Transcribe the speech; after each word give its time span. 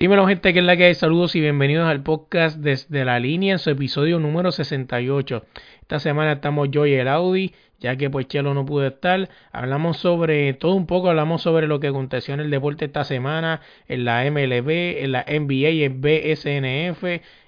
Dímelo 0.00 0.26
gente, 0.26 0.54
que 0.54 0.60
es 0.60 0.64
la 0.64 0.78
que 0.78 0.84
hay. 0.84 0.94
Saludos 0.94 1.36
y 1.36 1.42
bienvenidos 1.42 1.86
al 1.86 2.02
podcast 2.02 2.56
desde 2.56 3.04
la 3.04 3.18
línea 3.20 3.52
en 3.52 3.58
su 3.58 3.68
episodio 3.68 4.18
número 4.18 4.50
68. 4.50 5.44
Esta 5.82 5.98
semana 5.98 6.32
estamos 6.32 6.70
yo 6.70 6.86
y 6.86 6.94
el 6.94 7.06
Audi, 7.06 7.54
ya 7.80 7.96
que 7.96 8.08
pues 8.08 8.26
Chelo 8.26 8.54
no 8.54 8.64
pudo 8.64 8.86
estar. 8.86 9.28
Hablamos 9.52 9.98
sobre 9.98 10.54
todo 10.54 10.74
un 10.74 10.86
poco, 10.86 11.10
hablamos 11.10 11.42
sobre 11.42 11.66
lo 11.66 11.80
que 11.80 11.88
aconteció 11.88 12.32
en 12.32 12.40
el 12.40 12.50
deporte 12.50 12.86
esta 12.86 13.04
semana, 13.04 13.60
en 13.88 14.06
la 14.06 14.24
MLB, 14.24 15.04
en 15.04 15.12
la 15.12 15.26
NBA 15.28 15.68
y 15.68 15.84
en 15.84 16.00
BSNF 16.00 17.04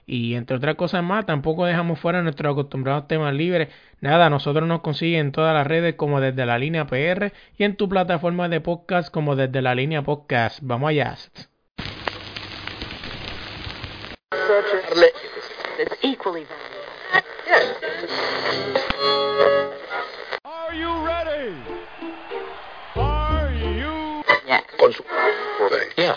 y 0.07 0.35
entre 0.35 0.59
otras 0.59 0.75
cosas 0.75 1.03
más. 1.03 1.25
Tampoco 1.25 1.65
dejamos 1.65 2.01
fuera 2.01 2.21
nuestros 2.21 2.53
acostumbrados 2.53 3.09
temas 3.09 3.33
libres. 3.33 3.69
Nada, 4.03 4.29
nosotros 4.29 4.69
nos 4.69 4.83
consiguen 4.83 5.21
en 5.21 5.33
todas 5.33 5.55
las 5.55 5.67
redes 5.67 5.95
como 5.95 6.21
desde 6.21 6.45
la 6.45 6.59
línea 6.59 6.87
PR 6.87 7.33
y 7.57 7.65
en 7.65 7.77
tu 7.77 7.89
plataforma 7.89 8.51
de 8.51 8.61
podcast 8.61 9.11
como 9.11 9.37
desde 9.37 9.63
la 9.63 9.75
línea 9.75 10.03
podcast. 10.03 10.59
Vamos 10.61 10.91
allá. 10.91 11.17
It's 15.79 15.95
equally 16.03 16.45
valuable. 16.45 17.23
Yes. 17.47 17.77
Are 20.45 20.75
you 20.75 21.05
ready? 21.05 21.57
Are 22.97 23.53
you? 23.53 24.23
Yeah. 24.47 24.61
Yeah. 25.99 26.17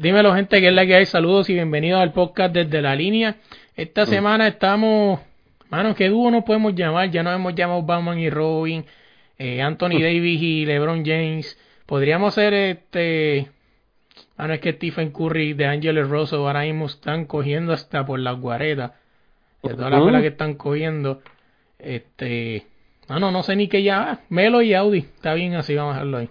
Dímelo 0.00 0.34
gente, 0.34 0.62
que 0.62 0.68
es 0.68 0.72
la 0.72 0.86
que 0.86 0.94
hay. 0.94 1.04
Saludos 1.04 1.50
y 1.50 1.52
bienvenidos 1.52 2.00
al 2.00 2.14
podcast 2.14 2.54
desde 2.54 2.80
la 2.80 2.96
línea. 2.96 3.36
Esta 3.76 4.06
semana 4.06 4.48
estamos, 4.48 5.20
mano, 5.68 5.94
qué 5.94 6.08
dúo 6.08 6.30
nos 6.30 6.42
podemos 6.44 6.74
llamar. 6.74 7.10
Ya 7.10 7.22
nos 7.22 7.34
hemos 7.34 7.54
llamado 7.54 7.82
Batman 7.82 8.18
y 8.18 8.30
Robin, 8.30 8.86
eh, 9.36 9.60
Anthony 9.60 10.00
Davis 10.00 10.40
y 10.40 10.64
LeBron 10.64 11.04
James. 11.04 11.58
Podríamos 11.84 12.32
ser 12.32 12.54
este, 12.54 13.48
mano, 14.38 14.54
es 14.54 14.60
que 14.60 14.72
Stephen 14.72 15.12
Curry 15.12 15.52
de 15.52 15.66
Angeles 15.66 16.08
Rosso 16.08 16.36
ahora 16.36 16.62
mismo 16.62 16.86
están 16.86 17.26
cogiendo 17.26 17.74
hasta 17.74 18.06
por 18.06 18.20
las 18.20 18.40
guaretas. 18.40 18.92
De 19.62 19.74
todas 19.74 19.90
las 19.90 20.02
pelas 20.02 20.22
que 20.22 20.28
están 20.28 20.54
cogiendo. 20.54 21.20
Este, 21.78 22.66
mano, 23.06 23.30
no 23.30 23.42
sé 23.42 23.54
ni 23.54 23.68
qué 23.68 23.82
ya. 23.82 24.20
Melo 24.30 24.62
y 24.62 24.72
Audi. 24.72 25.00
Está 25.00 25.34
bien 25.34 25.56
así, 25.56 25.74
vamos 25.74 25.90
a 25.90 25.94
dejarlo 25.96 26.16
ahí. 26.16 26.30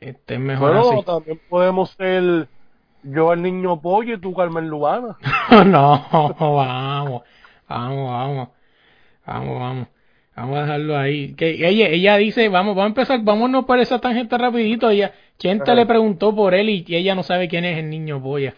Este 0.00 0.34
es 0.34 0.40
mejor 0.40 0.72
Bueno, 0.72 0.90
así. 0.90 1.06
también 1.06 1.40
podemos 1.48 1.90
ser 1.90 2.48
yo 3.02 3.32
el 3.32 3.42
niño 3.42 3.80
pollo 3.80 4.14
y 4.14 4.20
tú 4.20 4.34
Carmen 4.34 4.68
Lubana. 4.68 5.16
no, 5.66 6.06
vamos, 6.38 7.22
vamos, 7.68 8.10
vamos, 8.10 8.10
vamos, 9.26 9.58
vamos, 9.60 9.88
vamos 10.36 10.56
a 10.58 10.60
dejarlo 10.62 10.96
ahí. 10.98 11.34
Que 11.34 11.50
ella, 11.66 11.88
ella 11.88 12.16
dice, 12.16 12.48
vamos, 12.48 12.74
vamos 12.74 12.84
a 12.84 12.88
empezar, 12.88 13.20
vámonos 13.22 13.64
por 13.64 13.78
esa 13.78 14.00
tangente 14.00 14.36
rapidito. 14.38 14.90
Ella, 14.90 15.12
Chente 15.38 15.70
Ajá. 15.70 15.74
le 15.74 15.86
preguntó 15.86 16.34
por 16.34 16.54
él 16.54 16.68
y, 16.68 16.84
y 16.86 16.96
ella 16.96 17.14
no 17.14 17.22
sabe 17.22 17.48
quién 17.48 17.64
es 17.64 17.78
el 17.78 17.88
niño 17.90 18.22
polla. 18.22 18.54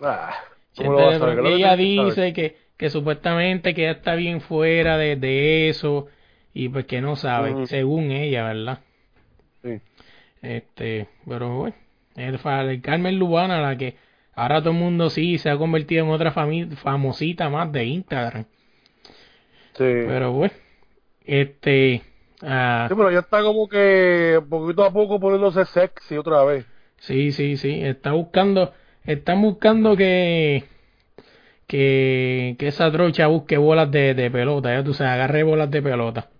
Ah, 0.00 0.34
¿cómo 0.76 0.90
Chente 0.96 1.00
lo 1.00 1.06
vas 1.06 1.10
le 1.10 1.16
a 1.16 1.18
saber? 1.18 1.34
preguntó- 1.36 1.50
¿Qué 1.50 1.54
ella 1.56 1.76
que 1.76 1.82
dice 1.82 2.32
que, 2.32 2.56
que 2.76 2.90
supuestamente 2.90 3.74
que 3.74 3.82
ella 3.82 3.92
está 3.92 4.14
bien 4.16 4.40
fuera 4.40 4.96
de, 4.98 5.16
de 5.16 5.68
eso 5.68 6.08
y 6.54 6.68
pues 6.68 6.86
que 6.86 7.00
no 7.00 7.16
sabe, 7.16 7.66
según 7.66 8.10
ella, 8.10 8.44
¿verdad? 8.44 8.80
Sí. 9.62 9.80
Este, 10.42 11.06
pero 11.26 11.56
bueno, 11.56 11.76
el, 12.16 12.38
el 12.70 12.82
Carmen 12.82 13.18
Lubana, 13.18 13.60
la 13.60 13.76
que 13.76 13.96
ahora 14.34 14.60
todo 14.60 14.70
el 14.72 14.78
mundo 14.78 15.10
sí 15.10 15.38
se 15.38 15.50
ha 15.50 15.56
convertido 15.58 16.04
en 16.04 16.10
otra 16.10 16.32
famosita 16.32 17.48
más 17.50 17.72
de 17.72 17.84
Instagram. 17.86 18.46
Sí. 19.74 19.84
Pero 20.04 20.32
bueno, 20.32 20.54
este, 21.24 22.02
ah, 22.42 22.88
Sí, 22.88 22.94
pero 22.96 23.10
ya 23.10 23.20
está 23.20 23.42
como 23.42 23.68
que 23.68 24.40
poquito 24.48 24.84
a 24.84 24.92
poco 24.92 25.18
poniéndose 25.20 25.64
sexy 25.64 26.16
otra 26.16 26.44
vez. 26.44 26.66
sí, 26.98 27.32
sí, 27.32 27.56
sí, 27.56 27.82
está 27.82 28.12
buscando, 28.12 28.72
están 29.04 29.42
buscando 29.42 29.96
que, 29.96 30.64
que, 31.66 32.56
que 32.58 32.68
esa 32.68 32.90
trocha 32.92 33.26
busque 33.28 33.56
bolas 33.58 33.90
de, 33.90 34.14
de 34.14 34.30
pelota, 34.30 34.72
ya 34.74 34.84
tú 34.84 34.94
sabes, 34.94 35.12
agarre 35.14 35.42
bolas 35.42 35.70
de 35.70 35.82
pelota. 35.82 36.30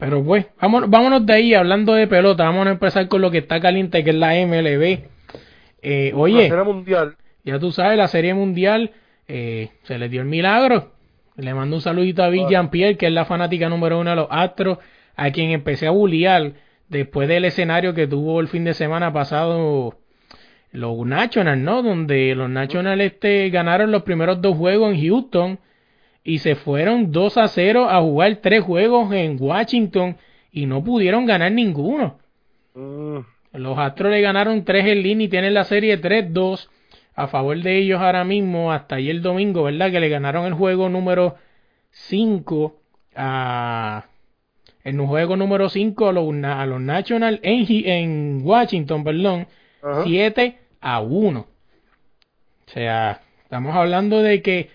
Pero 0.00 0.24
pues, 0.24 0.46
vámonos, 0.58 0.88
vámonos 0.88 1.26
de 1.26 1.32
ahí, 1.34 1.54
hablando 1.54 1.92
de 1.92 2.06
pelota, 2.06 2.44
vamos 2.44 2.66
a 2.66 2.70
empezar 2.70 3.06
con 3.06 3.20
lo 3.20 3.30
que 3.30 3.38
está 3.38 3.60
caliente, 3.60 4.02
que 4.02 4.10
es 4.10 4.16
la 4.16 4.32
MLB. 4.34 5.04
Eh, 5.82 6.10
La 6.12 6.18
oye, 6.18 6.48
serie 6.48 6.64
mundial. 6.64 7.16
Ya 7.44 7.58
tú 7.58 7.70
sabes, 7.70 7.98
la 7.98 8.08
serie 8.08 8.32
mundial 8.32 8.92
eh, 9.28 9.68
se 9.82 9.98
le 9.98 10.08
dio 10.08 10.22
el 10.22 10.26
milagro. 10.26 10.92
Le 11.36 11.52
mando 11.52 11.76
un 11.76 11.82
saludito 11.82 12.22
a 12.22 12.30
Big 12.30 12.48
Jean-Pierre, 12.48 12.96
que 12.96 13.06
es 13.06 13.12
la 13.12 13.26
fanática 13.26 13.68
número 13.68 14.00
uno 14.00 14.10
de 14.10 14.16
los 14.16 14.28
Astros, 14.30 14.78
a 15.16 15.30
quien 15.32 15.50
empecé 15.50 15.86
a 15.86 15.90
bullear 15.90 16.52
después 16.88 17.28
del 17.28 17.44
escenario 17.44 17.92
que 17.92 18.06
tuvo 18.06 18.40
el 18.40 18.48
fin 18.48 18.64
de 18.64 18.72
semana 18.72 19.12
pasado 19.12 19.98
los 20.72 21.06
Nationals, 21.06 21.60
¿no? 21.60 21.82
Donde 21.82 22.34
los 22.34 22.48
Nationals 22.48 23.02
este, 23.02 23.50
ganaron 23.50 23.90
los 23.90 24.02
primeros 24.02 24.40
dos 24.40 24.56
juegos 24.56 24.94
en 24.94 25.00
Houston 25.02 25.58
y 26.22 26.38
se 26.38 26.54
fueron 26.54 27.12
2 27.12 27.36
a 27.38 27.48
0 27.48 27.88
a 27.88 28.00
jugar 28.00 28.36
tres 28.36 28.62
juegos 28.62 29.12
en 29.12 29.36
Washington 29.40 30.16
y 30.52 30.66
no 30.66 30.82
pudieron 30.84 31.26
ganar 31.26 31.52
ninguno. 31.52 32.18
Mm, 32.74 33.18
Los 33.54 33.78
Astros 33.78 34.10
le 34.10 34.20
ganaron 34.20 34.64
3 34.64 34.86
en 34.86 35.02
línea 35.02 35.26
y 35.26 35.28
tienen 35.28 35.54
la 35.54 35.64
serie 35.64 36.00
3-2 36.00 36.68
a 37.14 37.26
favor 37.28 37.60
de 37.60 37.78
ellos 37.78 38.00
ahora 38.00 38.24
mismo 38.24 38.72
hasta 38.72 38.96
ayer 38.96 39.20
domingo, 39.20 39.64
¿verdad? 39.64 39.90
Que 39.90 40.00
le 40.00 40.08
ganaron 40.08 40.46
el 40.46 40.54
juego 40.54 40.88
número 40.88 41.36
5 41.90 42.76
a 43.16 44.04
el 44.84 44.98
juego 44.98 45.36
número 45.36 45.68
5 45.68 46.08
a 46.08 46.12
los, 46.12 46.44
a 46.44 46.66
los 46.66 46.80
Nationals 46.80 47.38
en, 47.42 47.66
en 47.86 48.40
Washington, 48.42 49.04
perdón, 49.04 49.46
Ajá. 49.82 50.04
7 50.04 50.58
a 50.80 51.00
1. 51.00 51.40
O 51.40 52.70
sea, 52.72 53.20
estamos 53.42 53.74
hablando 53.76 54.22
de 54.22 54.40
que 54.42 54.70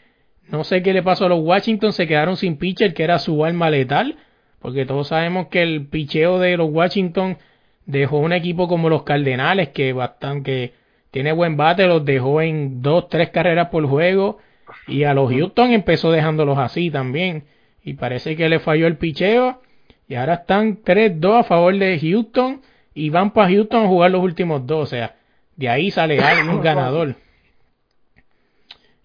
no 0.50 0.64
sé 0.64 0.84
qué 0.84 0.94
le 0.94 1.04
pasó 1.04 1.26
a 1.26 1.30
los 1.30 1.40
Washington, 1.40 1.94
se 1.94 2.08
quedaron 2.08 2.38
sin 2.38 2.58
pitcher, 2.58 2.94
que 2.94 3.04
era 3.04 3.20
su 3.20 3.44
arma 3.44 3.70
letal, 3.70 4.18
porque 4.60 4.86
todos 4.86 5.10
sabemos 5.10 5.48
que 5.48 5.64
el 5.64 5.88
picheo 5.88 6.40
de 6.40 6.58
los 6.58 6.70
Washington 6.72 7.38
dejó 7.86 8.18
un 8.18 8.34
equipo 8.34 8.68
como 8.68 8.90
los 8.90 9.04
Cardenales, 9.04 9.70
que 9.70 9.94
bastante 9.94 10.52
que 10.52 10.74
tiene 11.12 11.32
buen 11.32 11.56
bate, 11.56 11.88
los 11.88 12.04
dejó 12.04 12.42
en 12.42 12.82
dos, 12.82 13.08
tres 13.10 13.30
carreras 13.30 13.70
por 13.70 13.86
juego, 13.88 14.40
y 14.88 15.04
a 15.04 15.14
los 15.14 15.32
Houston 15.32 15.72
empezó 15.72 16.12
dejándolos 16.12 16.58
así 16.58 16.92
también, 16.92 17.44
y 17.84 17.94
parece 17.94 18.36
que 18.36 18.50
le 18.50 18.60
falló 18.60 18.88
el 18.88 18.98
picheo, 18.98 19.62
y 20.08 20.16
ahora 20.16 20.36
están 20.36 20.84
3-2 20.84 21.40
a 21.40 21.44
favor 21.44 21.78
de 21.78 22.00
Houston, 22.00 22.62
y 22.94 23.10
van 23.10 23.32
para 23.32 23.50
Houston 23.50 23.86
a 23.86 23.88
jugar 23.88 24.12
los 24.12 24.22
últimos 24.22 24.66
dos, 24.68 24.84
o 24.84 24.86
sea, 24.88 25.16
de 25.56 25.70
ahí 25.70 25.90
sale 25.90 26.20
alguien 26.24 26.62
ganador. 26.62 27.16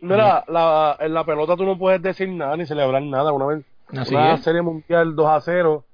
Mira, 0.00 0.44
la, 0.49 0.97
en 1.00 1.12
la 1.14 1.25
pelota 1.25 1.56
tú 1.56 1.64
no 1.64 1.76
puedes 1.79 2.00
decir 2.02 2.29
nada 2.29 2.56
ni 2.56 2.67
celebrar 2.67 3.02
nada. 3.02 3.32
Una 3.32 3.47
vez, 3.47 3.64
Así 3.88 4.14
una 4.14 4.35
es. 4.35 4.43
serie 4.43 4.62
mundial 4.62 5.14
2 5.14 5.26
a 5.29 5.41
0. 5.41 5.85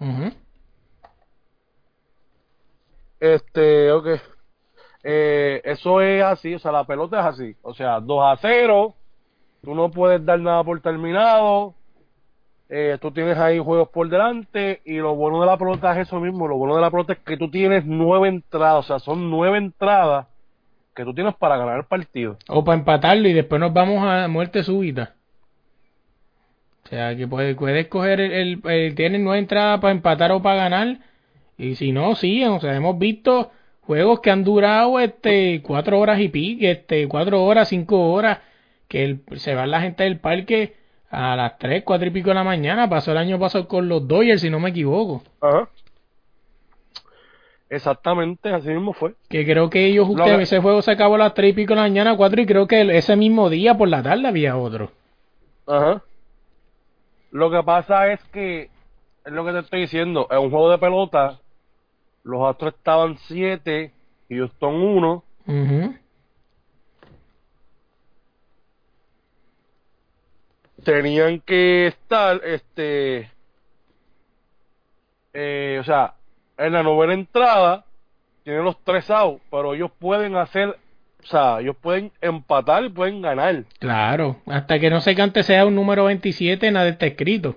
Ujú. 0.00 0.32
Este, 3.20 3.90
ok. 3.92 4.06
Eh, 5.02 5.60
eso 5.64 6.00
es 6.00 6.22
así, 6.22 6.54
o 6.54 6.58
sea, 6.58 6.72
la 6.72 6.84
pelota 6.84 7.20
es 7.20 7.26
así. 7.26 7.56
O 7.62 7.74
sea, 7.74 8.00
2 8.00 8.20
a 8.24 8.36
0. 8.40 8.94
tú 9.62 9.74
no 9.74 9.90
puedes 9.90 10.24
dar 10.24 10.38
nada 10.40 10.62
por 10.62 10.80
terminado, 10.80 11.74
eh, 12.68 12.96
tú 13.00 13.10
tienes 13.10 13.36
ahí 13.38 13.58
juegos 13.58 13.88
por 13.88 14.08
delante 14.08 14.80
y 14.84 14.98
lo 14.98 15.14
bueno 15.16 15.40
de 15.40 15.46
la 15.46 15.56
pelota 15.58 15.92
es 15.98 16.06
eso 16.06 16.20
mismo, 16.20 16.46
lo 16.46 16.56
bueno 16.56 16.76
de 16.76 16.80
la 16.80 16.90
pelota 16.92 17.14
es 17.14 17.18
que 17.20 17.36
tú 17.36 17.50
tienes 17.50 17.84
nueve 17.84 18.28
entradas, 18.28 18.84
o 18.84 18.86
sea, 18.86 18.98
son 19.00 19.30
nueve 19.30 19.58
entradas 19.58 20.26
que 20.98 21.04
tú 21.04 21.14
tienes 21.14 21.34
para 21.36 21.56
ganar 21.56 21.78
el 21.78 21.84
partido. 21.84 22.36
O 22.48 22.64
para 22.64 22.76
empatarlo 22.76 23.28
y 23.28 23.32
después 23.32 23.60
nos 23.60 23.72
vamos 23.72 24.04
a 24.04 24.26
muerte 24.26 24.64
súbita. 24.64 25.14
O 26.84 26.88
sea, 26.88 27.14
que 27.16 27.28
puedes, 27.28 27.54
puedes 27.56 27.86
coger 27.86 28.20
el, 28.20 28.32
el, 28.32 28.60
el- 28.70 28.94
tienes 28.96 29.20
nueve 29.20 29.38
entradas 29.38 29.78
para 29.80 29.92
empatar 29.92 30.32
o 30.32 30.42
para 30.42 30.56
ganar. 30.56 30.98
Y 31.56 31.76
si 31.76 31.92
no, 31.92 32.14
siguen. 32.16 32.48
O 32.50 32.60
sea, 32.60 32.74
hemos 32.74 32.98
visto 32.98 33.52
juegos 33.82 34.18
que 34.20 34.30
han 34.32 34.42
durado 34.42 34.98
este 34.98 35.62
cuatro 35.62 36.00
horas 36.00 36.18
y 36.20 36.28
pico, 36.28 36.64
este 36.66 37.06
cuatro 37.06 37.44
horas, 37.44 37.68
cinco 37.68 38.10
horas, 38.10 38.38
que 38.88 39.04
el- 39.04 39.20
se 39.36 39.54
va 39.54 39.66
la 39.66 39.80
gente 39.82 40.02
del 40.04 40.18
parque 40.18 40.74
a 41.10 41.36
las 41.36 41.58
tres, 41.58 41.84
cuatro 41.84 42.08
y 42.08 42.10
pico 42.10 42.30
de 42.30 42.34
la 42.34 42.44
mañana. 42.44 42.88
Pasó 42.88 43.12
el 43.12 43.18
año 43.18 43.38
pasado 43.38 43.68
con 43.68 43.88
los 43.88 44.08
Dodgers, 44.08 44.40
si 44.40 44.50
no 44.50 44.58
me 44.58 44.70
equivoco. 44.70 45.22
Ajá. 45.40 45.68
Exactamente, 47.70 48.48
así 48.50 48.68
mismo 48.68 48.92
fue. 48.94 49.14
Que 49.28 49.44
creo 49.44 49.68
que 49.68 49.86
ellos, 49.86 50.06
Lo 50.08 50.14
ustedes, 50.14 50.36
que- 50.38 50.42
ese 50.44 50.60
juego 50.60 50.80
se 50.82 50.90
acabó 50.92 51.16
a 51.16 51.18
las 51.18 51.34
tres 51.34 51.50
y 51.50 51.52
pico 51.54 51.72
de 51.74 51.76
la 51.76 51.82
mañana, 51.82 52.16
cuatro, 52.16 52.40
y 52.40 52.46
creo 52.46 52.66
que 52.66 52.80
ese 52.96 53.14
mismo 53.16 53.50
día 53.50 53.76
por 53.76 53.88
la 53.88 54.02
tarde 54.02 54.26
había 54.26 54.56
otro. 54.56 54.90
Ajá. 55.66 56.02
Lo 57.30 57.50
que 57.50 57.62
pasa 57.62 58.10
es 58.10 58.24
que, 58.32 58.70
es 59.24 59.32
lo 59.32 59.44
que 59.44 59.52
te 59.52 59.58
estoy 59.58 59.80
diciendo, 59.82 60.26
en 60.30 60.38
un 60.38 60.50
juego 60.50 60.70
de 60.70 60.78
pelota, 60.78 61.38
los 62.24 62.48
Astros 62.48 62.74
estaban 62.74 63.18
7 63.26 63.92
y 64.30 64.36
Houston 64.38 64.74
1. 64.74 65.24
Ujú. 65.46 65.94
Tenían 70.84 71.40
que 71.40 71.88
estar, 71.88 72.40
este, 72.44 73.30
eh, 75.32 75.78
o 75.80 75.84
sea, 75.84 76.14
en 76.58 76.72
la 76.72 76.82
novena 76.82 77.14
entrada, 77.14 77.84
tienen 78.42 78.64
los 78.64 78.76
tres 78.84 79.10
outs, 79.10 79.42
pero 79.50 79.74
ellos 79.74 79.90
pueden 79.98 80.36
hacer, 80.36 80.76
o 81.22 81.26
sea, 81.26 81.60
ellos 81.60 81.76
pueden 81.80 82.12
empatar 82.20 82.84
y 82.84 82.90
pueden 82.90 83.22
ganar. 83.22 83.64
Claro, 83.78 84.36
hasta 84.46 84.78
que 84.78 84.90
no 84.90 85.00
se 85.00 85.14
cante 85.14 85.42
sea 85.42 85.64
un 85.64 85.74
número 85.74 86.04
27, 86.04 86.70
nada 86.70 86.88
está 86.88 87.06
escrito. 87.06 87.56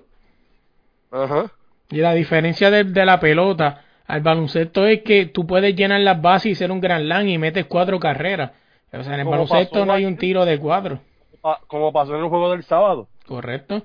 Ajá. 1.10 1.50
Y 1.90 1.98
la 1.98 2.14
diferencia 2.14 2.70
de, 2.70 2.84
de 2.84 3.04
la 3.04 3.20
pelota 3.20 3.82
al 4.06 4.20
baloncesto 4.22 4.86
es 4.86 5.02
que 5.02 5.26
tú 5.26 5.46
puedes 5.46 5.74
llenar 5.74 6.00
las 6.00 6.20
bases 6.22 6.52
y 6.52 6.54
ser 6.54 6.70
un 6.70 6.80
gran 6.80 7.02
slam 7.02 7.28
y 7.28 7.38
metes 7.38 7.66
cuatro 7.66 7.98
carreras. 8.00 8.52
O 8.92 9.02
sea, 9.02 9.14
en 9.14 9.20
el 9.20 9.26
baloncesto 9.26 9.84
no 9.86 9.92
hay 9.92 10.04
un 10.04 10.16
tiro 10.16 10.44
de 10.44 10.58
cuatro. 10.58 11.00
Como 11.66 11.92
pasó 11.92 12.14
en 12.14 12.22
el 12.22 12.28
juego 12.28 12.50
del 12.50 12.62
sábado. 12.62 13.08
¿Correcto? 13.26 13.82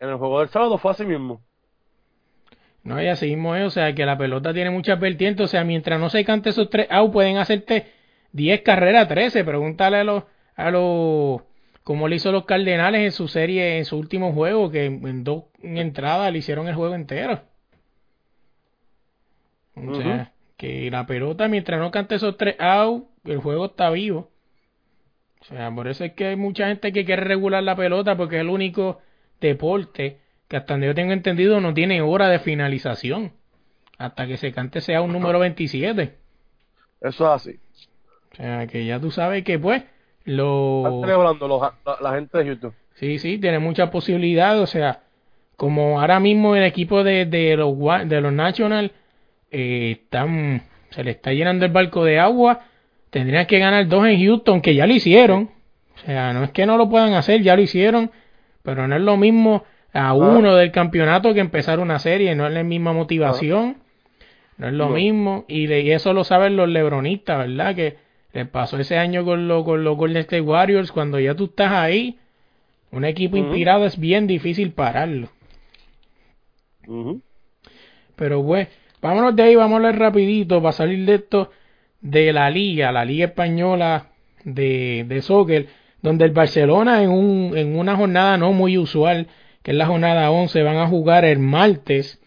En 0.00 0.08
el 0.08 0.16
juego 0.16 0.40
del 0.40 0.48
sábado 0.48 0.78
fue 0.78 0.92
así 0.92 1.04
mismo. 1.04 1.42
No, 2.88 3.02
y 3.02 3.06
así 3.06 3.26
mismo 3.26 3.54
es, 3.54 3.66
o 3.66 3.70
sea, 3.70 3.94
que 3.94 4.06
la 4.06 4.16
pelota 4.16 4.54
tiene 4.54 4.70
muchas 4.70 4.98
vertientes, 4.98 5.44
o 5.44 5.46
sea, 5.46 5.62
mientras 5.62 6.00
no 6.00 6.08
se 6.08 6.24
cante 6.24 6.48
esos 6.48 6.70
tres 6.70 6.86
out, 6.88 7.12
pueden 7.12 7.36
hacerte 7.36 7.84
10 8.32 8.62
carreras, 8.62 9.06
13, 9.08 9.44
pregúntale 9.44 9.98
a 9.98 10.04
los, 10.04 10.24
a 10.56 10.70
los, 10.70 11.42
como 11.84 12.08
le 12.08 12.16
hizo 12.16 12.32
los 12.32 12.46
Cardenales 12.46 13.02
en 13.02 13.12
su 13.12 13.28
serie, 13.28 13.76
en 13.76 13.84
su 13.84 13.98
último 13.98 14.32
juego, 14.32 14.70
que 14.70 14.86
en 14.86 15.22
dos 15.22 15.44
entradas 15.62 16.32
le 16.32 16.38
hicieron 16.38 16.66
el 16.66 16.76
juego 16.76 16.94
entero. 16.94 17.42
O 19.74 19.94
sea, 19.94 20.32
que 20.56 20.90
la 20.90 21.04
pelota, 21.04 21.46
mientras 21.46 21.78
no 21.78 21.90
cante 21.90 22.14
esos 22.14 22.38
tres 22.38 22.56
out, 22.58 23.04
el 23.26 23.36
juego 23.36 23.66
está 23.66 23.90
vivo. 23.90 24.30
O 25.42 25.44
sea, 25.44 25.70
por 25.70 25.88
eso 25.88 26.04
es 26.04 26.14
que 26.14 26.28
hay 26.28 26.36
mucha 26.36 26.68
gente 26.68 26.90
que 26.90 27.04
quiere 27.04 27.22
regular 27.22 27.62
la 27.62 27.76
pelota, 27.76 28.16
porque 28.16 28.36
es 28.36 28.40
el 28.40 28.48
único 28.48 29.02
deporte 29.42 30.20
que 30.48 30.56
hasta 30.56 30.74
donde 30.74 30.86
yo 30.86 30.94
tengo 30.94 31.12
entendido 31.12 31.60
no 31.60 31.74
tiene 31.74 32.00
hora 32.02 32.28
de 32.28 32.38
finalización. 32.38 33.32
Hasta 33.98 34.26
que 34.26 34.36
se 34.36 34.52
cante 34.52 34.80
sea 34.80 35.02
un 35.02 35.12
número 35.12 35.38
27. 35.38 36.14
Eso 37.00 37.24
es 37.26 37.30
así. 37.30 37.58
O 38.32 38.36
sea, 38.36 38.66
que 38.66 38.84
ya 38.84 39.00
tú 39.00 39.10
sabes 39.10 39.44
que 39.44 39.58
pues 39.58 39.82
Están 40.20 40.36
lo... 40.36 41.00
celebrando 41.02 41.48
los, 41.48 41.60
la, 41.60 41.96
la 42.00 42.14
gente 42.14 42.38
de 42.38 42.44
Houston. 42.44 42.72
Sí, 42.94 43.18
sí, 43.18 43.38
tiene 43.38 43.58
muchas 43.58 43.90
posibilidades. 43.90 44.62
O 44.62 44.66
sea, 44.66 45.02
como 45.56 46.00
ahora 46.00 46.20
mismo 46.20 46.54
el 46.56 46.64
equipo 46.64 47.02
de, 47.02 47.26
de 47.26 47.56
los 47.56 47.76
de 48.08 48.20
los 48.20 48.32
National 48.32 48.92
eh, 49.50 49.98
están, 50.00 50.62
se 50.90 51.04
le 51.04 51.10
está 51.12 51.32
llenando 51.32 51.64
el 51.66 51.72
barco 51.72 52.04
de 52.04 52.18
agua, 52.20 52.60
tendrían 53.10 53.46
que 53.46 53.58
ganar 53.58 53.86
dos 53.88 54.06
en 54.06 54.20
Houston, 54.20 54.60
que 54.60 54.74
ya 54.74 54.86
lo 54.86 54.94
hicieron. 54.94 55.50
O 55.96 55.98
sea, 56.06 56.32
no 56.32 56.44
es 56.44 56.52
que 56.52 56.64
no 56.64 56.76
lo 56.76 56.88
puedan 56.88 57.14
hacer, 57.14 57.42
ya 57.42 57.56
lo 57.56 57.62
hicieron, 57.62 58.12
pero 58.62 58.86
no 58.86 58.94
es 58.94 59.02
lo 59.02 59.16
mismo 59.16 59.64
a 59.92 60.14
uno 60.14 60.54
del 60.56 60.70
campeonato 60.72 61.34
que 61.34 61.40
empezar 61.40 61.80
una 61.80 61.98
serie, 61.98 62.34
no 62.34 62.46
es 62.46 62.52
la 62.52 62.62
misma 62.62 62.92
motivación, 62.92 63.76
no 64.58 64.66
es 64.68 64.72
lo 64.74 64.88
mismo, 64.90 65.44
y, 65.48 65.66
de- 65.66 65.80
y 65.82 65.92
eso 65.92 66.12
lo 66.12 66.24
saben 66.24 66.56
los 66.56 66.68
lebronistas, 66.68 67.38
¿verdad? 67.38 67.74
Que 67.74 67.96
les 68.32 68.46
pasó 68.48 68.78
ese 68.78 68.98
año 68.98 69.24
con, 69.24 69.48
lo, 69.48 69.64
con 69.64 69.84
los 69.84 69.96
Golden 69.96 70.18
State 70.22 70.40
Warriors, 70.42 70.92
cuando 70.92 71.18
ya 71.18 71.34
tú 71.34 71.46
estás 71.46 71.72
ahí, 71.72 72.18
un 72.90 73.04
equipo 73.04 73.36
inspirado 73.36 73.84
es 73.86 73.98
bien 73.98 74.26
difícil 74.26 74.72
pararlo. 74.72 75.28
Pero 78.16 78.44
pues, 78.44 78.68
vámonos 79.00 79.36
de 79.36 79.42
ahí, 79.42 79.54
vamos 79.54 79.74
a 79.74 79.76
hablar 79.76 79.98
rapidito 79.98 80.60
para 80.62 80.72
salir 80.72 81.04
de 81.06 81.14
esto 81.16 81.50
de 82.00 82.32
la 82.32 82.50
liga, 82.50 82.92
la 82.92 83.04
liga 83.04 83.26
española 83.26 84.06
de, 84.44 85.04
de 85.08 85.22
soccer, 85.22 85.66
donde 86.02 86.24
el 86.24 86.30
Barcelona 86.32 87.02
en, 87.02 87.10
un, 87.10 87.56
en 87.56 87.76
una 87.76 87.96
jornada 87.96 88.36
no 88.38 88.52
muy 88.52 88.78
usual, 88.78 89.26
que 89.68 89.72
es 89.72 89.76
la 89.76 89.84
jornada 89.84 90.30
11, 90.30 90.62
van 90.62 90.78
a 90.78 90.86
jugar 90.86 91.26
el 91.26 91.40
martes 91.40 92.22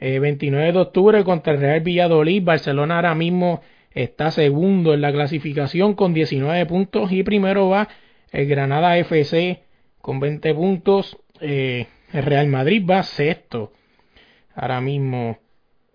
eh, 0.00 0.18
29 0.18 0.72
de 0.72 0.78
octubre 0.80 1.22
contra 1.22 1.52
el 1.52 1.60
Real 1.60 1.86
Valladolid. 1.86 2.42
Barcelona 2.42 2.96
ahora 2.96 3.14
mismo 3.14 3.60
está 3.92 4.32
segundo 4.32 4.92
en 4.92 5.00
la 5.00 5.12
clasificación 5.12 5.94
con 5.94 6.14
19 6.14 6.66
puntos 6.66 7.12
y 7.12 7.22
primero 7.22 7.68
va 7.68 7.86
el 8.32 8.48
Granada 8.48 8.98
FC 8.98 9.62
con 10.02 10.18
20 10.18 10.52
puntos. 10.52 11.16
Eh, 11.40 11.86
el 12.12 12.24
Real 12.24 12.48
Madrid 12.48 12.84
va 12.84 13.04
sexto 13.04 13.70
ahora 14.56 14.80
mismo. 14.80 15.38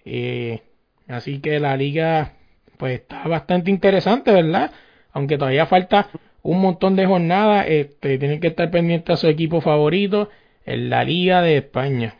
Eh, 0.06 0.62
así 1.09 1.39
que 1.39 1.59
la 1.59 1.75
liga 1.75 2.36
pues 2.77 3.01
está 3.01 3.27
bastante 3.27 3.69
interesante, 3.69 4.31
¿verdad? 4.31 4.71
Aunque 5.12 5.38
todavía 5.38 5.65
falta 5.65 6.07
un 6.42 6.62
montón 6.62 6.95
de 6.95 7.06
jornadas, 7.06 7.65
este, 7.68 8.18
tienen 8.18 8.39
que 8.39 8.47
estar 8.47 8.71
pendientes 8.71 9.13
a 9.13 9.18
su 9.18 9.27
equipo 9.27 9.59
favorito 9.59 10.30
en 10.65 10.89
la 10.89 11.03
Liga 11.03 11.41
de 11.41 11.57
España. 11.57 12.16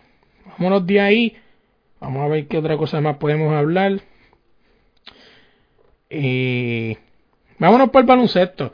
Vámonos 0.46 0.86
de 0.86 1.02
ahí. 1.02 1.36
Vamos 2.00 2.24
a 2.24 2.28
ver 2.28 2.48
qué 2.48 2.58
otra 2.58 2.78
cosa 2.78 3.02
más 3.02 3.18
podemos 3.18 3.54
hablar. 3.54 4.00
Eh, 6.10 6.98
vámonos 7.58 7.90
por 7.90 8.02
el 8.02 8.08
baloncesto. 8.08 8.74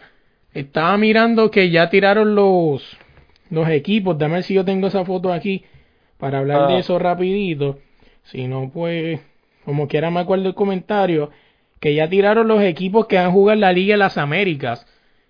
Estaba 0.54 0.98
mirando 0.98 1.50
que 1.50 1.70
ya 1.70 1.90
tiraron 1.90 2.36
los, 2.36 2.98
los 3.50 3.70
equipos. 3.70 4.18
Dame 4.18 4.36
ver 4.36 4.44
si 4.44 4.54
yo 4.54 4.66
tengo 4.66 4.88
esa 4.88 5.06
foto 5.06 5.32
aquí 5.32 5.64
para 6.18 6.40
hablar 6.40 6.68
de 6.68 6.76
Ah. 6.76 6.80
eso 6.80 7.00
rapidito. 7.00 7.80
Si 8.24 8.48
no, 8.48 8.70
pues, 8.74 9.20
como 9.66 9.88
quiera 9.88 10.12
me 10.12 10.20
acuerdo 10.20 10.50
el 10.50 10.56
comentario, 10.56 11.32
que 11.80 11.96
ya 11.96 12.10
tiraron 12.10 12.48
los 12.48 12.62
equipos 12.62 13.08
que 13.08 13.16
van 13.16 13.28
a 13.28 13.32
jugar 13.32 13.58
la 13.58 13.72
Liga 13.74 13.94
de 13.94 14.00
las 14.00 14.18
Américas. 14.18 14.86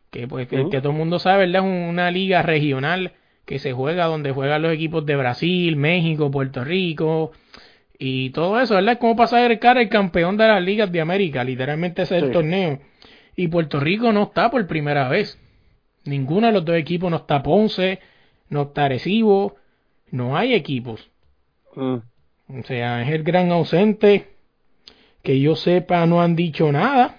Que 0.09 0.27
pues 0.27 0.47
que 0.49 0.57
todo 0.65 0.89
el 0.89 0.97
mundo 0.97 1.19
sabe, 1.19 1.45
¿verdad? 1.45 1.65
Es 1.65 1.89
una 1.89 2.11
liga 2.11 2.41
regional 2.41 3.13
que 3.51 3.59
se 3.59 3.73
juega 3.73 4.05
donde 4.05 4.31
juegan 4.31 4.61
los 4.61 4.71
equipos 4.71 5.05
de 5.05 5.17
Brasil, 5.17 5.75
México, 5.75 6.31
Puerto 6.31 6.63
Rico 6.63 7.33
y 7.99 8.29
todo 8.29 8.57
eso, 8.61 8.75
¿verdad? 8.75 8.93
Es 8.93 8.99
como 8.99 9.17
pasar 9.17 9.51
el 9.51 9.59
cara 9.59 9.81
el 9.81 9.89
campeón 9.89 10.37
de 10.37 10.47
las 10.47 10.63
ligas 10.63 10.89
de 10.89 11.01
América, 11.01 11.43
literalmente 11.43 12.03
ese 12.03 12.15
es 12.15 12.23
el 12.23 12.31
torneo. 12.31 12.79
Y 13.35 13.49
Puerto 13.49 13.81
Rico 13.81 14.13
no 14.13 14.23
está 14.23 14.49
por 14.49 14.65
primera 14.67 15.09
vez. 15.09 15.37
Ninguno 16.05 16.47
de 16.47 16.53
los 16.53 16.63
dos 16.63 16.77
equipos 16.77 17.11
no 17.11 17.17
está 17.17 17.43
Ponce, 17.43 17.99
no 18.47 18.61
está 18.61 18.85
Arecibo, 18.85 19.57
no 20.11 20.37
hay 20.37 20.53
equipos. 20.53 21.11
Mm. 21.75 21.97
O 22.57 22.63
sea, 22.63 23.01
es 23.01 23.09
el 23.09 23.23
gran 23.23 23.51
ausente. 23.51 24.29
Que 25.23 25.41
yo 25.41 25.57
sepa, 25.57 26.05
no 26.05 26.21
han 26.21 26.37
dicho 26.37 26.71
nada. 26.71 27.17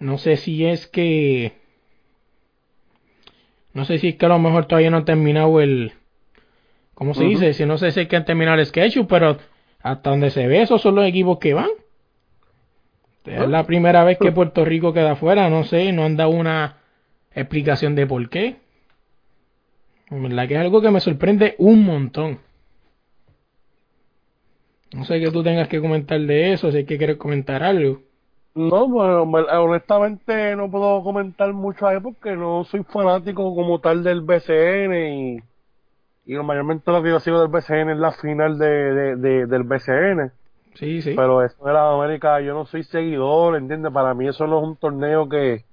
No 0.00 0.18
sé 0.18 0.36
si 0.36 0.66
es 0.66 0.88
que. 0.88 1.52
No 3.76 3.84
sé 3.84 3.98
si 3.98 4.08
es 4.08 4.16
que 4.16 4.24
a 4.24 4.30
lo 4.30 4.38
mejor 4.38 4.64
todavía 4.64 4.88
no 4.88 4.96
han 4.96 5.04
terminado 5.04 5.60
el. 5.60 5.92
¿Cómo 6.94 7.12
se 7.12 7.24
dice? 7.24 7.52
Si 7.52 7.66
no 7.66 7.76
sé 7.76 7.90
si 7.90 8.00
es 8.00 8.08
que 8.08 8.16
han 8.16 8.24
terminado 8.24 8.58
el 8.58 8.64
sketch, 8.64 9.00
pero 9.06 9.36
hasta 9.82 10.08
donde 10.08 10.30
se 10.30 10.46
ve, 10.46 10.62
esos 10.62 10.80
son 10.80 10.94
los 10.94 11.04
equipos 11.04 11.38
que 11.38 11.52
van. 11.52 11.68
Es 13.26 13.46
la 13.46 13.66
primera 13.66 14.02
vez 14.02 14.16
que 14.18 14.32
Puerto 14.32 14.64
Rico 14.64 14.94
queda 14.94 15.14
fuera, 15.14 15.50
no 15.50 15.64
sé, 15.64 15.92
no 15.92 16.06
han 16.06 16.16
dado 16.16 16.30
una 16.30 16.78
explicación 17.34 17.94
de 17.94 18.06
por 18.06 18.26
qué. 18.30 18.56
En 20.08 20.22
verdad 20.22 20.48
que 20.48 20.54
es 20.54 20.60
algo 20.60 20.80
que 20.80 20.90
me 20.90 21.00
sorprende 21.00 21.54
un 21.58 21.84
montón. 21.84 22.38
No 24.94 25.04
sé 25.04 25.20
que 25.20 25.30
tú 25.30 25.42
tengas 25.42 25.68
que 25.68 25.82
comentar 25.82 26.18
de 26.18 26.54
eso, 26.54 26.72
si 26.72 26.78
es 26.78 26.86
que 26.86 26.96
quieres 26.96 27.18
comentar 27.18 27.62
algo. 27.62 28.05
No, 28.56 28.88
bueno, 28.88 29.26
me- 29.26 29.42
honestamente 29.42 30.56
no 30.56 30.70
puedo 30.70 31.02
comentar 31.02 31.52
mucho 31.52 31.86
ahí 31.86 32.00
porque 32.00 32.34
no 32.36 32.64
soy 32.64 32.84
fanático 32.84 33.54
como 33.54 33.80
tal 33.80 34.02
del 34.02 34.22
BCN 34.22 34.94
y, 36.26 36.34
y 36.34 36.36
mayormente 36.38 36.90
lo 36.90 37.02
que 37.02 37.10
yo 37.10 37.20
sigo 37.20 37.40
del 37.40 37.48
BCN 37.50 37.92
es 37.92 37.98
la 37.98 38.12
final 38.12 38.58
de, 38.58 38.66
de- 38.68 39.16
de- 39.16 39.46
del 39.46 39.62
BCN. 39.64 40.32
Sí, 40.74 41.02
sí. 41.02 41.14
Pero 41.16 41.42
eso 41.44 41.64
de 41.64 41.72
la 41.74 41.92
América, 41.92 42.40
yo 42.40 42.54
no 42.54 42.66
soy 42.66 42.82
seguidor, 42.84 43.56
¿entiendes? 43.56 43.92
Para 43.92 44.14
mí 44.14 44.28
eso 44.28 44.46
no 44.46 44.58
es 44.60 44.64
un 44.68 44.76
torneo 44.76 45.28
que, 45.28 45.64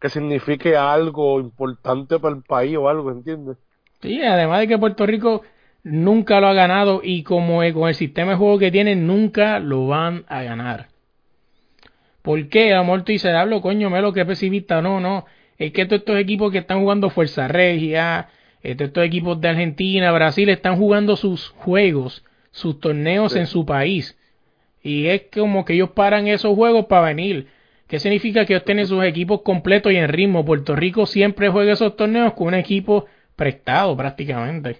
que 0.00 0.08
signifique 0.08 0.76
algo 0.76 1.40
importante 1.40 2.18
para 2.18 2.34
el 2.36 2.42
país 2.42 2.76
o 2.76 2.88
algo, 2.88 3.10
¿entiendes? 3.10 3.58
Sí, 4.00 4.22
además 4.22 4.60
de 4.60 4.68
que 4.68 4.78
Puerto 4.78 5.06
Rico 5.06 5.42
nunca 5.84 6.40
lo 6.40 6.48
ha 6.48 6.54
ganado 6.54 7.00
y 7.04 7.22
como 7.22 7.58
con 7.74 7.88
el 7.88 7.94
sistema 7.94 8.32
de 8.32 8.38
juego 8.38 8.58
que 8.58 8.70
tienen, 8.70 9.06
nunca 9.06 9.58
lo 9.60 9.86
van 9.86 10.24
a 10.28 10.42
ganar. 10.42 10.91
¿Por 12.22 12.48
qué? 12.48 12.74
A 12.74 12.84
tú 12.84 13.12
dices, 13.12 13.34
hablo, 13.34 13.60
coño, 13.60 13.90
Melo, 13.90 14.12
que 14.12 14.20
es 14.20 14.26
pesimista. 14.26 14.80
No, 14.80 15.00
no. 15.00 15.26
Es 15.58 15.72
que 15.72 15.84
todos 15.86 16.00
estos 16.00 16.16
equipos 16.18 16.50
que 16.52 16.58
están 16.58 16.80
jugando 16.80 17.10
Fuerza 17.10 17.48
Regia, 17.48 18.28
eh, 18.62 18.74
todos 18.74 18.88
estos 18.88 19.04
equipos 19.04 19.40
de 19.40 19.48
Argentina, 19.48 20.10
Brasil, 20.12 20.48
están 20.48 20.76
jugando 20.76 21.16
sus 21.16 21.50
juegos, 21.50 22.24
sus 22.50 22.80
torneos 22.80 23.32
Sí. 23.32 23.38
en 23.40 23.46
su 23.46 23.66
país. 23.66 24.18
Y 24.82 25.06
es 25.06 25.24
como 25.32 25.64
que 25.64 25.74
ellos 25.74 25.90
paran 25.90 26.26
esos 26.28 26.54
juegos 26.54 26.86
para 26.86 27.06
venir. 27.08 27.48
¿Qué 27.86 27.98
significa 27.98 28.46
que 28.46 28.54
ellos 28.54 28.64
tienen 28.64 28.86
sus 28.86 29.04
equipos 29.04 29.42
completos 29.42 29.92
y 29.92 29.96
en 29.96 30.08
ritmo? 30.08 30.44
Puerto 30.44 30.74
Rico 30.74 31.06
siempre 31.06 31.48
juega 31.50 31.72
esos 31.74 31.94
torneos 31.96 32.32
con 32.32 32.48
un 32.48 32.54
equipo 32.54 33.06
prestado 33.36 33.96
prácticamente. 33.96 34.78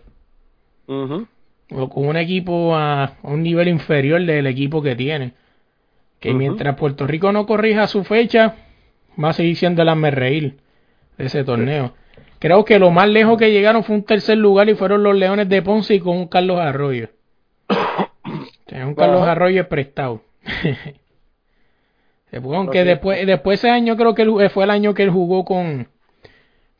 O 1.70 1.88
con 1.88 2.06
un 2.06 2.16
equipo 2.16 2.74
a, 2.74 3.04
a 3.04 3.16
un 3.22 3.42
nivel 3.42 3.68
inferior 3.68 4.24
del 4.24 4.46
equipo 4.46 4.82
que 4.82 4.94
tiene. 4.96 5.32
Que 6.22 6.32
mientras 6.34 6.76
Puerto 6.76 7.06
Rico 7.06 7.32
no 7.32 7.46
corrija 7.46 7.86
su 7.88 8.04
fecha, 8.04 8.54
va 9.22 9.30
a 9.30 9.32
seguir 9.32 9.56
siendo 9.56 9.82
el 9.82 10.12
reír 10.12 10.56
de 11.18 11.26
ese 11.26 11.42
torneo. 11.44 11.94
Creo 12.38 12.64
que 12.64 12.78
lo 12.78 12.90
más 12.90 13.08
lejos 13.08 13.36
que 13.38 13.50
llegaron 13.50 13.82
fue 13.84 13.96
un 13.96 14.04
tercer 14.04 14.38
lugar 14.38 14.68
y 14.68 14.74
fueron 14.74 15.02
los 15.02 15.16
Leones 15.16 15.48
de 15.48 15.62
Ponce 15.62 15.94
y 15.96 16.00
con 16.00 16.16
un 16.16 16.28
Carlos 16.28 16.58
Arroyo. 16.60 17.08
Sea, 18.66 18.86
un 18.86 18.94
Carlos. 18.94 19.26
Arroyo 19.26 19.62
es 19.62 19.66
prestado. 19.66 20.22
Aunque 22.32 22.84
después, 22.84 23.26
después 23.26 23.58
ese 23.60 23.70
año 23.70 23.96
creo 23.96 24.14
que 24.14 24.22
él- 24.22 24.50
fue 24.50 24.64
el 24.64 24.70
año 24.70 24.94
que 24.94 25.02
él 25.02 25.10
jugó 25.10 25.44
con, 25.44 25.88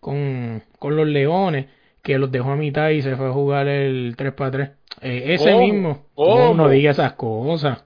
con, 0.01 0.63
con 0.79 0.97
los 0.97 1.07
Leones, 1.07 1.67
que 2.03 2.17
los 2.17 2.31
dejó 2.31 2.53
a 2.53 2.57
mitad 2.57 2.89
y 2.91 3.03
se 3.03 3.17
fue 3.17 3.27
a 3.27 3.33
jugar 3.33 3.69
el 3.69 4.15
3 4.17 4.33
para 4.33 4.51
3. 4.51 4.71
ese 5.03 5.53
¿Cómo? 5.53 5.61
mismo. 5.65 6.07
¿Cómo? 6.15 6.55
No 6.55 6.69
diga 6.69 6.93
esas 6.93 7.13
cosas. 7.15 7.85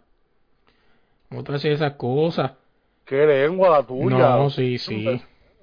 ¿Cómo 1.29 1.43
tú 1.45 1.53
haces 1.53 1.75
esas 1.75 1.93
cosas? 1.95 2.53
¿Qué 3.05 3.27
lengua 3.27 3.71
la 3.71 3.83
tuya? 3.83 4.19
No, 4.19 4.51
sí, 4.51 4.79
sí. 4.79 5.07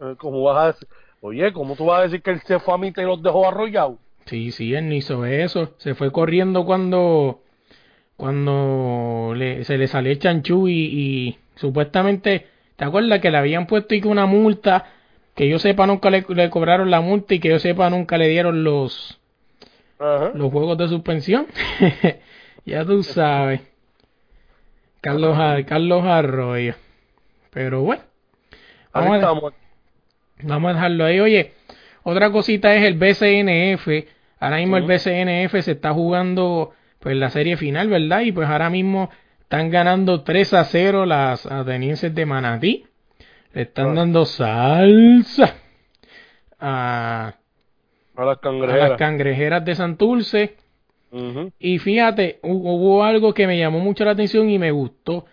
Eh, 0.01 0.15
¿Cómo 0.17 0.43
vas 0.43 0.63
a 0.63 0.67
decir? 0.67 0.87
Oye, 1.21 1.53
¿cómo 1.53 1.75
tú 1.75 1.85
vas 1.85 1.99
a 1.99 2.03
decir 2.03 2.21
que 2.21 2.31
él 2.31 2.41
se 2.45 2.59
fue 2.59 2.73
a 2.73 2.77
mitad 2.77 3.01
y 3.01 3.05
los 3.05 3.21
dejó 3.23 3.47
arrollados? 3.47 3.97
Sí, 4.25 4.51
sí, 4.51 4.73
él 4.73 4.87
no 4.89 4.95
hizo 4.95 5.25
eso. 5.25 5.73
Se 5.77 5.95
fue 5.95 6.11
corriendo 6.11 6.65
cuando 6.65 7.41
cuando 8.15 9.33
le- 9.35 9.63
se 9.65 9.77
le 9.77 9.87
salió 9.87 10.11
el 10.11 10.19
chanchú 10.19 10.67
y, 10.67 10.73
y 10.73 11.37
supuestamente, 11.55 12.47
¿te 12.75 12.85
acuerdas 12.85 13.19
que 13.19 13.31
le 13.31 13.37
habían 13.37 13.67
puesto 13.67 13.95
y 13.95 14.01
que 14.01 14.07
una 14.07 14.25
multa? 14.25 14.85
Que 15.35 15.49
yo 15.49 15.59
sepa 15.59 15.87
nunca 15.87 16.09
le, 16.09 16.23
le 16.29 16.49
cobraron 16.49 16.91
la 16.91 17.01
multa 17.01 17.33
y 17.33 17.39
que 17.39 17.49
yo 17.49 17.59
sepa 17.59 17.89
nunca 17.89 18.17
le 18.17 18.27
dieron 18.29 18.63
los, 18.63 19.19
Ajá. 19.99 20.31
los 20.33 20.51
juegos 20.51 20.77
de 20.77 20.87
suspensión. 20.87 21.47
ya 22.65 22.85
tú 22.85 23.03
sabes. 23.03 23.61
Carlos, 25.03 25.37
Ar- 25.37 25.65
Carlos 25.65 26.03
Arroyo. 26.05 26.73
Pero 27.51 27.81
bueno. 27.81 28.01
Vamos 28.93 29.23
a. 29.23 29.33
Vamos 30.43 30.71
a 30.71 30.73
dejarlo 30.73 31.05
ahí. 31.05 31.19
Oye, 31.19 31.53
otra 32.03 32.31
cosita 32.31 32.73
es 32.75 32.83
el 32.83 32.95
BCNF. 32.95 33.87
Ahora 34.39 34.57
mismo 34.57 34.77
el. 34.77 34.83
BCNF 34.83 35.61
se 35.61 35.71
está 35.73 35.93
jugando 35.93 36.71
pues 36.99 37.15
la 37.17 37.29
serie 37.29 37.57
final, 37.57 37.89
¿verdad? 37.89 38.21
Y 38.21 38.31
pues 38.31 38.47
ahora 38.49 38.69
mismo 38.69 39.09
están 39.41 39.69
ganando 39.69 40.21
3 40.23 40.53
a 40.53 40.63
0 40.63 41.05
las 41.05 41.45
atenienses 41.45 42.15
de 42.15 42.25
Manatí. 42.25 42.85
Le 43.53 43.63
están 43.63 43.91
Ah. 43.91 43.93
dando 43.95 44.25
salsa 44.25 45.55
a, 46.59 47.33
A 48.15 48.25
las 48.25 48.37
a 48.37 48.41
cangrejeras. 48.41 48.89
las 48.89 48.97
cangrejeras 48.99 49.65
de 49.65 49.75
Santurce. 49.75 50.55
Y 51.59 51.79
fíjate, 51.79 52.39
hu- 52.43 52.49
hubo 52.63 53.03
algo 53.03 53.33
que 53.33 53.47
me 53.47 53.57
llamó 53.57 53.79
mucho 53.79 54.03
la 54.05 54.11
atención 54.11 54.49
y 54.49 54.59
me 54.59 54.71
gustó, 54.71 55.25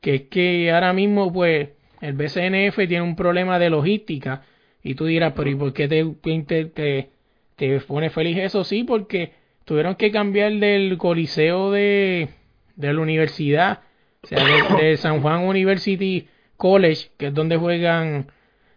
que 0.00 0.14
es 0.14 0.22
que 0.22 0.70
ahora 0.72 0.92
mismo 0.92 1.32
pues 1.32 1.70
el 2.00 2.12
BCNF 2.14 2.76
tiene 2.88 3.02
un 3.02 3.16
problema 3.16 3.58
de 3.58 3.70
logística 3.70 4.42
y 4.82 4.94
tú 4.94 5.06
dirás, 5.06 5.32
pero 5.34 5.50
¿y 5.50 5.54
por 5.54 5.72
qué 5.72 5.88
te, 5.88 6.04
te, 6.44 6.64
te, 6.66 7.10
te 7.56 7.80
pone 7.80 8.10
feliz 8.10 8.38
eso? 8.38 8.64
Sí, 8.64 8.84
porque 8.84 9.32
tuvieron 9.64 9.94
que 9.96 10.10
cambiar 10.10 10.52
del 10.54 10.96
coliseo 10.98 11.70
de, 11.70 12.28
de 12.76 12.92
la 12.92 13.00
universidad, 13.00 13.80
o 14.22 14.26
sea, 14.26 14.44
de, 14.46 14.62
de 14.68 14.96
San 14.96 15.20
Juan 15.22 15.44
University 15.46 16.28
College, 16.56 17.08
que 17.18 17.26
es 17.28 17.34
donde 17.34 17.56
juegan 17.56 18.26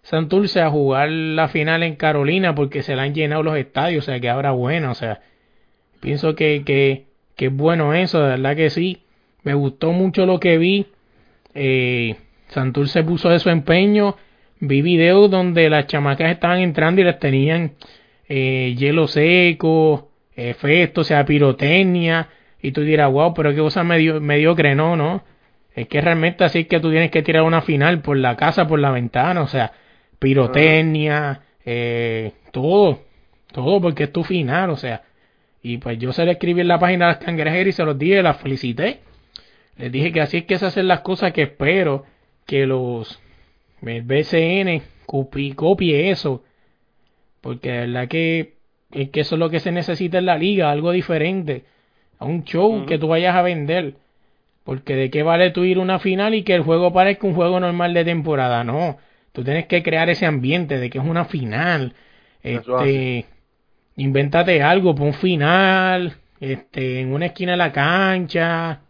Santurce, 0.02 0.62
a 0.62 0.70
jugar 0.70 1.10
la 1.12 1.48
final 1.50 1.84
en 1.84 1.96
Carolina 1.96 2.56
porque 2.56 2.82
se 2.84 2.96
le 2.96 3.02
han 3.02 3.14
llenado 3.14 3.44
los 3.44 3.58
estadios, 3.58 4.04
o 4.04 4.06
sea, 4.06 4.20
que 4.20 4.30
ahora 4.30 4.52
bueno, 4.52 4.92
o 4.92 4.96
sea, 4.96 5.22
Pienso 6.00 6.36
que, 6.36 6.64
que, 6.66 7.06
que 7.36 7.48
es 7.48 7.54
bueno 7.56 7.94
eso, 7.94 8.22
de 8.22 8.30
verdad 8.30 8.56
que 8.56 8.70
sí. 8.70 9.04
Me 9.44 9.54
gustó 9.54 9.92
mucho 9.92 10.26
lo 10.26 10.40
que 10.40 10.58
vi. 10.58 10.88
Eh, 11.54 12.16
Santurce 12.50 13.04
puso 13.04 13.30
de 13.30 13.40
su 13.40 13.50
empeño. 13.50 14.18
Vi 14.60 14.82
videos 14.82 15.30
donde 15.30 15.70
las 15.70 15.88
chamacas 15.88 16.32
estaban 16.32 16.60
entrando 16.60 17.02
y 17.02 17.04
les 17.04 17.20
tenían 17.20 17.74
eh, 18.28 18.76
hielo 18.78 19.08
seco, 19.08 20.10
efecto, 20.36 21.02
o 21.02 21.04
sea, 21.04 21.26
pirotecnia. 21.26 22.30
Y 22.62 22.72
tú 22.72 22.82
dirás, 22.82 23.12
wow, 23.12 23.34
pero 23.34 23.52
qué 23.54 23.60
cosa 23.60 23.84
medio, 23.84 24.20
mediocre, 24.20 24.76
no, 24.76 24.96
no. 24.96 25.24
Es 25.76 25.88
que 25.88 26.02
realmente 26.02 26.44
así 26.44 26.60
es 26.60 26.68
que 26.68 26.80
tú 26.80 26.90
tienes 26.90 27.12
que 27.12 27.22
tirar 27.22 27.44
una 27.44 27.62
final 27.62 28.02
por 28.02 28.18
la 28.18 28.36
casa, 28.36 28.68
por 28.68 28.80
la 28.80 28.90
ventana, 28.90 29.42
o 29.42 29.48
sea, 29.48 29.72
pirotecnia, 30.18 31.42
eh, 31.64 32.32
todo, 32.52 33.04
todo 33.52 33.80
porque 33.80 34.06
es 34.06 34.12
tu 34.12 34.24
final, 34.24 34.72
o 34.72 34.76
sea. 34.76 35.04
Y 35.68 35.80
pues 35.80 36.00
yo 36.00 36.14
se 36.14 36.24
le 36.24 36.32
escribí 36.32 36.62
en 36.62 36.70
la 36.70 36.80
página 36.80 37.08
de 37.08 37.12
las 37.12 37.24
cangrejeras 37.26 37.68
y 37.68 37.72
se 37.74 37.84
los 37.84 38.00
dije, 38.00 38.24
las 38.24 38.38
felicité. 38.38 39.02
Les 39.76 39.92
dije 39.92 40.14
que 40.14 40.22
así 40.22 40.38
es 40.38 40.46
que 40.46 40.58
se 40.58 40.66
hacen 40.66 40.88
las 40.88 41.02
cosas 41.02 41.34
que 41.34 41.42
espero 41.42 42.06
que 42.46 42.66
los 42.66 43.20
el 43.82 44.02
BCN 44.04 44.82
copie, 45.06 45.56
copie 45.56 46.10
eso. 46.10 46.42
Porque 47.42 47.70
de 47.70 47.80
verdad 47.80 48.08
que 48.08 48.54
es 48.92 49.10
que 49.10 49.20
eso 49.20 49.36
es 49.36 49.40
lo 49.40 49.50
que 49.50 49.60
se 49.60 49.74
necesita 49.74 50.20
en 50.20 50.28
la 50.28 50.38
liga, 50.38 50.72
algo 50.72 50.92
diferente. 50.94 51.66
A 52.18 52.24
un 52.24 52.46
show 52.46 52.86
que 52.86 52.98
tú 52.98 53.10
vayas 53.10 53.36
a 53.36 53.42
vender. 53.42 53.96
Porque 54.64 54.96
de 54.96 55.10
qué 55.10 55.22
vale 55.22 55.52
tú 55.52 55.66
ir 55.66 55.80
a 55.80 55.82
una 55.82 56.00
final 56.00 56.34
y 56.34 56.44
que 56.44 56.56
el 56.56 56.62
juego 56.62 56.94
parezca 56.94 57.28
un 57.28 57.36
juego 57.36 57.60
normal 57.60 57.94
de 57.94 58.06
temporada. 58.06 58.64
No, 58.64 59.00
tú 59.34 59.44
tienes 59.44 59.66
que 59.66 59.84
crear 59.84 60.10
ese 60.10 60.26
ambiente 60.26 60.80
de 60.80 60.90
que 60.90 60.98
es 60.98 61.04
una 61.04 61.26
final. 61.26 61.94
Este, 62.42 63.26
invéntate 63.98 64.62
algo, 64.62 64.96
pon 64.96 65.14
final, 65.14 66.16
este, 66.40 67.02
en 67.02 67.12
una 67.14 67.28
esquina 67.28 67.52
de 67.52 67.58
la 67.58 67.72
cancha, 67.72 68.82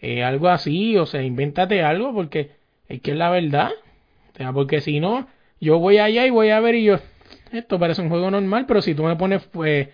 eh, 0.00 0.22
algo 0.24 0.48
así, 0.48 0.96
o 0.96 1.04
sea, 1.06 1.22
invéntate 1.22 1.82
algo 1.82 2.14
porque 2.14 2.52
es 2.88 3.00
que 3.02 3.10
es 3.10 3.16
la 3.16 3.30
verdad. 3.30 3.70
O 4.34 4.36
sea, 4.36 4.52
porque 4.52 4.80
si 4.80 5.00
no, 5.00 5.28
yo 5.60 5.78
voy 5.78 5.98
allá 5.98 6.26
y 6.26 6.30
voy 6.30 6.50
a 6.50 6.60
ver 6.60 6.76
y 6.76 6.84
yo, 6.84 6.98
esto 7.52 7.78
parece 7.78 8.02
un 8.02 8.08
juego 8.08 8.30
normal, 8.30 8.66
pero 8.66 8.82
si 8.82 8.94
tú 8.94 9.02
me 9.02 9.16
pones 9.16 9.44
pues 9.46 9.88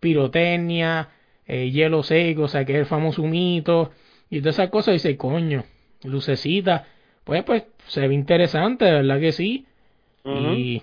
pirotecnia, 0.00 1.08
eh, 1.46 1.70
hielo 1.70 2.02
seco, 2.02 2.42
o 2.42 2.48
sea, 2.48 2.64
que 2.64 2.74
es 2.74 2.78
el 2.80 2.86
famoso 2.86 3.22
humito 3.22 3.90
y 4.30 4.40
todas 4.40 4.56
esas 4.56 4.70
cosas, 4.70 4.94
dice, 4.94 5.16
coño, 5.16 5.64
lucecita, 6.04 6.86
pues 7.24 7.42
pues 7.44 7.64
se 7.86 8.06
ve 8.06 8.14
interesante, 8.14 8.84
de 8.84 8.92
verdad 8.92 9.20
que 9.20 9.32
sí. 9.32 9.66
Y 10.24 10.82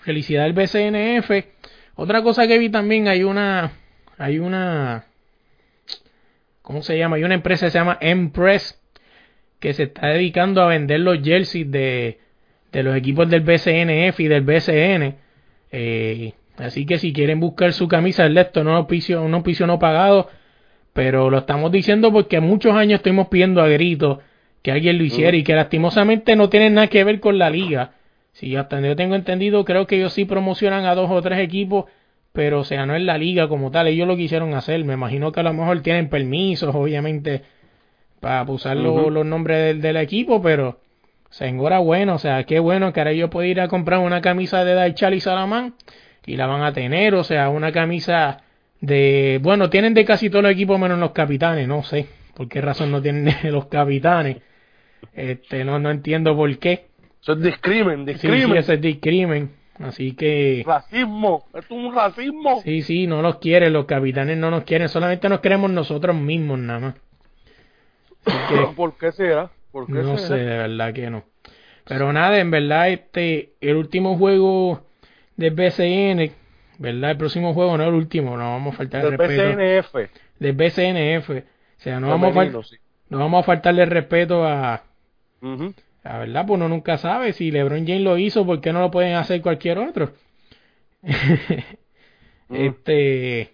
felicidad 0.00 0.44
al 0.44 0.54
BCNF. 0.54 1.30
Otra 1.96 2.22
cosa 2.22 2.46
que 2.46 2.58
vi 2.58 2.68
también, 2.68 3.08
hay 3.08 3.22
una, 3.22 3.72
hay 4.18 4.38
una, 4.38 5.06
¿cómo 6.62 6.82
se 6.82 6.98
llama? 6.98 7.16
Hay 7.16 7.24
una 7.24 7.34
empresa 7.34 7.66
que 7.66 7.70
se 7.70 7.78
llama 7.78 7.98
Empress 8.00 8.80
que 9.58 9.72
se 9.72 9.84
está 9.84 10.08
dedicando 10.08 10.62
a 10.62 10.66
vender 10.66 11.00
los 11.00 11.22
jerseys 11.22 11.70
de, 11.70 12.20
de 12.70 12.82
los 12.82 12.94
equipos 12.94 13.28
del 13.30 13.40
BCNF 13.40 14.20
y 14.20 14.28
del 14.28 14.42
BCN. 14.42 15.14
Eh, 15.72 16.32
así 16.58 16.84
que 16.84 16.98
si 16.98 17.14
quieren 17.14 17.40
buscar 17.40 17.72
su 17.72 17.88
camisa, 17.88 18.26
el 18.26 18.36
esto 18.36 18.62
no 18.62 18.72
es 18.72 18.76
auspicio, 18.76 19.22
un 19.22 19.32
auspicio 19.34 19.66
no 19.66 19.78
pagado, 19.78 20.28
pero 20.92 21.30
lo 21.30 21.38
estamos 21.38 21.72
diciendo 21.72 22.12
porque 22.12 22.40
muchos 22.40 22.74
años 22.74 22.98
estuvimos 22.98 23.28
pidiendo 23.28 23.62
a 23.62 23.68
gritos 23.68 24.18
que 24.62 24.72
alguien 24.72 24.98
lo 24.98 25.04
hiciera 25.04 25.36
y 25.36 25.42
que 25.42 25.54
lastimosamente 25.54 26.36
no 26.36 26.50
tiene 26.50 26.70
nada 26.70 26.88
que 26.88 27.04
ver 27.04 27.20
con 27.20 27.38
la 27.38 27.48
liga. 27.48 27.92
Si 28.38 28.54
hasta 28.54 28.76
donde 28.76 28.90
yo 28.90 28.96
tengo 28.96 29.14
entendido, 29.14 29.64
creo 29.64 29.86
que 29.86 29.96
ellos 29.96 30.12
sí 30.12 30.24
promocionan 30.26 30.84
a 30.84 30.94
dos 30.94 31.10
o 31.10 31.22
tres 31.22 31.38
equipos, 31.38 31.86
pero 32.32 32.60
o 32.60 32.64
sea, 32.64 32.84
no 32.84 32.94
es 32.94 33.02
la 33.02 33.16
liga 33.16 33.48
como 33.48 33.70
tal, 33.70 33.86
ellos 33.88 34.06
lo 34.06 34.16
quisieron 34.16 34.52
hacer. 34.54 34.84
Me 34.84 34.92
imagino 34.94 35.32
que 35.32 35.40
a 35.40 35.42
lo 35.42 35.54
mejor 35.54 35.80
tienen 35.80 36.10
permisos, 36.10 36.74
obviamente, 36.74 37.42
para 38.20 38.42
usar 38.50 38.76
lo- 38.76 39.02
Ujú. 39.02 39.10
los 39.10 39.26
nombres 39.26 39.58
del, 39.58 39.80
del 39.80 39.96
equipo, 39.96 40.42
pero 40.42 40.80
o 41.30 41.32
sea, 41.32 41.48
enhorabuena, 41.48 42.14
o 42.14 42.18
sea, 42.18 42.44
qué 42.44 42.58
bueno 42.60 42.92
que 42.92 43.00
ahora 43.00 43.12
yo 43.14 43.30
puedo 43.30 43.46
ir 43.46 43.60
a 43.60 43.68
comprar 43.68 44.00
una 44.00 44.20
camisa 44.20 44.64
de 44.64 44.74
Daichal 44.74 45.14
y 45.14 45.20
Salamán 45.20 45.74
y 46.26 46.36
la 46.36 46.46
van 46.46 46.62
a 46.62 46.72
tener, 46.72 47.14
o 47.14 47.24
sea, 47.24 47.48
una 47.50 47.72
camisa 47.72 48.42
de, 48.80 49.40
bueno, 49.42 49.70
tienen 49.70 49.94
de 49.94 50.04
casi 50.04 50.30
todos 50.30 50.42
los 50.44 50.52
equipos 50.52 50.78
menos 50.78 50.98
los 50.98 51.12
capitanes, 51.12 51.68
no 51.68 51.82
sé 51.84 52.06
por 52.34 52.48
qué 52.48 52.60
razón 52.60 52.90
no 52.92 53.00
tienen 53.02 53.24
de 53.42 53.50
los 53.50 53.66
capitanes, 53.66 54.38
este, 55.14 55.64
no, 55.64 55.78
no 55.78 55.90
entiendo 55.90 56.36
por 56.36 56.58
qué, 56.58 56.86
Eso 57.26 57.32
es 57.32 57.42
discrimen, 57.42 58.06
sí, 58.06 58.12
discrimen. 58.12 58.52
sí, 58.52 58.56
ese 58.56 58.74
es 58.74 58.80
discrimen, 58.80 59.50
así 59.80 60.12
que, 60.12 60.62
Racismo. 60.64 61.44
Esto 61.46 61.58
es 61.58 61.70
un 61.84 61.92
racismo. 61.94 62.62
sí, 62.62 62.82
sí, 62.82 63.06
no 63.08 63.20
los 63.20 63.38
quieren, 63.38 63.72
los 63.72 63.86
capitanes 63.86 64.38
no 64.38 64.48
nos 64.50 64.62
quieren, 64.62 64.88
solamente 64.88 65.28
nos 65.28 65.40
queremos 65.40 65.70
nosotros 65.70 66.14
mismos 66.14 66.60
nada 66.60 66.78
más. 66.78 66.94
Que, 68.24 68.66
¿Por 68.76 68.96
qué 68.96 69.10
será? 69.12 69.50
¿Por 69.72 69.86
qué 69.86 69.92
No 69.94 70.16
será? 70.18 70.28
sé, 70.28 70.34
de 70.36 70.56
verdad 70.58 70.92
que 70.94 71.10
no. 71.10 71.24
Pero 71.84 72.12
nada, 72.12 72.38
en 72.38 72.50
verdad, 72.50 72.90
este, 72.90 73.54
el 73.60 73.76
último 73.76 74.16
juego 74.16 74.82
del 75.36 75.52
BCN, 75.54 76.32
¿verdad? 76.78 77.12
El 77.12 77.16
próximo 77.16 77.54
juego, 77.54 77.76
no 77.76 77.84
el 77.84 77.94
último, 77.94 78.36
no 78.36 78.44
vamos 78.52 78.74
a 78.74 78.76
faltar 78.78 79.04
el 79.04 79.10
Del 79.10 79.18
respeto. 79.18 79.56
PCNF. 79.56 80.10
Del 80.38 80.52
BCNF. 80.52 81.30
O 81.30 81.42
sea, 81.80 82.00
no 82.00 82.08
vamos, 82.08 82.36
a 82.36 82.62
sí. 82.64 82.76
no 83.10 83.18
vamos 83.18 83.40
a 83.42 83.46
faltarle 83.46 83.84
respeto 83.84 84.44
a, 84.46 84.82
Ujú. 85.42 85.74
La 86.08 86.18
verdad, 86.18 86.46
pues 86.46 86.56
uno 86.58 86.68
nunca 86.68 86.98
sabe 86.98 87.32
si 87.32 87.50
LeBron 87.50 87.86
James 87.86 88.02
lo 88.02 88.16
hizo, 88.16 88.46
¿por 88.46 88.60
qué 88.60 88.72
no 88.72 88.80
lo 88.80 88.90
pueden 88.90 89.14
hacer 89.16 89.42
cualquier 89.42 89.78
otro? 89.78 90.12
Este, 92.48 93.50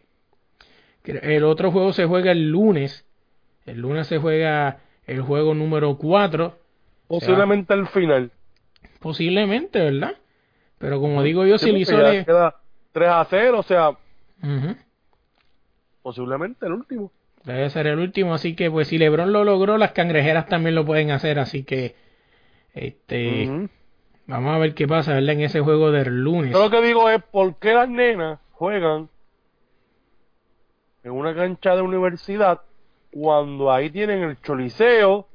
el 1.04 1.44
otro 1.44 1.70
juego 1.72 1.94
se 1.94 2.04
juega 2.04 2.30
el 2.32 2.50
lunes. 2.50 3.06
El 3.64 3.80
lunes 3.80 4.06
se 4.06 4.18
juega 4.18 4.80
el 5.06 5.22
juego 5.22 5.54
número 5.54 5.96
4. 5.96 6.58
Posiblemente 7.08 7.72
al 7.72 7.86
final. 7.88 8.30
Posiblemente, 9.00 9.78
¿verdad? 9.78 10.16
Pero 10.78 11.00
como 11.00 11.22
digo 11.22 11.46
yo, 11.46 11.56
Sí, 11.56 11.64
si 11.64 11.70
lo 11.70 11.78
porque 11.78 11.82
hizo 11.82 12.02
Le- 12.02 12.24
queda 12.26 12.56
3 12.92 13.08
a 13.08 13.26
0, 13.30 13.58
o 13.60 13.62
sea, 13.62 13.92
posiblemente 16.02 16.66
el 16.66 16.72
último. 16.72 17.10
Debe 17.44 17.70
ser 17.70 17.86
el 17.86 17.98
último, 17.98 18.34
así 18.34 18.54
que 18.54 18.70
pues 18.70 18.88
si 18.88 18.98
LeBron 18.98 19.32
lo 19.32 19.42
logró, 19.44 19.78
las 19.78 19.92
cangrejeras 19.92 20.46
también 20.46 20.74
lo 20.74 20.84
pueden 20.84 21.10
hacer, 21.10 21.38
así 21.38 21.64
que 21.64 21.96
este 22.74 23.68
vamos 24.26 24.54
a 24.54 24.58
ver 24.58 24.74
qué 24.74 24.86
pasa, 24.86 25.14
¿verdad? 25.14 25.34
En 25.34 25.40
ese 25.42 25.60
juego 25.60 25.90
del 25.90 26.22
lunes. 26.22 26.52
Yo 26.52 26.64
lo 26.64 26.70
que 26.70 26.80
digo 26.82 27.08
es, 27.10 27.22
¿por 27.22 27.56
qué 27.58 27.74
las 27.74 27.88
nenas 27.88 28.38
juegan 28.52 29.08
en 31.02 31.10
una 31.10 31.34
cancha 31.34 31.74
de 31.74 31.82
universidad 31.82 32.60
cuando 33.12 33.72
ahí 33.72 33.90
tienen 33.90 34.22
el 34.22 34.40
Choliseo 34.40 35.26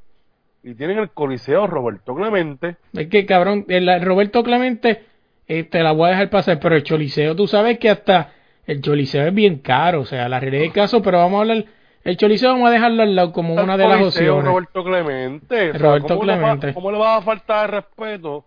y 0.63 0.73
tienen 0.73 0.97
el 0.97 1.09
Coliseo 1.11 1.67
Roberto 1.67 2.15
Clemente? 2.15 2.77
Es 2.93 3.07
que 3.07 3.25
cabrón, 3.25 3.65
el 3.67 4.01
Roberto 4.01 4.43
Clemente 4.43 5.03
eh, 5.47 5.63
te 5.63 5.83
la 5.83 5.91
voy 5.91 6.07
a 6.07 6.11
dejar 6.11 6.29
pasar, 6.29 6.59
pero 6.59 6.75
el 6.75 6.83
Choliseo, 6.83 7.35
tú 7.35 7.47
sabes 7.47 7.79
que 7.79 7.89
hasta 7.89 8.33
el 8.65 8.81
Choliseo 8.81 9.27
es 9.27 9.33
bien 9.33 9.59
caro, 9.59 10.01
o 10.01 10.05
sea, 10.05 10.27
la 10.27 10.39
realidad 10.39 10.63
del 10.63 10.73
caso, 10.73 11.01
pero 11.01 11.19
vamos 11.19 11.37
a 11.37 11.41
hablar, 11.41 11.65
el 12.09 12.17
Choliseo 12.17 12.51
vamos 12.53 12.69
a 12.69 12.71
dejarlo 12.71 13.03
al 13.03 13.15
lado 13.15 13.31
como 13.33 13.53
una 13.53 13.77
de 13.77 13.87
las 13.87 14.01
opciones. 14.01 14.45
Roberto 14.45 14.83
Clemente. 14.83 15.69
O 15.69 15.73
sea, 15.73 15.81
Roberto 15.81 16.07
¿cómo 16.15 16.23
le 16.25 16.31
va- 16.33 16.37
Clemente. 16.39 16.73
¿Cómo 16.73 16.91
le 16.91 16.97
va 16.97 17.17
a 17.17 17.21
faltar 17.21 17.69
de 17.71 17.77
respeto 17.77 18.45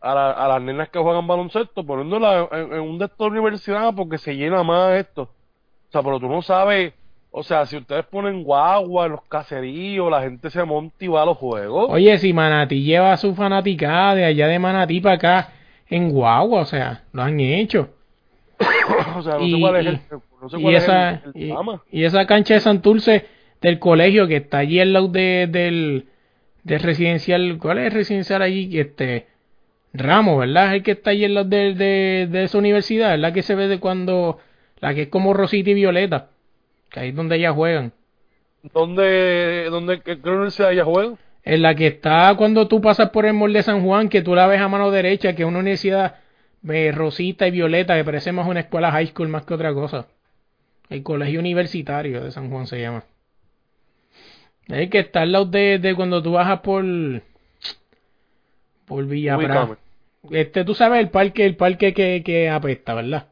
a, 0.00 0.14
la- 0.14 0.30
a 0.32 0.48
las 0.48 0.62
nenas 0.62 0.88
que 0.88 0.98
juegan 0.98 1.26
baloncesto 1.26 1.84
poniéndola 1.84 2.48
en, 2.52 2.72
en 2.74 2.80
un 2.80 2.98
de 2.98 3.04
estas 3.06 3.26
universidades 3.28 3.92
porque 3.96 4.18
se 4.18 4.34
llena 4.36 4.62
más 4.62 4.92
esto? 4.94 5.22
O 5.22 5.92
sea, 5.92 6.02
pero 6.02 6.18
tú 6.20 6.28
no 6.28 6.40
sabes, 6.42 6.92
o 7.30 7.42
sea, 7.42 7.66
si 7.66 7.76
ustedes 7.76 8.04
ponen 8.06 8.44
guagua 8.44 9.06
en 9.06 9.12
los 9.12 9.22
caseríos, 9.24 10.10
la 10.10 10.22
gente 10.22 10.48
se 10.50 10.64
monta 10.64 10.94
y 11.00 11.08
va 11.08 11.22
a 11.22 11.26
los 11.26 11.36
juegos. 11.38 11.86
Oye, 11.90 12.16
si 12.18 12.32
Manatí 12.32 12.82
lleva 12.82 13.12
a 13.12 13.16
su 13.16 13.34
fanaticada 13.34 14.14
de 14.14 14.24
allá 14.24 14.46
de 14.48 14.58
Manatí 14.58 15.00
para 15.00 15.14
acá 15.16 15.48
en 15.88 16.10
Guagua, 16.10 16.60
o 16.62 16.64
sea, 16.64 17.02
lo 17.12 17.22
han 17.22 17.38
hecho. 17.40 17.90
o 19.16 19.22
sea, 19.22 19.34
no 19.34 19.42
y- 19.42 19.52
sé 19.52 19.60
cuál 19.60 19.76
es 19.76 19.86
el, 19.86 20.00
no 20.42 20.48
sé 20.48 20.60
y 20.60 20.74
es 20.74 20.82
esa, 20.82 21.10
el- 21.10 21.50
el 21.52 21.80
y, 21.90 22.04
esa 22.04 22.26
cancha 22.26 22.54
de 22.54 22.60
Santurce 22.60 23.26
del 23.60 23.78
colegio 23.78 24.26
que 24.26 24.36
está 24.36 24.58
allí 24.58 24.80
al 24.80 24.92
lado 24.92 25.08
de, 25.08 25.48
del, 25.50 26.06
del 26.64 26.80
residencial, 26.80 27.58
¿cuál 27.58 27.78
es 27.78 27.86
el 27.86 27.92
residencial 27.92 28.42
allí? 28.42 28.78
Este, 28.78 29.26
Ramos, 29.94 30.38
¿verdad? 30.40 30.68
Es 30.68 30.72
el 30.74 30.82
que 30.82 30.92
está 30.92 31.10
allí 31.10 31.24
al 31.26 31.34
lado 31.34 31.48
de, 31.48 31.74
de, 31.74 32.28
de 32.30 32.42
esa 32.44 32.58
universidad, 32.58 33.10
¿verdad? 33.10 33.32
Que 33.32 33.42
se 33.42 33.54
ve 33.54 33.68
de 33.68 33.78
cuando, 33.78 34.38
la 34.80 34.94
que 34.94 35.02
es 35.02 35.08
como 35.08 35.34
Rosita 35.34 35.70
y 35.70 35.74
Violeta, 35.74 36.30
que 36.90 37.00
ahí 37.00 37.08
es 37.10 37.14
donde 37.14 37.36
ellas 37.36 37.54
juegan. 37.54 37.92
¿Dónde, 38.74 39.66
dónde, 39.70 40.00
qué, 40.00 40.18
universidad 40.24 40.72
ella 40.72 40.84
juega? 40.84 41.14
En 41.44 41.62
la 41.62 41.74
que 41.74 41.88
está 41.88 42.34
cuando 42.36 42.68
tú 42.68 42.80
pasas 42.80 43.10
por 43.10 43.26
el 43.26 43.34
mall 43.34 43.52
de 43.52 43.62
San 43.62 43.82
Juan, 43.84 44.08
que 44.08 44.22
tú 44.22 44.34
la 44.34 44.46
ves 44.46 44.60
a 44.60 44.68
mano 44.68 44.90
derecha, 44.90 45.34
que 45.34 45.42
es 45.42 45.48
una 45.48 45.58
universidad 45.58 46.16
eh, 46.68 46.92
rosita 46.92 47.46
y 47.48 47.50
violeta, 47.50 47.96
que 47.96 48.04
parece 48.04 48.32
más 48.32 48.46
una 48.46 48.60
escuela 48.60 48.92
high 48.92 49.08
school 49.08 49.28
más 49.28 49.44
que 49.44 49.54
otra 49.54 49.74
cosa. 49.74 50.06
El 50.92 51.02
colegio 51.02 51.40
universitario 51.40 52.22
de 52.22 52.32
San 52.32 52.50
Juan 52.50 52.66
se 52.66 52.78
llama. 52.78 53.04
Es 54.68 54.90
que 54.90 54.98
está 54.98 55.22
al 55.22 55.32
lado 55.32 55.46
de, 55.46 55.78
de 55.78 55.94
cuando 55.94 56.22
tú 56.22 56.32
bajas 56.32 56.60
por 56.60 56.84
por 58.84 59.06
Villa. 59.06 59.38
Este, 60.30 60.66
tú 60.66 60.74
sabes 60.74 61.00
el 61.00 61.08
parque, 61.08 61.46
el 61.46 61.56
parque 61.56 61.94
que, 61.94 62.22
que 62.22 62.50
apesta, 62.50 62.92
¿verdad? 62.92 63.28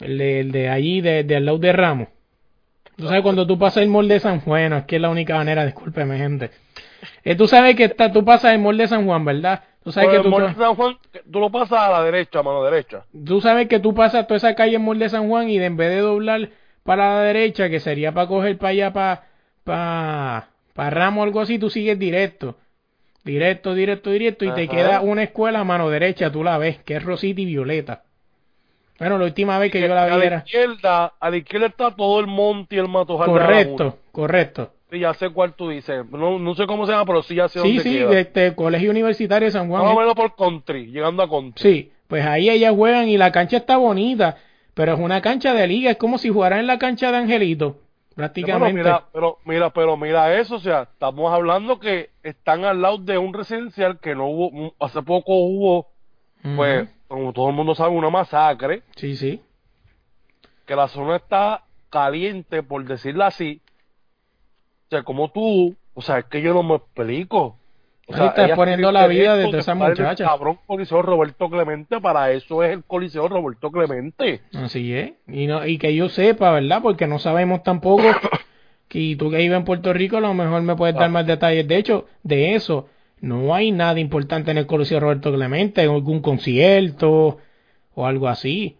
El 0.00 0.18
de, 0.18 0.40
el 0.40 0.50
de 0.50 0.68
allí, 0.68 1.00
de, 1.00 1.22
de 1.22 1.36
al 1.36 1.46
lado 1.46 1.58
de 1.58 1.72
Ramos. 1.72 2.08
Tú 2.96 3.06
sabes 3.06 3.22
cuando 3.22 3.46
tú 3.46 3.56
pasas 3.56 3.84
el 3.84 3.88
mall 3.88 4.08
de 4.08 4.18
San 4.18 4.40
Juan, 4.40 4.72
es 4.72 4.84
que 4.86 4.96
es 4.96 5.02
la 5.02 5.10
única 5.10 5.36
manera, 5.36 5.64
discúlpeme 5.64 6.18
gente. 6.18 6.50
Eh, 7.22 7.36
tú 7.36 7.46
sabes 7.46 7.76
que 7.76 7.84
está, 7.84 8.12
tú 8.12 8.24
pasas 8.24 8.52
el 8.52 8.58
mall 8.58 8.76
de 8.76 8.88
San 8.88 9.06
Juan, 9.06 9.24
¿verdad? 9.24 9.62
Tú 9.82 9.92
sabes 9.92 10.10
que 10.10 10.22
tú, 10.22 10.28
Mall 10.28 10.48
de 10.48 10.54
San 10.54 10.74
Juan, 10.74 10.98
tú 11.30 11.40
lo 11.40 11.50
pasas 11.50 11.80
a 11.80 11.90
la 11.90 12.02
derecha, 12.04 12.40
a 12.40 12.42
mano 12.42 12.62
derecha. 12.62 13.04
tú 13.24 13.40
sabes 13.40 13.66
que 13.66 13.80
tú 13.80 13.94
pasas 13.94 14.26
toda 14.26 14.36
esa 14.36 14.54
calle 14.54 14.76
en 14.76 14.84
mall 14.84 14.98
de 14.98 15.08
San 15.08 15.28
Juan 15.28 15.48
y 15.48 15.58
de 15.58 15.66
en 15.66 15.76
vez 15.76 15.88
de 15.90 16.00
doblar 16.00 16.50
para 16.84 17.14
la 17.14 17.22
derecha, 17.22 17.70
que 17.70 17.80
sería 17.80 18.12
para 18.12 18.26
coger 18.26 18.58
para 18.58 18.70
allá, 18.70 18.92
para, 18.92 19.24
para, 19.64 20.48
para 20.74 20.90
Ramos 20.90 21.20
o 21.20 21.24
algo 21.24 21.40
así, 21.40 21.58
tú 21.58 21.70
sigues 21.70 21.98
directo. 21.98 22.56
Directo, 23.24 23.74
directo, 23.74 24.10
directo, 24.10 24.44
y 24.46 24.52
te 24.52 24.66
queda 24.66 25.02
una 25.02 25.22
escuela 25.22 25.60
a 25.60 25.64
mano 25.64 25.90
derecha, 25.90 26.32
tú 26.32 26.42
la 26.42 26.56
ves, 26.58 26.78
que 26.84 26.96
es 26.96 27.02
Rosita 27.02 27.40
y 27.40 27.44
Violeta. 27.44 28.02
Bueno, 28.98 29.18
la 29.18 29.24
última 29.24 29.58
vez 29.58 29.72
que 29.72 29.80
yo 29.80 29.88
la 29.88 30.04
a 30.04 30.06
vi 30.06 30.18
la 30.18 30.24
era... 30.24 30.36
izquierda, 30.38 31.14
a 31.18 31.30
la 31.30 31.36
izquierda 31.36 31.66
está 31.68 31.94
todo 31.94 32.20
el 32.20 32.26
monte 32.26 32.76
y 32.76 32.78
el 32.78 32.88
matojal 32.88 33.28
Correcto, 33.28 33.98
correcto. 34.12 34.72
Sí, 34.90 34.98
ya 34.98 35.14
sé 35.14 35.30
cuál 35.30 35.54
tú 35.54 35.68
dices. 35.68 36.04
No, 36.10 36.38
no 36.38 36.54
sé 36.54 36.66
cómo 36.66 36.84
se 36.86 36.92
llama, 36.92 37.04
pero 37.06 37.22
sí 37.22 37.34
ya 37.36 37.48
sé 37.48 37.60
Sí, 37.60 37.68
dónde 37.76 37.82
sí, 37.82 37.98
queda. 37.98 38.18
este 38.20 38.54
Colegio 38.54 38.90
Universitario 38.90 39.46
de 39.46 39.52
San 39.52 39.68
Juan. 39.68 39.82
Más 39.84 39.94
o 39.94 39.98
menos 40.00 40.14
por 40.14 40.34
country, 40.34 40.86
llegando 40.86 41.22
a 41.22 41.28
country. 41.30 41.62
Sí, 41.62 41.92
pues 42.08 42.24
ahí 42.26 42.50
ellas 42.50 42.74
juegan 42.74 43.08
y 43.08 43.16
la 43.16 43.30
cancha 43.30 43.58
está 43.58 43.76
bonita, 43.76 44.36
pero 44.74 44.94
es 44.94 44.98
una 45.00 45.20
cancha 45.22 45.54
de 45.54 45.66
liga, 45.68 45.92
es 45.92 45.96
como 45.96 46.18
si 46.18 46.28
jugaran 46.28 46.58
en 46.60 46.66
la 46.66 46.78
cancha 46.78 47.12
de 47.12 47.18
Angelito, 47.18 47.74
Pero 47.74 48.16
prácticamente. 48.16 48.72
mira, 48.82 49.04
pero 49.12 49.38
mira, 49.44 49.70
pero 49.70 49.96
mira 49.96 50.34
eso, 50.40 50.56
o 50.56 50.60
sea, 50.60 50.82
estamos 50.82 51.32
hablando 51.32 51.78
que 51.78 52.10
están 52.24 52.64
al 52.64 52.82
lado 52.82 52.98
de 52.98 53.16
un 53.16 53.32
residencial 53.32 54.00
que 54.00 54.14
no 54.16 54.26
hubo, 54.26 54.74
hace 54.80 55.02
poco 55.02 55.34
hubo, 55.36 55.86
pues, 56.56 56.88
como 57.06 57.32
todo 57.32 57.48
el 57.50 57.54
mundo 57.54 57.74
sabe, 57.76 57.90
una 57.94 58.10
masacre, 58.10 58.82
Sí, 58.96 59.14
sí. 59.14 59.40
que 60.66 60.74
la 60.74 60.88
zona 60.88 61.16
está 61.16 61.62
caliente, 61.90 62.62
por 62.62 62.84
decirlo 62.84 63.24
así. 63.24 63.60
Sea, 64.90 65.02
como 65.04 65.30
tú, 65.30 65.74
o 65.94 66.02
sea, 66.02 66.18
es 66.18 66.24
que 66.26 66.42
yo 66.42 66.52
no 66.52 66.62
me 66.64 66.74
explico. 66.74 67.56
O 68.08 68.14
Ahí 68.14 68.26
estás 68.26 68.46
ellas 68.46 68.56
poniendo 68.56 68.88
tienen 68.88 69.02
la 69.02 69.06
vida 69.06 69.36
de 69.36 69.48
esa 69.56 69.70
en 69.72 69.82
el 69.82 69.88
muchacha. 69.90 70.24
cabrón 70.24 70.58
Coliseo 70.66 71.00
Roberto 71.00 71.48
Clemente, 71.48 72.00
para 72.00 72.32
eso 72.32 72.64
es 72.64 72.72
el 72.72 72.82
Coliseo 72.82 73.28
Roberto 73.28 73.70
Clemente. 73.70 74.40
Así 74.52 74.92
es. 74.92 75.12
Y, 75.28 75.46
no, 75.46 75.64
y 75.64 75.78
que 75.78 75.94
yo 75.94 76.08
sepa, 76.08 76.50
¿verdad? 76.50 76.82
Porque 76.82 77.06
no 77.06 77.20
sabemos 77.20 77.62
tampoco 77.62 78.02
que 78.88 79.14
tú 79.16 79.30
que 79.30 79.36
vives 79.36 79.56
en 79.58 79.64
Puerto 79.64 79.92
Rico 79.92 80.16
a 80.16 80.20
lo 80.20 80.34
mejor 80.34 80.60
me 80.62 80.74
puedes 80.74 80.96
dar 80.96 81.04
Ah. 81.04 81.08
más 81.08 81.26
detalles. 81.26 81.68
De 81.68 81.76
hecho, 81.76 82.06
de 82.24 82.56
eso, 82.56 82.88
no 83.20 83.54
hay 83.54 83.70
nada 83.70 84.00
importante 84.00 84.50
en 84.50 84.58
el 84.58 84.66
Coliseo 84.66 84.98
Roberto 84.98 85.32
Clemente, 85.32 85.82
algún 85.82 86.20
concierto 86.20 87.38
o 87.94 88.06
algo 88.06 88.26
así. 88.26 88.76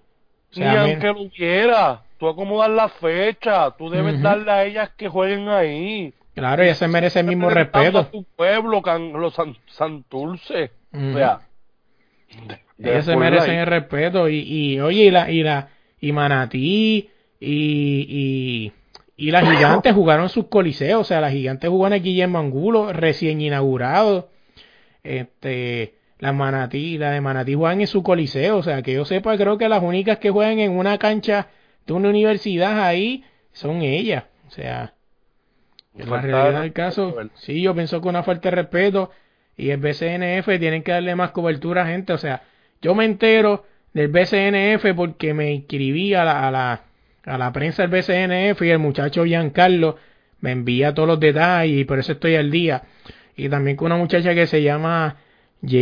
O 0.57 0.59
Ni 0.59 0.65
sea, 0.65 0.83
aunque 0.83 1.07
lo 1.07 1.21
hubiera, 1.23 2.03
tú 2.21 2.29
acomodas 2.29 2.71
la 2.71 2.89
fecha, 2.89 3.73
tú 3.77 3.91
debes 3.91 4.15
Ujú. 4.15 4.23
darle 4.23 4.51
a 4.53 4.65
ellas 4.65 4.91
que 4.97 5.09
jueguen 5.09 5.49
ahí. 5.49 6.15
claro, 6.35 6.63
ella 6.63 6.75
se 6.77 6.87
merece 6.87 7.21
el 7.21 7.27
mismo 7.27 7.51
respeto. 7.51 7.99
a 7.99 8.11
tu 8.11 8.23
pueblo, 8.37 8.81
can, 8.83 9.13
los 9.15 9.35
san, 9.35 9.57
Santurce. 9.67 10.71
Ujú. 10.93 11.09
O 11.11 11.15
sea, 11.15 11.41
de- 12.79 12.93
Ellos 12.93 13.05
se 13.07 13.17
merecen 13.17 13.51
ahí. 13.51 13.57
el 13.59 13.67
respeto 13.67 14.29
y, 14.29 14.39
y 14.41 14.81
oye 14.81 15.05
y 15.07 15.11
la 15.11 15.31
y 15.31 15.43
la 15.43 15.69
y 16.01 16.13
Manatí 16.13 17.11
y 17.41 18.07
y, 18.09 18.73
y 19.17 19.31
las 19.31 19.43
gigantes 19.51 19.93
jugaron 19.95 20.29
sus 20.29 20.47
coliseos 20.47 21.01
o 21.01 21.05
sea 21.05 21.21
las 21.21 21.33
gigantes 21.33 21.69
jugaron 21.69 21.99
en 22.05 22.37
Angulo 22.37 22.93
recién 22.93 23.41
inaugurado 23.41 24.29
este 25.03 25.95
las 26.19 26.35
Manatí 26.35 26.99
la 26.99 27.11
de 27.11 27.21
Manatí 27.21 27.55
juegan 27.55 27.81
en 27.81 27.87
su 27.87 28.03
coliseo 28.03 28.59
o 28.59 28.63
sea 28.63 28.83
que 28.83 28.93
yo 28.95 29.05
sepa 29.05 29.37
creo 29.37 29.59
que 29.59 29.69
las 29.69 29.83
únicas 29.83 30.19
que 30.19 30.31
juegan 30.31 30.59
en 30.61 30.73
una 30.73 30.99
cancha 30.99 31.49
de 31.87 31.93
una 31.93 32.09
universidad 32.09 32.83
ahí 32.83 33.25
son 33.53 33.83
ellas 33.83 34.25
o 34.49 34.51
sea 34.51 34.95
En 35.97 36.09
la 36.11 36.21
realidad 36.21 36.53
de 36.53 36.61
del 36.61 36.73
caso, 36.73 37.17
sí, 37.35 37.63
yo 37.63 37.75
pienso 37.75 38.01
que 38.01 38.09
una 38.09 38.23
falta 38.23 38.51
de 38.51 38.57
respeto 38.57 39.11
y 39.61 39.71
el 39.71 39.79
BCNF 39.79 40.47
tienen 40.59 40.83
que 40.83 40.93
darle 40.93 41.15
más 41.15 41.33
cobertura 41.33 41.83
a 41.83 41.87
gente. 41.87 42.13
O 42.15 42.19
sea, 42.19 42.43
yo 42.81 42.95
me 42.95 43.05
entero 43.05 43.67
del 43.93 44.09
BCNF 44.09 44.95
porque 44.97 45.35
me 45.35 45.53
inscribí 45.53 46.15
a 46.15 46.25
la, 46.25 46.49
a 46.49 46.51
la, 46.51 46.81
a 47.25 47.39
la 47.39 47.53
prensa 47.53 47.87
del 47.87 47.91
BCNF 47.91 48.63
y 48.63 48.71
el 48.71 48.79
muchacho 48.79 49.25
Giancarlo 49.25 49.99
me 50.41 50.53
envía 50.53 50.95
todos 50.95 51.09
los 51.09 51.21
detalles 51.21 51.79
y 51.79 51.85
por 51.85 51.99
eso 51.99 52.13
estoy 52.13 52.37
al 52.37 52.51
día. 52.51 52.85
Y 53.37 53.51
también 53.51 53.77
con 53.77 53.87
una 53.87 53.97
muchacha 53.97 54.35
que 54.35 54.47
se 54.47 54.63
llama 54.63 55.17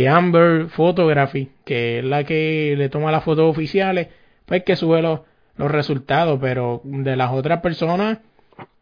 Amber 0.09 0.67
Photography, 0.67 1.49
que 1.63 1.99
es 1.99 2.05
la 2.05 2.25
que 2.25 2.75
le 2.77 2.89
toma 2.89 3.11
las 3.11 3.23
fotos 3.23 3.49
oficiales, 3.49 4.09
pues 4.45 4.63
que 4.63 4.75
sube 4.75 5.01
los, 5.01 5.21
los 5.59 5.69
resultados, 5.69 6.39
pero 6.41 6.79
de 6.85 7.17
las 7.17 7.31
otras 7.31 7.59
personas, 7.59 8.19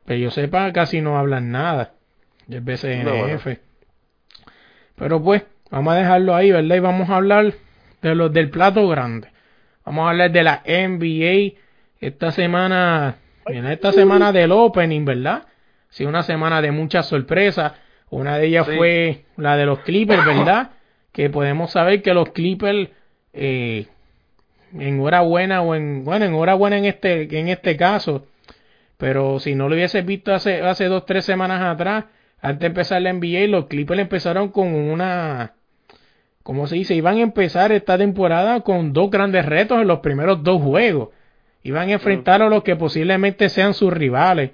que 0.05 0.19
yo 0.19 0.29
sepa, 0.29 0.71
casi 0.71 1.01
no 1.01 1.17
hablan 1.17 1.51
nada 1.51 1.93
del 2.45 2.61
BCNF. 2.61 3.03
No, 3.03 3.15
bueno. 3.17 3.39
Pero 4.95 5.23
pues, 5.23 5.43
vamos 5.71 5.93
a 5.93 5.97
dejarlo 5.97 6.35
ahí, 6.35 6.51
¿verdad? 6.51 6.75
Y 6.75 6.79
vamos 6.79 7.09
a 7.09 7.15
hablar 7.15 7.53
de 8.03 8.15
los 8.15 8.31
del 8.31 8.51
plato 8.51 8.87
grande. 8.87 9.29
Vamos 9.85 10.05
a 10.05 10.09
hablar 10.11 10.31
de 10.31 10.43
la 10.43 10.61
NBA 10.65 11.59
esta 11.99 12.31
semana, 12.31 13.15
en 13.47 13.65
esta 13.65 13.91
semana 13.91 14.31
del 14.31 14.51
opening, 14.51 15.03
¿verdad? 15.03 15.47
Sí, 15.89 16.05
una 16.05 16.21
semana 16.21 16.61
de 16.61 16.71
muchas 16.71 17.07
sorpresas. 17.07 17.73
Una 18.09 18.37
de 18.37 18.45
ellas 18.47 18.67
Sí. 18.67 18.75
fue 18.77 19.25
la 19.35 19.57
de 19.57 19.65
los 19.65 19.79
Clippers, 19.79 20.25
¿verdad? 20.25 20.71
Que 21.11 21.29
podemos 21.31 21.71
saber 21.71 22.03
que 22.03 22.13
los 22.13 22.29
Clippers, 22.29 22.89
eh, 23.33 23.87
enhorabuena 24.79 25.61
o 25.61 25.75
en, 25.75 26.03
bueno, 26.03 26.25
enhorabuena 26.25 26.77
en 26.77 26.85
este, 26.85 27.39
en 27.39 27.47
este 27.47 27.77
caso. 27.77 28.27
Pero 28.97 29.39
si 29.39 29.55
no 29.55 29.69
lo 29.69 29.75
hubieses 29.75 30.05
visto 30.05 30.33
hace, 30.33 30.61
hace 30.61 30.85
dos, 30.85 31.05
tres 31.05 31.25
semanas 31.25 31.61
atrás, 31.61 32.05
antes 32.41 32.59
de 32.61 32.67
empezar 32.67 33.01
la 33.01 33.13
NBA, 33.13 33.47
los 33.47 33.65
Clippers 33.65 33.99
empezaron 33.99 34.49
con 34.49 34.73
una, 34.73 35.53
¿cómo 36.43 36.67
se 36.67 36.75
dice? 36.75 36.95
Iban 36.95 37.17
a 37.17 37.21
empezar 37.21 37.71
esta 37.71 37.97
temporada 37.97 38.61
con 38.61 38.93
dos 38.93 39.09
grandes 39.11 39.45
retos 39.45 39.81
en 39.81 39.87
los 39.87 39.99
primeros 39.99 40.43
dos 40.43 40.61
juegos. 40.61 41.09
Iban 41.63 41.89
a 41.89 41.93
enfrentar 41.93 42.41
a 42.41 42.49
los 42.49 42.63
que 42.63 42.75
posiblemente 42.75 43.49
sean 43.49 43.73
sus 43.73 43.91
rivales, 43.91 44.51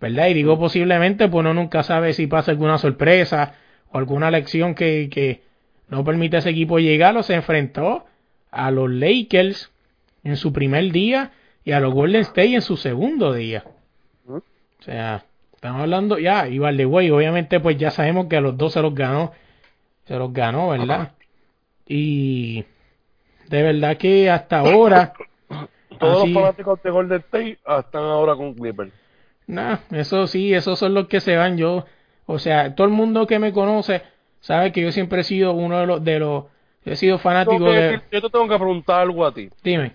¿verdad? 0.00 0.28
Y 0.28 0.34
digo 0.34 0.58
posiblemente, 0.58 1.28
pues 1.28 1.40
uno 1.40 1.54
nunca 1.54 1.82
sabe 1.82 2.12
si 2.12 2.26
pasa 2.26 2.50
alguna 2.50 2.78
sorpresa 2.78 3.54
o 3.90 3.98
alguna 3.98 4.30
lección 4.30 4.74
que, 4.74 5.08
que 5.10 5.42
no 5.88 6.04
permite 6.04 6.36
a 6.36 6.38
ese 6.40 6.50
equipo 6.50 6.78
llegar 6.78 7.16
o 7.16 7.22
se 7.22 7.34
enfrentó 7.34 8.04
a 8.50 8.70
los 8.70 8.90
Lakers 8.90 9.70
en 10.24 10.36
su 10.36 10.52
primer 10.52 10.90
día 10.92 11.32
y 11.64 11.72
a 11.72 11.80
los 11.80 11.92
Golden 11.94 12.22
State 12.22 12.54
en 12.54 12.62
su 12.62 12.76
segundo 12.76 13.32
día. 13.32 13.64
O 14.28 14.42
sea, 14.80 15.24
estamos 15.54 15.82
hablando 15.82 16.18
ya, 16.18 16.48
y 16.48 16.58
way, 16.58 17.10
obviamente 17.10 17.58
pues 17.60 17.76
ya 17.76 17.90
sabemos 17.90 18.26
que 18.26 18.36
a 18.36 18.40
los 18.40 18.56
dos 18.56 18.72
se 18.72 18.82
los 18.82 18.94
ganó, 18.94 19.32
se 20.04 20.16
los 20.16 20.32
ganó, 20.32 20.68
¿verdad? 20.70 21.12
Y 21.86 22.64
de 23.48 23.62
verdad 23.62 23.96
que 23.96 24.30
hasta 24.30 24.58
ahora, 24.60 25.12
Todos 25.98 26.22
así- 26.24 26.32
los 26.32 26.42
fanáticos 26.42 26.82
de 26.82 26.90
Golden 26.90 27.18
State 27.20 27.58
están 27.78 28.02
ahora 28.04 28.34
con 28.36 28.54
Clippers. 28.54 28.92
nah, 29.46 29.78
eso 29.92 30.26
sí, 30.26 30.52
esos 30.52 30.78
son 30.78 30.94
los 30.94 31.08
que 31.08 31.20
se 31.20 31.36
van 31.36 31.56
yo, 31.56 31.84
o 32.26 32.38
sea, 32.38 32.74
todo 32.74 32.86
el 32.86 32.92
mundo 32.92 33.26
que 33.26 33.38
me 33.38 33.52
conoce 33.52 34.02
sabe 34.40 34.72
que 34.72 34.82
yo 34.82 34.92
siempre 34.92 35.20
he 35.20 35.24
sido 35.24 35.52
uno 35.52 35.80
de 35.80 35.86
los, 35.86 36.04
de 36.04 36.18
los, 36.18 36.44
he 36.86 36.96
sido 36.96 37.18
fanático 37.18 37.64
de, 37.72 38.00
yo 38.12 38.22
te 38.22 38.30
tengo 38.30 38.48
que 38.48 38.56
preguntar 38.56 39.00
algo 39.00 39.26
a 39.26 39.34
ti. 39.34 39.48
dime, 39.62 39.92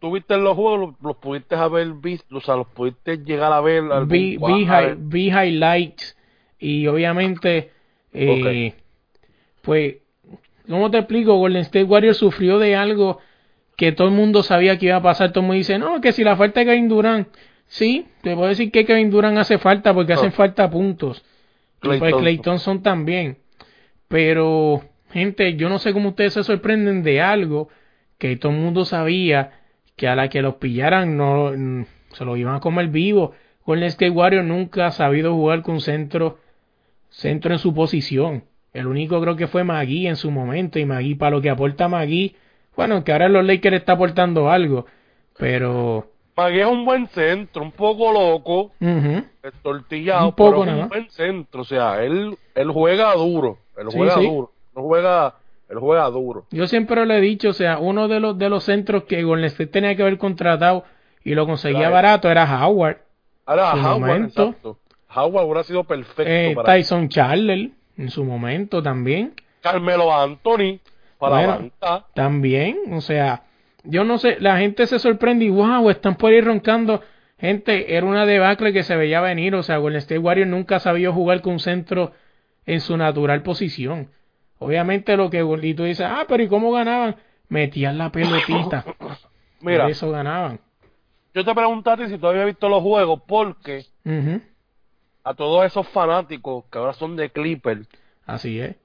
¿Tú 0.00 0.10
viste 0.10 0.36
los 0.36 0.56
juegos? 0.56 0.94
¿Los, 1.00 1.16
pudiste 1.18 1.54
haber 1.54 1.92
visto? 1.92 2.36
O 2.36 2.40
sea, 2.40 2.56
¿los 2.56 2.66
pudiste 2.66 3.18
llegar 3.18 3.52
a 3.52 3.60
ver? 3.60 3.84
vi, 4.06 4.36
vi, 4.36 4.64
hi- 4.64 4.94
vi 4.98 5.28
highlights 5.28 6.16
y 6.58 6.86
obviamente 6.88 7.70
eh, 8.12 8.74
pues 9.62 9.96
¿cómo 10.68 10.90
te 10.90 10.98
explico? 10.98 11.36
Golden 11.36 11.62
State 11.62 11.84
Warriors 11.84 12.16
sufrió 12.16 12.58
de 12.58 12.74
algo 12.74 13.20
que 13.76 13.92
todo 13.92 14.08
el 14.08 14.14
mundo 14.14 14.42
sabía 14.42 14.78
que 14.78 14.86
iba 14.86 14.96
a 14.96 15.02
pasar, 15.02 15.30
todo 15.30 15.40
el 15.40 15.46
mundo 15.46 15.58
dice, 15.58 15.78
no, 15.78 16.00
que 16.00 16.12
si 16.12 16.24
la 16.24 16.36
falta 16.36 16.60
de 16.60 16.66
Kevin 16.66 16.88
Durant, 16.88 17.28
sí, 17.66 18.06
te 18.22 18.34
puedo 18.34 18.48
decir 18.48 18.70
que 18.72 18.84
Kevin 18.84 19.10
Durant 19.10 19.38
hace 19.38 19.58
falta 19.58 19.94
porque 19.94 20.12
No. 20.14 20.18
hacen 20.18 20.32
falta 20.32 20.68
puntos 20.70 21.24
y 21.80 21.80
Klay 21.80 21.98
pues 22.00 22.10
Thompson. 22.10 22.20
Clay 22.20 22.38
Thompson 22.38 22.82
también 22.82 23.38
pero 24.08 24.82
gente, 25.12 25.56
yo 25.56 25.68
no 25.68 25.78
sé 25.78 25.92
cómo 25.92 26.10
ustedes 26.10 26.34
se 26.34 26.44
sorprenden 26.44 27.02
de 27.02 27.20
algo 27.20 27.68
que 28.18 28.36
todo 28.36 28.52
el 28.52 28.58
mundo 28.58 28.84
sabía 28.84 29.52
que 29.96 30.08
a 30.08 30.16
la 30.16 30.28
que 30.28 30.42
los 30.42 30.56
pillaran 30.56 31.16
no 31.16 31.52
mm, 31.56 31.84
se 32.12 32.24
lo 32.24 32.36
iban 32.36 32.54
a 32.56 32.60
comer 32.60 32.88
vivo. 32.88 33.32
Golden 33.64 33.88
State 33.88 34.10
Warriors 34.10 34.46
nunca 34.46 34.86
ha 34.86 34.92
sabido 34.92 35.34
jugar 35.34 35.62
con 35.62 35.80
centro 35.80 36.38
centro 37.10 37.52
en 37.52 37.58
su 37.58 37.74
posición. 37.74 38.44
El 38.72 38.86
único 38.86 39.20
creo 39.20 39.36
que 39.36 39.46
fue 39.46 39.64
Magui 39.64 40.06
en 40.06 40.16
su 40.16 40.30
momento 40.30 40.78
y 40.78 40.86
Magui 40.86 41.14
para 41.14 41.32
lo 41.36 41.42
que 41.42 41.50
aporta 41.50 41.88
Magui, 41.88 42.34
bueno, 42.74 43.04
que 43.04 43.12
ahora 43.12 43.28
los 43.28 43.44
Lakers 43.44 43.76
está 43.76 43.92
aportando 43.92 44.50
algo, 44.50 44.86
pero 45.38 46.10
Magui 46.36 46.60
es 46.60 46.66
un 46.66 46.84
buen 46.86 47.06
centro, 47.08 47.62
un 47.62 47.72
poco 47.72 48.10
loco, 48.12 48.72
ujú, 48.80 49.24
tortillado, 49.62 50.28
Un 50.28 50.34
poco 50.34 50.50
pero 50.50 50.62
es 50.62 50.66
nada 50.70 50.82
un 50.84 50.88
buen 50.88 51.10
centro. 51.10 51.60
O 51.60 51.64
sea, 51.64 52.02
él, 52.02 52.36
él 52.54 52.70
juega 52.70 53.14
duro. 53.14 53.58
Él 53.76 53.86
Sí, 53.90 53.96
juega 53.98 54.14
sí. 54.14 54.26
duro. 54.26 54.52
No 54.74 54.82
juega, 54.82 55.34
él 55.68 55.78
juega 55.78 56.04
duro. 56.10 56.46
Yo 56.50 56.66
siempre 56.66 57.04
lo 57.06 57.14
he 57.14 57.20
dicho, 57.20 57.50
o 57.50 57.52
sea, 57.52 57.78
uno 57.78 58.08
de 58.08 58.20
los 58.20 58.38
de 58.38 58.48
los 58.48 58.64
centros 58.64 59.04
que 59.04 59.22
Golden 59.22 59.46
State 59.46 59.66
tenía 59.68 59.94
que 59.96 60.02
haber 60.02 60.18
contratado 60.18 60.84
y 61.24 61.34
lo 61.34 61.46
conseguía 61.46 61.78
Claro. 61.80 61.94
barato 61.94 62.30
era 62.30 62.44
Howard. 62.66 62.98
Ahora, 63.46 63.72
Su 63.72 63.78
Howard, 63.78 64.00
momento. 64.00 64.42
exacto. 64.48 64.78
Howard 65.14 65.44
hubiera 65.44 65.62
sido 65.64 65.84
perfecto 65.84 66.22
Eh, 66.26 66.52
para 66.54 66.74
Tyson 66.74 67.08
Charler 67.08 67.70
en 67.98 68.10
su 68.10 68.24
momento 68.24 68.82
también. 68.82 69.34
Carmelo 69.60 70.12
Anthony 70.14 70.80
para 71.18 71.36
Bueno. 71.36 71.52
banca. 71.80 72.06
También, 72.14 72.78
o 72.92 73.00
sea, 73.00 73.42
yo 73.84 74.04
no 74.04 74.18
sé, 74.18 74.38
la 74.40 74.56
gente 74.58 74.86
se 74.86 74.98
sorprende 74.98 75.44
y 75.44 75.50
wow, 75.50 75.88
están 75.90 76.16
por 76.16 76.32
ahí 76.32 76.40
roncando. 76.40 77.02
Gente, 77.38 77.96
era 77.96 78.06
una 78.06 78.24
debacle 78.24 78.72
que 78.72 78.84
se 78.84 78.96
veía 78.96 79.20
venir, 79.20 79.54
o 79.56 79.62
sea, 79.64 79.76
Golden 79.78 79.98
State 79.98 80.18
Warriors 80.20 80.48
nunca 80.50 80.78
sabía 80.78 81.10
jugar 81.12 81.40
con 81.42 81.54
un 81.54 81.58
centro 81.58 82.12
en 82.66 82.80
su 82.80 82.96
natural 82.96 83.42
posición. 83.42 84.08
Obviamente 84.62 85.16
lo 85.16 85.30
que 85.30 85.40
tú 85.76 85.84
dices, 85.84 86.06
ah, 86.08 86.24
pero 86.28 86.42
¿y 86.42 86.48
cómo 86.48 86.72
ganaban? 86.72 87.16
Metían 87.48 87.98
la 87.98 88.10
pelotita. 88.10 88.84
Mira, 89.60 89.84
Por 89.84 89.90
eso 89.90 90.10
ganaban. 90.10 90.60
yo 91.34 91.44
te 91.44 91.54
preguntaste 91.54 92.08
si 92.08 92.18
tú 92.18 92.26
habías 92.26 92.46
visto 92.46 92.68
los 92.68 92.82
juegos 92.82 93.20
porque 93.26 93.84
a 95.24 95.34
todos 95.34 95.64
esos 95.64 95.86
fanáticos 95.88 96.64
que 96.70 96.78
ahora 96.78 96.92
son 96.94 97.16
de 97.16 97.30
Clippers, 97.30 97.88
Así 98.26 98.60
es. 98.60 98.76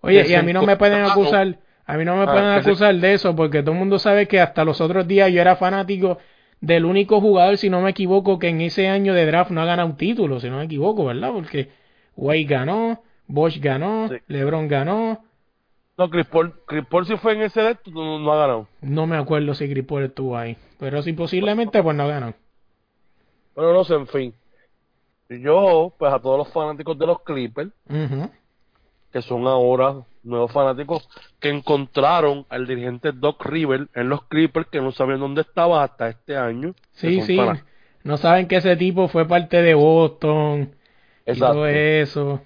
Oye, 0.00 0.26
y 0.28 0.34
a 0.34 0.42
mí 0.42 0.52
no 0.52 0.62
me 0.62 0.76
pueden 0.76 1.02
acusar, 1.04 1.58
a 1.86 1.96
mí 1.96 2.04
no 2.04 2.16
me 2.16 2.22
Ah, 2.24 2.26
pueden 2.32 2.48
acusar 2.50 2.94
de 2.94 3.14
eso, 3.14 3.34
porque 3.34 3.62
todo 3.62 3.72
el 3.72 3.78
mundo 3.78 3.98
sabe 3.98 4.28
que 4.28 4.40
hasta 4.40 4.64
los 4.64 4.80
otros 4.80 5.06
días 5.08 5.32
yo 5.32 5.40
era 5.40 5.56
fanático 5.56 6.18
del 6.60 6.84
único 6.84 7.20
jugador, 7.20 7.56
si 7.58 7.68
no 7.70 7.80
me 7.80 7.90
equivoco, 7.90 8.38
que 8.38 8.48
en 8.48 8.60
ese 8.60 8.88
año 8.88 9.14
de 9.14 9.26
draft 9.26 9.50
no 9.50 9.60
ha 9.62 9.64
ganado 9.66 9.88
un 9.88 9.96
título, 9.96 10.40
si 10.40 10.48
no 10.50 10.58
me 10.58 10.64
equivoco, 10.64 11.04
¿verdad? 11.06 11.32
Porque 11.32 11.70
Wade 12.16 12.44
ganó, 12.44 13.02
Bosch 13.28 13.58
ganó, 13.60 14.08
Sí. 14.08 14.16
LeBron 14.28 14.68
ganó, 14.68 15.22
no, 15.98 16.10
Chris 16.10 16.26
Paul, 16.26 16.52
Chris 16.66 16.84
Paul 16.86 17.06
si 17.06 17.16
fue 17.16 17.32
en 17.32 17.42
ese 17.42 17.62
de 17.62 17.70
esto, 17.72 17.90
no, 17.90 18.18
no 18.18 18.32
ha 18.32 18.36
ganado. 18.38 18.68
no 18.82 19.06
me 19.06 19.16
acuerdo 19.16 19.54
si 19.54 19.68
Chris 19.68 19.84
Paul 19.84 20.04
estuvo 20.04 20.36
ahí, 20.36 20.56
pero 20.78 21.02
si 21.02 21.12
posiblemente 21.14 21.82
pues 21.82 21.96
no 21.96 22.06
ganó. 22.06 22.34
Pero 23.54 23.72
no 23.72 23.84
sé, 23.84 23.94
en 23.94 24.06
fin. 24.06 24.34
Yo, 25.28 25.92
pues 25.98 26.12
a 26.12 26.20
todos 26.20 26.38
los 26.38 26.48
fanáticos 26.52 26.98
de 26.98 27.06
los 27.06 27.20
Clippers, 27.22 27.70
que 29.12 29.22
son 29.22 29.46
ahora 29.46 29.94
nuevos 30.22 30.52
fanáticos, 30.52 31.08
que 31.40 31.48
encontraron 31.48 32.44
al 32.48 32.66
dirigente 32.66 33.12
Doc 33.12 33.44
River 33.46 33.88
en 33.94 34.08
los 34.08 34.22
Clippers, 34.24 34.68
que 34.68 34.80
no 34.80 34.92
sabían 34.92 35.20
dónde 35.20 35.40
estaba 35.40 35.82
hasta 35.82 36.08
este 36.08 36.36
año. 36.36 36.74
Sí, 36.92 37.22
sí, 37.22 37.36
fanáticos. 37.36 37.68
no 38.04 38.16
saben 38.18 38.46
que 38.46 38.56
ese 38.56 38.76
tipo 38.76 39.08
fue 39.08 39.26
parte 39.26 39.62
de 39.62 39.74
Boston 39.74 40.74
y 41.26 41.30
Exacto. 41.30 41.54
todo 41.54 41.66
eso. 41.66 42.40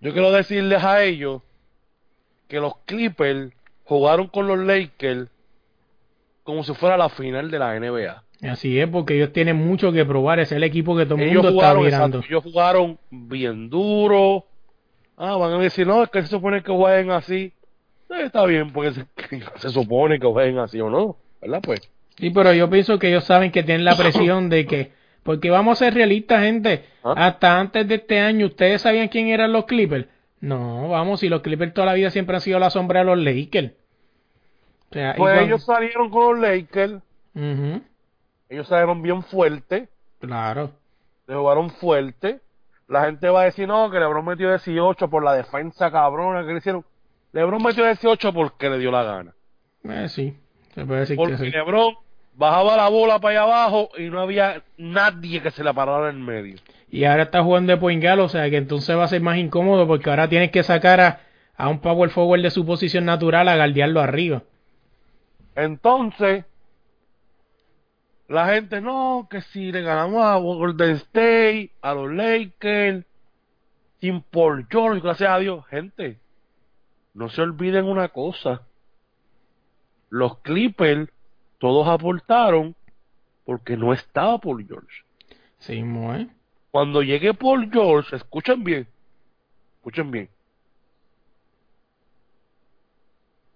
Yo 0.00 0.12
quiero 0.12 0.32
decirles 0.32 0.82
a 0.82 1.02
ellos 1.02 1.42
que 2.48 2.58
los 2.58 2.76
Clippers 2.86 3.52
jugaron 3.84 4.28
con 4.28 4.46
los 4.46 4.58
Lakers 4.58 5.28
como 6.42 6.64
si 6.64 6.74
fuera 6.74 6.96
la 6.96 7.08
final 7.08 7.50
de 7.50 7.58
la 7.58 7.78
NBA. 7.78 8.22
Así 8.50 8.80
es, 8.80 8.88
porque 8.88 9.14
ellos 9.16 9.32
tienen 9.32 9.56
mucho 9.56 9.92
que 9.92 10.04
probar. 10.04 10.40
Es 10.40 10.50
el 10.52 10.64
equipo 10.64 10.96
que 10.96 11.04
todo 11.04 11.18
el 11.18 11.26
mundo 11.26 11.40
está 11.40 11.52
jugaron, 11.52 11.84
mirando. 11.84 12.18
exacto, 12.18 12.26
ellos 12.28 12.44
jugaron 12.44 12.98
bien 13.10 13.68
duro. 13.68 14.46
Ah, 15.16 15.36
van 15.36 15.52
a 15.52 15.58
decir, 15.58 15.86
no, 15.86 16.02
es 16.02 16.08
que 16.08 16.22
se 16.22 16.28
supone 16.28 16.62
que 16.62 16.72
jueguen 16.72 17.10
así. 17.10 17.52
Eh, 18.08 18.22
está 18.24 18.46
bien, 18.46 18.72
porque 18.72 18.92
se, 18.92 19.06
se 19.56 19.68
supone 19.68 20.18
que 20.18 20.26
jueguen 20.26 20.58
así 20.58 20.80
o 20.80 20.88
no, 20.88 21.16
¿verdad? 21.40 21.60
Pues, 21.62 21.80
Sí, 22.18 22.30
pero 22.30 22.52
yo 22.52 22.68
pienso 22.68 22.98
que 22.98 23.08
ellos 23.08 23.24
saben 23.24 23.50
que 23.50 23.62
tienen 23.62 23.84
la 23.84 23.96
presión 23.96 24.48
de 24.50 24.66
que. 24.66 24.92
Porque 25.22 25.50
vamos 25.50 25.80
a 25.80 25.84
ser 25.84 25.94
realistas, 25.94 26.42
gente. 26.42 26.84
¿Ah? 27.04 27.14
Hasta 27.16 27.58
antes 27.60 27.86
de 27.86 27.96
este 27.96 28.20
año, 28.20 28.46
¿ustedes 28.46 28.82
sabían 28.82 29.08
quién 29.08 29.28
eran 29.28 29.52
los 29.52 29.66
Clippers? 29.66 30.06
No, 30.40 30.88
vamos, 30.88 31.20
si 31.20 31.28
los 31.28 31.42
Clippers 31.42 31.74
toda 31.74 31.86
la 31.88 31.94
vida 31.94 32.10
siempre 32.10 32.34
han 32.36 32.40
sido 32.40 32.58
la 32.58 32.70
sombra 32.70 33.00
de 33.00 33.06
los 33.06 33.18
Lakers. 33.18 33.72
O 34.90 34.94
sea, 34.94 35.14
pues 35.16 35.32
igual- 35.34 35.46
ellos 35.46 35.64
salieron 35.64 36.10
con 36.10 36.40
los 36.40 36.48
Lakers, 36.48 36.94
ellos 38.48 38.66
salieron 38.66 39.02
bien 39.02 39.22
fuertes, 39.22 39.88
Claro. 40.20 40.72
le 41.26 41.34
jugaron 41.36 41.70
fuerte. 41.70 42.40
La 42.88 43.04
gente 43.04 43.28
va 43.28 43.42
a 43.42 43.44
decir, 43.44 43.68
no, 43.68 43.88
que 43.90 44.00
LeBron 44.00 44.24
metió 44.24 44.48
18 44.48 45.08
por 45.08 45.22
la 45.22 45.34
defensa 45.34 45.90
cabrona 45.92 46.44
que 46.44 46.52
le 46.52 46.58
hicieron. 46.58 46.84
LeBron 47.32 47.62
metió 47.62 47.84
18 47.84 48.32
porque 48.32 48.68
le 48.68 48.78
dio 48.78 48.90
la 48.90 49.04
gana. 49.04 49.34
Eh, 49.84 50.08
sí, 50.08 50.36
se 50.74 50.84
puede 50.84 51.00
decir 51.00 51.16
Porque 51.16 51.36
que 51.36 51.38
sí. 51.44 51.50
LeBron 51.50 51.94
bajaba 52.34 52.76
la 52.76 52.88
bola 52.88 53.18
para 53.18 53.42
allá 53.42 53.42
abajo 53.42 53.90
y 53.98 54.08
no 54.10 54.20
había 54.20 54.62
nadie 54.76 55.42
que 55.42 55.50
se 55.50 55.64
la 55.64 55.72
parara 55.72 56.10
en 56.10 56.16
el 56.16 56.22
medio. 56.22 56.56
Y 56.90 57.04
ahora 57.04 57.24
está 57.24 57.42
jugando 57.42 57.72
de 57.72 57.78
point 57.78 58.02
guard, 58.02 58.20
o 58.20 58.28
sea 58.28 58.50
que 58.50 58.56
entonces 58.56 58.96
va 58.96 59.04
a 59.04 59.08
ser 59.08 59.20
más 59.20 59.38
incómodo 59.38 59.86
porque 59.86 60.10
ahora 60.10 60.28
tienes 60.28 60.50
que 60.50 60.62
sacar 60.62 61.00
a, 61.00 61.20
a 61.56 61.68
un 61.68 61.80
power 61.80 62.10
forward 62.10 62.42
de 62.42 62.50
su 62.50 62.66
posición 62.66 63.04
natural 63.04 63.48
a 63.48 63.56
guardiarlo 63.56 64.00
arriba. 64.00 64.42
Entonces, 65.54 66.44
la 68.28 68.46
gente, 68.54 68.80
no, 68.80 69.26
que 69.28 69.40
si 69.40 69.72
le 69.72 69.82
ganamos 69.82 70.24
a 70.24 70.36
Golden 70.36 70.92
State, 70.92 71.72
a 71.82 71.94
los 71.94 72.12
Lakers, 72.12 73.04
sin 74.00 74.22
Paul 74.22 74.66
George, 74.70 75.00
gracias 75.00 75.30
a 75.30 75.38
Dios, 75.38 75.66
gente, 75.66 76.18
no 77.12 77.28
se 77.28 77.42
olviden 77.42 77.86
una 77.86 78.08
cosa. 78.08 78.62
Los 80.08 80.38
Clippers, 80.38 81.10
todos 81.60 81.86
aportaron 81.86 82.74
porque 83.44 83.76
no 83.76 83.92
estaba 83.92 84.38
Paul 84.38 84.66
George. 84.66 85.04
Sí, 85.58 85.82
mo, 85.82 86.14
¿eh? 86.14 86.26
Cuando 86.70 87.02
llegue 87.02 87.34
Paul 87.34 87.70
George, 87.70 88.16
escuchen 88.16 88.64
bien, 88.64 88.88
escuchen 89.76 90.10
bien. 90.10 90.28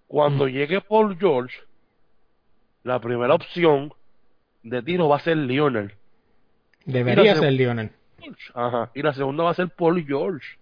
Cuando 0.06 0.46
llegue 0.46 0.80
Paul 0.80 1.16
George, 1.18 1.56
la 2.82 3.00
primera 3.00 3.34
opción 3.34 3.92
de 4.62 4.82
tiro 4.82 5.08
va 5.08 5.16
a 5.16 5.20
ser 5.20 5.38
Lionel. 5.38 5.94
Debería 6.84 7.34
ser 7.36 7.52
Lionel. 7.54 7.90
George. 8.20 8.52
Ajá. 8.54 8.90
Y 8.94 9.02
la 9.02 9.14
segunda 9.14 9.44
va 9.44 9.50
a 9.50 9.54
ser 9.54 9.70
Paul 9.70 10.04
George. 10.06 10.58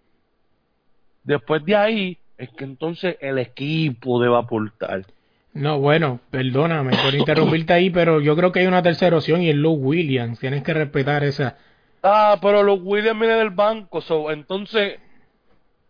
Después 1.25 1.65
de 1.65 1.75
ahí 1.75 2.19
es 2.39 2.51
que 2.51 2.65
entonces 2.65 3.17
el 3.21 3.39
equipo 3.39 4.21
debe 4.23 4.37
aportar. 4.37 5.05
No, 5.55 5.79
bueno, 5.79 6.21
perdóname 6.31 6.97
por 6.97 7.15
interrumpirte 7.15 7.75
ahí, 7.75 7.91
pero 7.91 8.21
yo 8.21 8.35
creo 8.37 8.53
que 8.53 8.61
hay 8.61 8.67
una 8.67 8.83
tercera 8.83 9.17
opción 9.17 9.43
y 9.43 9.51
es 9.51 9.57
Lou 9.57 9.75
Williams. 9.75 10.39
Tienes 10.39 10.63
que 10.63 10.73
respetar 10.73 11.25
esa. 11.25 11.59
Ah, 12.03 12.39
pero 12.41 12.63
los 12.63 12.81
Williams 12.83 13.21
vienen 13.21 13.39
del 13.39 13.51
banco, 13.51 14.01
so, 14.01 14.31
entonces 14.31 14.99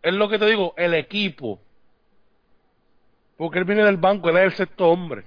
es 0.03 0.13
lo 0.13 0.29
que 0.29 0.39
te 0.39 0.47
digo, 0.47 0.75
el 0.77 0.95
equipo. 0.95 1.61
Porque 3.37 3.59
él 3.59 3.65
viene 3.65 3.85
del 3.85 3.97
banco, 3.97 4.29
él 4.29 4.37
es 4.37 4.45
el 4.45 4.53
sexto 4.53 4.89
hombre. 4.89 5.25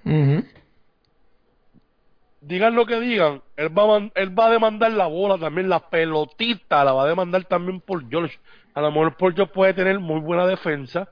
Digan 2.42 2.76
lo 2.76 2.86
que 2.86 3.00
digan, 3.00 3.42
él 3.58 3.76
va, 3.76 3.98
a 3.98 4.12
él 4.14 4.38
va 4.38 4.48
a 4.48 4.52
demandar 4.52 4.92
la 4.92 5.08
bola 5.08 5.38
también, 5.38 5.68
la 5.68 5.90
pelotita 5.90 6.84
la 6.84 6.94
va 6.94 7.04
a 7.04 7.08
demandar 7.08 7.46
también 7.46 7.80
por 7.82 8.08
George. 8.08 8.38
A 8.76 8.82
lo 8.82 8.92
mejor 8.92 9.18
por 9.18 9.34
George 9.34 9.54
puede 9.54 9.74
tener 9.74 10.00
muy 10.00 10.20
buena 10.20 10.46
defensa, 10.46 11.10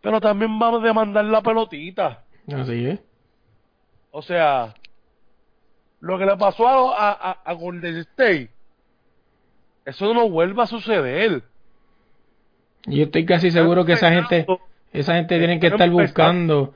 pero 0.00 0.20
también 0.20 0.60
va 0.60 0.68
a 0.68 0.78
demandar 0.78 1.24
la 1.24 1.42
pelotita. 1.42 2.24
Así 2.52 2.86
es. 2.86 3.00
O 4.10 4.22
sea, 4.22 4.74
lo 6.00 6.18
que 6.18 6.26
le 6.26 6.36
pasó 6.36 6.94
a, 6.94 7.32
a, 7.44 7.52
Golden 7.52 7.96
State, 7.98 8.50
eso 9.84 10.12
no 10.14 10.28
vuelve 10.28 10.62
a 10.62 10.66
suceder. 10.66 11.42
Yo 12.86 13.04
estoy 13.04 13.26
casi 13.26 13.50
seguro 13.50 13.84
que 13.84 13.92
esa 13.92 14.10
gente, 14.10 14.46
esa 14.92 15.14
gente 15.14 15.38
tiene 15.38 15.60
que 15.60 15.68
estar 15.68 15.88
buscando 15.90 16.74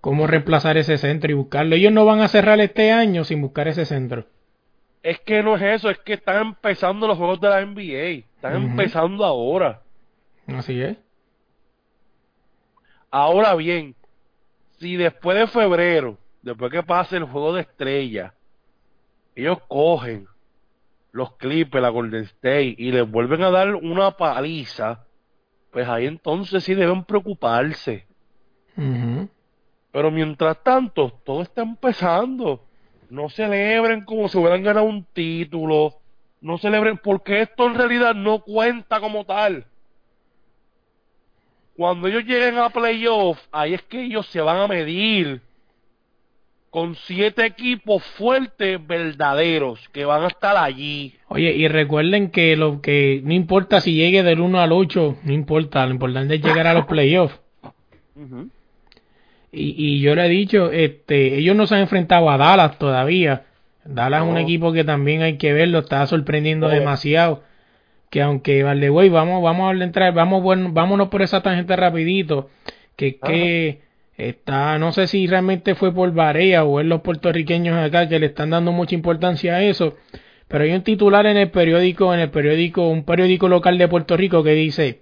cómo 0.00 0.26
reemplazar 0.26 0.76
ese 0.76 0.98
centro 0.98 1.30
y 1.30 1.34
buscarlo. 1.34 1.76
Ellos 1.76 1.92
no 1.92 2.04
van 2.04 2.20
a 2.20 2.28
cerrar 2.28 2.60
este 2.60 2.90
año 2.92 3.24
sin 3.24 3.40
buscar 3.40 3.68
ese 3.68 3.86
centro. 3.86 4.26
Es 5.02 5.20
que 5.20 5.42
no 5.42 5.56
es 5.56 5.62
eso, 5.62 5.90
es 5.90 5.98
que 5.98 6.14
están 6.14 6.48
empezando 6.48 7.06
los 7.06 7.16
juegos 7.16 7.40
de 7.40 7.48
la 7.48 7.64
NBA. 7.64 8.26
Están 8.34 8.56
empezando 8.56 9.24
ahora. 9.24 9.80
Así 10.48 10.80
es. 10.82 10.96
Ahora 13.16 13.54
bien, 13.54 13.94
si 14.80 14.96
después 14.96 15.38
de 15.38 15.46
febrero, 15.46 16.18
después 16.42 16.72
que 16.72 16.82
pase 16.82 17.16
el 17.16 17.22
juego 17.22 17.52
de 17.52 17.60
estrella, 17.60 18.34
ellos 19.36 19.58
cogen 19.68 20.26
los 21.12 21.36
Clippers, 21.36 21.80
la 21.80 21.90
Golden 21.90 22.24
State 22.24 22.74
y 22.76 22.90
les 22.90 23.08
vuelven 23.08 23.44
a 23.44 23.52
dar 23.52 23.76
una 23.76 24.10
paliza, 24.16 25.04
pues 25.70 25.88
ahí 25.88 26.06
entonces 26.06 26.64
sí 26.64 26.74
deben 26.74 27.04
preocuparse. 27.04 28.04
Pero 29.92 30.10
mientras 30.10 30.60
tanto, 30.64 31.12
todo 31.24 31.42
está 31.42 31.62
empezando. 31.62 32.64
No 33.10 33.28
celebren 33.28 34.04
como 34.04 34.28
si 34.28 34.38
hubieran 34.38 34.64
ganado 34.64 34.86
un 34.86 35.04
título. 35.04 35.94
No 36.40 36.58
celebren 36.58 36.98
porque 36.98 37.42
esto 37.42 37.68
en 37.68 37.76
realidad 37.76 38.16
no 38.16 38.40
cuenta 38.40 38.98
como 38.98 39.24
tal. 39.24 39.68
Cuando 41.76 42.06
ellos 42.08 42.24
lleguen 42.24 42.58
a 42.58 42.70
playoff, 42.70 43.38
ahí 43.50 43.74
es 43.74 43.82
que 43.82 44.04
ellos 44.04 44.26
se 44.26 44.40
van 44.40 44.58
a 44.58 44.68
medir 44.68 45.40
con 46.70 46.96
siete 46.96 47.46
equipos 47.46 48.02
fuertes 48.02 48.84
verdaderos 48.84 49.88
que 49.90 50.04
van 50.04 50.24
a 50.24 50.26
estar 50.26 50.56
allí. 50.56 51.14
Oye, 51.28 51.52
y 51.52 51.68
recuerden 51.68 52.30
que 52.30 52.56
lo 52.56 52.80
que 52.80 53.20
no 53.24 53.32
importa 53.32 53.80
si 53.80 53.94
llegue 53.94 54.24
del 54.24 54.40
1 54.40 54.60
al 54.60 54.72
8, 54.72 55.18
no 55.22 55.32
importa, 55.32 55.86
lo 55.86 55.92
importante 55.92 56.34
es 56.34 56.42
llegar 56.42 56.66
a 56.66 56.74
los 56.74 56.86
playoffs. 56.86 57.40
Y, 59.52 59.74
y 59.76 60.00
yo 60.00 60.16
le 60.16 60.26
he 60.26 60.28
dicho, 60.28 60.72
este, 60.72 61.36
ellos 61.38 61.54
no 61.54 61.68
se 61.68 61.76
han 61.76 61.82
enfrentado 61.82 62.28
a 62.28 62.36
Dallas 62.36 62.76
todavía. 62.78 63.44
Dallas 63.84 64.24
es 64.24 64.28
un 64.28 64.38
equipo 64.38 64.72
que 64.72 64.82
también 64.82 65.22
hay 65.22 65.36
que 65.36 65.52
verlo, 65.52 65.80
está 65.80 66.04
sorprendiendo 66.06 66.68
demasiado. 66.68 67.42
Que 68.14 68.22
aunque, 68.22 68.62
vale, 68.62 68.90
güey, 68.90 69.08
vamos, 69.08 69.42
vamos 69.42 69.74
a 69.74 69.82
entrar, 69.82 70.14
vamos, 70.14 70.40
bueno, 70.40 70.70
vámonos 70.72 71.08
por 71.08 71.20
esa 71.22 71.42
tangente 71.42 71.74
rapidito. 71.74 72.48
Que, 72.94 73.18
que 73.18 73.80
está, 74.16 74.78
no 74.78 74.92
sé 74.92 75.08
si 75.08 75.26
realmente 75.26 75.74
fue 75.74 75.92
por 75.92 76.12
Barea 76.12 76.62
o 76.62 76.78
es 76.78 76.86
los 76.86 77.00
puertorriqueños 77.00 77.76
acá 77.76 78.08
que 78.08 78.20
le 78.20 78.26
están 78.26 78.50
dando 78.50 78.70
mucha 78.70 78.94
importancia 78.94 79.56
a 79.56 79.64
eso. 79.64 79.96
Pero 80.46 80.62
hay 80.62 80.70
un 80.70 80.82
titular 80.82 81.26
en 81.26 81.36
el 81.36 81.50
periódico, 81.50 82.14
en 82.14 82.20
el 82.20 82.30
periódico, 82.30 82.86
un 82.86 83.04
periódico 83.04 83.48
local 83.48 83.78
de 83.78 83.88
Puerto 83.88 84.16
Rico 84.16 84.44
que 84.44 84.52
dice, 84.52 85.00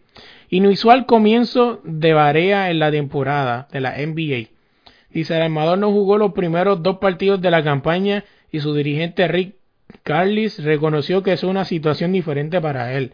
inusual 0.49 1.05
comienzo 1.05 1.83
de 1.85 2.15
Barea 2.15 2.71
en 2.71 2.79
la 2.79 2.91
temporada 2.91 3.69
de 3.71 3.81
la 3.83 3.99
NBA. 3.99 4.49
Dice, 5.11 5.37
el 5.37 5.43
armador 5.43 5.77
no 5.77 5.91
jugó 5.91 6.17
los 6.17 6.33
primeros 6.33 6.83
dos 6.83 6.97
partidos 6.97 7.43
de 7.43 7.51
la 7.51 7.63
campaña 7.63 8.25
y 8.51 8.61
su 8.61 8.73
dirigente 8.73 9.29
Rick 9.29 9.57
Carlis 10.03 10.63
reconoció 10.63 11.23
que 11.23 11.33
es 11.33 11.43
una 11.43 11.65
situación 11.65 12.13
diferente 12.13 12.61
para 12.61 12.95
él. 12.95 13.13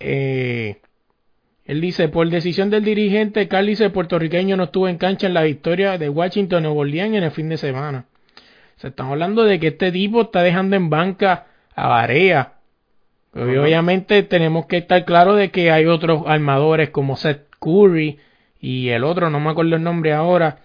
Eh, 0.00 0.78
él 1.64 1.80
dice, 1.80 2.08
por 2.08 2.28
decisión 2.28 2.70
del 2.70 2.84
dirigente, 2.84 3.48
Carlis 3.48 3.80
el 3.80 3.92
puertorriqueño 3.92 4.56
no 4.56 4.64
estuvo 4.64 4.88
en 4.88 4.98
cancha 4.98 5.26
en 5.26 5.34
la 5.34 5.42
victoria 5.42 5.96
de 5.96 6.08
Washington 6.08 6.64
Nuevo 6.64 6.80
Orleans 6.80 7.16
en 7.16 7.24
el 7.24 7.30
fin 7.30 7.48
de 7.48 7.56
semana. 7.56 8.06
Se 8.76 8.88
están 8.88 9.08
hablando 9.08 9.44
de 9.44 9.60
que 9.60 9.68
este 9.68 9.92
tipo 9.92 10.22
está 10.22 10.42
dejando 10.42 10.74
en 10.74 10.90
banca 10.90 11.46
a 11.74 12.02
Ajá. 12.02 12.54
obviamente 13.34 14.22
tenemos 14.24 14.66
que 14.66 14.78
estar 14.78 15.04
claros 15.04 15.36
de 15.36 15.50
que 15.50 15.70
hay 15.70 15.86
otros 15.86 16.24
armadores 16.26 16.90
como 16.90 17.16
Seth 17.16 17.46
Curry 17.60 18.18
y 18.60 18.88
el 18.88 19.04
otro, 19.04 19.30
no 19.30 19.40
me 19.40 19.50
acuerdo 19.50 19.76
el 19.76 19.82
nombre 19.82 20.12
ahora, 20.12 20.58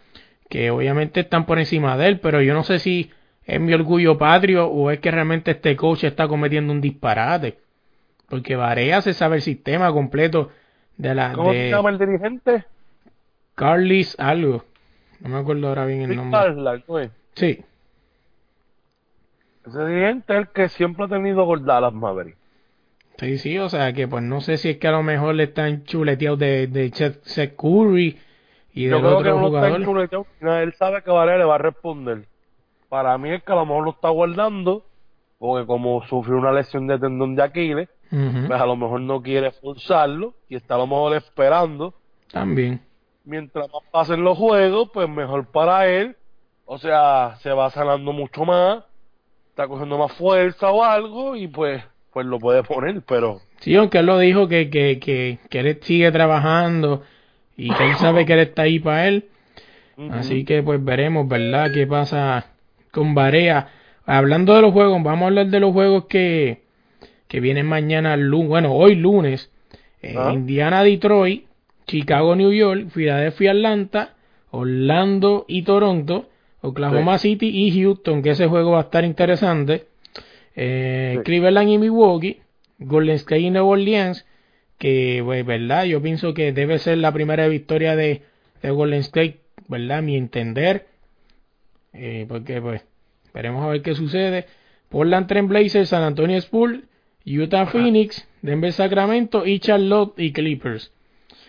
que 0.50 0.72
obviamente 0.72 1.22
están 1.22 1.46
por 1.46 1.60
encima 1.60 1.98
de 1.98 2.08
él, 2.08 2.20
pero 2.20 2.41
yo 2.41 2.54
no 2.54 2.63
sé 2.63 2.80
si 2.80 3.12
es 3.47 3.60
mi 3.60 3.73
orgullo 3.73 4.17
patrio 4.17 4.67
o 4.67 4.91
es 4.91 4.99
que 4.99 5.10
realmente 5.10 5.51
este 5.51 5.75
coach 5.75 6.03
está 6.03 6.27
cometiendo 6.27 6.71
un 6.73 6.81
disparate. 6.81 7.57
Porque 8.29 8.55
Barea 8.57 9.01
se 9.01 9.13
sabe 9.13 9.38
el 9.38 9.41
sistema 9.41 9.91
completo 9.91 10.51
de 10.97 11.15
la 11.15 11.31
¿Cómo 11.33 11.53
se 11.53 11.69
llama 11.71 11.89
el 11.91 11.97
dirigente? 11.97 12.65
Carlis 13.55 14.19
algo. 14.19 14.65
No 15.21 15.29
me 15.29 15.38
acuerdo 15.38 15.69
ahora 15.69 15.86
bien 15.86 16.01
el 16.01 16.15
nombre. 16.15 16.39
Carlisle, 16.41 16.83
¿no 16.88 16.99
es? 16.99 17.12
Sí, 17.36 17.63
Ese 19.65 19.86
dirigente 19.86 20.33
es 20.33 20.39
el 20.39 20.47
que 20.49 20.69
siempre 20.69 21.05
ha 21.05 21.07
tenido 21.07 21.45
con 21.45 21.65
Dallas 21.65 21.93
Maverick. 21.93 22.36
sí, 23.17 23.38
sí, 23.38 23.57
o 23.57 23.69
sea 23.69 23.93
que 23.93 24.07
pues 24.07 24.23
no 24.23 24.41
sé 24.41 24.57
si 24.57 24.69
es 24.69 24.77
que 24.77 24.88
a 24.88 24.91
lo 24.91 25.03
mejor 25.03 25.36
le 25.36 25.43
están 25.43 25.83
chuleteados 25.86 26.39
de, 26.39 26.67
de 26.67 26.91
Seth- 26.91 27.55
Curry 27.55 28.17
y 28.73 28.83
Yo 28.89 28.97
del 28.97 28.99
creo 28.99 29.23
que 29.23 29.29
otro 29.29 29.41
no. 29.41 30.25
No, 30.41 30.57
Él 30.57 30.73
sabe 30.75 31.01
que 31.01 31.12
Varela 31.12 31.39
le 31.39 31.45
va 31.45 31.55
a 31.55 31.60
responder. 31.60 32.25
Para 32.89 33.17
mí 33.17 33.32
es 33.32 33.43
que 33.43 33.52
a 33.52 33.56
lo 33.56 33.65
mejor 33.65 33.84
lo 33.86 33.91
está 33.91 34.10
guardando, 34.10 34.86
porque 35.38 35.65
como 35.65 36.06
sufrió 36.08 36.38
una 36.38 36.52
lesión 36.52 36.88
de 36.88 37.00
tendón 37.00 37.36
de 37.36 37.43
Aquiles, 37.43 37.89
pues 38.10 38.62
a 38.62 38.65
lo 38.65 38.76
mejor 38.76 39.02
no 39.02 39.21
quiere 39.21 39.52
forzarlo 39.52 40.34
y 40.47 40.56
está 40.56 40.76
a 40.76 40.80
lo 40.80 40.88
mejor 40.88 41.15
esperando. 41.15 41.93
También. 42.32 42.82
Mientras 43.26 43.67
más 43.71 43.84
pasen 43.91 44.23
los 44.23 44.38
juegos, 44.38 44.89
pues 44.93 45.10
mejor 45.10 45.47
para 45.47 45.88
él. 45.88 46.15
O 46.65 46.78
sea, 46.78 47.36
se 47.41 47.52
va 47.52 47.69
sanando 47.69 48.13
mucho 48.13 48.45
más, 48.45 48.84
está 49.50 49.67
cogiendo 49.67 49.97
más 49.97 50.12
fuerza 50.13 50.71
o 50.71 50.84
algo 50.84 51.36
y 51.36 51.47
pues 51.47 51.84
pues 52.12 52.26
lo 52.26 52.39
puede 52.39 52.63
poner, 52.63 53.04
pero 53.06 53.41
Sí, 53.60 53.76
aunque 53.76 54.00
él 54.00 54.06
lo 54.06 54.17
dijo 54.19 54.47
que, 54.47 54.69
que, 54.69 55.00
que, 55.00 55.39
que 55.50 55.60
él 55.60 55.80
sigue 55.82 56.12
trabajando 56.12 57.04
y 57.56 57.73
que 57.73 57.89
él 57.89 57.95
sabe 57.95 58.26
que 58.26 58.34
él 58.34 58.39
está 58.39 58.63
ahí 58.63 58.80
para 58.80 59.08
él. 59.08 59.30
Así 60.12 60.45
que 60.45 60.62
pues 60.62 60.84
veremos, 60.84 61.28
¿verdad? 61.28 61.71
¿Qué 61.73 61.88
pasa 61.88 62.45
con 62.97 63.13
Barea? 63.13 63.69
hablando 64.05 64.55
de 64.55 64.62
los 64.62 64.73
juegos, 64.73 65.03
vamos 65.03 65.23
a 65.23 65.25
hablar 65.27 65.47
de 65.47 65.60
los 65.60 65.71
juegos 65.73 66.05
que, 66.05 66.62
que 67.27 67.39
vienen 67.41 67.65
mañana, 67.67 68.17
bueno, 68.17 68.73
hoy 68.73 68.95
lunes. 68.95 69.51
Eh, 70.01 70.15
Ah. 70.17 70.31
Indiana, 70.33 70.83
Detroit, 70.83 71.45
Chicago, 71.86 72.36
New 72.36 72.51
York, 72.53 72.88
Philadelphia, 72.93 73.51
Atlanta, 73.51 74.15
Orlando 74.51 75.45
y 75.47 75.63
Toronto, 75.63 76.29
Oklahoma 76.62 77.17
City 77.17 77.49
y 77.49 77.81
Houston, 77.81 78.23
que 78.23 78.31
ese 78.31 78.47
juego 78.47 78.71
va 78.71 78.79
a 78.79 78.83
estar 78.83 79.03
interesante. 79.03 79.86
Eh, 80.55 81.15
Sí. 81.17 81.23
Cleveland 81.23 81.69
y 81.69 81.77
Milwaukee, 81.77 82.38
Golden 82.79 83.15
State 83.15 83.41
y 83.41 83.49
Nueva 83.51 83.67
Orleans, 83.67 84.25
que, 84.79 85.21
pues, 85.23 85.45
verdad, 85.45 85.83
yo 85.86 86.01
pienso 86.01 86.33
que 86.33 86.51
debe 86.53 86.79
ser 86.79 86.97
la 86.99 87.12
primera 87.12 87.47
victoria 87.47 87.95
de, 87.95 88.21
de 88.62 88.71
Golden 88.71 88.99
State, 89.01 89.39
verdad, 89.67 89.99
a 89.99 90.01
mi 90.01 90.15
entender, 90.15 90.88
eh, 91.93 92.26
porque, 92.28 92.62
pues, 92.62 92.86
esperemos 93.26 93.63
a 93.63 93.69
ver 93.69 93.82
qué 93.82 93.95
sucede. 93.95 94.45
Portland 94.89 95.28
Trail 95.28 95.47
Blazers, 95.47 95.89
San 95.89 96.04
Antonio 96.04 96.38
Spurs, 96.38 96.80
Utah 97.26 97.65
Phoenix, 97.65 98.28
Denver 98.41 98.71
Sacramento 98.71 99.45
y 99.45 99.60
Charlotte 99.60 100.13
y 100.17 100.32
Clippers. 100.32 100.93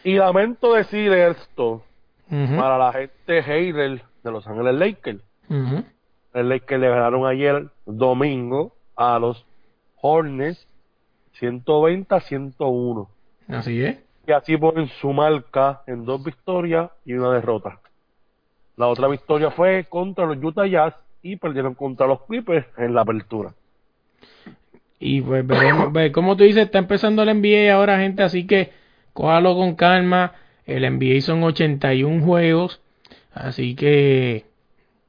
Y 0.04 0.14
lamento 0.14 0.74
decir 0.74 1.12
esto 1.12 1.84
para 2.28 2.78
la 2.78 2.92
gente 2.92 3.42
hater 3.42 4.02
de 4.22 4.30
Los 4.30 4.46
Ángeles 4.46 4.74
Lakers. 4.74 5.20
ujú. 5.48 5.84
El 6.34 6.48
Lakers 6.48 6.80
le 6.80 6.88
ganaron 6.88 7.26
ayer 7.26 7.68
domingo 7.86 8.74
a 8.96 9.18
los 9.18 9.46
Hornets 10.02 10.66
120 11.32 12.14
a 12.14 12.20
101. 12.20 13.08
Así 13.48 13.82
es. 13.82 13.98
Y 14.26 14.32
así 14.32 14.56
ponen 14.56 14.88
su 15.00 15.12
marca 15.12 15.82
en 15.86 16.04
dos 16.04 16.22
victorias 16.22 16.90
y 17.04 17.14
una 17.14 17.32
derrota. 17.32 17.80
La 18.78 18.86
otra 18.86 19.08
victoria 19.08 19.50
fue 19.50 19.86
contra 19.88 20.24
los 20.24 20.42
Utah 20.42 20.64
Jazz 20.64 20.94
y 21.20 21.34
perdieron 21.34 21.74
contra 21.74 22.06
los 22.06 22.22
Clippers 22.22 22.64
en 22.76 22.94
la 22.94 23.00
apertura. 23.00 23.52
Y 25.00 25.20
pues 25.20 25.44
veremos, 25.44 25.92
ve, 25.92 26.12
como 26.12 26.36
tú 26.36 26.44
dices, 26.44 26.66
está 26.66 26.78
empezando 26.78 27.24
el 27.24 27.40
NBA 27.40 27.74
ahora, 27.74 27.98
gente, 27.98 28.22
así 28.22 28.46
que 28.46 28.70
cójalo 29.12 29.56
con 29.56 29.74
calma. 29.74 30.34
El 30.64 30.88
NBA 30.88 31.22
son 31.22 31.42
81 31.42 32.24
juegos, 32.24 32.80
así 33.32 33.74
que, 33.74 34.44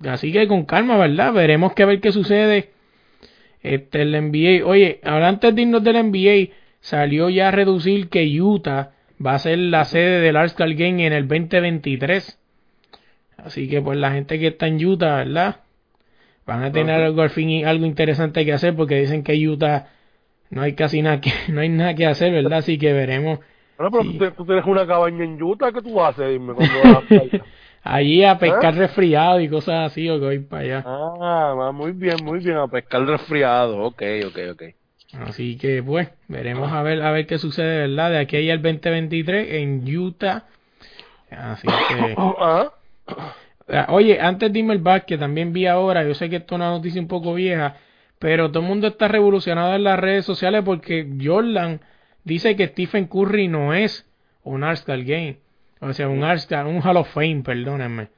así 0.03 0.31
que 0.31 0.47
con 0.47 0.65
calma, 0.65 0.97
¿verdad? 0.97 1.31
Veremos 1.31 1.73
que 1.73 1.85
ver 1.85 2.01
qué 2.01 2.11
sucede. 2.11 2.71
Este, 3.61 4.01
el 4.01 4.13
NBA, 4.13 4.65
oye, 4.65 4.99
ahora 5.03 5.27
antes 5.27 5.53
de 5.53 5.61
irnos 5.61 5.83
del 5.83 6.09
NBA, 6.09 6.55
salió 6.79 7.29
ya 7.29 7.49
a 7.49 7.51
reducir 7.51 8.09
que 8.09 8.41
Utah 8.41 8.93
va 9.23 9.35
a 9.35 9.39
ser 9.39 9.59
la 9.59 9.85
sede 9.85 10.21
del 10.21 10.37
All-Star 10.37 10.73
Game 10.73 11.05
en 11.05 11.13
el 11.13 11.27
2023. 11.27 12.38
Así 13.45 13.69
que 13.69 13.81
pues 13.81 13.97
la 13.97 14.11
gente 14.11 14.39
que 14.39 14.47
está 14.47 14.67
en 14.67 14.83
Utah, 14.85 15.17
¿verdad? 15.17 15.57
Van 16.45 16.63
a 16.63 16.71
tener 16.71 17.01
algo 17.01 17.21
al 17.21 17.29
fin 17.29 17.49
y 17.49 17.63
algo 17.63 17.85
interesante 17.85 18.45
que 18.45 18.53
hacer 18.53 18.75
porque 18.75 18.95
dicen 18.99 19.23
que 19.23 19.35
Utah 19.47 19.87
no 20.49 20.61
hay 20.61 20.73
casi 20.75 21.01
nada 21.01 21.21
que 21.21 21.31
no 21.49 21.61
hay 21.61 21.69
nada 21.69 21.95
que 21.95 22.05
hacer, 22.07 22.31
¿verdad? 22.33 22.59
Así 22.59 22.77
que 22.79 22.93
veremos 22.93 23.39
Bueno, 23.77 23.91
pero 23.91 24.03
Sí. 24.03 24.19
tú, 24.19 24.31
tú 24.31 24.45
tienes 24.45 24.65
una 24.65 24.85
cabaña 24.85 25.23
en 25.23 25.41
Utah, 25.41 25.71
¿qué 25.71 25.81
tú 25.81 26.01
haces? 26.01 26.29
Dime 26.29 26.53
cuando 26.53 26.79
vas 26.79 27.03
a 27.03 27.39
allí 27.83 28.23
a 28.23 28.37
pescar 28.37 28.75
¿Eh? 28.75 28.77
resfriado 28.77 29.39
y 29.39 29.49
cosas 29.49 29.91
así 29.91 30.09
o 30.09 30.19
que 30.19 30.25
voy 30.25 30.39
para 30.39 30.63
allá. 30.63 30.85
Ah, 30.85 31.53
va 31.57 31.71
muy 31.71 31.91
bien, 31.93 32.23
muy 32.23 32.39
bien, 32.39 32.57
a 32.57 32.67
pescar 32.67 33.05
resfriado. 33.05 33.77
Ok, 33.83 34.01
ok, 34.27 34.39
ok. 34.53 34.63
Así 35.13 35.57
que 35.57 35.81
pues 35.81 36.09
veremos 36.27 36.71
a 36.71 36.83
ver 36.83 37.01
a 37.01 37.11
ver 37.11 37.25
qué 37.25 37.37
sucede, 37.39 37.87
¿verdad? 37.87 38.11
De 38.11 38.19
aquí 38.19 38.35
a 38.35 38.39
allá 38.39 38.53
el 38.53 38.61
2023 38.61 39.53
en 39.53 39.97
Utah. 39.97 40.43
Así 41.31 41.67
que 41.67 42.13
Ah, 42.17 42.35
Ah, 42.39 42.73
Oye, 43.89 44.19
antes 44.19 44.51
dime 44.51 44.73
el 44.73 44.79
básquet, 44.79 45.19
también 45.19 45.53
vi 45.53 45.67
ahora, 45.67 46.03
yo 46.03 46.15
sé 46.15 46.29
que 46.29 46.37
esto 46.37 46.55
es 46.55 46.59
una 46.59 46.71
noticia 46.71 46.99
un 46.99 47.07
poco 47.07 47.35
vieja, 47.35 47.75
pero 48.17 48.49
todo 48.49 48.63
el 48.63 48.67
mundo 48.69 48.87
está 48.87 49.07
revolucionado 49.07 49.75
en 49.75 49.83
las 49.83 49.99
redes 49.99 50.25
sociales 50.25 50.63
porque 50.65 51.07
Jordan 51.21 51.79
dice 52.23 52.55
que 52.55 52.67
Stephen 52.67 53.05
Curry 53.05 53.47
no 53.47 53.73
es 53.73 54.09
un 54.43 54.63
All-Star 54.63 55.03
Game, 55.03 55.37
o 55.81 55.93
sea, 55.93 56.09
un 56.09 56.23
All-Star, 56.23 56.65
un 56.65 56.81
Hall 56.81 56.97
of 56.97 57.13
Fame, 57.13 57.43
perdónenme. 57.43 58.09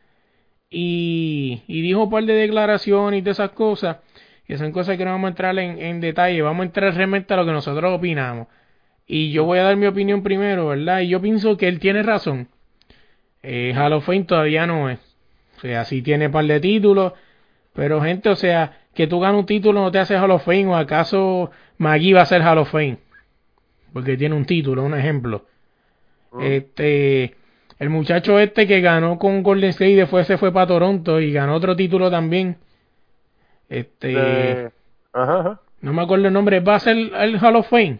Y, 0.69 1.63
y 1.67 1.81
dijo 1.81 2.03
un 2.03 2.09
par 2.09 2.23
de 2.23 2.33
declaraciones 2.33 3.19
y 3.19 3.21
de 3.21 3.31
esas 3.31 3.51
cosas, 3.51 3.97
que 4.45 4.57
son 4.57 4.71
cosas 4.71 4.97
que 4.97 5.03
no 5.05 5.11
vamos 5.11 5.27
a 5.27 5.29
entrar 5.31 5.57
en, 5.59 5.79
en 5.81 5.99
detalle, 5.99 6.41
vamos 6.41 6.61
a 6.61 6.65
entrar 6.67 6.93
realmente 6.95 7.33
a 7.33 7.37
lo 7.37 7.45
que 7.45 7.51
nosotros 7.51 7.93
opinamos. 7.93 8.47
Y 9.05 9.31
yo 9.31 9.43
voy 9.43 9.59
a 9.59 9.63
dar 9.63 9.75
mi 9.75 9.87
opinión 9.87 10.23
primero, 10.23 10.67
¿verdad? 10.67 11.01
Y 11.01 11.09
yo 11.09 11.21
pienso 11.21 11.57
que 11.57 11.67
él 11.67 11.79
tiene 11.79 12.03
razón. 12.03 12.47
Eh, 13.43 13.73
Hall 13.75 13.93
of 13.93 14.05
Fame 14.05 14.23
todavía 14.23 14.65
no 14.65 14.89
es. 14.89 14.99
O 15.57 15.61
sea, 15.61 15.85
sí 15.85 16.01
tiene 16.01 16.29
par 16.29 16.45
de 16.45 16.59
títulos, 16.59 17.13
pero 17.73 18.01
gente, 18.01 18.29
o 18.29 18.35
sea, 18.35 18.79
que 18.93 19.07
tú 19.07 19.19
ganas 19.19 19.39
un 19.39 19.45
título 19.45 19.81
no 19.81 19.91
te 19.91 19.99
hace 19.99 20.15
Hall 20.15 20.31
of 20.31 20.43
Fame, 20.43 20.67
o 20.67 20.75
acaso 20.75 21.51
Magui 21.77 22.13
va 22.13 22.21
a 22.21 22.25
ser 22.25 22.41
Hall 22.41 22.57
of 22.57 22.71
Fame, 22.71 22.97
porque 23.93 24.17
tiene 24.17 24.35
un 24.35 24.45
título, 24.45 24.83
un 24.83 24.93
ejemplo. 24.93 25.45
Este, 26.39 27.35
el 27.77 27.89
muchacho 27.89 28.39
este 28.39 28.65
que 28.65 28.79
ganó 28.79 29.19
con 29.19 29.43
Golden 29.43 29.71
State 29.71 29.91
y 29.91 29.95
después 29.95 30.25
se 30.27 30.37
fue 30.37 30.53
para 30.53 30.67
Toronto 30.67 31.19
y 31.19 31.33
ganó 31.33 31.55
otro 31.55 31.75
título 31.75 32.09
también. 32.09 32.57
Este, 33.67 34.13
eh, 34.13 34.69
ajá, 35.13 35.39
ajá. 35.39 35.61
no 35.81 35.93
me 35.93 36.01
acuerdo 36.01 36.27
el 36.27 36.33
nombre, 36.33 36.59
¿va 36.59 36.75
a 36.75 36.79
ser 36.79 36.95
el 36.95 37.37
Hall 37.37 37.55
of 37.57 37.69
Fame? 37.69 37.99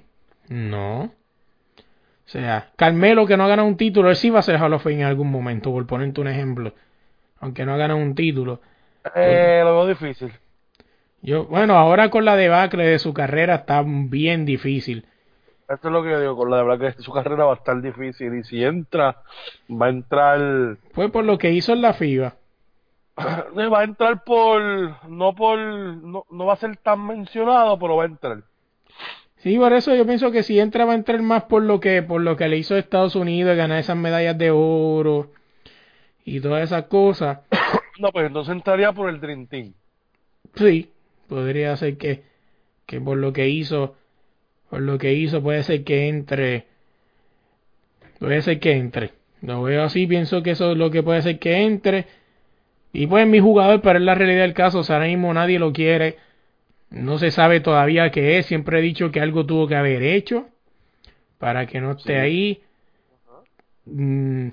No. 0.50 1.12
O 2.26 2.30
sea, 2.32 2.72
Carmelo 2.76 3.26
que 3.26 3.36
no 3.36 3.44
ha 3.44 3.48
ganado 3.48 3.68
un 3.68 3.78
título, 3.78 4.10
él 4.10 4.16
sí 4.16 4.30
va 4.30 4.40
a 4.40 4.44
ser 4.44 4.62
Hall 4.62 4.74
of 4.74 4.84
Fame 4.84 5.02
en 5.02 5.06
algún 5.06 5.30
momento, 5.30 5.72
por 5.72 5.86
ponerte 5.86 6.22
un 6.22 6.28
ejemplo. 6.28 6.74
Aunque 7.40 7.66
no 7.66 7.74
ha 7.74 7.78
ganado 7.78 8.00
un 8.00 8.16
título. 8.16 8.62
Eh, 9.16 9.62
lo 9.64 9.74
veo 9.74 9.88
difícil. 9.88 10.32
Yo, 11.22 11.46
bueno, 11.46 11.76
ahora 11.76 12.10
con 12.10 12.26
la 12.26 12.36
debacle 12.36 12.86
de 12.86 13.00
su 13.00 13.14
carrera 13.14 13.56
está 13.56 13.84
bien 13.86 14.46
difícil. 14.46 15.06
Esto 15.68 15.88
es 15.88 15.94
lo 15.94 16.04
que 16.04 16.10
yo 16.12 16.20
digo, 16.20 16.36
con 16.36 16.50
la 16.50 16.64
verdad 16.64 16.94
que 16.94 17.02
su 17.02 17.12
carrera 17.12 17.46
va 17.46 17.54
a 17.54 17.56
estar 17.56 17.82
difícil 17.82 18.36
y 18.36 18.44
si 18.44 18.64
entra, 18.64 19.24
va 19.70 19.86
a 19.86 19.90
entrar, 19.90 20.78
Fue 20.94 21.10
por 21.10 21.24
lo 21.24 21.38
que 21.38 21.52
hizo 21.52 21.74
en 21.74 21.82
la 21.82 21.94
FIBA. 21.94 22.36
va 23.18 23.80
a 23.80 23.84
entrar 23.84 24.24
por, 24.24 24.62
no 25.10 25.34
por, 25.34 25.58
no, 25.60 26.26
no 26.30 26.46
va 26.46 26.54
a 26.54 26.58
ser 26.58 26.76
tan 26.78 27.06
mencionado, 27.06 27.80
pero 27.80 27.96
va 27.96 28.04
a 28.04 28.08
entrar. 28.08 28.44
Sí, 29.42 29.58
por 29.58 29.74
eso 29.74 29.96
yo 29.96 30.06
pienso 30.06 30.32
que 30.32 30.44
si 30.44 30.60
entra 30.60 30.86
va 30.86 30.92
a 30.92 30.96
entrar 30.96 31.20
más 31.22 31.44
por 31.46 31.64
lo 31.64 31.80
que 31.80 32.04
por 32.04 32.22
lo 32.22 32.38
que 32.38 32.48
le 32.48 32.58
hizo 32.58 32.78
Estados 32.78 33.16
Unidos, 33.16 33.58
ganar 33.58 33.80
esas 33.80 33.98
medallas 33.98 34.38
de 34.38 34.52
oro 34.52 35.32
y 36.24 36.40
todas 36.42 36.64
esas 36.64 36.86
cosas. 36.86 37.40
No, 38.00 38.12
pues 38.12 38.28
entonces 38.28 38.54
entraría 38.54 38.94
por 38.94 39.10
el 39.10 39.20
Dream 39.20 39.48
Team. 39.48 39.74
Sí, 40.56 40.90
podría 41.28 41.76
ser 41.76 41.98
que, 41.98 42.24
que 42.86 43.02
por 43.02 43.18
lo 43.18 43.34
que 43.34 43.50
hizo, 43.50 43.96
por 44.70 44.82
lo 44.82 44.98
que 44.98 45.14
hizo 45.14 45.42
puede 45.42 45.64
ser 45.64 45.84
que 45.84 46.08
entre, 46.08 46.66
puede 48.20 48.42
ser 48.42 48.60
que 48.60 48.74
entre. 48.74 49.14
Lo 49.42 49.64
veo 49.64 49.84
así, 49.84 50.06
pienso 50.06 50.44
que 50.44 50.52
eso 50.52 50.72
es 50.72 50.78
lo 50.78 50.92
que 50.92 51.02
puede 51.02 51.22
ser 51.24 51.40
que 51.40 51.64
entre. 51.64 52.06
Y 52.94 53.08
pues 53.08 53.26
mi 53.26 53.40
jugador, 53.40 53.82
pero 53.82 53.98
es 53.98 54.06
la 54.06 54.16
realidad 54.16 54.42
del 54.44 54.54
caso, 54.54 54.80
o 54.80 54.84
sea, 54.84 54.98
ahora 54.98 55.08
mismo 55.08 55.34
nadie 55.34 55.58
lo 55.58 55.74
quiere. 55.74 56.18
No 56.92 57.18
se 57.18 57.32
sabe 57.32 57.60
todavía 57.62 58.12
qué 58.12 58.38
es, 58.38 58.46
siempre 58.46 58.80
he 58.80 58.82
dicho 58.82 59.12
que 59.12 59.22
algo 59.22 59.46
tuvo 59.46 59.68
que 59.68 59.76
haber 59.76 60.04
hecho 60.04 60.48
para 61.40 61.66
que 61.66 61.82
no 61.82 61.92
esté 61.94 62.20
ahí. 62.20 62.64
Mm, 63.86 64.48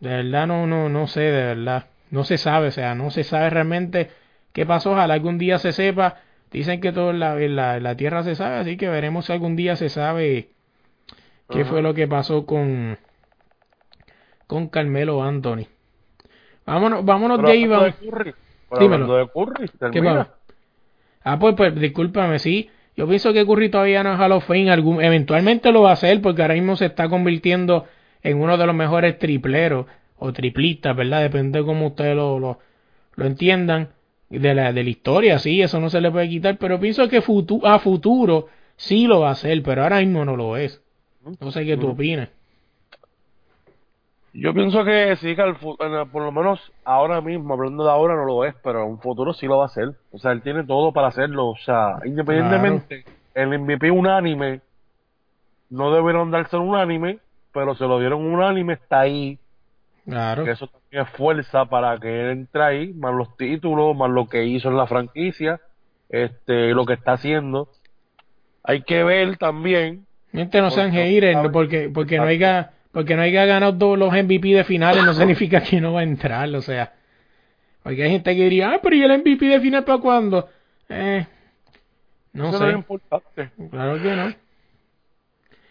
de 0.00 0.08
verdad 0.08 0.46
no, 0.46 0.66
no, 0.66 0.88
no 0.88 1.06
sé, 1.06 1.20
de 1.20 1.44
verdad. 1.54 1.86
No 2.10 2.24
se 2.24 2.38
sabe, 2.38 2.68
o 2.68 2.70
sea, 2.72 2.94
no 2.94 3.10
se 3.10 3.24
sabe 3.24 3.50
realmente 3.50 4.10
qué 4.52 4.66
pasó. 4.66 4.92
Ojalá 4.92 5.14
algún 5.14 5.38
día 5.38 5.58
se 5.58 5.72
sepa. 5.72 6.18
Dicen 6.50 6.80
que 6.80 6.92
todo 6.92 7.10
en 7.10 7.20
la, 7.20 7.40
en 7.40 7.56
la, 7.56 7.76
en 7.76 7.82
la 7.84 7.96
tierra 7.96 8.22
se 8.24 8.34
sabe, 8.34 8.56
así 8.56 8.76
que 8.76 8.88
veremos 8.88 9.26
si 9.26 9.32
algún 9.32 9.54
día 9.56 9.76
se 9.76 9.88
sabe 9.88 10.48
qué 11.50 11.60
Ajá. 11.60 11.70
fue 11.70 11.82
lo 11.82 11.94
que 11.94 12.08
pasó 12.08 12.46
con, 12.46 12.98
con 14.46 14.68
Carmelo 14.68 15.22
Anthony. 15.22 15.66
Vámonos, 16.66 17.04
vámonos 17.04 17.38
Pero 17.38 17.48
de 17.48 17.52
ahí, 17.52 17.66
vamos. 17.66 17.84
de 17.84 17.92
Curry, 17.94 18.34
pero 18.68 18.80
Dímelo. 18.80 19.04
hablando 19.04 19.16
de 19.16 19.28
Curry, 19.28 19.70
¿Qué 19.90 20.02
pasa? 20.02 20.34
Ah, 21.22 21.38
pues, 21.38 21.54
pues, 21.56 21.74
discúlpame, 21.74 22.38
sí. 22.38 22.70
Yo 22.96 23.06
pienso 23.06 23.32
que 23.32 23.46
Curry 23.46 23.70
todavía 23.70 24.02
no 24.02 24.14
es 24.14 24.20
Hall 24.20 24.32
of 24.32 24.46
Fame. 24.46 24.70
Algún, 24.70 25.02
eventualmente 25.02 25.72
lo 25.72 25.82
va 25.82 25.90
a 25.90 25.94
hacer 25.94 26.20
porque 26.20 26.42
ahora 26.42 26.54
mismo 26.54 26.76
se 26.76 26.86
está 26.86 27.08
convirtiendo 27.08 27.86
en 28.22 28.40
uno 28.40 28.56
de 28.58 28.66
los 28.66 28.74
mejores 28.74 29.18
tripleros 29.18 29.86
o 30.18 30.32
triplistas, 30.32 30.94
¿verdad? 30.96 31.22
Depende 31.22 31.60
de 31.60 31.64
cómo 31.64 31.88
ustedes 31.88 32.14
lo, 32.14 32.38
lo, 32.38 32.58
lo 33.14 33.26
entiendan 33.26 33.88
de 34.28 34.54
la, 34.54 34.72
de 34.72 34.84
la 34.84 34.90
historia, 34.90 35.38
sí, 35.38 35.60
eso 35.60 35.80
no 35.80 35.90
se 35.90 36.00
le 36.00 36.10
puede 36.10 36.28
quitar. 36.28 36.58
Pero 36.58 36.78
pienso 36.78 37.08
que 37.08 37.20
futu 37.20 37.66
a 37.66 37.78
futuro 37.78 38.48
sí 38.76 39.06
lo 39.06 39.20
va 39.20 39.28
a 39.28 39.32
hacer, 39.32 39.62
pero 39.62 39.82
ahora 39.82 40.00
mismo 40.00 40.24
no 40.24 40.36
lo 40.36 40.56
es. 40.56 40.82
No 41.40 41.50
sé 41.50 41.64
qué 41.64 41.76
tú 41.76 41.88
opinas. 41.88 42.28
Yo 44.32 44.54
pienso 44.54 44.84
que 44.84 45.16
sí, 45.16 45.34
que 45.34 45.42
el- 45.42 45.56
por 45.56 46.22
lo 46.22 46.30
menos 46.32 46.72
ahora 46.84 47.20
mismo, 47.20 47.54
hablando 47.54 47.84
de 47.84 47.90
ahora, 47.90 48.14
no 48.14 48.24
lo 48.24 48.44
es, 48.44 48.54
pero 48.62 48.84
en 48.84 48.90
un 48.90 49.00
futuro 49.00 49.32
sí 49.32 49.46
lo 49.46 49.58
va 49.58 49.64
a 49.64 49.66
hacer. 49.66 49.90
O 50.12 50.18
sea, 50.18 50.32
él 50.32 50.42
tiene 50.42 50.64
todo 50.64 50.92
para 50.92 51.08
hacerlo. 51.08 51.48
O 51.48 51.56
sea, 51.56 51.96
independientemente, 52.04 53.04
el 53.34 53.48
MVP 53.58 53.90
unánime, 53.90 54.60
no 55.68 55.92
debieron 55.92 56.30
darse 56.30 56.56
un 56.56 56.68
unánime, 56.68 57.18
pero 57.52 57.74
se 57.74 57.84
lo 57.84 57.98
dieron 57.98 58.20
un 58.20 58.34
unánime, 58.34 58.74
está 58.74 59.00
ahí. 59.00 59.38
Claro. 60.04 60.44
Que 60.44 60.52
eso 60.52 60.66
también 60.68 61.02
es 61.04 61.08
fuerza 61.10 61.64
para 61.66 61.98
que 61.98 62.08
él 62.22 62.30
entre 62.30 62.62
ahí, 62.62 62.92
más 62.94 63.12
los 63.14 63.36
títulos, 63.36 63.96
más 63.96 64.10
lo 64.10 64.26
que 64.28 64.44
hizo 64.44 64.68
en 64.68 64.76
la 64.76 64.86
franquicia. 64.86 65.60
este, 66.12 66.70
lo 66.74 66.84
que 66.86 66.94
está 66.94 67.12
haciendo. 67.12 67.68
Hay 68.64 68.82
que 68.82 69.04
ver 69.04 69.36
también, 69.38 70.06
Gente, 70.32 70.60
no 70.60 70.70
sean 70.70 70.90
haters, 70.90 71.38
porque, 71.52 71.88
porque 71.94 72.16
no 72.16 72.24
haya, 72.24 72.72
porque 72.92 73.14
no 73.16 73.22
haya 73.22 73.44
ganado 73.46 73.76
todos 73.76 73.98
los 73.98 74.12
MVP 74.12 74.48
de 74.48 74.64
finales 74.64 75.04
no 75.04 75.12
significa 75.14 75.62
que 75.62 75.80
no 75.80 75.92
va 75.94 76.00
a 76.00 76.04
entrar, 76.04 76.48
o 76.54 76.62
sea. 76.62 76.92
Porque 77.82 78.02
hay 78.02 78.10
gente 78.10 78.36
que 78.36 78.42
diría, 78.44 78.72
ah, 78.72 78.80
pero 78.82 78.94
¿y 78.96 79.02
el 79.02 79.18
MVP 79.20 79.46
de 79.46 79.60
final 79.60 79.84
para 79.84 79.98
cuándo? 79.98 80.48
Eh, 80.88 81.26
no 82.34 82.48
eso 82.50 82.58
no 82.58 82.66
es 82.66 82.72
sé, 82.72 82.78
importante. 82.78 83.50
claro 83.70 84.00
que 84.02 84.16
no. 84.16 84.28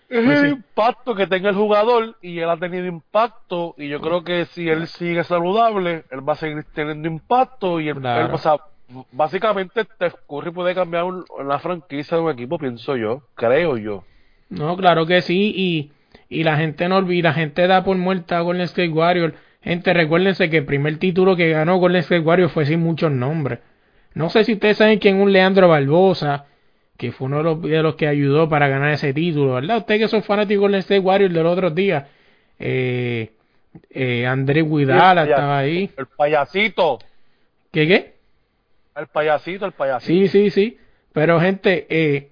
Es 0.09 0.25
Pues 0.25 0.39
el 0.39 0.45
sí. 0.47 0.51
impacto 0.55 1.13
que 1.13 1.27
tenga 1.27 1.49
el 1.49 1.55
jugador 1.55 2.17
y 2.21 2.39
él 2.39 2.49
ha 2.49 2.57
tenido 2.57 2.85
impacto 2.87 3.75
y 3.77 3.89
yo 3.89 4.01
creo 4.01 4.23
que 4.23 4.45
si 4.45 4.67
él 4.67 4.87
sigue 4.87 5.23
saludable, 5.23 6.03
él 6.09 6.27
va 6.27 6.33
a 6.33 6.37
seguir 6.37 6.63
teniendo 6.73 7.07
impacto 7.07 7.79
y 7.79 7.89
él, 7.89 7.99
Claro. 7.99 8.25
él- 8.25 8.33
o 8.33 8.37
sea, 8.39 8.55
básicamente 9.11 9.83
Steph 9.83 10.15
Curry 10.27 10.49
puede 10.49 10.73
cambiar 10.73 11.03
un- 11.03 11.25
la 11.47 11.59
franquicia 11.59 12.17
de 12.17 12.23
un 12.23 12.31
equipo, 12.31 12.57
pienso 12.57 12.95
yo, 12.97 13.21
creo 13.35 13.77
yo. 13.77 14.03
No, 14.49 14.75
claro 14.77 15.05
que 15.05 15.21
sí, 15.21 15.53
y, 15.55 15.91
y 16.29 16.43
la 16.43 16.57
gente 16.57 16.87
no 16.87 16.97
olvida, 16.97 17.29
la 17.29 17.33
gente 17.33 17.65
da 17.67 17.83
por 17.83 17.97
muerta 17.97 18.37
a 18.37 18.41
Golden 18.41 18.63
State 18.65 18.89
Warriors. 18.89 19.33
Gente, 19.61 19.93
recuérdense 19.93 20.49
que 20.49 20.57
el 20.57 20.65
primer 20.65 20.97
título 20.97 21.35
que 21.35 21.49
ganó 21.49 21.77
Golden 21.77 22.01
State 22.01 22.21
Warriors 22.21 22.53
fue 22.53 22.65
sin 22.65 22.79
muchos 22.79 23.11
nombres. 23.11 23.59
No 24.13 24.29
sé 24.29 24.43
si 24.43 24.53
ustedes 24.53 24.77
saben 24.77 24.99
quién 24.99 25.17
es 25.17 25.23
un 25.23 25.33
Leandro 25.33 25.67
Barbosa, 25.67 26.45
que 26.97 27.11
fue 27.11 27.27
uno 27.27 27.37
de 27.37 27.43
los, 27.43 27.61
de 27.61 27.81
los 27.81 27.95
que 27.95 28.07
ayudó 28.07 28.47
para 28.47 28.67
ganar 28.67 28.91
ese 28.91 29.13
título, 29.13 29.55
¿verdad? 29.55 29.77
Ustedes 29.77 30.01
que 30.01 30.07
son 30.07 30.23
fanáticos 30.23 30.49
de 30.49 30.57
Golden 30.57 30.79
State 30.79 30.99
Warriors 30.99 31.33
de 31.33 31.43
los 31.43 31.53
otros 31.53 31.75
días. 31.75 32.05
Eh, 32.59 33.31
eh, 33.89 34.25
Andrés 34.25 34.65
Guidala 34.69 35.25
Sí, 35.25 35.29
estaba 35.31 35.57
ahí. 35.57 35.89
El 35.97 36.05
payasito, 36.07 36.99
¿Qué 37.71 37.87
qué? 37.87 38.13
el 38.95 39.07
payasito, 39.07 39.65
el 39.65 39.71
payasito. 39.71 40.07
Sí, 40.07 40.27
sí, 40.27 40.49
sí. 40.49 40.77
Pero 41.13 41.39
gente, 41.39 41.87
eh, 41.89 42.29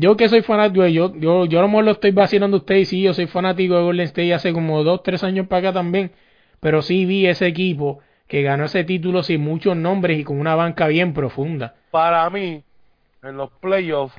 yo 0.00 0.16
que 0.16 0.28
soy 0.30 0.40
fanático, 0.40 0.86
yo, 0.86 1.14
yo, 1.14 1.44
yo 1.44 1.58
a 1.58 1.62
lo 1.62 1.68
mejor 1.68 1.84
lo 1.84 1.90
estoy 1.90 2.10
vacilando 2.10 2.56
a 2.56 2.60
ustedes, 2.60 2.88
sí, 2.88 3.02
yo 3.02 3.12
soy 3.12 3.26
fanático 3.26 3.76
de 3.76 3.82
Golden 3.82 4.06
State 4.06 4.32
hace 4.32 4.52
como 4.54 4.82
dos, 4.82 5.02
tres 5.02 5.22
años 5.22 5.46
para 5.46 5.68
acá 5.68 5.74
también, 5.74 6.12
pero 6.58 6.80
sí 6.80 7.04
vi 7.04 7.26
ese 7.26 7.46
equipo 7.46 8.00
que 8.26 8.42
ganó 8.42 8.64
ese 8.64 8.84
título 8.84 9.22
sin 9.22 9.42
muchos 9.42 9.76
nombres 9.76 10.18
y 10.18 10.24
con 10.24 10.40
una 10.40 10.54
banca 10.54 10.86
bien 10.86 11.12
profunda. 11.12 11.74
Para 11.90 12.28
mí, 12.30 12.62
en 13.22 13.36
los 13.36 13.50
playoffs, 13.60 14.16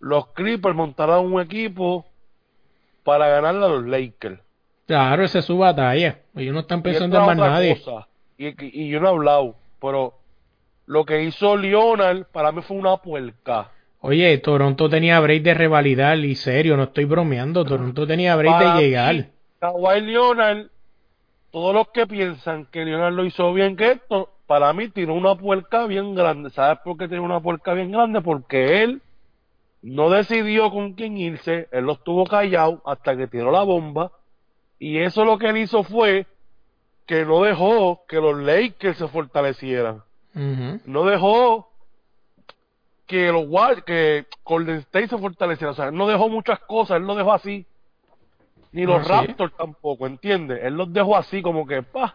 los 0.00 0.28
Clippers 0.28 0.74
montaron 0.74 1.30
un 1.32 1.40
equipo 1.40 2.06
para 3.02 3.28
ganarle 3.28 3.66
a 3.66 3.68
los 3.68 3.84
Lakers. 3.84 4.40
Claro, 4.86 5.24
esa 5.24 5.40
es 5.40 5.44
su 5.44 5.58
batalla. 5.58 6.20
Ellos 6.34 6.54
no 6.54 6.60
están 6.60 6.82
pensando 6.82 7.18
en 7.18 7.26
más 7.26 7.36
nadie. 7.36 7.78
cosa, 7.78 8.08
y, 8.38 8.54
y 8.84 8.88
yo 8.88 9.00
no 9.00 9.08
he 9.08 9.10
hablado, 9.10 9.56
pero 9.80 10.14
lo 10.86 11.04
que 11.04 11.24
hizo 11.24 11.56
Leonard 11.56 12.24
para 12.32 12.52
mí 12.52 12.62
fue 12.62 12.78
una 12.78 12.96
puerca. 12.96 13.70
Oye, 14.06 14.36
Toronto 14.36 14.90
tenía 14.90 15.18
break 15.18 15.42
de 15.42 15.54
revalidar, 15.54 16.18
y 16.18 16.34
serio, 16.34 16.76
no 16.76 16.82
estoy 16.82 17.06
bromeando, 17.06 17.64
Toronto 17.64 18.06
tenía 18.06 18.36
break 18.36 18.52
Para 18.52 18.76
de 18.76 18.82
llegar. 18.82 19.28
Kawhi 19.60 20.02
Leonard, 20.02 20.66
todos 21.50 21.74
los 21.74 21.88
que 21.88 22.06
piensan 22.06 22.66
que 22.66 22.84
Leonard 22.84 23.14
lo 23.14 23.24
hizo 23.24 23.50
bien 23.54 23.76
que 23.76 23.92
esto, 23.92 24.28
para 24.46 24.74
mí 24.74 24.90
tiró 24.90 25.14
una 25.14 25.34
puerca 25.36 25.86
bien 25.86 26.14
grande. 26.14 26.50
¿Sabes 26.50 26.80
por 26.84 26.98
qué 26.98 27.08
tiró 27.08 27.22
una 27.22 27.40
puerca 27.40 27.72
bien 27.72 27.92
grande? 27.92 28.20
Porque 28.20 28.82
él 28.82 29.00
no 29.80 30.10
decidió 30.10 30.70
con 30.70 30.92
quién 30.92 31.16
irse, 31.16 31.68
él 31.72 31.86
lo 31.86 31.94
estuvo 31.94 32.26
callado 32.26 32.82
hasta 32.84 33.16
que 33.16 33.26
tiró 33.26 33.50
la 33.50 33.62
bomba. 33.62 34.12
Y 34.78 34.98
eso 34.98 35.24
lo 35.24 35.38
que 35.38 35.48
él 35.48 35.56
hizo 35.56 35.82
fue 35.82 36.26
que 37.06 37.24
no 37.24 37.42
dejó 37.42 38.04
que 38.06 38.16
los 38.16 38.36
Lakers 38.36 38.98
se 38.98 39.08
fortalecieran. 39.08 40.02
No 40.84 41.04
dejó 41.06 41.70
que 43.06 43.30
los 43.30 43.46
que 43.84 44.26
Golden 44.44 44.76
State 44.76 45.08
se 45.08 45.18
fortaleciera, 45.18 45.72
o 45.72 45.74
sea, 45.74 45.88
él 45.88 45.94
no 45.94 46.06
dejó 46.06 46.28
muchas 46.28 46.58
cosas, 46.60 46.98
él 46.98 47.06
lo 47.06 47.14
dejó 47.14 47.32
así. 47.32 47.66
Ni 48.72 48.84
los 48.84 49.02
es. 49.02 49.08
Raptors 49.08 49.56
tampoco, 49.56 50.06
¿entiendes? 50.06 50.60
Él 50.62 50.74
los 50.74 50.92
dejó 50.92 51.16
así 51.16 51.42
como 51.42 51.66
que 51.66 51.82
pa 51.82 52.14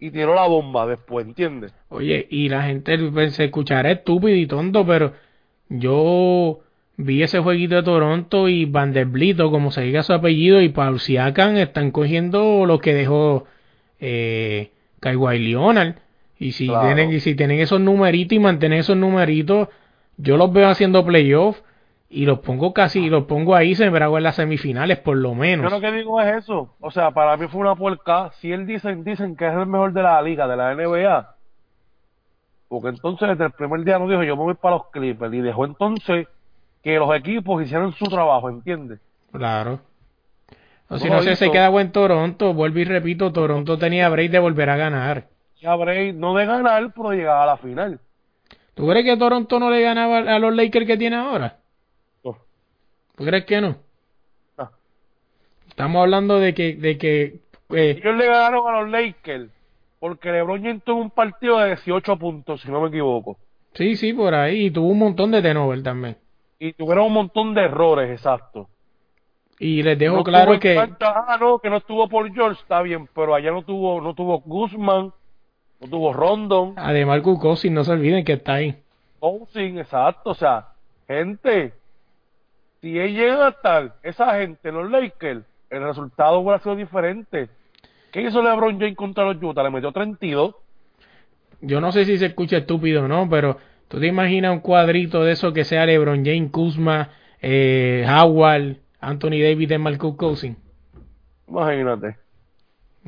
y 0.00 0.10
tiró 0.10 0.34
la 0.34 0.46
bomba 0.46 0.86
después, 0.86 1.26
¿entiendes? 1.26 1.74
Oye, 1.88 2.26
y 2.30 2.48
la 2.48 2.62
gente 2.62 2.96
pues, 3.10 3.34
se 3.34 3.46
escuchará 3.46 3.90
estúpido 3.90 4.36
y 4.36 4.46
tonto, 4.46 4.86
pero 4.86 5.12
yo 5.68 6.60
vi 6.96 7.22
ese 7.22 7.40
jueguito 7.40 7.76
de 7.76 7.82
Toronto 7.82 8.48
y 8.48 8.64
Vanderbilt, 8.64 9.40
o 9.40 9.50
como 9.50 9.70
se 9.70 9.82
diga 9.82 10.02
su 10.02 10.12
apellido, 10.12 10.60
y 10.60 10.68
Paul 10.68 11.00
Siakam 11.00 11.56
están 11.56 11.90
cogiendo 11.90 12.64
lo 12.64 12.78
que 12.78 12.94
dejó 12.94 13.46
eh, 13.98 14.70
Kawhi 15.00 15.38
Leonard. 15.38 15.96
Y 16.38 16.52
si, 16.52 16.66
Claro. 16.68 16.80
tienen, 16.86 17.12
y 17.12 17.20
si 17.20 17.34
tienen 17.34 17.60
esos 17.60 17.80
numeritos 17.80 18.34
y 18.34 18.38
mantienen 18.40 18.78
esos 18.80 18.96
numeritos, 18.96 19.68
yo 20.16 20.36
los 20.36 20.52
veo 20.52 20.68
haciendo 20.68 21.04
playoff 21.04 21.60
y 22.08 22.24
los 22.26 22.38
pongo 22.40 22.72
casi, 22.72 23.08
los 23.10 23.24
pongo 23.24 23.54
ahí 23.54 23.74
sembrados 23.74 24.16
en 24.18 24.22
las 24.24 24.36
semifinales, 24.36 24.98
por 24.98 25.16
lo 25.16 25.30
Yo 25.30 25.36
menos. 25.40 25.70
lo 25.70 25.80
que 25.80 25.92
digo 25.92 26.20
es 26.20 26.36
eso, 26.44 26.74
o 26.80 26.90
sea, 26.90 27.10
para 27.10 27.36
mí 27.36 27.46
fue 27.48 27.60
una 27.60 27.74
puerca, 27.76 28.30
si 28.40 28.52
él 28.52 28.66
dicen, 28.66 29.04
dicen 29.04 29.36
que 29.36 29.46
es 29.46 29.52
el 29.54 29.66
mejor 29.66 29.92
de 29.92 30.02
la 30.02 30.22
liga, 30.22 30.46
de 30.46 30.56
la 30.56 30.72
NBA, 30.74 31.34
porque 32.68 32.88
entonces 32.88 33.28
desde 33.30 33.44
el 33.46 33.52
primer 33.52 33.82
día 33.84 33.98
no 33.98 34.08
dijo 34.08 34.22
yo 34.22 34.36
me 34.36 34.42
voy 34.44 34.54
para 34.54 34.76
los 34.76 34.86
Clippers 34.90 35.34
y 35.34 35.40
dejó 35.40 35.64
entonces 35.64 36.28
que 36.82 36.98
los 36.98 37.14
equipos 37.16 37.62
hicieran 37.62 37.92
su 37.92 38.04
trabajo, 38.06 38.48
¿entiendes? 38.48 39.00
Claro. 39.32 39.80
O 40.88 40.98
si 40.98 41.08
No 41.10 41.20
sé, 41.22 41.36
se 41.36 41.50
queda 41.50 41.68
en 41.80 41.92
Toronto, 41.92 42.54
vuelvo 42.54 42.78
y 42.78 42.84
repito, 42.84 43.32
Toronto 43.32 43.78
tenía 43.78 44.08
break 44.08 44.30
de 44.30 44.38
volver 44.38 44.70
a 44.70 44.76
ganar. 44.76 45.28
Bray 45.62 46.12
no 46.12 46.34
de 46.34 46.46
ganar, 46.46 46.92
pero 46.94 47.10
de 47.10 47.16
llegar 47.16 47.42
a 47.42 47.46
la 47.46 47.56
final. 47.56 48.00
¿Tú 48.74 48.86
crees 48.86 49.04
que 49.04 49.16
Toronto 49.16 49.58
no 49.58 49.70
le 49.70 49.80
ganaba 49.80 50.18
a 50.18 50.38
los 50.38 50.54
Lakers 50.54 50.86
que 50.86 50.96
tiene 50.96 51.16
ahora? 51.16 51.58
No. 52.24 52.38
¿Tú 53.16 53.24
crees 53.24 53.44
que 53.44 53.60
no? 53.60 53.76
No. 54.56 54.70
Estamos 55.68 56.02
hablando 56.02 56.38
de 56.38 56.54
que, 56.54 56.76
de 56.76 56.96
que 56.96 57.40
eh, 57.70 58.00
Ellos 58.00 58.16
le 58.16 58.26
ganaron 58.26 58.68
a 58.68 58.80
los 58.80 58.90
Lakers 58.90 59.50
porque 59.98 60.30
LeBron 60.30 60.62
James 60.62 60.82
tuvo 60.84 61.00
un 61.00 61.10
partido 61.10 61.58
de 61.58 61.68
18 61.68 62.16
puntos, 62.16 62.60
si 62.60 62.70
no 62.70 62.80
me 62.80 62.88
equivoco. 62.88 63.36
sí, 63.74 63.96
sí, 63.96 64.12
por 64.12 64.34
ahí, 64.34 64.66
y 64.66 64.70
tuvo 64.70 64.88
un 64.88 64.98
montón 64.98 65.30
de 65.30 65.42
turnover 65.42 65.82
también. 65.82 66.16
Y 66.58 66.72
tuvieron 66.72 67.06
un 67.06 67.12
montón 67.14 67.54
de 67.54 67.62
errores, 67.62 68.10
exacto. 68.10 68.68
Y 69.60 69.82
les 69.82 69.98
dejo 69.98 70.18
No 70.18 70.24
claro 70.24 70.58
que 70.60 70.78
ah, 70.78 71.36
no, 71.40 71.58
que 71.58 71.68
no 71.68 71.78
estuvo 71.78 72.08
por 72.08 72.32
George, 72.32 72.60
está 72.62 72.80
bien, 72.82 73.08
pero 73.12 73.34
allá 73.34 73.50
no 73.50 73.62
tuvo, 73.62 74.00
no 74.00 74.14
tuvo 74.14 74.40
Guzmán, 74.40 75.12
no 75.80 75.88
tuvo 75.88 76.12
Rondon, 76.12 76.74
además 76.76 77.20
Kukosi, 77.22 77.70
no 77.70 77.84
se 77.84 77.92
olviden 77.92 78.24
que 78.24 78.34
está 78.34 78.54
ahí. 78.54 78.76
Cousins, 79.20 79.80
exacto, 79.80 80.30
o 80.30 80.34
sea, 80.34 80.68
gente, 81.06 81.72
si 82.80 82.98
ellos 82.98 83.18
llegan 83.18 83.40
a 83.42 83.48
estar, 83.48 83.94
esa 84.02 84.38
gente, 84.38 84.72
los 84.72 84.90
Lakers, 84.90 85.44
el 85.70 85.82
resultado 85.82 86.38
hubiera 86.38 86.60
sido 86.60 86.76
diferente. 86.76 87.48
¿Qué 88.12 88.22
hizo 88.22 88.42
LeBron 88.42 88.78
James 88.78 88.96
contra 88.96 89.24
los 89.24 89.42
Utah? 89.42 89.62
Le 89.62 89.70
metió 89.70 89.92
32. 89.92 90.54
Yo 91.60 91.80
no 91.80 91.92
sé 91.92 92.04
si 92.04 92.18
se 92.18 92.26
escucha 92.26 92.58
estúpido 92.58 93.04
o 93.04 93.08
no, 93.08 93.28
pero 93.28 93.58
tú 93.88 94.00
te 94.00 94.06
imaginas 94.06 94.52
un 94.52 94.60
cuadrito 94.60 95.24
de 95.24 95.32
eso 95.32 95.52
que 95.52 95.64
sea 95.64 95.86
LeBron 95.86 96.24
James, 96.24 96.50
Kuzma, 96.50 97.10
eh, 97.42 98.06
Howard, 98.08 98.76
Anthony 99.00 99.42
Davis, 99.42 99.68
de 99.68 99.78
Marcus 99.78 100.16
Cousins. 100.16 100.56
Imagínate. 101.48 102.16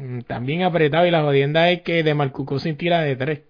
Mm, 0.01 0.21
También 0.23 0.63
apretado 0.63 1.07
y 1.07 1.11
la 1.11 1.23
jodienda 1.23 1.69
es 1.71 1.83
que 1.83 2.03
de 2.03 2.15
Marcus 2.15 2.47
Cousins 2.47 2.79
tira 2.79 3.01
de 3.01 3.17
tres. 3.17 3.43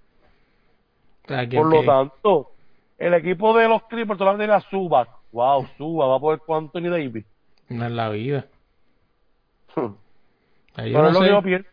O 1.25 1.29
sea, 1.29 1.49
que- 1.49 1.57
Por 1.57 1.67
lo 1.73 1.81
que- 1.81 1.87
tanto, 1.87 2.51
el 2.99 3.15
equipo 3.15 3.57
de 3.57 3.69
los 3.69 3.83
Clippers 3.85 4.19
todavía 4.19 4.39
tiene 4.39 4.55
a 4.55 4.61
Suba. 4.61 5.07
Wow, 5.33 5.67
Suba 5.79 6.07
va 6.09 6.17
a 6.17 6.21
poder 6.21 6.41
con 6.41 6.65
Anthony 6.65 6.89
Davis. 6.91 7.25
no 7.69 7.85
es 7.87 7.93
la 7.93 8.09
vida. 8.09 8.47
Yo 9.77 9.95
Pero 10.75 11.03
no 11.03 11.09
es 11.09 11.15
lo 11.15 11.21
que 11.21 11.29
yo 11.29 11.43
pienso. 11.43 11.69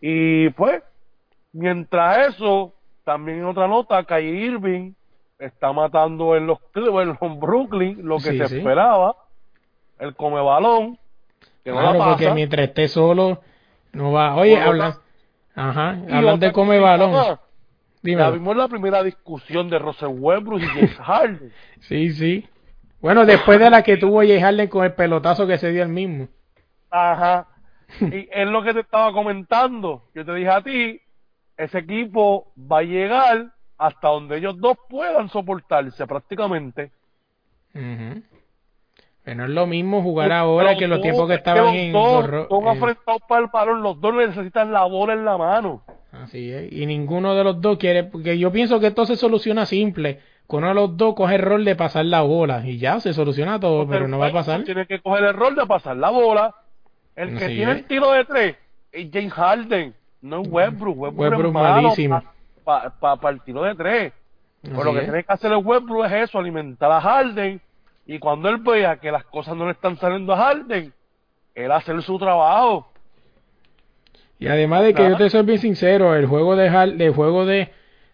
Y 0.00 0.48
pues, 0.50 0.82
mientras 1.52 2.34
eso, 2.34 2.72
también 3.04 3.38
en 3.38 3.44
otra 3.44 3.68
nota, 3.68 4.02
Kyrie 4.04 4.46
Irving 4.46 4.92
está 5.38 5.72
matando 5.72 6.34
en 6.36 6.46
los, 6.46 6.58
Clippers, 6.72 7.02
en 7.22 7.28
los 7.30 7.38
Brooklyn 7.40 7.98
lo 8.06 8.16
que 8.16 8.30
Sí, 8.32 8.38
se 8.38 8.48
sí. 8.48 8.58
esperaba. 8.58 9.16
El 10.00 10.14
come 10.16 10.40
balón, 10.40 10.98
que 11.62 11.70
no 11.70 11.78
Claro, 11.78 11.98
la 11.98 12.04
porque 12.06 12.30
mientras 12.32 12.66
esté 12.68 12.88
solo, 12.88 13.40
no 13.94 14.12
va. 14.12 14.34
Oye, 14.36 14.54
Por 14.56 14.64
lo 14.64 14.70
habla. 14.70 14.84
tanto- 14.92 15.00
Ajá, 15.56 15.90
hablan 16.10 16.40
de 16.40 16.52
come 16.52 16.78
balón. 16.80 17.12
Ya 17.12 17.38
Dime. 18.02 18.30
vimos 18.32 18.56
la 18.56 18.68
primera 18.68 19.02
discusión 19.02 19.70
de 19.70 19.78
Russell 19.78 20.08
Westbrook 20.10 20.60
y 20.60 20.66
James 20.66 20.98
Harden. 20.98 21.52
Sí, 21.80 22.10
sí. 22.12 22.48
Bueno, 23.00 23.24
después 23.24 23.58
de 23.58 23.70
la 23.70 23.82
que 23.82 23.96
tuvo 23.96 24.18
Jay 24.20 24.40
Harden 24.40 24.68
con 24.68 24.84
el 24.84 24.92
pelotazo 24.94 25.46
que 25.46 25.58
se 25.58 25.70
dio 25.70 25.82
el 25.82 25.88
mismo. 25.88 26.28
Ajá. 26.90 27.46
Y 28.00 28.28
es 28.32 28.48
lo 28.48 28.62
que 28.64 28.74
te 28.74 28.80
estaba 28.80 29.12
comentando. 29.12 30.04
Yo 30.14 30.24
te 30.24 30.34
dije 30.34 30.48
a 30.50 30.62
ti, 30.62 31.00
ese 31.56 31.78
equipo 31.78 32.52
va 32.58 32.78
a 32.78 32.82
llegar 32.82 33.52
hasta 33.78 34.08
donde 34.08 34.38
ellos 34.38 34.58
dos 34.58 34.76
puedan 34.88 35.28
soportarse 35.28 36.04
prácticamente. 36.06 36.90
Ujú. 37.74 38.22
Que 39.24 39.34
no 39.34 39.44
es 39.44 39.50
lo 39.50 39.66
mismo 39.66 40.02
jugar 40.02 40.26
Pero 40.28 40.34
ahora 40.38 40.76
que 40.76 40.86
los 40.86 41.00
tiempos 41.00 41.26
que 41.28 41.34
es 41.34 41.38
estaban 41.38 41.64
los 41.64 41.74
en... 41.74 41.92
dos 41.92 42.24
gorro- 42.26 42.48
son 42.48 42.62
en- 42.62 42.68
afrentados 42.68 43.22
para 43.26 43.40
el 43.42 43.46
balón, 43.52 43.82
los 43.82 44.00
dos 44.00 44.14
necesitan 44.14 44.70
la 44.72 44.84
bola 44.84 45.14
en 45.14 45.24
la 45.24 45.38
mano. 45.38 45.82
Así 46.12 46.52
es. 46.52 46.70
Y 46.72 46.84
ninguno 46.86 47.34
de 47.34 47.42
los 47.42 47.60
dos 47.60 47.78
quiere, 47.78 48.04
porque 48.04 48.38
yo 48.38 48.52
pienso 48.52 48.78
que 48.80 48.88
esto 48.88 49.06
se 49.06 49.16
soluciona 49.16 49.64
simple. 49.66 50.20
Que 50.48 50.56
uno 50.56 50.68
de 50.68 50.74
los 50.74 50.96
dos 50.96 51.14
coge 51.14 51.36
el 51.36 51.42
rol 51.42 51.64
de 51.64 51.74
pasar 51.74 52.04
la 52.04 52.20
bola 52.20 52.66
y 52.66 52.76
ya 52.76 53.00
se 53.00 53.14
soluciona 53.14 53.58
todo, 53.58 53.88
pero 53.88 54.06
no 54.06 54.18
va 54.18 54.26
a 54.26 54.32
pasar. 54.32 54.62
Tiene 54.62 54.86
que 54.86 55.00
coger 55.00 55.24
el 55.24 55.32
rol 55.34 55.54
de 55.56 55.64
pasar 55.66 55.96
la 55.96 56.10
bola. 56.10 56.54
El 57.16 57.30
que 57.38 57.44
Así 57.46 57.54
tiene 57.56 57.72
es. 57.72 57.78
el 57.78 57.84
tiro 57.86 58.10
de 58.12 58.24
tres 58.26 58.56
es 58.92 59.08
James 59.10 59.32
Harden, 59.32 59.94
no 60.20 60.42
es 60.42 60.48
Westbrook. 60.48 60.98
Westbrook, 60.98 61.18
Westbrook 61.18 61.46
es 61.46 61.52
malísimo. 61.52 62.22
para 62.64 63.30
el 63.30 63.40
tiro 63.40 63.62
de 63.62 63.74
tres. 63.74 64.12
Pero 64.62 64.84
lo 64.84 64.92
que 64.92 64.98
es. 64.98 65.04
tiene 65.04 65.24
que 65.24 65.32
hacer 65.32 65.50
el 65.52 65.64
Westbrook 65.64 66.04
es 66.06 66.12
eso, 66.12 66.38
alimentar 66.38 66.92
a 66.92 67.00
Harden. 67.00 67.60
Y 68.06 68.18
cuando 68.18 68.48
él 68.48 68.58
vea 68.58 68.96
que 68.98 69.10
las 69.10 69.24
cosas 69.24 69.56
no 69.56 69.66
le 69.66 69.72
están 69.72 69.96
saliendo 69.96 70.32
a 70.34 70.36
Harden, 70.36 70.92
él 71.54 71.72
hacer 71.72 72.02
su 72.02 72.18
trabajo. 72.18 72.90
Y 74.38 74.48
además 74.48 74.82
de 74.82 74.88
que 74.88 74.94
Claro. 74.96 75.10
yo 75.12 75.16
te 75.18 75.30
soy 75.30 75.44
bien 75.44 75.58
sincero, 75.58 76.14
el 76.14 76.26
juego 76.26 76.56
de 76.56 76.68
Hal- 76.68 77.00
el 77.00 77.12
juego 77.14 77.46
de, 77.46 77.70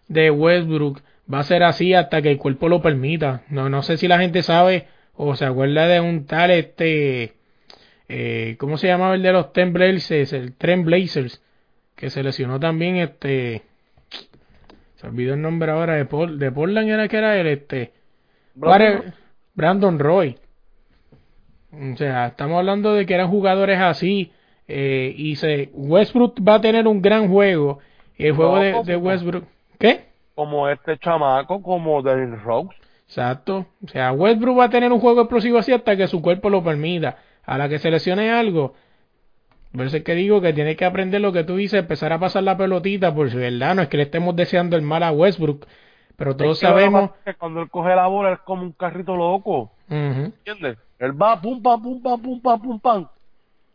de 0.07 0.31
Westbrook 0.31 1.01
va 1.31 1.39
a 1.39 1.43
ser 1.43 1.63
así 1.63 1.93
hasta 1.93 2.21
que 2.21 2.31
el 2.31 2.37
cuerpo 2.37 2.69
lo 2.69 2.81
permita. 2.81 3.43
No, 3.49 3.69
no 3.69 3.81
sé 3.83 3.97
si 3.97 4.07
la 4.07 4.19
gente 4.19 4.43
sabe 4.43 4.87
o 5.15 5.35
se 5.35 5.45
acuerda 5.45 5.87
de 5.87 5.99
un 5.99 6.25
tal 6.25 6.51
este 6.51 7.33
eh, 8.07 8.55
¿cómo 8.59 8.77
se 8.77 8.87
llamaba 8.87 9.15
el 9.15 9.23
de 9.23 9.31
los 9.33 9.51
Ten 9.53 9.73
Blazers? 9.73 10.31
El 10.33 10.53
Trent 10.55 10.85
Blazers, 10.85 11.41
que 11.95 12.09
se 12.09 12.23
lesionó 12.23 12.59
también 12.59 12.97
este 12.97 13.63
se 14.95 15.07
olvidó 15.07 15.33
el 15.33 15.41
nombre 15.41 15.71
ahora 15.71 15.95
de 15.95 16.05
Paul, 16.05 16.37
de 16.37 16.51
Portland 16.51 16.89
era 16.89 17.07
que 17.07 17.17
era 17.17 17.37
el 17.37 17.47
este 17.47 17.91
Brandon 19.53 19.99
Roy. 19.99 20.37
O 21.71 21.95
sea, 21.97 22.27
estamos 22.27 22.57
hablando 22.57 22.93
de 22.93 23.05
que 23.05 23.13
eran 23.13 23.29
jugadores 23.29 23.79
así. 23.79 24.31
eh, 24.67 25.13
y 25.17 25.35
se 25.35 25.69
Westbrook 25.73 26.35
va 26.47 26.55
a 26.55 26.61
tener 26.61 26.87
un 26.87 27.01
gran 27.01 27.27
juego. 27.29 27.79
Y 28.17 28.27
el 28.27 28.33
juego 28.33 28.57
No, 28.57 28.83
de, 28.83 28.95
Westbrook. 28.95 29.45
¿Qué? 29.79 30.05
Como 30.35 30.67
este 30.69 30.97
chamaco, 30.97 31.61
como 31.61 32.01
Derrick 32.01 32.41
Rose. 32.43 32.69
Exacto. 33.07 33.67
O 33.83 33.87
sea, 33.87 34.11
Westbrook 34.13 34.59
va 34.59 34.65
a 34.65 34.69
tener 34.69 34.91
un 34.91 34.99
juego 34.99 35.21
explosivo 35.21 35.57
así 35.57 35.71
hasta 35.73 35.97
que 35.97 36.07
su 36.07 36.21
cuerpo 36.21 36.49
lo 36.49 36.63
permita. 36.63 37.17
A 37.43 37.57
la 37.57 37.67
que 37.69 37.79
se 37.79 37.91
lesione 37.91 38.31
algo. 38.31 38.73
Por 39.73 39.85
eso 39.85 39.97
es 39.97 40.03
que 40.03 40.15
digo 40.15 40.41
que 40.41 40.53
tiene 40.53 40.75
que 40.75 40.85
aprender 40.85 41.21
lo 41.21 41.31
que 41.31 41.43
tú 41.45 41.55
dices, 41.55 41.79
empezar 41.79 42.11
a 42.13 42.19
pasar 42.19 42.43
la 42.43 42.57
pelotita, 42.57 43.13
por 43.15 43.29
si 43.31 43.37
verdad 43.37 43.73
no 43.75 43.81
es 43.81 43.87
que 43.87 43.97
le 43.97 44.03
estemos 44.03 44.35
deseando 44.35 44.75
el 44.75 44.81
mal 44.81 45.03
a 45.03 45.11
Westbrook. 45.11 45.65
Pero 46.23 46.35
todos 46.37 46.51
Es 46.57 46.59
que 46.61 46.67
sabemos. 46.67 47.11
que 47.25 47.33
cuando 47.35 47.61
él 47.61 47.69
coge 47.69 47.95
la 47.95 48.07
bola 48.07 48.33
es 48.33 48.39
como 48.39 48.61
un 48.63 48.71
carrito 48.73 49.15
loco. 49.15 49.71
Ujú. 49.89 50.31
¿Entiendes? 50.45 50.77
Él 50.99 51.19
va 51.19 51.39
pum 51.41 51.61
pam 51.61 51.81
pum 51.81 52.01
pam 52.01 52.21
pum 52.21 52.41
pam 52.41 52.61
pum 52.61 52.79
pam. 52.79 53.07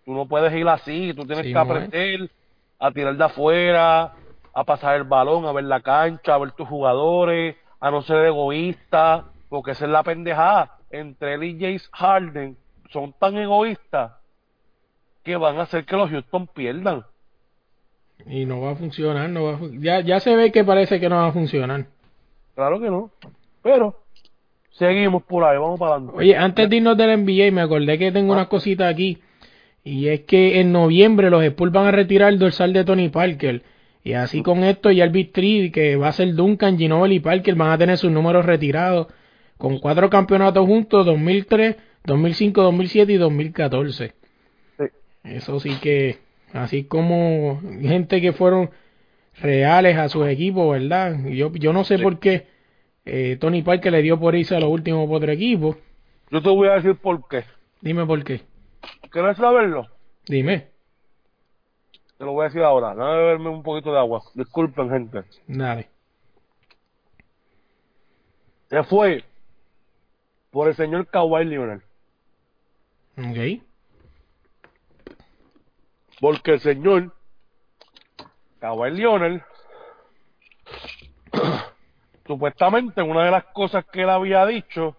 Tú 0.05 0.13
no 0.15 0.27
puedes 0.27 0.53
ir 0.55 0.69
así, 0.69 1.13
tú 1.15 1.25
tienes 1.27 1.47
Sí, 1.47 1.53
que 1.53 1.59
es. 1.59 1.65
aprender 1.65 2.31
a 2.79 2.91
tirar 2.93 3.17
de 3.17 3.25
afuera, 3.25 4.13
a 4.55 4.65
pasar 4.65 4.97
el 4.97 5.05
balón, 5.05 5.45
a 5.47 5.53
ver 5.53 5.65
la 5.65 5.81
cancha, 5.81 6.35
a 6.35 6.39
ver 6.39 6.53
tus 6.53 6.69
jugadores, 6.69 7.57
a 7.81 7.91
no 7.91 8.03
ser 8.03 8.25
egoísta, 8.27 9.25
porque 9.49 9.73
esa 9.73 9.85
es 9.87 9.91
la 9.91 10.03
pendejada. 10.05 10.73
Entre 10.91 11.35
él 11.35 11.43
y 11.43 11.59
James 11.61 11.89
Harden 11.93 12.57
son 12.91 13.13
tan 13.15 13.37
egoístas 13.37 14.13
que 15.25 15.37
van 15.37 15.59
a 15.59 15.63
hacer 15.63 15.85
que 15.85 15.97
los 15.97 16.09
Houston 16.11 16.47
pierdan. 16.47 17.05
Y 18.25 18.45
no 18.47 18.61
va 18.61 18.71
a 18.73 18.77
funcionar. 18.77 19.29
No 19.29 19.45
va 19.45 19.53
a 19.55 19.59
ya, 19.81 20.01
ya 20.01 20.21
se 20.21 20.35
ve 20.37 20.53
que 20.53 20.65
parece 20.65 21.01
que 21.01 21.09
no 21.09 21.17
va 21.17 21.27
a 21.27 21.33
funcionar. 21.33 21.87
Claro 22.57 22.81
que 22.81 22.91
no. 22.91 23.11
Pero 23.63 23.95
seguimos 24.71 25.23
por 25.23 25.45
ahí, 25.45 25.59
vamos 25.59 25.79
para 25.79 25.97
adelante. 25.97 26.17
Oye, 26.17 26.37
antes 26.37 26.71
de 26.71 26.77
irnos 26.77 26.97
del 26.97 27.23
NBA, 27.23 27.53
me 27.53 27.61
acordé 27.61 27.99
que 27.99 28.11
tengo 28.11 28.33
unas 28.33 28.49
cositas 28.49 28.91
aquí. 28.93 29.19
Y 29.85 30.09
es 30.09 30.21
que 30.23 30.59
en 30.59 30.73
noviembre 30.73 31.31
los 31.31 31.45
Spurs 31.45 31.71
van 31.71 31.87
a 31.87 31.91
retirar 31.93 32.33
el 32.33 32.39
dorsal 32.39 32.73
de 32.73 32.83
Tony 32.83 33.11
Parker. 33.11 33.63
Y 34.03 34.15
así 34.15 34.43
con 34.43 34.65
esto 34.65 34.91
ya 34.91 35.05
el 35.05 35.11
Big 35.11 35.33
Three, 35.33 35.71
que 35.71 35.97
va 35.97 36.09
a 36.09 36.13
ser 36.13 36.35
Duncan, 36.35 36.79
Ginobili 36.79 37.17
y 37.17 37.21
Parker, 37.21 37.55
van 37.57 37.71
a 37.71 37.79
tener 37.79 37.99
sus 37.99 38.11
números 38.11 38.47
retirados. 38.47 39.09
Con 39.59 39.79
cuatro 39.79 40.09
campeonatos 40.09 40.67
juntos, 40.67 41.05
2003, 41.05 41.77
2005, 42.05 42.63
2007 42.63 43.13
y 43.13 43.17
2014. 43.17 44.15
Sí. 44.79 44.85
Eso 45.25 45.61
sí 45.61 45.77
que, 45.81 46.19
así 46.53 46.85
como 46.85 47.61
gente 47.83 48.21
que 48.21 48.33
fueron 48.33 48.71
reales 49.41 49.97
a 49.99 50.09
sus 50.09 50.27
equipos, 50.29 50.71
¿verdad? 50.73 51.19
Yo, 51.27 51.53
yo 51.53 51.73
no 51.73 51.85
sé 51.85 51.97
Sí. 51.99 52.03
por 52.03 52.19
qué 52.19 52.47
eh, 53.05 53.37
Tony 53.41 53.63
Parker 53.63 53.93
le 53.93 54.03
dio 54.03 54.19
por 54.19 54.35
irse 54.35 54.57
a 54.57 54.61
los 54.61 54.69
últimos 54.71 55.07
por 55.07 55.19
otro 55.19 55.33
equipo. 55.33 55.77
Yo 56.31 56.43
te 56.43 56.49
voy 56.49 56.69
a 56.69 56.73
decir 56.75 56.97
por 56.97 57.27
qué. 57.29 57.45
Dime 57.81 58.05
por 58.07 58.25
qué. 58.25 58.41
¿Quieres 59.11 59.37
saberlo? 59.37 59.87
Dime. 60.27 60.69
Te 62.19 62.25
lo 62.25 62.33
voy 62.33 62.43
a 62.43 62.49
decir 62.49 62.63
ahora. 62.63 62.95
Beberme 62.95 63.51
un 63.51 63.63
poquito 63.63 63.93
de 63.93 63.99
agua. 63.99 64.23
Disculpen, 64.35 64.91
gente. 64.91 65.23
Dale. 65.47 65.89
Se 68.71 68.83
fue 68.85 69.23
por 70.51 70.69
el 70.69 70.75
señor 70.75 71.07
Kawhi 71.07 71.45
Leonard. 71.45 71.83
Ok. 73.19 73.63
Porque 76.21 76.53
el 76.55 76.61
señor 76.61 77.15
Kawhi 78.67 78.91
Leonard, 78.91 79.41
supuestamente 82.27 83.01
una 83.01 83.25
de 83.25 83.31
las 83.31 83.45
cosas 83.45 83.85
que 83.85 84.03
él 84.03 84.11
había 84.11 84.45
dicho, 84.45 84.97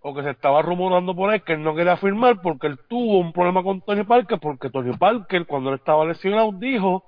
o 0.00 0.14
que 0.14 0.22
se 0.22 0.30
estaba 0.30 0.62
rumorando 0.62 1.14
por 1.14 1.28
ahí, 1.28 1.40
que 1.40 1.52
él 1.52 1.62
no 1.62 1.74
quería 1.74 1.98
firmar 1.98 2.40
porque 2.40 2.68
él 2.68 2.78
tuvo 2.88 3.18
un 3.18 3.34
problema 3.34 3.62
con 3.62 3.82
Tony 3.82 4.02
Parker, 4.02 4.38
porque 4.40 4.70
Tony 4.70 4.96
Parker, 4.96 5.44
cuando 5.44 5.68
él 5.68 5.76
estaba 5.76 6.06
lesionado, 6.06 6.52
dijo 6.52 7.04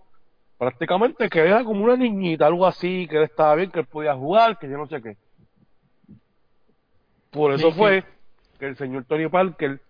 prácticamente 0.58 1.30
que 1.30 1.40
era 1.40 1.64
como 1.64 1.84
una 1.84 1.96
niñita, 1.96 2.46
algo 2.46 2.66
así, 2.66 3.06
que 3.08 3.16
él 3.16 3.22
estaba 3.22 3.54
bien, 3.54 3.70
que 3.70 3.80
él 3.80 3.86
podía 3.86 4.14
jugar, 4.14 4.58
que 4.58 4.68
yo 4.68 4.76
no 4.76 4.86
sé 4.88 5.00
qué. 5.00 5.16
Por 7.30 7.52
eso 7.52 7.72
fue 7.72 8.04
que 8.58 8.66
el 8.66 8.76
señor 8.76 9.06
Tony 9.06 9.28
Parker 9.28 9.80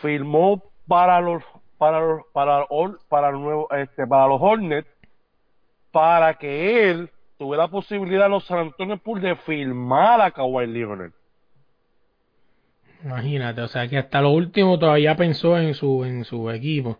firmó 0.00 0.64
para 0.88 1.20
los 1.20 1.44
para 1.80 1.98
los 1.98 2.26
para 2.34 2.66
para 3.08 3.30
los 3.30 3.40
nuevos 3.40 3.66
este 3.70 4.06
para 4.06 4.26
los 4.26 4.38
Hornets 4.38 4.86
para 5.90 6.34
que 6.34 6.90
él 6.90 7.10
tuviera 7.38 7.64
la 7.64 7.70
posibilidad 7.70 8.28
los 8.28 8.44
San 8.44 8.58
Antonio 8.58 8.96
Spurs 8.96 9.22
de 9.22 9.34
firmar 9.34 10.20
a 10.20 10.30
Kawhi 10.30 10.66
Leonard. 10.66 11.12
Imagínate, 13.02 13.62
o 13.62 13.68
sea 13.68 13.88
que 13.88 13.96
hasta 13.96 14.20
lo 14.20 14.28
último 14.28 14.78
todavía 14.78 15.16
pensó 15.16 15.56
en 15.56 15.72
su 15.72 16.04
en 16.04 16.24
su 16.24 16.50
equipo. 16.50 16.98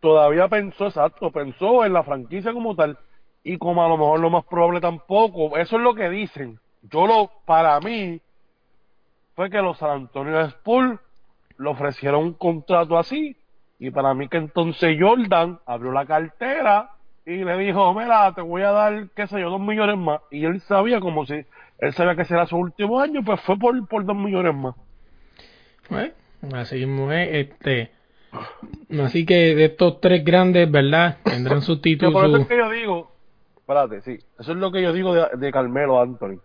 Todavía 0.00 0.46
pensó, 0.46 0.88
exacto, 0.88 1.32
pensó 1.32 1.86
en 1.86 1.94
la 1.94 2.02
franquicia 2.02 2.52
como 2.52 2.76
tal 2.76 2.98
y 3.42 3.56
como 3.56 3.82
a 3.82 3.88
lo 3.88 3.96
mejor 3.96 4.20
lo 4.20 4.28
más 4.28 4.44
probable 4.44 4.82
tampoco, 4.82 5.56
eso 5.56 5.76
es 5.76 5.82
lo 5.82 5.94
que 5.94 6.10
dicen. 6.10 6.60
Yo 6.82 7.06
lo 7.06 7.30
para 7.46 7.80
mí 7.80 8.20
fue 9.34 9.48
que 9.48 9.62
los 9.62 9.78
San 9.78 9.90
Antonio 9.90 10.38
Spurs 10.42 11.00
le 11.56 11.68
ofrecieron 11.70 12.24
un 12.24 12.34
contrato 12.34 12.98
así 12.98 13.37
y 13.78 13.90
para 13.90 14.12
mí 14.14 14.28
que 14.28 14.38
entonces 14.38 14.96
Jordan 14.98 15.60
abrió 15.64 15.92
la 15.92 16.04
cartera 16.04 16.90
y 17.24 17.44
le 17.44 17.58
dijo, 17.58 17.94
mira, 17.94 18.32
te 18.34 18.40
voy 18.40 18.62
a 18.62 18.70
dar, 18.70 19.08
qué 19.14 19.26
sé 19.26 19.40
yo, 19.40 19.50
dos 19.50 19.60
millones 19.60 19.96
más. 19.96 20.20
Y 20.30 20.44
él 20.44 20.60
sabía 20.62 20.98
como 20.98 21.26
si, 21.26 21.44
él 21.78 21.92
sabía 21.92 22.16
que 22.16 22.24
será 22.24 22.46
su 22.46 22.56
último 22.56 23.00
año, 23.00 23.22
pues 23.24 23.40
fue 23.42 23.58
por, 23.58 23.86
por 23.86 24.04
dos 24.04 24.16
millones 24.16 24.54
más. 24.54 24.74
¿Eh? 25.90 26.12
Así 26.54 26.86
mismo 26.86 27.12
es, 27.12 27.28
este. 27.48 27.92
Así 29.02 29.24
que 29.24 29.54
de 29.54 29.66
estos 29.66 30.00
tres 30.00 30.24
grandes, 30.24 30.70
¿verdad? 30.70 31.18
Tendrán 31.22 31.60
Que 31.82 32.10
por 32.10 32.26
eso 32.26 32.36
es 32.38 32.46
que 32.46 32.56
yo 32.56 32.70
digo, 32.70 33.12
espérate, 33.56 34.00
sí, 34.02 34.18
eso 34.38 34.52
es 34.52 34.58
lo 34.58 34.72
que 34.72 34.82
yo 34.82 34.92
digo 34.92 35.14
de, 35.14 35.28
de 35.36 35.52
Carmelo 35.52 36.00
Anthony. 36.00 36.40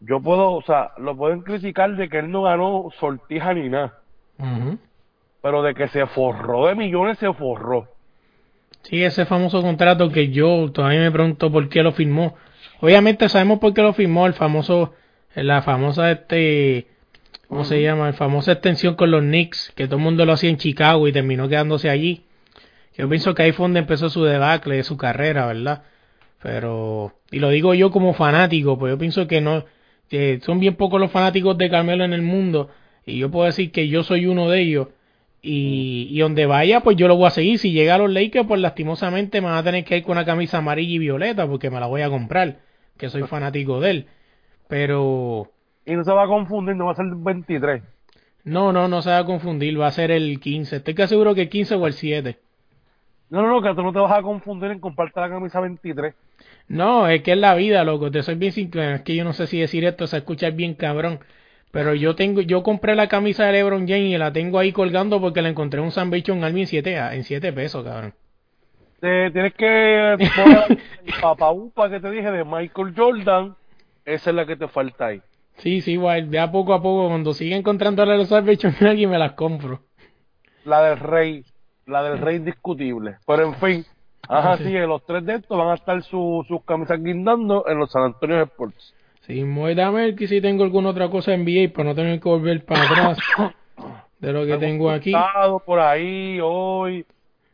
Yo 0.00 0.20
puedo, 0.20 0.52
o 0.52 0.62
sea, 0.62 0.92
lo 0.98 1.16
pueden 1.16 1.42
criticar 1.42 1.94
de 1.96 2.08
que 2.08 2.20
él 2.20 2.30
no 2.30 2.42
ganó 2.42 2.88
sortija 2.98 3.52
ni 3.52 3.68
nada, 3.68 3.98
Ujú. 4.38 4.78
Pero 5.42 5.62
de 5.62 5.74
que 5.74 5.88
se 5.88 6.06
forró 6.06 6.66
de 6.66 6.74
millones, 6.74 7.18
se 7.18 7.32
forró. 7.32 7.88
Sí, 8.82 9.02
ese 9.02 9.26
famoso 9.26 9.62
contrato 9.62 10.10
que 10.10 10.30
yo 10.30 10.70
todavía 10.72 11.00
me 11.00 11.10
pregunto 11.10 11.50
por 11.50 11.68
qué 11.68 11.82
lo 11.82 11.92
firmó. 11.92 12.36
Obviamente 12.80 13.28
sabemos 13.28 13.58
por 13.58 13.74
qué 13.74 13.82
lo 13.82 13.92
firmó, 13.92 14.26
el 14.26 14.34
famoso, 14.34 14.94
la 15.34 15.62
famosa 15.62 16.10
este, 16.10 16.86
¿cómo 17.48 17.64
se 17.64 17.82
llama? 17.82 18.06
La 18.06 18.12
famosa 18.14 18.52
extensión 18.52 18.94
con 18.94 19.10
los 19.10 19.22
Knicks, 19.22 19.72
que 19.76 19.86
todo 19.86 19.96
el 19.96 20.02
mundo 20.02 20.24
lo 20.24 20.32
hacía 20.32 20.50
en 20.50 20.56
Chicago 20.56 21.06
y 21.06 21.12
terminó 21.12 21.48
quedándose 21.48 21.90
allí. 21.90 22.24
Yo 22.96 23.08
pienso 23.08 23.34
que 23.34 23.42
ahí 23.42 23.52
fue 23.52 23.64
donde 23.64 23.80
empezó 23.80 24.08
su 24.10 24.24
debacle 24.24 24.76
de 24.76 24.82
su 24.82 24.96
carrera, 24.96 25.46
¿verdad? 25.46 25.82
Pero, 26.42 27.12
y 27.30 27.38
lo 27.38 27.50
digo 27.50 27.74
yo 27.74 27.90
como 27.90 28.14
fanático, 28.14 28.78
pues 28.78 28.92
yo 28.92 28.98
pienso 28.98 29.26
que 29.26 29.40
no, 29.40 29.64
que 30.08 30.40
son 30.42 30.58
bien 30.58 30.76
pocos 30.76 31.00
los 31.00 31.10
fanáticos 31.10 31.56
de 31.58 31.70
Carmelo 31.70 32.04
en 32.04 32.12
el 32.12 32.22
mundo, 32.22 32.70
y 33.04 33.18
yo 33.18 33.30
puedo 33.30 33.46
decir 33.46 33.72
que 33.72 33.88
yo 33.88 34.02
soy 34.02 34.26
uno 34.26 34.48
de 34.48 34.60
ellos, 34.62 34.88
y, 35.42 36.08
y 36.10 36.18
donde 36.20 36.46
vaya, 36.46 36.80
pues 36.80 36.96
yo 36.96 37.08
lo 37.08 37.16
voy 37.16 37.26
a 37.26 37.30
seguir. 37.30 37.58
Si 37.58 37.72
llega 37.72 37.94
a 37.94 37.98
los 37.98 38.10
Lakers, 38.10 38.46
pues 38.46 38.60
lastimosamente 38.60 39.40
me 39.40 39.48
van 39.48 39.56
a 39.56 39.62
tener 39.62 39.84
que 39.84 39.96
ir 39.98 40.02
con 40.04 40.12
una 40.12 40.24
camisa 40.24 40.58
amarilla 40.58 40.94
y 40.94 40.98
violeta, 40.98 41.46
porque 41.46 41.70
me 41.70 41.80
la 41.80 41.86
voy 41.86 42.02
a 42.02 42.10
comprar, 42.10 42.58
que 42.96 43.08
soy 43.08 43.22
fanático 43.24 43.80
de 43.80 43.90
él. 43.90 44.06
Pero, 44.68 45.50
Y 45.86 45.94
no 45.94 46.04
se 46.04 46.12
va 46.12 46.24
a 46.24 46.26
confundir, 46.28 46.76
no 46.76 46.86
va 46.86 46.92
a 46.92 46.96
ser 46.96 47.06
el 47.06 47.14
23. 47.16 47.82
No, 48.44 48.72
no, 48.72 48.88
no 48.88 49.02
se 49.02 49.10
va 49.10 49.18
a 49.18 49.24
confundir, 49.24 49.78
va 49.80 49.88
a 49.88 49.92
ser 49.92 50.10
el 50.10 50.40
15. 50.40 50.76
Estoy 50.76 50.94
casi 50.94 51.10
seguro 51.10 51.34
que 51.34 51.42
el 51.42 51.48
15 51.48 51.74
o 51.74 51.86
el 51.86 51.92
7. 51.92 52.38
No, 53.30 53.42
no, 53.42 53.48
no, 53.48 53.62
que 53.62 53.74
tú 53.74 53.82
no 53.82 53.92
te 53.92 53.98
vas 53.98 54.12
a 54.12 54.22
confundir 54.22 54.70
en 54.72 54.80
comprarte 54.80 55.20
la 55.20 55.28
camisa 55.28 55.60
23. 55.60 56.14
No, 56.68 57.06
es 57.08 57.22
que 57.22 57.32
es 57.32 57.38
la 57.38 57.54
vida, 57.54 57.84
loco. 57.84 58.10
Te 58.10 58.22
soy 58.22 58.34
bien 58.36 58.52
sincero. 58.52 58.94
Es 58.94 59.02
que 59.02 59.14
yo 59.14 59.24
no 59.24 59.32
sé 59.32 59.46
si 59.46 59.60
decir 59.60 59.84
esto 59.84 60.06
se 60.06 60.18
escucha 60.18 60.50
bien 60.50 60.74
cabrón. 60.74 61.20
Pero 61.72 61.94
yo 61.94 62.16
tengo, 62.16 62.40
yo 62.40 62.62
compré 62.62 62.94
la 62.96 63.08
camisa 63.08 63.44
de 63.46 63.52
LeBron 63.52 63.86
James 63.86 64.12
y 64.14 64.18
la 64.18 64.32
tengo 64.32 64.58
ahí 64.58 64.72
colgando 64.72 65.20
porque 65.20 65.40
la 65.42 65.50
encontré 65.50 65.78
en 65.78 65.84
un 65.86 65.92
Salvation 65.92 66.42
Army 66.42 66.62
en 66.62 66.66
7 66.66 66.96
en 66.96 67.24
siete 67.24 67.52
pesos, 67.52 67.84
cabrón. 67.84 68.12
Te- 69.00 69.30
tienes 69.30 69.54
que 69.54 70.16
poner 70.36 70.78
el 71.06 71.20
papaupa 71.20 71.88
que 71.88 72.00
te 72.00 72.10
dije 72.10 72.30
de 72.30 72.44
Michael 72.44 72.92
Jordan. 72.96 73.54
Esa 74.04 74.30
es 74.30 74.36
la 74.36 74.46
que 74.46 74.56
te 74.56 74.66
falta 74.68 75.06
ahí. 75.06 75.22
Sí, 75.58 75.80
sí, 75.80 75.92
igual, 75.92 76.30
ya 76.30 76.50
poco 76.50 76.72
a 76.74 76.82
poco, 76.82 77.08
cuando 77.08 77.32
siga 77.34 77.56
encontrando 77.56 78.04
los 78.04 78.28
Salvation 78.28 78.74
Army 78.80 79.06
me 79.06 79.18
las 79.18 79.32
compro. 79.32 79.80
La 80.64 80.82
del 80.82 80.98
rey. 80.98 81.44
La 81.86 82.02
del 82.02 82.18
rey 82.18 82.36
indiscutible. 82.36 83.16
Pero 83.26 83.44
en 83.44 83.54
fin. 83.54 83.86
Ajá, 84.28 84.52
Ah, 84.52 84.56
sí. 84.58 84.64
sí, 84.64 84.72
los 84.72 85.04
tres 85.06 85.24
de 85.24 85.36
estos 85.36 85.56
van 85.56 85.68
a 85.70 85.74
estar 85.74 86.02
su- 86.02 86.44
sus 86.48 86.62
camisas 86.64 87.02
guindando 87.02 87.64
en 87.68 87.78
los 87.78 87.90
San 87.90 88.02
Antonio 88.04 88.42
Sports. 88.42 88.94
Sí, 89.20 89.42
voy 89.42 89.78
a 89.78 89.90
ver 89.90 90.14
que 90.14 90.26
si 90.26 90.40
tengo 90.40 90.64
alguna 90.64 90.90
otra 90.90 91.08
cosa 91.08 91.34
en 91.34 91.44
NBA 91.44 91.72
para 91.72 91.90
no 91.90 91.94
tener 91.94 92.20
que 92.20 92.28
volver 92.28 92.64
para 92.64 92.82
atrás 92.84 93.18
de 94.18 94.32
lo 94.32 94.46
que 94.46 94.56
tengo 94.56 94.90
aquí. 94.90 95.12
Por 95.64 95.78
ahí 95.78 96.38
hoy. 96.42 97.04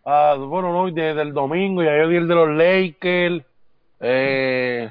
ah, 0.05 0.37
bueno, 0.39 0.73
no, 0.73 0.91
desde 0.91 1.23
el 1.23 1.33
domingo. 1.33 1.83
Ya 1.83 1.97
yo 1.99 2.09
di 2.09 2.17
el 2.17 2.29
de 2.29 2.35
los 2.35 2.49
Lakers. 2.57 3.45
Eh, 4.01 4.91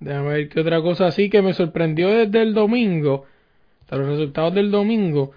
Déjame 0.00 0.28
ver 0.28 0.48
qué 0.48 0.60
otra 0.60 0.80
cosa 0.82 1.06
así 1.06 1.30
que 1.30 1.42
me 1.42 1.54
sorprendió 1.54 2.08
desde 2.08 2.42
el 2.42 2.54
domingo. 2.54 3.26
Hasta 3.82 3.96
los 3.96 4.08
resultados 4.08 4.54
del 4.54 4.70
domingo. 4.70 5.32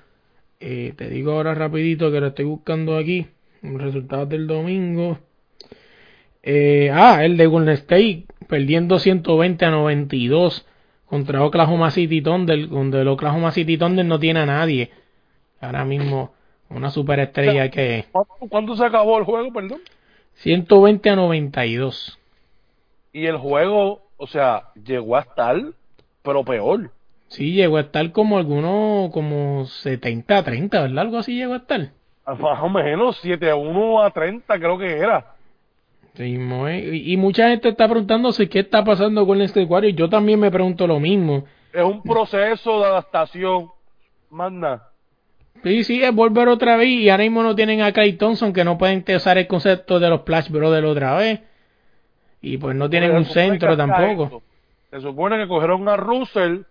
Eh, 0.59 0.93
te 0.97 1.09
digo 1.09 1.33
ahora 1.33 1.53
rapidito 1.53 2.11
que 2.11 2.19
lo 2.19 2.27
estoy 2.27 2.45
buscando 2.45 2.97
aquí. 2.97 3.27
Los 3.61 3.81
resultados 3.81 4.29
del 4.29 4.47
domingo. 4.47 5.19
Eh, 6.43 6.89
ah, 6.93 7.23
el 7.25 7.37
de 7.37 7.45
Golden 7.45 7.73
State 7.75 8.25
perdiendo 8.47 8.99
120 8.99 9.65
a 9.65 9.71
92 9.71 10.65
contra 11.09 11.43
Oklahoma 11.43 11.91
City 11.91 12.21
Thunder, 12.21 12.69
donde 12.69 13.01
el 13.01 13.07
Oklahoma 13.07 13.51
City 13.51 13.77
Thunder 13.77 14.05
no 14.05 14.19
tiene 14.19 14.41
a 14.41 14.45
nadie. 14.45 14.91
Ahora 15.59 15.85
mismo 15.85 16.33
una 16.69 16.91
superestrella 16.91 17.69
que 17.71 18.05
¿cuánto, 18.11 18.33
cuánto 18.49 18.75
se 18.75 18.85
acabó 18.85 19.17
el 19.17 19.23
juego, 19.23 19.51
perdón? 19.51 19.79
120 20.35 21.09
a 21.09 21.15
92. 21.15 22.19
Y 23.13 23.25
el 23.25 23.37
juego, 23.37 24.03
o 24.17 24.27
sea, 24.27 24.69
llegó 24.85 25.15
a 25.15 25.21
estar, 25.21 25.59
pero 26.21 26.43
peor. 26.43 26.91
Sí, 27.29 27.53
llegó 27.53 27.77
a 27.77 27.81
estar 27.81 28.11
como 28.11 28.37
algunos, 28.37 29.11
como 29.11 29.65
70 29.65 30.37
a 30.37 30.43
30, 30.43 30.81
¿verdad? 30.81 30.99
Algo 30.99 31.17
así 31.17 31.35
llegó 31.35 31.53
a 31.53 31.57
estar. 31.57 31.89
Más 32.25 32.61
o 32.61 32.69
menos 32.69 33.17
7 33.21 33.49
a 33.49 33.55
1 33.55 34.03
a 34.03 34.11
30 34.11 34.59
creo 34.59 34.77
que 34.77 34.97
era. 34.97 35.36
Sí, 36.17 36.37
mo- 36.39 36.67
y, 36.69 37.13
y 37.13 37.17
mucha 37.17 37.49
gente 37.49 37.69
está 37.69 37.87
preguntándose 37.87 38.49
qué 38.49 38.59
está 38.59 38.83
pasando 38.83 39.25
con 39.27 39.39
este 39.41 39.63
Warriors. 39.63 39.95
Yo 39.95 40.09
también 40.09 40.39
me 40.39 40.49
pregunto 40.49 40.87
lo 40.87 40.99
mismo. 40.99 41.45
Es 41.71 41.83
un 41.83 42.01
proceso 42.01 42.79
de 42.79 42.85
adaptación. 42.87 43.69
Más 44.31 44.51
nada. 44.51 44.91
Sí, 45.63 45.83
sí, 45.83 46.03
es 46.03 46.13
volver 46.13 46.47
otra 46.47 46.75
vez 46.75 46.87
y 46.89 47.09
ahora 47.09 47.23
mismo 47.23 47.43
no 47.43 47.55
tienen 47.55 47.81
a 47.81 47.91
Clay 47.91 48.13
Thompson 48.13 48.51
que 48.51 48.63
no 48.63 48.77
pueden 48.77 49.03
usar 49.15 49.37
el 49.37 49.47
concepto 49.47 49.99
de 49.99 50.09
los 50.09 50.21
Flash 50.23 50.49
Brothers 50.49 50.87
otra 50.87 51.15
vez. 51.17 51.39
Y 52.41 52.57
pues 52.57 52.75
no 52.75 52.89
tienen 52.89 53.11
Se 53.11 53.17
un 53.17 53.25
centro 53.25 53.77
tampoco. 53.77 54.23
esto, 54.25 54.43
Se 54.91 55.01
supone 55.01 55.37
que 55.37 55.47
cogieron 55.47 55.87
a 55.89 55.97
Russell 55.97 56.61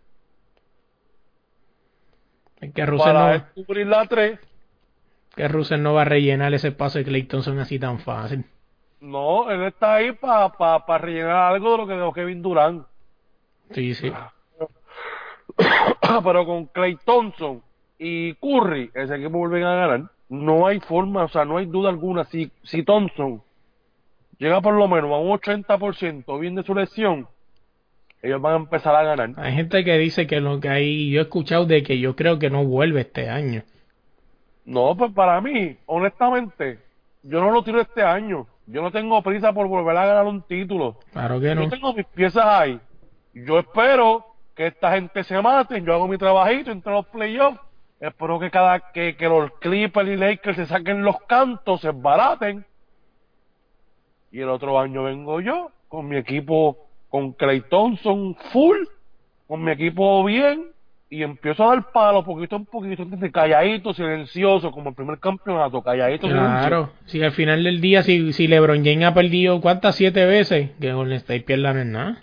Es 2.60 2.72
que 2.72 2.86
Russell, 2.86 3.04
para 3.12 3.50
no, 3.56 3.84
la 3.84 4.06
3. 4.06 4.38
que 5.34 5.48
Russell 5.48 5.82
no 5.82 5.94
va 5.94 6.02
a 6.02 6.06
rellenar 6.06 6.52
ese 6.54 6.72
paso 6.72 6.98
de 6.98 7.04
Clay 7.04 7.24
Thompson 7.24 7.58
así 7.58 7.78
tan 7.78 7.98
fácil. 8.00 8.44
No, 9.06 9.48
él 9.52 9.62
está 9.62 9.94
ahí 9.94 10.10
para 10.10 10.48
pa, 10.48 10.84
pa 10.84 10.98
rellenar 10.98 11.54
algo 11.54 11.70
de 11.70 11.78
lo 11.78 11.86
que 11.86 11.92
dejó 11.92 12.12
Kevin 12.12 12.42
Durant. 12.42 12.84
Sí, 13.70 13.94
sí. 13.94 14.12
Pero 16.24 16.44
con 16.44 16.66
Clay 16.66 16.98
Thompson 17.04 17.62
y 18.00 18.34
Curry, 18.34 18.90
ese 18.94 19.14
equipo 19.14 19.38
vuelven 19.38 19.62
a 19.62 19.76
ganar. 19.76 20.10
No 20.28 20.66
hay 20.66 20.80
forma, 20.80 21.22
o 21.22 21.28
sea, 21.28 21.44
no 21.44 21.58
hay 21.58 21.66
duda 21.66 21.88
alguna. 21.88 22.24
Si, 22.24 22.50
si 22.64 22.82
Thompson 22.82 23.40
llega 24.38 24.60
por 24.60 24.74
lo 24.74 24.88
menos 24.88 25.12
a 25.12 25.18
un 25.18 25.30
80% 25.38 26.40
bien 26.40 26.56
de 26.56 26.64
su 26.64 26.74
lesión, 26.74 27.28
ellos 28.22 28.42
van 28.42 28.54
a 28.54 28.56
empezar 28.56 28.96
a 28.96 29.04
ganar. 29.04 29.34
Hay 29.36 29.52
gente 29.54 29.84
que 29.84 29.96
dice 29.98 30.26
que 30.26 30.40
lo 30.40 30.58
que 30.58 30.68
hay, 30.68 31.12
yo 31.12 31.20
he 31.20 31.22
escuchado 31.22 31.64
de 31.64 31.84
que 31.84 32.00
yo 32.00 32.16
creo 32.16 32.40
que 32.40 32.50
no 32.50 32.64
vuelve 32.64 33.02
este 33.02 33.28
año. 33.28 33.62
No, 34.64 34.96
pues 34.96 35.12
para 35.12 35.40
mí, 35.40 35.76
honestamente, 35.86 36.80
yo 37.22 37.40
no 37.40 37.52
lo 37.52 37.62
tiro 37.62 37.80
este 37.80 38.02
año. 38.02 38.48
Yo 38.66 38.82
no 38.82 38.90
tengo 38.90 39.22
prisa 39.22 39.52
por 39.52 39.68
volver 39.68 39.96
a 39.96 40.06
ganar 40.06 40.26
un 40.26 40.42
título. 40.42 40.98
Claro 41.12 41.40
que 41.40 41.54
no. 41.54 41.62
Yo 41.62 41.68
tengo 41.70 41.94
mis 41.94 42.06
piezas 42.06 42.44
ahí. 42.44 42.80
Yo 43.32 43.58
espero 43.58 44.24
que 44.54 44.66
esta 44.66 44.92
gente 44.92 45.22
se 45.24 45.40
maten. 45.40 45.84
Yo 45.84 45.94
hago 45.94 46.08
mi 46.08 46.18
trabajito 46.18 46.70
entre 46.72 46.92
los 46.92 47.06
playoffs. 47.06 47.60
Espero 48.00 48.38
que 48.38 48.50
cada 48.50 48.92
que, 48.92 49.16
que 49.16 49.28
los 49.28 49.50
Clippers 49.60 50.08
y 50.08 50.16
Lakers 50.16 50.56
se 50.56 50.66
saquen 50.66 51.02
los 51.02 51.16
cantos, 51.22 51.80
se 51.80 51.88
embaraten. 51.88 52.64
Y 54.32 54.40
el 54.40 54.48
otro 54.48 54.78
año 54.78 55.04
vengo 55.04 55.40
yo 55.40 55.70
con 55.88 56.08
mi 56.08 56.16
equipo, 56.16 56.76
con 57.08 57.32
Clay 57.32 57.62
Thompson 57.62 58.34
full, 58.52 58.76
con 59.46 59.62
mi 59.62 59.70
equipo 59.72 60.24
bien, 60.24 60.72
y 61.08 61.22
empiezo 61.22 61.64
a 61.64 61.68
dar 61.76 61.92
palo 61.92 62.24
poquito 62.24 62.56
en 62.56 62.64
poquito, 62.64 63.02
¿entiendes? 63.02 63.30
calladito, 63.32 63.94
silencioso, 63.94 64.72
como 64.72 64.88
el 64.90 64.94
primer 64.96 65.18
campeonato, 65.20 65.80
calladito, 65.82 66.26
silencioso. 66.26 66.58
Claro, 66.58 66.90
si 67.06 67.22
al 67.22 67.32
final 67.32 67.62
del 67.62 67.80
día, 67.80 68.02
si, 68.02 68.32
si 68.32 68.48
LeBron 68.48 68.84
James 68.84 69.04
ha 69.06 69.14
perdido, 69.14 69.60
¿cuántas? 69.60 69.94
Siete 69.94 70.26
veces, 70.26 70.70
que 70.80 70.92
Golden 70.92 71.16
State 71.18 71.42
pierda 71.42 71.72
no 71.72 71.80
es 71.80 71.86
nada. 71.86 72.22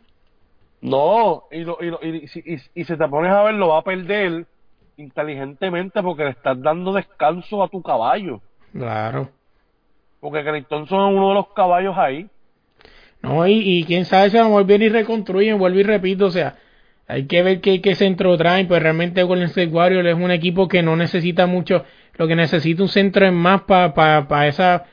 No, 0.82 1.44
y, 1.52 1.60
lo, 1.64 1.78
y, 1.80 1.86
lo- 1.86 2.00
y, 2.04 2.28
si- 2.28 2.44
y- 2.46 2.82
y 2.82 2.84
si 2.84 2.98
te 2.98 3.08
pones 3.08 3.32
a 3.32 3.44
ver, 3.44 3.54
lo 3.54 3.70
va 3.70 3.78
a 3.80 3.84
perder 3.84 4.46
inteligentemente 4.98 6.02
porque 6.04 6.26
le 6.26 6.30
estás 6.32 6.62
dando 6.62 6.92
descanso 6.94 7.64
a 7.64 7.70
tu 7.70 7.82
caballo. 7.82 8.42
Claro. 8.74 9.30
Porque 10.20 10.44
Clay 10.44 10.64
Thompson 10.64 11.10
es 11.12 11.16
uno 11.18 11.30
de 11.30 11.36
los 11.36 11.48
caballos 11.54 11.98
ahí. 11.98 12.28
No, 13.22 13.48
y, 13.48 13.54
y 13.80 13.84
quién 13.86 14.04
sabe 14.06 14.30
si 14.30 14.38
a 14.38 14.42
lo 14.42 14.48
mejor 14.48 14.66
viene 14.66 14.86
y 14.86 14.90
reconstruyen, 14.90 15.58
vuelvo 15.58 15.80
y 15.80 15.84
repito, 15.84 16.26
o 16.26 16.32
sea, 16.32 16.56
hay 17.08 17.26
que 17.26 17.44
ver 17.44 17.62
qué, 17.62 17.82
qué 17.82 17.96
centro 17.96 18.38
traen, 18.38 18.68
pues 18.68 18.82
realmente 18.82 19.24
Golden 19.24 19.48
State 19.48 19.68
Warriors 19.68 20.08
es 20.08 20.16
un 20.16 20.32
equipo 20.32 20.68
que 20.68 20.82
no 20.82 20.96
necesita 20.96 21.46
mucho, 21.48 21.84
lo 22.16 22.28
que 22.28 22.36
necesita 22.36 22.82
un 22.84 22.90
centro 22.90 23.26
es 23.26 23.34
más 23.34 23.64
para 23.64 23.94
pa, 23.94 24.28
pa 24.28 24.48
esa 24.48 24.86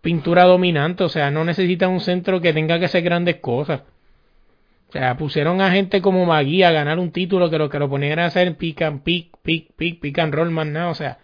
pintura 0.00 0.44
dominante, 0.44 1.04
o 1.04 1.08
sea, 1.08 1.30
no 1.30 1.44
necesita 1.44 1.88
un 1.88 2.00
centro 2.00 2.40
que 2.40 2.52
tenga 2.52 2.78
que 2.78 2.84
hacer 2.84 3.02
grandes 3.02 3.36
cosas. 3.36 3.82
O 4.88 4.92
sea, 4.92 5.16
pusieron 5.16 5.60
a 5.60 5.72
gente 5.72 6.00
como 6.00 6.24
Magui 6.24 6.62
a 6.62 6.70
ganar 6.70 6.98
un 7.00 7.10
título 7.10 7.50
que 7.50 7.58
lo 7.58 7.68
que 7.68 7.80
lo 7.80 7.88
ponían 7.88 8.12
era 8.12 8.26
hacer 8.26 8.56
pick 8.56 8.82
and 8.82 9.02
pick, 9.02 9.36
pick, 9.42 9.72
pick, 9.74 10.00
pick 10.00 10.18
and 10.20 10.32
roll 10.32 10.50
más 10.50 10.66
nada, 10.66 10.90
o 10.90 10.94
sea, 10.94 11.18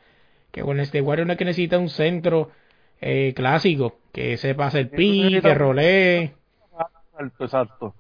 que 0.50 0.62
Golden 0.62 0.82
State 0.84 1.02
Warriors 1.02 1.26
no 1.26 1.32
es 1.32 1.38
que 1.38 1.44
necesita 1.44 1.78
un 1.78 1.88
centro 1.88 2.50
eh, 3.00 3.32
clásico, 3.36 4.00
que 4.12 4.36
sepa 4.36 4.66
hacer 4.66 4.90
pick, 4.90 5.42
que 5.42 5.54
rolee. 5.54 6.34
Exacto, 7.12 7.44
exacto. 7.44 7.94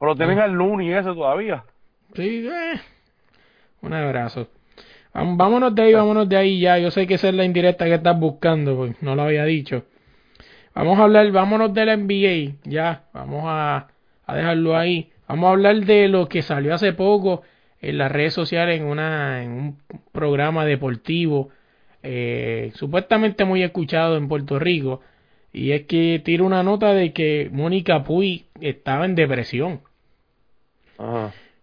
Pero 0.00 0.16
tienen 0.16 0.38
al 0.38 0.52
Looney 0.52 0.92
ese 0.92 1.12
todavía. 1.14 1.62
Sí, 2.14 2.48
eh. 2.48 2.80
Un 3.82 3.92
abrazo. 3.92 4.48
Vámonos 5.12 5.74
de 5.74 5.82
ahí, 5.82 5.94
vámonos 5.94 6.28
de 6.28 6.36
ahí 6.36 6.60
ya. 6.60 6.78
Yo 6.78 6.90
sé 6.90 7.06
que 7.06 7.14
esa 7.14 7.28
es 7.28 7.34
la 7.34 7.44
indirecta 7.44 7.84
que 7.84 7.94
estás 7.94 8.18
buscando, 8.18 8.76
pues 8.76 9.02
no 9.02 9.14
lo 9.14 9.22
había 9.22 9.44
dicho. 9.44 9.84
Vamos 10.74 10.98
a 10.98 11.04
hablar, 11.04 11.30
vámonos 11.30 11.74
del 11.74 12.06
NBA, 12.06 12.56
ya. 12.64 13.04
Vamos 13.12 13.44
a, 13.46 13.88
a 14.26 14.36
dejarlo 14.36 14.76
ahí. 14.76 15.12
Vamos 15.28 15.48
a 15.48 15.50
hablar 15.52 15.76
de 15.84 16.08
lo 16.08 16.28
que 16.28 16.42
salió 16.42 16.74
hace 16.74 16.92
poco 16.92 17.42
en 17.80 17.98
las 17.98 18.10
redes 18.10 18.34
sociales 18.34 18.80
en, 18.80 18.86
una, 18.86 19.42
en 19.42 19.52
un 19.52 19.78
programa 20.12 20.64
deportivo 20.64 21.50
eh, 22.02 22.72
supuestamente 22.74 23.44
muy 23.44 23.62
escuchado 23.62 24.16
en 24.16 24.28
Puerto 24.28 24.58
Rico. 24.58 25.00
Y 25.52 25.72
es 25.72 25.82
que 25.86 26.20
tira 26.24 26.44
una 26.44 26.62
nota 26.62 26.94
de 26.94 27.12
que 27.12 27.50
Mónica 27.52 28.04
Puy 28.04 28.46
estaba 28.60 29.04
en 29.04 29.14
depresión. 29.14 29.80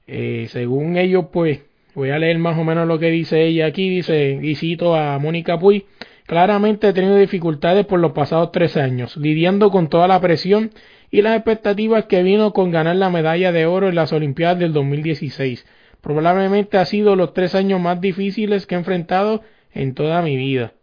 Eh, 0.07 0.47
según 0.49 0.97
ellos, 0.97 1.25
pues, 1.31 1.61
voy 1.93 2.11
a 2.11 2.19
leer 2.19 2.39
más 2.39 2.57
o 2.57 2.63
menos 2.63 2.87
lo 2.87 2.99
que 2.99 3.09
dice 3.09 3.43
ella 3.43 3.65
aquí. 3.67 3.89
Dice, 3.89 4.39
y 4.41 4.55
cito 4.55 4.95
a 4.95 5.19
Mónica 5.19 5.59
Puy, 5.59 5.85
claramente 6.25 6.89
he 6.89 6.93
tenido 6.93 7.15
dificultades 7.15 7.85
por 7.85 7.99
los 7.99 8.13
pasados 8.13 8.51
tres 8.51 8.77
años, 8.77 9.17
lidiando 9.17 9.69
con 9.71 9.89
toda 9.89 10.07
la 10.07 10.21
presión 10.21 10.71
y 11.11 11.21
las 11.21 11.35
expectativas 11.35 12.05
que 12.05 12.23
vino 12.23 12.53
con 12.53 12.71
ganar 12.71 12.95
la 12.95 13.09
medalla 13.09 13.51
de 13.51 13.65
oro 13.65 13.89
en 13.89 13.95
las 13.95 14.11
Olimpiadas 14.13 14.59
del 14.59 14.73
2016. 14.73 15.65
Probablemente 16.01 16.77
ha 16.77 16.85
sido 16.85 17.15
los 17.15 17.33
tres 17.33 17.55
años 17.55 17.81
más 17.81 17.99
difíciles 17.99 18.65
que 18.65 18.75
he 18.75 18.77
enfrentado 18.77 19.41
en 19.73 19.93
toda 19.93 20.21
mi 20.21 20.35
vida. 20.35 20.73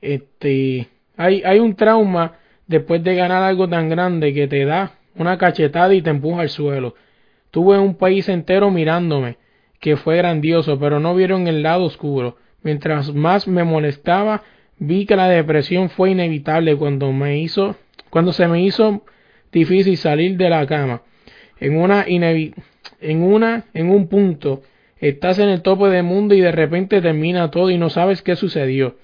Este, 0.00 0.88
hay, 1.16 1.42
hay 1.44 1.58
un 1.58 1.74
trauma 1.74 2.38
después 2.66 3.02
de 3.02 3.14
ganar 3.14 3.42
algo 3.42 3.68
tan 3.68 3.88
grande 3.88 4.34
que 4.34 4.46
te 4.46 4.64
da 4.64 4.92
una 5.16 5.38
cachetada 5.38 5.94
y 5.94 6.02
te 6.02 6.10
empuja 6.10 6.42
al 6.42 6.48
suelo 6.48 6.94
Tuve 7.56 7.78
un 7.78 7.94
país 7.94 8.28
entero 8.28 8.70
mirándome, 8.70 9.38
que 9.80 9.96
fue 9.96 10.18
grandioso, 10.18 10.78
pero 10.78 11.00
no 11.00 11.14
vieron 11.14 11.48
el 11.48 11.62
lado 11.62 11.84
oscuro. 11.84 12.36
Mientras 12.62 13.14
más 13.14 13.48
me 13.48 13.64
molestaba, 13.64 14.42
vi 14.78 15.06
que 15.06 15.16
la 15.16 15.26
depresión 15.26 15.88
fue 15.88 16.10
inevitable 16.10 16.76
cuando 16.76 17.12
me 17.12 17.38
hizo, 17.38 17.76
cuando 18.10 18.34
se 18.34 18.46
me 18.46 18.62
hizo 18.62 19.04
difícil 19.52 19.96
salir 19.96 20.36
de 20.36 20.50
la 20.50 20.66
cama. 20.66 21.00
En 21.58 21.78
una 21.78 22.04
en 22.06 23.22
una, 23.22 23.64
en 23.72 23.88
un 23.88 24.08
punto, 24.08 24.60
estás 24.98 25.38
en 25.38 25.48
el 25.48 25.62
tope 25.62 25.88
del 25.88 26.04
mundo 26.04 26.34
y 26.34 26.42
de 26.42 26.52
repente 26.52 27.00
termina 27.00 27.50
todo 27.50 27.70
y 27.70 27.78
no 27.78 27.88
sabes 27.88 28.20
qué 28.20 28.36
sucedió. 28.36 28.96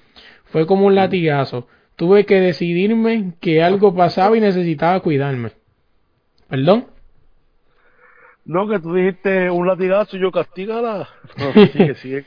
Fue 0.44 0.66
como 0.66 0.86
un 0.86 0.94
latigazo. 0.94 1.68
Tuve 1.96 2.26
que 2.26 2.38
decidirme 2.38 3.32
que 3.40 3.62
algo 3.62 3.94
pasaba 3.94 4.36
y 4.36 4.40
necesitaba 4.40 5.00
cuidarme. 5.00 5.52
¿Perdón? 6.52 6.84
No, 8.44 8.68
que 8.68 8.78
tú 8.78 8.92
dijiste 8.92 9.48
un 9.48 9.66
latigazo 9.66 10.18
y 10.18 10.20
yo 10.20 10.30
castígala. 10.30 11.08
No, 11.38 11.50
sigue, 11.68 11.94
sigue. 12.02 12.24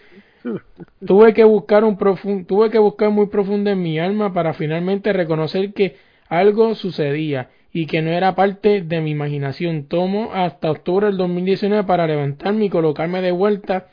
tuve 1.05 1.35
que 1.35 1.43
buscar 1.43 1.83
un 1.83 1.95
profun 1.95 2.45
tuve 2.45 2.71
que 2.71 2.79
buscar 2.79 3.11
muy 3.11 3.27
profundo 3.27 3.69
en 3.69 3.83
mi 3.83 3.99
alma 3.99 4.33
para 4.33 4.55
finalmente 4.55 5.13
reconocer 5.13 5.73
que 5.73 5.97
algo 6.27 6.73
sucedía 6.73 7.51
y 7.71 7.85
que 7.85 8.01
no 8.01 8.09
era 8.09 8.33
parte 8.33 8.81
de 8.81 8.99
mi 8.99 9.11
imaginación. 9.11 9.83
Tomo 9.83 10.31
hasta 10.33 10.71
octubre 10.71 11.05
del 11.05 11.17
2019 11.17 11.83
para 11.83 12.07
levantarme 12.07 12.65
y 12.65 12.69
colocarme 12.71 13.21
de 13.21 13.31
vuelta 13.31 13.89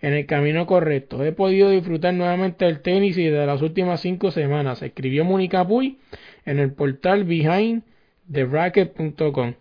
en 0.00 0.14
el 0.14 0.24
camino 0.24 0.64
correcto. 0.64 1.22
He 1.22 1.32
podido 1.32 1.68
disfrutar 1.68 2.14
nuevamente 2.14 2.64
del 2.64 2.80
tenis 2.80 3.18
y 3.18 3.24
de 3.24 3.44
las 3.44 3.60
últimas 3.60 4.00
cinco 4.00 4.30
semanas. 4.30 4.80
Escribió 4.80 5.26
Mónica 5.26 5.68
Puy 5.68 5.98
en 6.46 6.58
el 6.58 6.72
portal 6.72 7.24
behindtheracket.com 7.24 9.56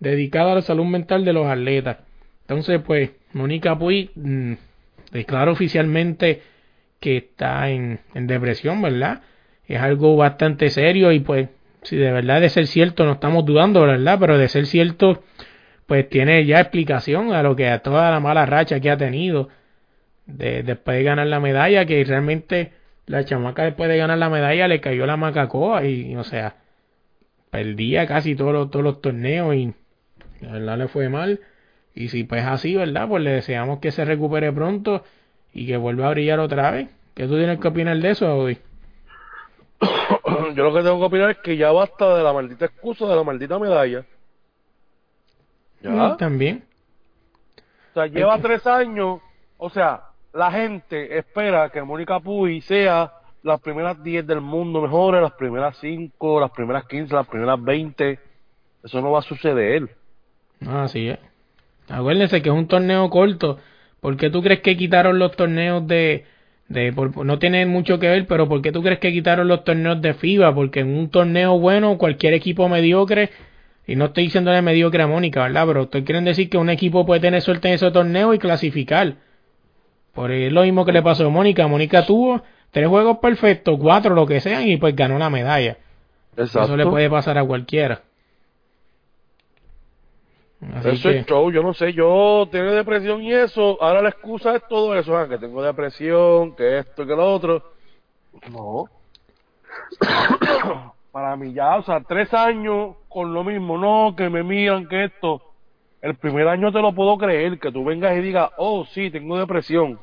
dedicado 0.00 0.50
a 0.50 0.54
la 0.56 0.62
salud 0.62 0.86
mental 0.86 1.24
de 1.24 1.32
los 1.32 1.46
atletas. 1.46 1.98
Entonces, 2.42 2.80
pues, 2.84 3.10
Mónica 3.32 3.78
Puy 3.78 4.10
mmm, 4.16 4.54
declara 5.12 5.52
oficialmente 5.52 6.42
que 6.98 7.18
está 7.18 7.70
en, 7.70 8.00
en 8.14 8.26
depresión, 8.26 8.82
¿verdad? 8.82 9.22
Es 9.66 9.80
algo 9.80 10.16
bastante 10.16 10.68
serio 10.70 11.12
y 11.12 11.20
pues 11.20 11.48
si 11.82 11.96
de 11.96 12.12
verdad 12.12 12.40
de 12.40 12.48
ser 12.50 12.66
cierto, 12.66 13.04
no 13.04 13.12
estamos 13.12 13.44
dudando, 13.44 13.82
¿verdad? 13.82 14.18
Pero 14.20 14.36
de 14.36 14.48
ser 14.48 14.66
cierto, 14.66 15.22
pues 15.86 16.08
tiene 16.08 16.44
ya 16.44 16.60
explicación 16.60 17.32
a 17.32 17.42
lo 17.42 17.56
que 17.56 17.68
a 17.68 17.80
toda 17.80 18.10
la 18.10 18.20
mala 18.20 18.46
racha 18.46 18.80
que 18.80 18.90
ha 18.90 18.96
tenido 18.96 19.48
de, 20.26 20.62
después 20.62 20.98
de 20.98 21.04
ganar 21.04 21.26
la 21.26 21.40
medalla, 21.40 21.86
que 21.86 22.04
realmente 22.04 22.72
la 23.06 23.24
chamaca 23.24 23.64
después 23.64 23.88
de 23.88 23.96
ganar 23.96 24.18
la 24.18 24.28
medalla 24.28 24.68
le 24.68 24.80
cayó 24.80 25.06
la 25.06 25.16
macacoa 25.16 25.84
y, 25.84 26.14
o 26.16 26.24
sea, 26.24 26.56
perdía 27.50 28.06
casi 28.06 28.36
todos 28.36 28.52
los, 28.52 28.70
todos 28.70 28.84
los 28.84 29.00
torneos 29.00 29.54
y 29.54 29.72
verdad 30.48 30.78
le 30.78 30.88
fue 30.88 31.08
mal. 31.08 31.40
Y 31.94 32.08
si 32.08 32.24
pues 32.24 32.44
así, 32.44 32.76
¿verdad? 32.76 33.08
Pues 33.08 33.22
le 33.22 33.30
deseamos 33.30 33.80
que 33.80 33.90
se 33.90 34.04
recupere 34.04 34.52
pronto 34.52 35.04
y 35.52 35.66
que 35.66 35.76
vuelva 35.76 36.06
a 36.06 36.10
brillar 36.10 36.38
otra 36.40 36.70
vez. 36.70 36.88
¿Qué 37.14 37.26
tú 37.26 37.36
tienes 37.36 37.58
que 37.58 37.68
opinar 37.68 37.96
de 37.96 38.10
eso, 38.10 38.34
hoy? 38.34 38.58
Yo 40.54 40.64
lo 40.64 40.72
que 40.72 40.82
tengo 40.82 40.98
que 40.98 41.06
opinar 41.06 41.30
es 41.30 41.38
que 41.38 41.56
ya 41.56 41.72
basta 41.72 42.16
de 42.16 42.22
la 42.22 42.32
maldita 42.32 42.66
excusa 42.66 43.06
de 43.06 43.16
la 43.16 43.24
maldita 43.24 43.58
medalla. 43.58 44.04
¿Ya? 45.82 46.16
También. 46.16 46.64
O 47.90 47.94
sea, 47.94 48.06
lleva 48.06 48.38
tres 48.38 48.66
años, 48.66 49.20
o 49.56 49.70
sea, 49.70 50.02
la 50.32 50.52
gente 50.52 51.18
espera 51.18 51.70
que 51.70 51.82
Mónica 51.82 52.20
Puy 52.20 52.60
sea 52.60 53.12
las 53.42 53.60
primeras 53.60 54.02
10 54.02 54.26
del 54.26 54.40
mundo 54.40 54.82
mejores, 54.82 55.20
las 55.20 55.32
primeras 55.32 55.76
5, 55.78 56.40
las 56.40 56.50
primeras 56.50 56.84
15, 56.86 57.14
las 57.14 57.26
primeras 57.26 57.62
20. 57.62 58.18
Eso 58.84 59.00
no 59.00 59.10
va 59.10 59.20
a 59.20 59.22
suceder. 59.22 59.96
Ah, 60.66 60.88
sí, 60.88 61.08
es. 61.08 61.18
Acuérdense 61.88 62.42
que 62.42 62.48
es 62.48 62.54
un 62.54 62.68
torneo 62.68 63.08
corto. 63.10 63.58
¿Por 64.00 64.16
qué 64.16 64.30
tú 64.30 64.42
crees 64.42 64.60
que 64.60 64.76
quitaron 64.76 65.18
los 65.18 65.32
torneos 65.32 65.86
de, 65.86 66.24
de 66.68 66.92
por, 66.92 67.24
no 67.24 67.38
tiene 67.38 67.66
mucho 67.66 67.98
que 67.98 68.08
ver, 68.08 68.26
pero 68.26 68.48
¿por 68.48 68.62
qué 68.62 68.72
tú 68.72 68.82
crees 68.82 68.98
que 68.98 69.12
quitaron 69.12 69.48
los 69.48 69.64
torneos 69.64 70.00
de 70.00 70.14
FIBA? 70.14 70.54
Porque 70.54 70.80
en 70.80 70.96
un 70.96 71.10
torneo 71.10 71.58
bueno, 71.58 71.98
cualquier 71.98 72.32
equipo 72.32 72.68
mediocre, 72.68 73.30
y 73.86 73.96
no 73.96 74.06
estoy 74.06 74.24
diciéndole 74.24 74.62
mediocre 74.62 75.02
a 75.02 75.06
Mónica, 75.06 75.42
¿verdad? 75.42 75.66
Pero 75.66 75.82
ustedes 75.82 76.04
quieren 76.04 76.24
decir 76.24 76.48
que 76.48 76.56
un 76.56 76.70
equipo 76.70 77.04
puede 77.04 77.20
tener 77.20 77.42
suerte 77.42 77.68
en 77.68 77.74
ese 77.74 77.90
torneo 77.90 78.32
y 78.32 78.38
clasificar. 78.38 79.16
Por 80.14 80.30
es 80.30 80.52
lo 80.52 80.62
mismo 80.62 80.84
que 80.84 80.92
le 80.92 81.02
pasó 81.02 81.26
a 81.26 81.30
Mónica. 81.30 81.66
Mónica 81.66 82.06
tuvo 82.06 82.42
tres 82.70 82.88
juegos 82.88 83.18
perfectos, 83.18 83.78
cuatro, 83.80 84.14
lo 84.14 84.26
que 84.26 84.40
sean, 84.40 84.68
y 84.68 84.76
pues 84.76 84.94
ganó 84.94 85.18
la 85.18 85.28
medalla. 85.28 85.76
Exacto. 86.36 86.64
Eso 86.64 86.76
le 86.76 86.86
puede 86.86 87.10
pasar 87.10 87.36
a 87.36 87.44
cualquiera. 87.44 88.02
Así 90.74 90.90
eso 90.90 91.08
que... 91.08 91.18
es 91.20 91.26
show, 91.26 91.50
yo 91.50 91.62
no 91.62 91.72
sé, 91.72 91.94
yo 91.94 92.46
tengo 92.50 92.72
depresión 92.72 93.22
y 93.22 93.32
eso, 93.32 93.82
ahora 93.82 94.02
la 94.02 94.10
excusa 94.10 94.56
es 94.56 94.68
todo 94.68 94.94
eso, 94.94 95.16
ah, 95.16 95.26
que 95.26 95.38
tengo 95.38 95.62
depresión, 95.62 96.54
que 96.54 96.78
esto, 96.80 97.06
que 97.06 97.16
lo 97.16 97.32
otro. 97.32 97.62
No. 98.50 98.84
Para 101.12 101.34
mí 101.36 101.52
ya, 101.54 101.76
o 101.76 101.82
sea, 101.82 102.00
tres 102.00 102.32
años 102.34 102.96
con 103.08 103.32
lo 103.32 103.42
mismo, 103.42 103.78
no, 103.78 104.14
que 104.14 104.28
me 104.28 104.42
miran, 104.42 104.86
que 104.86 105.04
esto. 105.04 105.42
El 106.02 106.14
primer 106.16 106.46
año 106.46 106.70
te 106.72 106.80
lo 106.80 106.94
puedo 106.94 107.16
creer, 107.18 107.58
que 107.58 107.72
tú 107.72 107.84
vengas 107.84 108.16
y 108.16 108.20
digas, 108.20 108.50
oh, 108.58 108.84
sí, 108.86 109.10
tengo 109.10 109.38
depresión. 109.38 109.98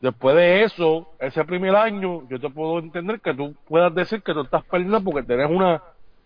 Después 0.00 0.34
de 0.34 0.64
eso, 0.64 1.08
ese 1.20 1.44
primer 1.44 1.76
año, 1.76 2.28
yo 2.28 2.40
te 2.40 2.50
puedo 2.50 2.78
entender 2.78 3.20
que 3.20 3.34
tú 3.34 3.54
puedas 3.68 3.94
decir 3.94 4.22
que 4.22 4.32
tú 4.32 4.40
estás 4.40 4.64
perdiendo 4.64 5.02
porque 5.04 5.22
tienes 5.22 5.48
una, 5.48 5.80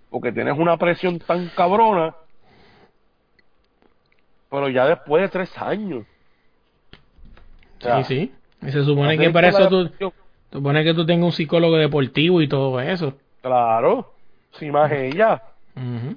porque 0.09 0.33
tienes 0.33 0.57
una 0.57 0.79
presión 0.79 1.19
tan 1.19 1.49
cabrona 1.51 2.15
pero 4.51 4.69
ya 4.69 4.87
después 4.87 5.23
de 5.23 5.29
tres 5.29 5.57
años. 5.59 6.05
O 7.79 7.83
sea, 7.83 8.03
sí, 8.05 8.15
sí. 8.15 8.33
Y 8.67 8.71
se 8.71 8.85
supone 8.85 9.19
que 9.19 9.31
para 9.31 9.49
eso 9.49 9.69
tú, 9.69 9.91
supone 10.51 10.85
que 10.85 10.95
tú 10.95 11.05
tengas 11.05 11.27
un 11.27 11.33
psicólogo 11.33 11.77
deportivo 11.77 12.41
y 12.41 12.49
todo 12.49 12.81
eso. 12.81 13.15
Claro, 13.43 14.13
si 14.53 14.71
más 14.71 14.91
ella. 14.93 15.43
Uh 15.77 15.81
-huh. 15.81 16.17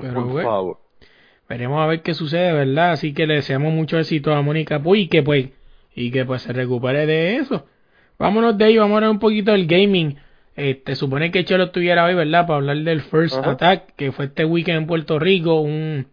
Pero 0.00 0.26
Por 0.26 0.42
favor. 0.42 0.78
veremos 1.48 1.80
a 1.80 1.86
ver 1.86 2.02
qué 2.02 2.14
sucede, 2.14 2.52
¿verdad? 2.52 2.92
Así 2.92 3.12
que 3.14 3.26
le 3.26 3.34
deseamos 3.34 3.72
mucho 3.72 3.98
éxito 3.98 4.34
a 4.34 4.42
Mónica 4.42 4.80
Puy 4.82 5.02
y 5.02 5.08
que 5.08 5.22
pues, 5.22 5.50
y 5.94 6.10
que 6.10 6.24
pues 6.24 6.42
se 6.42 6.52
recupere 6.52 7.06
de 7.06 7.36
eso. 7.36 7.66
Vámonos 8.18 8.56
de 8.56 8.64
ahí, 8.64 8.78
vamos 8.78 8.94
a 8.94 8.96
hablar 8.96 9.10
un 9.10 9.18
poquito 9.18 9.52
del 9.52 9.66
gaming. 9.66 10.16
Este, 10.56 10.94
supone 10.94 11.30
que 11.30 11.44
Chelo 11.44 11.64
estuviera 11.64 12.04
hoy, 12.04 12.14
¿verdad? 12.14 12.46
Para 12.46 12.56
hablar 12.56 12.78
del 12.78 13.02
First. 13.02 13.36
Attack, 13.36 13.94
que 13.94 14.10
fue 14.10 14.26
este 14.26 14.44
weekend 14.46 14.78
en 14.78 14.86
Puerto 14.86 15.18
Rico, 15.18 15.60
un, 15.60 16.06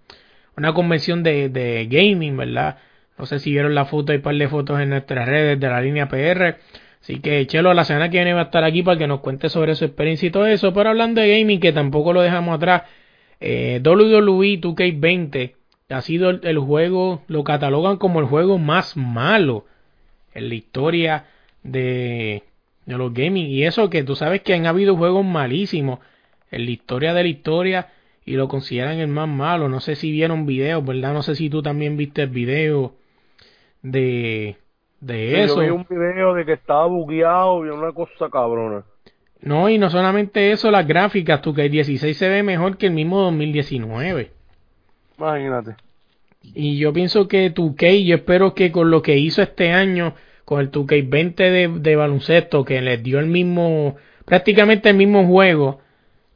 una 0.57 0.73
convención 0.73 1.23
de, 1.23 1.49
de 1.49 1.87
gaming, 1.87 2.37
¿verdad? 2.37 2.77
No 3.17 3.25
sé 3.25 3.39
si 3.39 3.51
vieron 3.51 3.75
la 3.75 3.85
foto, 3.85 4.11
hay 4.11 4.17
un 4.17 4.23
par 4.23 4.35
de 4.35 4.47
fotos 4.47 4.79
en 4.79 4.89
nuestras 4.89 5.27
redes 5.27 5.59
de 5.59 5.67
la 5.67 5.81
línea 5.81 6.07
PR. 6.09 6.57
Así 7.01 7.19
que 7.19 7.45
Chelo 7.47 7.73
la 7.73 7.83
semana 7.83 8.09
que 8.09 8.17
viene 8.17 8.33
va 8.33 8.41
a 8.41 8.45
estar 8.45 8.63
aquí 8.63 8.81
para 8.81 8.97
que 8.97 9.07
nos 9.07 9.19
cuente 9.19 9.49
sobre 9.49 9.75
su 9.75 9.85
experiencia 9.85 10.27
y 10.27 10.31
todo 10.31 10.47
eso. 10.47 10.73
Pero 10.73 10.89
hablando 10.89 11.21
de 11.21 11.39
gaming, 11.39 11.59
que 11.59 11.73
tampoco 11.73 12.13
lo 12.13 12.21
dejamos 12.21 12.55
atrás, 12.55 12.83
eh, 13.39 13.81
WWE 13.83 14.61
2K20 14.61 15.53
ha 15.89 16.01
sido 16.01 16.29
el, 16.29 16.39
el 16.43 16.59
juego, 16.59 17.23
lo 17.27 17.43
catalogan 17.43 17.97
como 17.97 18.19
el 18.19 18.25
juego 18.25 18.57
más 18.57 18.97
malo 18.97 19.65
en 20.33 20.49
la 20.49 20.55
historia 20.55 21.25
de, 21.61 22.43
de 22.85 22.97
los 22.97 23.13
gaming. 23.13 23.47
Y 23.47 23.65
eso 23.65 23.89
que 23.89 24.03
tú 24.03 24.15
sabes 24.15 24.41
que 24.41 24.53
han 24.53 24.65
habido 24.65 24.95
juegos 24.95 25.25
malísimos 25.25 25.99
en 26.51 26.65
la 26.65 26.71
historia 26.71 27.13
de 27.13 27.23
la 27.23 27.29
historia 27.29 27.87
y 28.25 28.33
lo 28.33 28.47
consideran 28.47 28.99
el 28.99 29.07
más 29.07 29.27
malo. 29.27 29.69
No 29.69 29.79
sé 29.79 29.95
si 29.95 30.11
vieron 30.11 30.45
videos, 30.45 30.85
¿verdad? 30.85 31.13
No 31.13 31.23
sé 31.23 31.35
si 31.35 31.49
tú 31.49 31.61
también 31.61 31.97
viste 31.97 32.23
el 32.23 32.29
video 32.29 32.93
de, 33.81 34.57
de 35.01 35.29
Sí, 35.29 35.35
eso. 35.41 35.55
Yo 35.61 35.61
vi 35.61 35.69
un 35.69 35.87
video 35.89 36.33
de 36.33 36.45
que 36.45 36.53
estaba 36.53 36.85
bugueado 36.87 37.65
y 37.65 37.69
una 37.69 37.91
cosa 37.91 38.29
cabrona. 38.29 38.83
No, 39.41 39.67
y 39.67 39.77
no 39.77 39.89
solamente 39.89 40.51
eso, 40.51 40.71
las 40.71 40.87
gráficas, 40.87 41.41
tú 41.41 41.53
que 41.53 41.65
el 41.65 41.71
16 41.71 42.17
se 42.17 42.29
ve 42.29 42.43
mejor 42.43 42.77
que 42.77 42.87
el 42.87 42.93
mismo 42.93 43.19
2019. 43.21 44.31
Imagínate. 45.17 45.75
Y 46.41 46.77
yo 46.77 46.93
pienso 46.93 47.27
que 47.27 47.53
2K, 47.53 48.05
yo 48.05 48.15
espero 48.15 48.53
que 48.53 48.71
con 48.71 48.89
lo 48.89 49.01
que 49.01 49.17
hizo 49.17 49.41
este 49.41 49.71
año, 49.71 50.13
con 50.45 50.61
el 50.61 50.71
2K20 50.71 51.35
de, 51.35 51.67
de 51.79 51.95
baloncesto, 51.95 52.63
que 52.63 52.81
les 52.81 53.03
dio 53.03 53.19
el 53.19 53.27
mismo, 53.27 53.97
prácticamente 54.25 54.89
el 54.89 54.95
mismo 54.95 55.25
juego, 55.25 55.79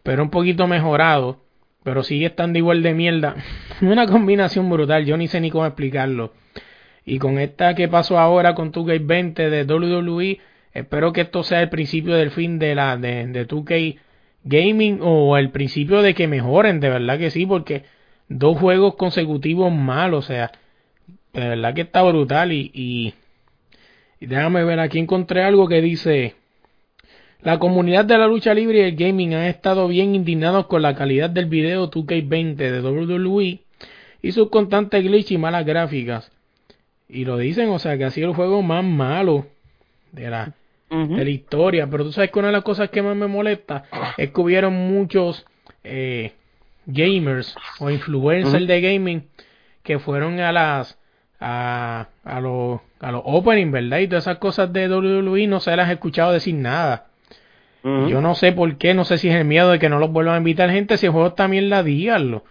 pero 0.04 0.24
un 0.24 0.30
poquito 0.30 0.68
mejorado, 0.68 1.40
pero 1.88 2.04
sigue 2.04 2.26
estando 2.26 2.60
igual 2.60 2.84
de 2.84 2.94
mierda. 2.94 3.38
Una 3.82 4.08
combinación 4.08 4.70
brutal, 4.70 5.06
yo 5.06 5.16
ni 5.16 5.30
sé 5.30 5.40
ni 5.40 5.50
cómo 5.50 5.66
explicarlo. 5.66 6.34
Y 7.06 7.18
con 7.18 7.40
esta 7.40 7.76
que 7.76 7.88
pasó 7.88 8.20
ahora 8.20 8.56
con 8.56 8.74
2K20 8.74 9.50
de 9.50 9.64
WWE, 9.64 10.38
espero 10.74 11.14
que 11.14 11.22
esto 11.22 11.44
sea 11.44 11.62
el 11.62 11.70
principio 11.70 12.16
del 12.16 12.32
fin 12.32 12.60
de 12.60 12.76
la 12.76 12.98
de, 12.98 13.28
de 13.28 13.48
2K 13.48 14.00
Gaming 14.44 15.00
o 15.02 15.38
el 15.38 15.50
principio 15.52 16.02
de 16.02 16.14
que 16.14 16.28
mejoren, 16.28 16.82
de 16.82 16.90
verdad 16.90 17.18
que 17.18 17.30
sí, 17.30 17.46
porque 17.46 17.84
dos 18.28 18.60
juegos 18.60 18.96
consecutivos 18.96 19.72
malos, 19.72 20.26
o 20.26 20.28
sea, 20.28 20.52
de 21.32 21.48
verdad 21.48 21.74
que 21.74 21.84
está 21.84 22.04
brutal 22.04 22.52
y, 22.52 22.70
y, 22.74 23.14
y 24.20 24.26
déjame 24.26 24.66
ver, 24.66 24.82
aquí 24.82 25.00
encontré 25.00 25.42
algo 25.42 25.70
que 25.70 25.82
dice, 25.82 26.36
La 27.48 27.60
comunidad 27.60 28.04
de 28.04 28.18
la 28.18 28.28
lucha 28.28 28.54
libre 28.54 28.80
y 28.80 28.82
el 28.82 28.98
gaming 28.98 29.34
han 29.34 29.46
estado 29.46 29.88
bien 29.88 30.16
indignados 30.16 30.66
con 30.66 30.82
la 30.82 30.96
calidad 30.96 31.30
del 31.30 31.46
video 31.46 31.90
2K20 31.90 32.58
de 32.58 32.82
WWE 32.82 33.60
y 34.22 34.32
sus 34.34 34.50
constantes 34.50 35.02
glitch 35.02 35.32
y 35.32 35.38
malas 35.38 35.66
gráficas. 35.66 36.30
Y 37.08 37.24
lo 37.24 37.38
dicen, 37.38 37.70
o 37.70 37.80
sea, 37.80 37.98
que 37.98 38.04
ha 38.04 38.12
sido 38.12 38.28
el 38.28 38.36
juego 38.36 38.62
más 38.64 38.84
malo 38.84 39.46
de 40.12 40.30
la, 40.30 40.56
de 40.90 41.24
la 41.24 41.30
historia. 41.30 41.88
Pero 41.90 42.04
tú 42.04 42.12
sabes 42.12 42.32
que 42.32 42.40
una 42.40 42.50
de 42.50 42.52
las 42.52 42.66
cosas 42.66 42.90
que 42.90 43.02
más 43.02 43.16
me 43.16 43.28
molesta 43.28 43.86
es 44.18 44.30
que 44.32 44.42
hubieron 44.42 44.74
muchos 44.74 45.46
eh, 45.86 46.34
gamers 46.86 47.56
o 47.80 47.90
influencers 47.90 48.68
de 48.68 48.82
gaming 48.82 49.24
que 49.84 50.00
fueron 50.00 50.42
a 50.42 50.52
las 50.52 51.00
a, 51.40 52.10
a 52.26 52.42
los 52.42 52.82
a 53.00 53.10
los 53.14 53.22
opening, 53.24 53.72
¿verdad? 53.72 54.00
Y 54.00 54.10
todas 54.10 54.26
esas 54.26 54.40
cosas 54.40 54.74
de 54.74 54.90
WWE 54.90 55.48
no 55.48 55.62
se 55.62 55.74
las 55.78 55.90
he 55.90 55.94
escuchado 55.94 56.34
decir 56.34 56.56
nada. 56.56 57.07
Yo 58.10 58.22
no 58.22 58.36
sé 58.36 58.52
por 58.52 58.78
qué, 58.78 58.94
no 58.94 59.06
sé 59.06 59.18
si 59.18 59.30
es 59.30 59.36
el 59.36 59.46
miedo 59.46 59.72
de 59.72 59.80
que 59.80 59.88
no 59.88 60.00
los 60.00 60.12
vuelvan 60.12 60.36
a 60.36 60.40
invitar 60.40 60.70
gente, 60.70 60.98
si 60.98 61.06
el 61.06 61.12
juego 61.12 61.34
también 61.34 61.70
la 61.70 61.84
díganlo. 61.84 62.44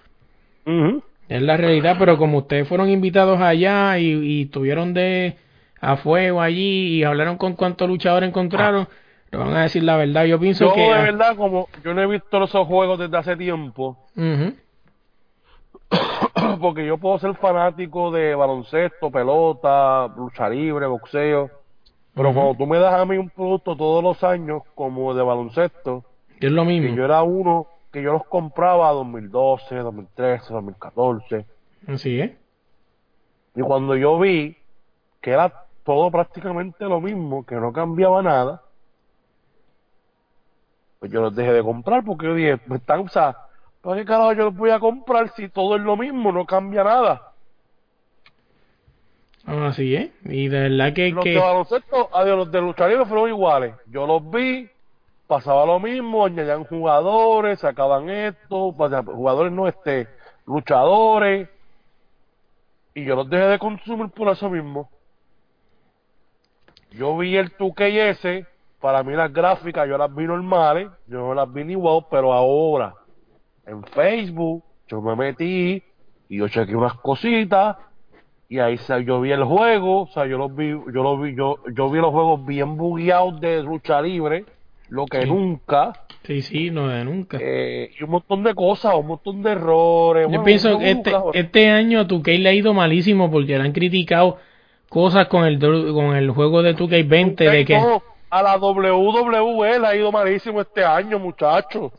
Ujú. 0.65 1.03
Es 1.29 1.43
la 1.43 1.57
realidad, 1.57 1.97
pero 1.99 2.17
como 2.17 2.39
ustedes 2.39 2.69
fueron 2.69 2.89
invitados 2.89 3.41
allá 3.41 3.99
y, 3.99 4.13
y 4.13 4.47
tuvieron 4.47 4.95
de 4.95 5.37
a 5.81 5.97
fuego 5.97 6.41
allí 6.41 6.97
y 6.97 7.05
hablaron 7.05 7.37
con 7.37 7.55
cuántos 7.55 7.89
luchadores 7.89 8.29
encontraron, 8.29 8.89
le 9.31 9.39
van 9.39 9.55
a 9.55 9.63
decir 9.63 9.83
la 9.83 9.97
verdad. 9.97 10.25
Yo 10.25 10.39
pienso 10.39 10.67
Yo 10.67 10.75
que... 10.75 10.81
de 10.81 10.93
ah, 10.93 11.03
verdad, 11.03 11.37
como 11.37 11.69
yo 11.85 11.95
no 11.95 12.03
he 12.03 12.07
visto 12.07 12.43
esos 12.43 12.67
juegos 12.67 12.99
desde 12.99 13.17
hace 13.17 13.37
tiempo, 13.37 13.99
porque 16.61 16.87
yo 16.87 16.99
puedo 16.99 17.19
ser 17.19 17.35
fanático 17.35 18.11
de 18.11 18.35
baloncesto, 18.35 19.11
pelota, 19.11 20.09
lucha 20.17 20.49
libre, 20.49 20.87
boxeo, 20.87 21.51
pero 22.17 22.33
cuando 22.35 22.55
tú 22.57 22.67
me 22.67 22.79
das 22.79 22.95
a 22.95 23.05
mí 23.05 23.17
un 23.19 23.29
producto 23.31 23.77
todos 23.77 24.03
los 24.03 24.25
años 24.25 24.63
como 24.75 25.15
de 25.15 25.23
baloncesto, 25.23 26.03
Es 26.41 26.51
lo 26.51 26.63
que 26.63 26.69
mismo. 26.69 26.97
yo 26.97 27.05
era 27.05 27.23
uno 27.23 27.67
que 27.93 28.03
yo 28.03 28.13
los 28.13 28.25
compraba 28.27 28.91
2012, 28.93 29.77
2013, 29.77 30.53
2014, 30.53 31.47
Así 31.87 32.19
es. 32.21 32.33
y 33.55 33.61
cuando 33.61 33.95
yo 33.97 34.19
vi 34.19 34.57
que 35.21 35.31
era 35.31 35.53
todo 35.85 36.11
prácticamente 36.11 36.85
lo 36.87 37.01
mismo, 37.01 37.45
que 37.47 37.55
no 37.57 37.73
cambiaba 37.73 38.23
nada, 38.23 38.63
pues 40.99 41.13
yo 41.13 41.21
los 41.21 41.35
dejé 41.37 41.53
de 41.53 41.63
comprar 41.63 42.05
porque 42.05 42.27
yo 42.27 42.35
dije, 42.35 42.59
me 42.67 42.77
están, 42.77 43.01
o 43.01 43.09
sea, 43.09 43.37
¿para 43.83 43.97
qué 43.99 44.05
carajo 44.07 44.33
yo 44.33 44.45
los 44.47 44.57
voy 44.57 44.71
a 44.71 44.81
comprar 44.81 45.29
si 45.37 45.49
todo 45.49 45.77
es 45.77 45.83
lo 45.83 45.97
mismo, 45.97 46.33
no 46.33 46.45
cambia 46.47 46.83
nada? 46.83 47.26
Así 49.47 49.95
es. 49.95 50.11
Y 50.25 50.49
de 50.49 50.69
verdad 50.69 50.93
que... 50.93 51.11
Los 51.11 51.25
que 51.25 51.31
de 51.31 51.39
baloncesto, 51.39 52.11
los 52.13 52.51
de 52.51 52.61
lucha 52.61 52.89
libre 52.89 53.07
fueron 53.07 53.29
iguales. 53.29 53.75
Yo 53.87 54.07
los 54.07 54.29
vi, 54.31 54.69
pasaba 55.27 55.65
lo 55.65 55.79
mismo, 55.79 56.27
añadían 56.27 56.65
jugadores, 56.65 57.61
sacaban 57.61 58.11
esto, 58.11 58.73
jugadores 58.73 59.53
no, 59.53 59.69
este, 59.69 60.09
luchadores, 60.47 61.49
y 62.97 63.05
yo 63.05 63.15
los 63.15 63.29
dejé 63.29 63.45
de 63.45 63.59
consumir 63.59 64.09
por 64.09 64.29
eso 64.29 64.49
mismo. 64.49 64.89
Yo 66.93 67.17
vi 67.19 67.37
el 67.37 67.55
2KS, 67.57 68.47
para 68.81 69.03
mí 69.03 69.13
las 69.13 69.33
gráficas 69.33 69.87
yo 69.87 69.99
las 69.99 70.15
vi 70.15 70.25
normales, 70.25 70.89
yo 71.07 71.19
no 71.19 71.35
las 71.35 71.53
vi 71.53 71.65
ni 71.65 71.75
wow, 71.75 72.07
pero 72.11 72.33
ahora 72.33 72.95
en 73.67 73.85
Facebook 73.85 74.65
yo 74.89 75.03
me 75.03 75.15
metí 75.15 75.83
y 76.29 76.39
yo 76.39 76.49
chequeé 76.49 76.75
unas 76.75 76.95
cositas 76.95 77.77
y 78.49 78.59
ahí 78.59 78.79
yo 79.05 79.21
vi 79.21 79.33
el 79.33 79.45
juego, 79.45 80.03
o 80.03 80.07
sea, 80.09 80.27
yo 80.27 80.39
los 80.39 80.55
vi, 80.55 80.69
yo 80.71 81.03
los 81.03 81.21
vi, 81.21 81.35
yo, 81.35 81.57
yo 81.75 81.91
vi 81.91 81.99
los 82.01 82.11
juegos 82.13 82.45
bien 82.47 82.77
bugueados 82.77 83.41
de 83.41 83.63
lucha 83.63 84.01
libre, 84.01 84.45
lo 84.89 85.07
que 85.07 85.23
Sí. 85.23 85.29
nunca, 85.29 85.93
Sí, 86.23 86.43
sí, 86.43 86.71
no 86.71 86.89
de 86.89 87.05
nunca. 87.05 87.39
eh, 87.41 87.91
y 87.99 88.03
un 88.05 88.11
montón 88.11 88.43
de 88.43 88.55
cosas, 88.55 88.95
un 88.97 89.07
montón 89.07 89.43
de 89.43 89.53
errores. 89.53 90.25
Yo 90.25 90.29
bueno, 90.29 90.45
pienso 90.45 90.79
que 90.79 90.91
este, 90.91 91.13
nunca, 91.13 91.39
este 91.39 91.69
año 91.71 92.05
2K 92.07 92.39
le 92.39 92.49
ha 92.49 92.53
ido 92.53 92.75
malísimo 92.75 93.31
porque 93.31 93.57
le 93.57 93.65
han 93.65 93.73
criticado 93.73 94.39
cosas 94.89 95.27
con 95.29 95.45
el, 95.45 95.59
con 95.61 96.17
el 96.17 96.31
juego 96.31 96.63
de 96.63 96.75
2K20 96.77 97.37
de 97.51 97.65
que... 97.65 97.77
no, 97.79 98.03
a 98.31 98.43
la 98.43 98.57
WWE 98.59 99.79
le 99.81 99.87
ha 99.87 99.97
ido 99.97 100.11
malísimo 100.13 100.61
este 100.61 100.85
año, 100.85 101.19
muchachos. 101.19 101.93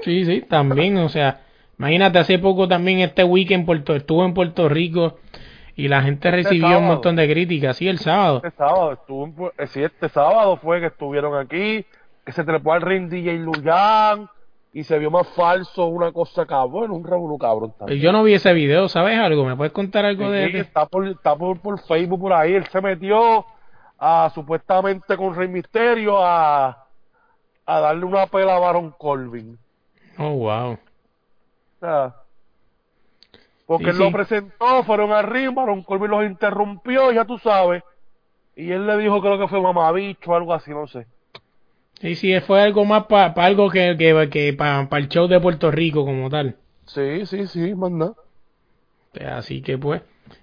Sí, 0.00 0.24
sí, 0.26 0.42
también, 0.42 0.98
o 0.98 1.08
sea, 1.08 1.40
imagínate, 1.78 2.18
hace 2.18 2.38
poco 2.38 2.68
también 2.68 3.00
este 3.00 3.24
weekend 3.24 3.64
Puerto, 3.64 3.94
estuvo 3.96 4.24
en 4.26 4.34
Puerto 4.34 4.68
Rico 4.68 5.18
y 5.76 5.88
la 5.88 6.02
gente 6.02 6.30
recibió 6.30 6.78
un 6.78 6.86
montón 6.86 7.16
de 7.16 7.28
críticas, 7.30 7.76
sí, 7.76 7.86
el 7.88 7.98
sábado. 7.98 8.40
Este 8.42 8.50
sábado 8.56 8.92
estuvo, 8.94 9.52
eh, 9.58 9.66
sí, 9.68 9.82
este 9.82 10.08
sábado 10.08 10.56
fue 10.56 10.80
que 10.80 10.86
estuvieron 10.86 11.36
aquí, 11.38 11.84
que 12.24 12.32
se 12.32 12.42
trepó 12.44 12.72
al 12.72 12.80
ring 12.82 13.08
DJ 13.08 13.38
Luyan 13.38 14.28
y 14.72 14.82
se 14.84 14.98
vio 14.98 15.10
más 15.10 15.28
falso, 15.28 15.86
una 15.86 16.12
cosa 16.12 16.44
cabrón, 16.46 16.90
un 16.90 17.04
revolú 17.04 17.38
cabrón 17.38 17.72
también. 17.78 18.00
Yo 18.00 18.10
no 18.12 18.22
vi 18.24 18.34
ese 18.34 18.52
video, 18.52 18.88
¿sabes 18.88 19.18
algo? 19.18 19.44
¿Me 19.44 19.54
puedes 19.56 19.72
contar 19.72 20.04
algo 20.04 20.24
Sí, 20.24 20.30
de...? 20.32 20.48
de- 20.48 20.60
está 20.60 20.86
por, 20.86 21.06
está 21.06 21.36
por, 21.36 21.60
por 21.60 21.80
Facebook 21.80 22.20
por 22.20 22.32
ahí, 22.32 22.54
él 22.54 22.66
se 22.66 22.80
metió 22.80 23.44
a 23.98 24.30
supuestamente 24.34 25.16
con 25.16 25.34
Rey 25.34 25.48
Misterio 25.48 26.18
a, 26.22 26.86
a 27.64 27.80
darle 27.80 28.04
una 28.04 28.26
pela 28.26 28.56
a 28.56 28.58
Baron 28.58 28.90
Corbin. 28.98 29.58
Oh, 30.18 30.30
wow. 30.32 30.72
O 30.72 30.78
sea, 31.80 32.14
porque 33.66 33.86
Sí, 33.86 33.90
él 33.90 33.98
lo 33.98 34.12
presentó, 34.12 34.84
fueron 34.84 35.12
al 35.12 35.26
ring, 35.26 35.54
Baron 35.54 35.82
Corbin 35.82 36.10
los 36.10 36.24
interrumpió, 36.24 37.12
ya 37.12 37.24
tú 37.24 37.38
sabes. 37.38 37.82
Y 38.54 38.70
él 38.70 38.86
le 38.86 38.96
dijo 38.96 39.20
creo 39.20 39.38
que 39.38 39.48
fue 39.48 39.60
mamabicho 39.60 40.30
o 40.30 40.34
algo 40.34 40.54
así, 40.54 40.70
no 40.70 40.86
sé. 40.86 41.06
Sí, 42.00 42.14
sí, 42.14 42.40
fue 42.40 42.62
algo 42.62 42.84
más 42.84 43.04
para 43.06 43.32
algo 43.44 43.70
que, 43.70 43.96
que, 43.98 44.28
que 44.30 44.52
para 44.52 44.88
el 44.92 45.08
show 45.08 45.26
de 45.26 45.40
Puerto 45.40 45.70
Rico 45.70 46.04
como 46.04 46.30
tal. 46.30 46.56
Sí, 46.86 47.26
sí, 47.26 47.46
sí, 47.46 47.74
manda. 47.74 48.12
Así 49.24 49.62
que 49.62 49.78
pues, 49.78 50.02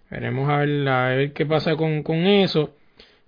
veremos 0.09 0.49
a 0.49 0.57
ver, 0.57 0.87
a 0.87 1.07
ver 1.09 1.33
qué 1.33 1.45
pasa 1.45 1.75
con, 1.75 2.03
con 2.03 2.17
eso. 2.17 2.71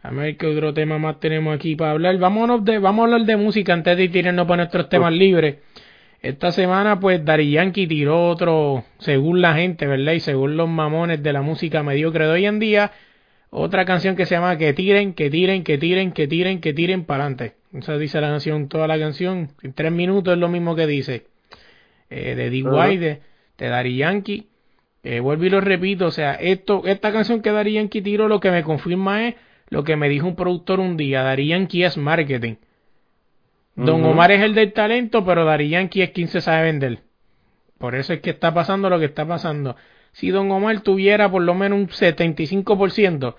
A 0.01 0.11
ver 0.11 0.37
qué 0.37 0.45
otro 0.45 0.73
tema 0.73 0.99
más 0.99 1.19
tenemos 1.19 1.55
aquí 1.55 1.75
para 1.75 1.91
hablar. 1.91 2.17
Vámonos 2.17 2.63
de, 2.63 2.77
vamos 2.77 3.03
a 3.03 3.05
hablar 3.05 3.25
de 3.25 3.37
música 3.37 3.73
antes 3.73 3.97
de 3.97 4.07
tirarnos 4.09 4.45
para 4.45 4.57
nuestros 4.57 4.87
temas 4.87 5.11
libres. 5.11 5.57
Esta 6.21 6.51
semana, 6.51 6.99
pues, 6.99 7.23
Dari 7.23 7.51
Yankee 7.51 7.87
tiró 7.87 8.27
otro, 8.27 8.83
según 8.97 9.41
la 9.41 9.53
gente, 9.53 9.85
¿verdad? 9.85 10.13
Y 10.13 10.19
según 10.19 10.57
los 10.57 10.67
mamones 10.67 11.21
de 11.21 11.33
la 11.33 11.41
música 11.41 11.83
mediocre 11.83 12.25
de 12.25 12.31
hoy 12.31 12.45
en 12.45 12.59
día, 12.59 12.91
otra 13.49 13.85
canción 13.85 14.15
que 14.15 14.25
se 14.25 14.35
llama 14.35 14.57
Que 14.57 14.73
tiren, 14.73 15.13
que 15.13 15.29
tiren, 15.29 15.63
que 15.63 15.77
tiren, 15.77 16.11
que 16.11 16.27
tiren, 16.27 16.61
que 16.61 16.73
tiren 16.73 17.05
para 17.05 17.25
adelante. 17.25 17.55
Esa 17.73 17.97
dice 17.97 18.19
la 18.21 18.29
canción, 18.29 18.69
toda 18.69 18.87
la 18.87 18.97
canción. 18.97 19.49
En 19.61 19.73
tres 19.73 19.91
minutos 19.91 20.33
es 20.33 20.39
lo 20.39 20.49
mismo 20.49 20.75
que 20.75 20.87
dice. 20.87 21.27
Eh, 22.09 22.35
de 22.35 22.49
D.Y. 22.49 22.65
Ajá. 22.65 22.87
de, 22.87 23.21
de 23.57 23.67
Daddy 23.67 23.97
Yankee. 23.97 24.47
Eh, 25.03 25.19
vuelvo 25.19 25.45
y 25.45 25.49
lo 25.51 25.61
repito, 25.61 26.07
o 26.07 26.11
sea, 26.11 26.33
esto, 26.33 26.81
esta 26.85 27.11
canción 27.11 27.43
que 27.43 27.51
Daddy 27.51 27.73
Yankee 27.73 28.01
tiró 28.01 28.27
lo 28.27 28.39
que 28.39 28.49
me 28.49 28.63
confirma 28.63 29.27
es 29.27 29.35
lo 29.69 29.83
que 29.83 29.95
me 29.95 30.09
dijo 30.09 30.27
un 30.27 30.35
productor 30.35 30.79
un 30.79 30.97
día, 30.97 31.21
Daddy 31.21 31.47
Yankee 31.47 31.83
es 31.83 31.95
marketing. 31.95 32.55
Don. 33.75 34.03
Omar 34.05 34.31
es 34.31 34.41
el 34.41 34.55
del 34.55 34.73
talento, 34.73 35.25
pero 35.25 35.45
Daddy 35.45 35.69
Yankee 35.69 36.01
es 36.01 36.11
quien 36.11 36.27
se 36.27 36.41
sabe 36.41 36.63
vender. 36.63 36.99
Por 37.77 37.95
eso 37.95 38.13
es 38.13 38.21
que 38.21 38.29
está 38.29 38.53
pasando 38.53 38.89
lo 38.89 38.99
que 38.99 39.05
está 39.05 39.27
pasando. 39.27 39.75
Si 40.13 40.29
Don 40.29 40.49
Omar 40.49 40.79
tuviera 40.81 41.29
por 41.29 41.41
lo 41.41 41.53
menos 41.53 41.77
un 41.77 41.87
75% 41.89 43.35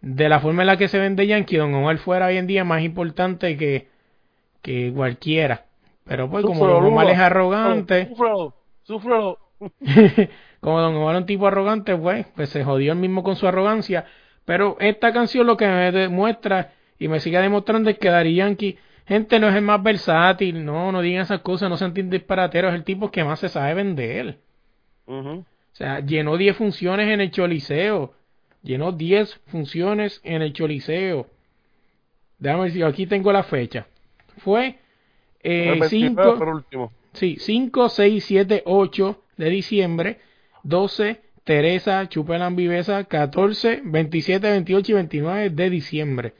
de 0.00 0.28
la 0.28 0.40
forma 0.40 0.62
en 0.62 0.66
la 0.68 0.76
que 0.76 0.88
se 0.88 0.98
vende 0.98 1.26
Yankee, 1.26 1.56
Don 1.56 1.74
Omar 1.74 1.98
fuera 1.98 2.26
hoy 2.26 2.38
en 2.38 2.46
día 2.46 2.64
más 2.64 2.82
importante 2.82 3.56
que, 3.56 3.88
que 4.62 4.92
cualquiera. 4.94 5.66
Pero 6.04 6.30
pues 6.30 6.44
como 6.44 6.66
Don 6.66 6.84
Omar 6.84 7.10
es 7.10 7.18
arrogante, 7.18 8.08
Súfrelo, 8.08 8.54
súfrelo. 8.82 9.38
como 10.60 10.80
Don 10.80 10.94
Omar 10.96 11.14
es 11.16 11.20
un 11.22 11.26
tipo 11.26 11.46
arrogante, 11.46 11.96
pues, 11.96 12.26
pues 12.34 12.48
se 12.50 12.64
jodió 12.64 12.92
él 12.92 12.98
mismo 12.98 13.22
con 13.22 13.36
su 13.36 13.46
arrogancia. 13.46 14.06
Pero 14.44 14.76
esta 14.80 15.12
canción 15.12 15.46
lo 15.46 15.56
que 15.56 15.66
me 15.66 15.92
demuestra 15.92 16.72
y 16.98 17.08
me 17.08 17.20
sigue 17.20 17.38
demostrando 17.38 17.90
es 17.90 17.98
que 17.98 18.10
Daddy 18.10 18.34
Yankee, 18.34 18.78
gente, 19.06 19.38
no 19.38 19.48
es 19.48 19.54
el 19.54 19.62
más 19.62 19.82
versátil, 19.82 20.64
no, 20.64 20.92
no 20.92 21.02
digan 21.02 21.22
esas 21.22 21.40
cosas, 21.40 21.68
no 21.68 21.76
sean 21.76 21.92
disparateros, 21.94 22.72
es 22.72 22.76
el 22.76 22.84
tipo 22.84 23.10
que 23.10 23.24
más 23.24 23.40
se 23.40 23.48
sabe 23.48 23.74
vender. 23.74 24.38
Ujú. 25.06 25.44
O 25.74 25.76
sea, 25.76 26.00
llenó 26.00 26.36
10 26.36 26.56
funciones 26.56 27.08
en 27.08 27.20
el 27.20 27.30
Choliseo. 27.30 28.14
Llenó 28.62 28.92
10 28.92 29.40
funciones 29.46 30.20
en 30.22 30.40
el 30.40 30.52
Choliseo. 30.52 31.26
Déjame 32.38 32.64
decir, 32.66 32.84
aquí 32.84 33.06
tengo 33.06 33.32
la 33.32 33.42
fecha. 33.42 33.86
Fue 34.38 34.78
eh, 35.42 35.72
El 35.72 35.80
29 35.80 35.88
5, 35.88 36.38
por 36.38 36.48
último. 36.48 36.92
sí, 37.12 37.36
5, 37.40 37.88
6, 37.88 38.24
7, 38.24 38.62
8 38.66 39.22
de 39.36 39.50
diciembre. 39.50 40.20
12, 40.62 41.20
Teresa, 41.42 42.08
Chupelan 42.08 42.54
Viveza. 42.56 43.04
14, 43.04 43.82
27, 43.84 44.48
28 44.48 44.92
y 44.92 44.94
29 44.94 45.50
de 45.50 45.70
diciembre. 45.70 46.34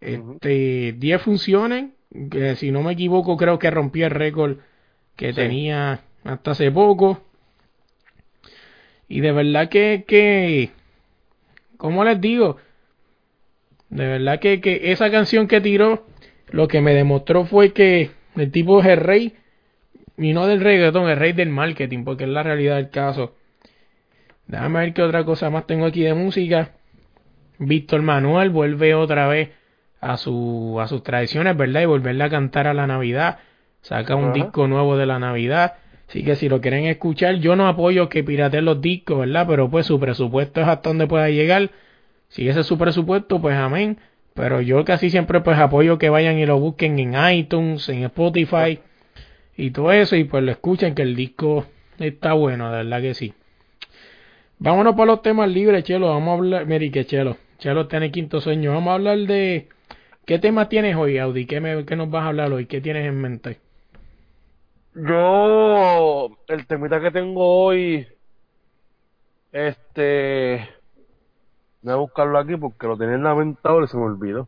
Este, 0.00 0.94
10 0.96 1.22
funciones. 1.22 1.90
Que 2.30 2.56
si 2.56 2.72
no 2.72 2.82
me 2.82 2.92
equivoco, 2.92 3.36
creo 3.36 3.58
que 3.58 3.70
rompió 3.70 4.06
el 4.06 4.10
récord 4.12 4.58
que 5.16 5.30
Sí. 5.30 5.36
tenía 5.36 6.00
hasta 6.24 6.50
hace 6.52 6.70
poco. 6.70 7.22
Y 9.08 9.20
de 9.20 9.32
verdad 9.32 9.68
que, 9.68 10.04
que, 10.06 10.70
¿cómo 11.76 12.04
les 12.04 12.20
digo? 12.20 12.56
De 13.88 14.06
verdad 14.06 14.38
que, 14.40 14.60
que 14.60 14.92
esa 14.92 15.10
canción 15.10 15.48
que 15.48 15.60
tiró 15.60 16.06
lo 16.50 16.68
que 16.68 16.80
me 16.80 16.94
demostró 16.94 17.44
fue 17.44 17.72
que 17.72 18.10
el 18.36 18.50
tipo 18.52 18.80
es 18.80 18.86
el 18.86 18.98
rey, 18.98 19.34
y 20.16 20.32
no 20.32 20.46
del 20.46 20.60
reggaetón, 20.60 21.08
el 21.08 21.16
rey 21.16 21.32
del 21.32 21.48
marketing, 21.48 22.04
porque 22.04 22.24
es 22.24 22.30
la 22.30 22.42
realidad 22.42 22.76
del 22.76 22.90
caso. 22.90 23.34
Déjame 24.46 24.80
ver 24.80 24.94
qué 24.94 25.02
otra 25.02 25.24
cosa 25.24 25.48
más 25.50 25.66
tengo 25.66 25.86
aquí 25.86 26.02
de 26.02 26.14
música. 26.14 26.72
Víctor 27.58 28.02
Manuel 28.02 28.50
vuelve 28.50 28.94
otra 28.94 29.26
vez 29.28 29.50
a, 30.00 30.16
su, 30.16 30.78
a 30.80 30.88
sus 30.88 31.02
tradiciones, 31.02 31.56
¿verdad? 31.56 31.82
Y 31.82 31.86
volverle 31.86 32.24
a 32.24 32.30
cantar 32.30 32.66
a 32.66 32.74
la 32.74 32.86
Navidad. 32.86 33.38
Saca 33.82 34.14
un 34.14 34.32
disco 34.32 34.66
nuevo 34.66 34.96
de 34.96 35.06
la 35.06 35.18
Navidad. 35.18 35.74
Así 36.08 36.24
que 36.24 36.36
si 36.36 36.48
lo 36.48 36.60
quieren 36.60 36.86
escuchar, 36.86 37.36
yo 37.36 37.56
no 37.56 37.68
apoyo 37.68 38.08
que 38.08 38.24
pirateen 38.24 38.64
los 38.64 38.80
discos, 38.80 39.20
¿verdad? 39.20 39.46
Pero 39.48 39.70
pues 39.70 39.86
su 39.86 40.00
presupuesto 40.00 40.60
es 40.60 40.68
hasta 40.68 40.90
donde 40.90 41.06
pueda 41.06 41.28
llegar. 41.30 41.70
Si 42.28 42.48
ese 42.48 42.60
es 42.60 42.66
su 42.66 42.76
presupuesto, 42.76 43.40
pues 43.40 43.56
amén. 43.56 43.98
Pero 44.34 44.60
yo 44.60 44.84
casi 44.84 45.10
siempre 45.10 45.40
pues 45.40 45.58
apoyo 45.58 45.98
que 45.98 46.08
vayan 46.08 46.38
y 46.38 46.46
lo 46.46 46.58
busquen 46.58 46.98
en 46.98 47.14
iTunes, 47.32 47.88
en 47.88 48.04
Spotify 48.04 48.80
y 49.56 49.70
todo 49.70 49.92
eso 49.92 50.16
y 50.16 50.24
pues 50.24 50.42
lo 50.42 50.50
escuchen 50.50 50.94
que 50.94 51.02
el 51.02 51.14
disco 51.14 51.66
está 51.98 52.32
bueno, 52.32 52.70
de 52.70 52.78
verdad 52.78 53.02
que 53.02 53.14
sí. 53.14 53.34
Vámonos 54.58 54.94
por 54.94 55.06
los 55.06 55.22
temas 55.22 55.48
libres, 55.48 55.84
Chelo. 55.84 56.08
Vamos 56.08 56.28
a 56.28 56.32
hablar, 56.34 56.66
Meri, 56.66 56.90
que 56.90 57.04
Chelo. 57.04 57.36
Chelo 57.58 57.86
tiene 57.88 58.10
quinto 58.10 58.40
sueño. 58.40 58.72
Vamos 58.72 58.90
a 58.90 58.94
hablar 58.94 59.18
de... 59.20 59.68
¿Qué 60.30 60.38
tema 60.38 60.68
tienes 60.68 60.94
hoy, 60.94 61.18
Audi? 61.18 61.44
¿Qué, 61.44 61.60
me, 61.60 61.84
qué 61.84 61.96
nos 61.96 62.08
vas 62.08 62.22
a 62.22 62.28
hablar 62.28 62.52
hoy? 62.52 62.66
¿Qué 62.66 62.80
tienes 62.80 63.04
en 63.04 63.20
mente? 63.20 63.58
Yo, 64.94 66.30
el 66.46 66.66
temita 66.68 67.00
que 67.00 67.10
tengo 67.10 67.64
hoy, 67.64 68.06
este, 69.50 70.68
voy 71.82 71.92
a 71.92 71.96
buscarlo 71.96 72.38
aquí 72.38 72.54
porque 72.54 72.86
lo 72.86 72.96
tenía 72.96 73.16
en 73.16 73.24
la 73.24 73.34
mente 73.34 73.58
ahora 73.64 73.86
y 73.86 73.88
se 73.88 73.96
me 73.96 74.04
olvidó. 74.04 74.46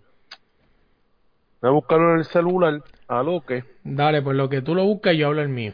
Voy 1.60 1.70
a 1.70 1.72
buscarlo 1.72 2.12
en 2.12 2.18
el 2.20 2.26
celular, 2.26 2.80
a 3.08 3.22
lo 3.24 3.44
que, 3.44 3.64
Dale, 3.82 4.22
pues 4.22 4.36
lo 4.36 4.48
que 4.48 4.62
tú 4.62 4.76
lo 4.76 4.84
buscas, 4.84 5.16
yo 5.16 5.26
hablo 5.26 5.42
el 5.42 5.48
mío. 5.48 5.72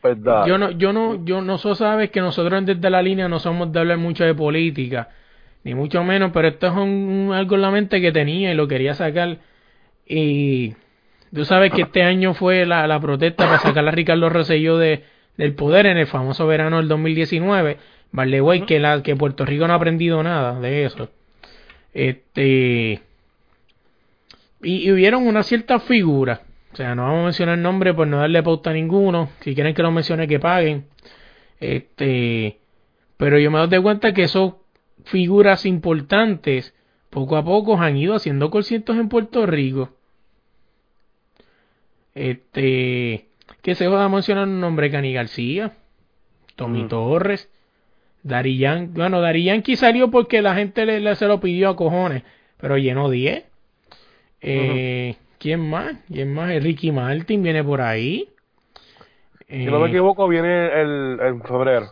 pues 0.00 0.20
dale. 0.20 0.48
Yo 0.48 0.58
no, 0.58 0.72
yo 0.72 0.92
no, 0.92 1.24
yo 1.24 1.40
no 1.40 1.56
so 1.56 1.76
sabes 1.76 2.10
que 2.10 2.20
nosotros 2.20 2.66
desde 2.66 2.90
la 2.90 3.00
línea 3.00 3.28
no 3.28 3.38
somos 3.38 3.70
de 3.70 3.78
hablar 3.78 3.98
mucho 3.98 4.24
de 4.24 4.34
política, 4.34 5.08
ni 5.64 5.74
mucho 5.74 6.02
menos, 6.04 6.30
pero 6.32 6.48
esto 6.48 6.66
es 6.66 6.72
un, 6.72 6.80
un- 7.28 7.32
algo 7.34 7.54
en 7.56 7.62
la 7.62 7.70
mente 7.70 8.00
que 8.00 8.12
tenía 8.12 8.50
y 8.52 8.54
lo 8.54 8.66
quería 8.68 8.94
sacar. 8.94 9.38
Y 10.06 10.74
tú 11.34 11.44
sabes 11.44 11.72
que 11.72 11.82
este 11.82 12.02
año 12.02 12.34
fue 12.34 12.66
la, 12.66 12.86
la 12.86 12.98
protesta 13.00 13.46
para 13.46 13.58
sacar 13.60 13.86
a 13.86 13.90
Ricardo 13.92 14.28
Rosselló 14.28 14.76
de, 14.78 15.04
del 15.36 15.54
poder 15.54 15.86
en 15.86 15.98
el 15.98 16.06
famoso 16.06 16.46
verano 16.46 16.78
del 16.78 16.88
2019. 16.88 17.76
Vale, 18.10 18.40
güey, 18.40 18.66
que, 18.66 18.78
la, 18.78 19.02
que 19.02 19.16
Puerto 19.16 19.44
Rico 19.44 19.66
no 19.66 19.72
ha 19.72 19.76
aprendido 19.76 20.22
nada 20.22 20.58
de 20.60 20.84
eso. 20.84 21.08
Este. 21.94 23.00
Y, 24.62 24.88
y 24.88 24.92
hubieron 24.92 25.26
una 25.26 25.42
cierta 25.42 25.78
figura. 25.80 26.42
O 26.72 26.76
sea, 26.76 26.94
no 26.94 27.02
vamos 27.04 27.20
a 27.20 27.24
mencionar 27.24 27.54
el 27.56 27.62
nombre 27.62 27.92
por 27.94 28.06
no 28.06 28.18
darle 28.18 28.42
pauta 28.42 28.70
a 28.70 28.72
ninguno. 28.72 29.30
Si 29.40 29.54
quieren 29.54 29.74
que 29.74 29.82
lo 29.82 29.90
mencione, 29.90 30.26
que 30.28 30.38
paguen. 30.40 30.86
Este. 31.60 32.58
Pero 33.16 33.38
yo 33.38 33.50
me 33.50 33.58
doy 33.66 33.80
cuenta 33.82 34.12
que 34.12 34.24
esas 34.24 34.52
figuras 35.04 35.66
importantes, 35.66 36.74
poco 37.10 37.36
a 37.36 37.44
poco, 37.44 37.76
han 37.78 37.96
ido 37.96 38.14
haciendo 38.14 38.50
conciertos 38.50 38.96
en 38.96 39.08
Puerto 39.08 39.46
Rico. 39.46 39.90
Este. 42.14 43.26
Que 43.62 43.74
se 43.74 43.86
va 43.88 44.04
a 44.04 44.08
mencionar 44.08 44.48
un 44.48 44.60
nombre, 44.60 44.90
Cani 44.90 45.12
García, 45.12 45.72
Tommy 46.56 46.84
Mm. 46.84 46.88
Torres, 46.88 47.48
Dari 48.22 48.56
Yankee. 48.58 48.92
Bueno, 48.94 49.20
Dari 49.20 49.44
Yankee 49.44 49.76
salió 49.76 50.10
porque 50.10 50.42
la 50.42 50.54
gente 50.54 50.84
le, 50.86 51.00
le- 51.00 51.14
se 51.16 51.26
lo 51.26 51.40
pidió 51.40 51.70
a 51.70 51.76
cojones, 51.76 52.22
pero 52.58 52.76
llenó 52.78 53.08
10. 53.10 53.44
Eh, 54.40 55.16
¿Quién 55.38 55.60
más? 55.68 55.94
¿Quién 56.08 56.32
más? 56.34 56.50
Ricky 56.62 56.92
Martin 56.92 57.42
viene 57.42 57.62
por 57.64 57.80
ahí. 57.80 58.28
Si 59.48 59.64
no 59.66 59.78
me 59.80 59.86
Eh, 59.86 59.90
equivoco, 59.90 60.26
viene 60.28 60.80
el, 60.80 61.40
febrero. 61.46 61.86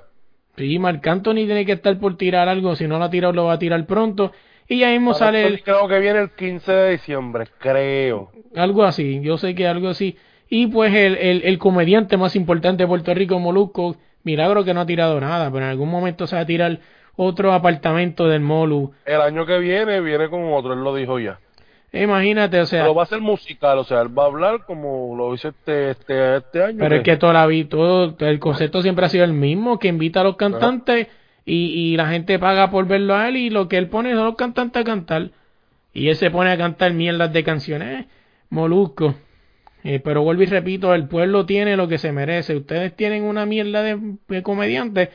Sí, 0.57 0.78
Marc 0.78 1.07
Anthony 1.07 1.34
tiene 1.46 1.64
que 1.64 1.72
estar 1.72 1.98
por 1.98 2.16
tirar 2.16 2.48
algo. 2.48 2.74
Si 2.76 2.86
no 2.86 2.98
lo 2.98 3.05
ha 3.05 3.11
tirado, 3.11 3.32
lo 3.32 3.44
va 3.46 3.55
a 3.55 3.59
tirar 3.59 3.84
pronto. 3.86 4.32
Y 4.68 4.80
ya 4.80 4.90
mismo 4.90 5.14
sale 5.14 5.46
el- 5.46 5.62
Creo 5.62 5.88
que 5.88 5.98
viene 5.98 6.20
el 6.20 6.30
15 6.30 6.72
de 6.72 6.90
diciembre, 6.92 7.46
creo. 7.59 8.30
algo 8.57 8.84
así. 8.84 9.20
Yo 9.22 9.38
sé 9.38 9.55
que 9.55 9.66
algo 9.66 9.88
así. 9.88 10.16
Y 10.48 10.66
pues 10.66 10.92
el, 10.94 11.16
el, 11.16 11.42
el 11.44 11.59
comediante 11.59 12.16
más 12.16 12.36
importante 12.36 12.82
de 12.82 12.88
Puerto 12.88 13.14
Rico, 13.14 13.38
Molusco, 13.38 13.96
milagro 14.24 14.64
que 14.64 14.74
no 14.74 14.80
ha 14.80 14.86
tirado 14.86 15.20
nada, 15.20 15.51
pero 15.51 15.64
en 15.64 15.70
algún 15.70 15.88
momento 15.90 16.26
se 16.26 16.36
va 16.36 16.42
a 16.42 16.46
tirar 16.46 16.78
otro 17.16 17.53
apartamento 17.53 18.28
del 18.28 18.40
Molu. 18.40 18.92
El 19.05 19.20
año 19.20 19.46
que 19.46 19.59
viene, 19.59 20.01
viene 20.01 20.28
con 20.28 20.53
otro, 20.53 20.72
él 20.72 20.80
lo 20.80 20.94
dijo 20.94 21.18
ya. 21.18 21.38
Imagínate, 21.93 22.61
o 22.61 22.66
sea, 22.66 22.82
Pero 22.82 22.95
va 22.95 23.03
a 23.03 23.07
ser 23.07 23.20
musical, 23.20 23.78
o 23.78 23.84
sea, 23.84 24.01
él 24.03 24.16
va 24.16 24.24
a 24.24 24.26
hablar 24.26 24.64
como 24.64 25.16
lo 25.16 25.34
hizo 25.34 25.49
este, 25.49 25.91
este, 25.91 26.36
este 26.36 26.62
año. 26.62 26.78
Pero 26.78 26.97
es 26.97 27.03
que 27.03 27.16
toda 27.16 27.32
la 27.32 27.47
vida, 27.47 27.68
todo, 27.68 28.16
el 28.18 28.38
concepto 28.38 28.80
siempre 28.80 29.07
ha 29.07 29.09
sido 29.09 29.24
el 29.24 29.32
mismo, 29.32 29.78
que 29.78 29.88
invita 29.88 30.20
a 30.20 30.24
los 30.24 30.36
cantantes 30.36 31.09
y, 31.45 31.55
y 31.66 31.97
la 31.97 32.09
gente 32.09 32.38
paga 32.38 32.70
por 32.70 32.86
verlo 32.86 33.16
a 33.16 33.28
él 33.28 33.36
y 33.36 33.51
lo 33.51 33.68
que 33.68 33.76
él 33.76 33.88
pone 33.88 34.14
son 34.14 34.24
los 34.24 34.36
cantantes 34.36 34.82
a 34.82 34.84
cantar. 34.84 35.30
Y 35.93 36.09
él 36.09 36.16
se 36.16 36.30
pone 36.30 36.53
a 36.53 36.57
cantar 36.57 36.93
mierdas 36.93 37.32
de 37.32 37.43
canciones, 37.43 38.07
molusco. 38.51 39.16
Eh, 39.82 39.99
pero 39.99 40.22
vuelvo 40.22 40.43
y 40.43 40.47
repito, 40.47 40.95
el 40.95 41.09
pueblo 41.09 41.45
tiene 41.45 41.76
lo 41.76 41.88
que 41.88 41.99
se 41.99 42.12
merece. 42.12 42.55
Ustedes 42.55 42.95
tienen 42.95 43.24
una 43.24 43.47
mierda 43.47 43.82
de, 43.82 43.99
de 44.28 44.43
comediantes 44.45 45.09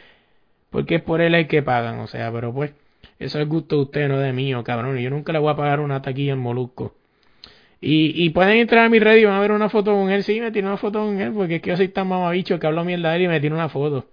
porque 0.70 0.96
es 0.96 1.02
por 1.02 1.22
él 1.22 1.36
el 1.36 1.48
que 1.48 1.64
pagan, 1.64 2.00
o 2.00 2.08
sea, 2.08 2.30
pero 2.34 2.54
pues 2.54 2.74
eso 3.20 3.40
es 3.40 3.48
gusto 3.48 3.76
de 3.78 3.82
usted, 3.84 4.08
no 4.10 4.20
de 4.20 4.34
mío, 4.34 4.64
cabrón. 4.64 4.98
Yo 4.98 5.10
nunca 5.10 5.34
le 5.34 5.40
voy 5.40 5.52
a 5.52 5.56
pagar 5.56 5.80
una 5.80 6.02
taquilla 6.02 6.34
al 6.34 6.40
molusco. 6.40 6.96
Y, 7.82 8.24
y 8.26 8.30
pueden 8.32 8.58
entrar 8.58 8.86
a 8.86 8.90
mi 8.90 9.00
red 9.00 9.18
y 9.18 9.26
van 9.26 9.36
a 9.36 9.40
ver 9.42 9.52
una 9.52 9.70
foto 9.70 9.92
con 9.94 10.10
él. 10.12 10.24
Sí, 10.24 10.42
me 10.42 10.52
tiene 10.52 10.68
una 10.70 10.78
foto 10.78 11.00
con 11.06 11.20
él, 11.22 11.34
porque 11.34 11.56
es 11.58 11.62
que 11.62 11.70
yo 11.72 11.78
soy 11.78 11.90
tan 11.90 12.08
mamabicho 12.08 12.60
que 12.60 12.68
hablo 12.68 12.84
mierda 12.86 13.12
de 13.12 13.18
él 13.18 13.22
y 13.24 13.28
me 13.28 13.40
tiene 13.42 13.56
una 13.56 13.70
foto. 13.70 14.06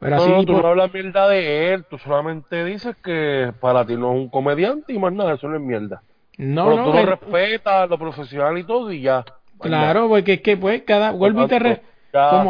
Pero 0.00 0.16
No, 0.16 0.16
así, 0.16 0.32
no, 0.36 0.44
tú 0.44 0.62
no 0.62 0.68
hablas 0.68 0.92
mierda 0.94 1.28
de 1.28 1.74
él, 1.74 1.84
tú 1.88 1.98
solamente 1.98 2.64
dices 2.64 2.96
que 3.02 3.52
para 3.60 3.84
ti 3.86 3.96
no 3.96 4.12
es 4.12 4.18
un 4.20 4.28
comediante 4.30 4.92
y 4.94 4.98
más 4.98 5.12
nada, 5.12 5.34
eso 5.34 5.48
no 5.48 5.56
es 5.56 5.62
mierda. 5.62 6.02
no, 6.38 6.64
Pero 6.64 6.76
no, 6.76 6.84
tú 6.84 6.92
lo 6.92 7.02
eh, 7.02 7.06
respetas, 7.06 7.88
lo 7.90 7.98
profesional 7.98 8.56
y 8.58 8.64
todo 8.64 8.92
y 8.92 9.02
ya. 9.02 9.24
claro, 9.60 10.08
porque 10.08 10.34
es 10.34 10.40
que 10.42 10.56
pues 10.56 10.82
cada, 10.82 11.10
vuelvo 11.12 11.42
y 11.42 11.46
te 11.46 11.58
re- 11.58 11.82
Ya, 12.12 12.48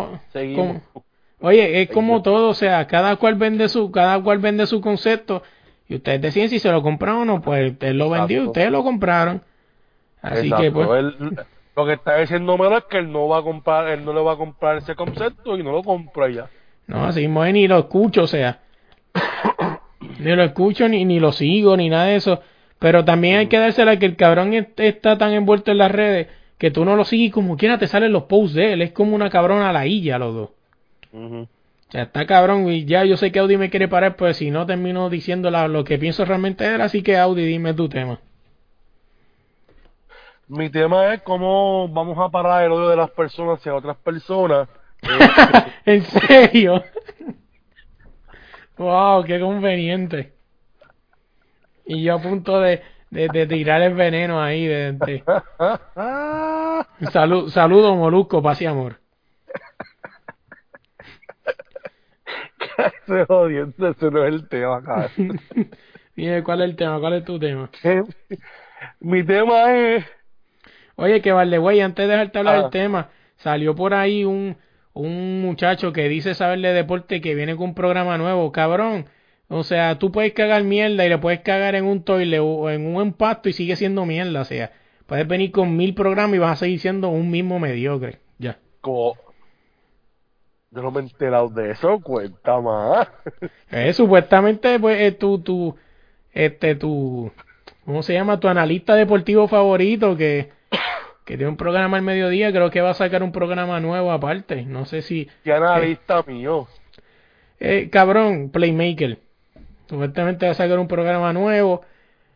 como- 0.54 0.82
oye, 1.40 1.82
es 1.82 1.88
como 1.90 2.22
todo, 2.22 2.50
o 2.50 2.54
sea, 2.54 2.86
cada 2.86 3.16
cual 3.16 3.34
vende 3.36 3.68
su, 3.68 3.90
cada 3.90 4.22
cual 4.22 4.38
vende 4.38 4.66
su 4.66 4.80
concepto 4.80 5.42
y 5.90 5.96
ustedes 5.96 6.22
deciden 6.22 6.48
si 6.48 6.58
se 6.58 6.70
lo 6.70 6.82
compran 6.82 7.16
o 7.16 7.24
no, 7.26 7.42
pues 7.42 7.74
él 7.80 7.98
lo 7.98 8.08
vendió 8.08 8.44
y 8.44 8.46
ustedes 8.46 8.70
lo 8.70 8.82
compraron. 8.82 9.42
Así 10.22 10.46
Exacto, 10.46 10.62
que 10.62 10.70
pues, 10.70 10.88
él- 11.00 11.36
lo 11.76 11.86
que 11.86 11.92
está 11.94 12.16
diciendo 12.18 12.56
Melo 12.56 12.78
es 12.78 12.84
que 12.84 12.98
él 12.98 13.10
no 13.12 13.28
va 13.28 13.38
a 13.38 13.42
comprar, 13.42 13.88
él 13.88 14.04
no 14.04 14.12
le 14.12 14.20
va 14.22 14.32
a 14.32 14.36
comprar 14.36 14.78
ese 14.78 14.94
concepto 14.94 15.56
y 15.58 15.62
no 15.62 15.72
lo 15.72 15.82
compra 15.82 16.28
ya. 16.30 16.48
No, 16.86 17.04
así 17.04 17.20
mismo 17.20 17.44
ni 17.44 17.68
lo 17.68 17.78
escucho, 17.78 18.22
o 18.22 18.26
sea, 18.26 18.60
ni 20.18 20.34
lo 20.36 20.42
escucho, 20.42 20.88
ni, 20.88 21.04
ni 21.04 21.20
lo 21.20 21.32
sigo, 21.32 21.76
ni 21.76 21.88
nada 21.88 22.06
de 22.06 22.16
eso. 22.16 22.40
Pero 22.78 23.04
también 23.04 23.36
hay 23.38 23.46
que 23.48 23.58
dársela 23.58 23.98
que 23.98 24.06
el 24.06 24.16
cabrón 24.16 24.54
est- 24.54 24.78
está 24.80 25.18
tan 25.18 25.32
envuelto 25.32 25.70
en 25.70 25.78
las 25.78 25.90
redes 25.92 26.28
que 26.58 26.70
tú 26.70 26.84
no 26.84 26.96
lo 26.96 27.04
sigues 27.04 27.28
y 27.28 27.30
como 27.30 27.56
quiera 27.56 27.78
te 27.78 27.86
salen 27.86 28.12
los 28.12 28.24
posts 28.24 28.54
de 28.54 28.72
él. 28.74 28.82
Es 28.82 28.92
como 28.92 29.14
una 29.14 29.28
cabrona 29.30 29.70
a 29.70 29.72
la 29.72 29.86
illa, 29.86 30.18
los 30.18 30.34
dos. 30.34 30.50
O 31.90 31.92
sea, 31.92 32.02
está 32.04 32.24
cabrón 32.24 32.68
y 32.68 32.84
ya 32.84 33.04
yo 33.04 33.16
sé 33.16 33.32
que 33.32 33.40
Audi 33.40 33.56
me 33.56 33.68
quiere 33.68 33.88
parar, 33.88 34.14
pues 34.14 34.36
si 34.36 34.52
no 34.52 34.64
termino 34.64 35.10
diciendo 35.10 35.50
la- 35.50 35.66
lo 35.66 35.82
que 35.82 35.98
pienso 35.98 36.24
realmente 36.24 36.64
él, 36.72 36.80
así 36.80 37.02
que 37.02 37.18
Audi, 37.18 37.44
dime 37.44 37.74
tu 37.74 37.88
tema. 37.88 38.20
Mi 40.46 40.70
tema 40.70 41.12
es 41.14 41.22
cómo 41.22 41.88
vamos 41.88 42.16
a 42.18 42.28
parar 42.28 42.64
el 42.64 42.72
odio 42.72 42.88
de 42.90 42.96
las 42.96 43.10
personas 43.10 43.58
hacia 43.58 43.74
otras 43.74 43.96
personas. 43.98 44.68
¿En 45.84 46.02
serio? 46.04 46.84
wow, 48.78 49.24
qué 49.24 49.40
conveniente. 49.40 50.32
Y 51.86 52.04
yo 52.04 52.14
a 52.16 52.22
punto 52.22 52.60
de, 52.60 52.82
de, 53.10 53.28
de 53.28 53.46
tirar 53.46 53.82
el 53.82 53.94
veneno 53.94 54.40
ahí. 54.40 54.66
De, 54.66 54.92
de- 54.92 55.24
Salud, 57.12 57.50
saludo, 57.50 57.96
Molusco, 57.96 58.40
paz 58.42 58.62
y 58.62 58.66
amor. 58.66 59.00
Ese 63.06 63.24
jodiendo, 63.26 63.88
ese 63.88 64.10
no 64.10 64.24
es 64.26 64.34
el 64.34 64.48
tema, 64.48 64.82
cabrón. 64.82 65.40
Dime, 66.16 66.42
¿cuál 66.42 66.60
es 66.62 66.70
el 66.70 66.76
tema? 66.76 67.00
¿Cuál 67.00 67.14
es 67.14 67.24
tu 67.24 67.38
tema? 67.38 67.70
Mi 69.00 69.22
tema 69.24 69.76
es 69.78 70.04
Oye, 70.96 71.22
que 71.22 71.32
vale, 71.32 71.56
güey, 71.58 71.80
antes 71.80 72.06
de 72.06 72.12
dejarte 72.12 72.38
hablar 72.38 72.56
Ah. 72.56 72.62
del 72.62 72.70
tema, 72.70 73.08
salió 73.36 73.74
por 73.74 73.94
ahí 73.94 74.24
un, 74.24 74.56
un 74.92 75.40
muchacho 75.40 75.92
que 75.94 76.08
dice 76.10 76.34
saber 76.34 76.60
de 76.60 76.74
deporte 76.74 77.20
que 77.22 77.34
viene 77.34 77.56
con 77.56 77.68
un 77.70 77.74
programa 77.74 78.18
nuevo, 78.18 78.52
cabrón. 78.52 79.06
O 79.48 79.62
sea, 79.62 79.98
tú 79.98 80.12
puedes 80.12 80.32
cagar 80.34 80.62
mierda 80.62 81.04
y 81.06 81.08
le 81.08 81.16
puedes 81.18 81.40
cagar 81.40 81.74
en 81.74 81.84
un 81.86 82.04
toile 82.04 82.38
o 82.38 82.68
en 82.70 82.86
un 82.86 83.00
empasto 83.02 83.48
y 83.48 83.52
sigue 83.54 83.76
siendo 83.76 84.04
mierda. 84.04 84.42
O 84.42 84.44
sea, 84.44 84.72
puedes 85.06 85.26
venir 85.26 85.52
con 85.52 85.74
mil 85.76 85.94
programas 85.94 86.36
y 86.36 86.38
vas 86.38 86.52
a 86.52 86.56
seguir 86.56 86.78
siendo 86.80 87.08
un 87.08 87.30
mismo 87.30 87.58
mediocre. 87.58 88.18
Ya. 88.38 88.58
como... 88.82 89.14
Yo 90.72 90.82
no 90.82 90.90
me 90.90 91.00
he 91.00 91.02
enterado 91.02 91.48
de 91.48 91.72
eso, 91.72 91.98
cuenta 92.00 92.60
más. 92.60 93.08
Eh, 93.72 93.92
supuestamente, 93.92 94.78
pues, 94.78 95.00
eh, 95.00 95.12
tu, 95.12 95.40
tu, 95.40 95.76
este, 96.32 96.76
tu, 96.76 97.30
¿cómo 97.84 98.02
se 98.04 98.12
llama? 98.14 98.38
Tu 98.38 98.46
analista 98.48 98.94
deportivo 98.94 99.48
favorito 99.48 100.16
que, 100.16 100.50
que 101.24 101.36
tiene 101.36 101.48
un 101.48 101.56
programa 101.56 101.96
al 101.96 102.04
mediodía, 102.04 102.52
creo 102.52 102.70
que 102.70 102.80
va 102.80 102.90
a 102.90 102.94
sacar 102.94 103.22
un 103.24 103.32
programa 103.32 103.80
nuevo 103.80 104.12
aparte. 104.12 104.62
No 104.64 104.84
sé 104.84 105.02
si. 105.02 105.28
¿Qué 105.42 105.52
analista 105.52 106.22
mío? 106.24 106.68
Eh, 107.58 107.88
cabrón, 107.90 108.50
Playmaker. 108.50 109.18
Supuestamente 109.88 110.46
va 110.46 110.52
a 110.52 110.54
sacar 110.54 110.78
un 110.78 110.86
programa 110.88 111.32
nuevo. 111.32 111.82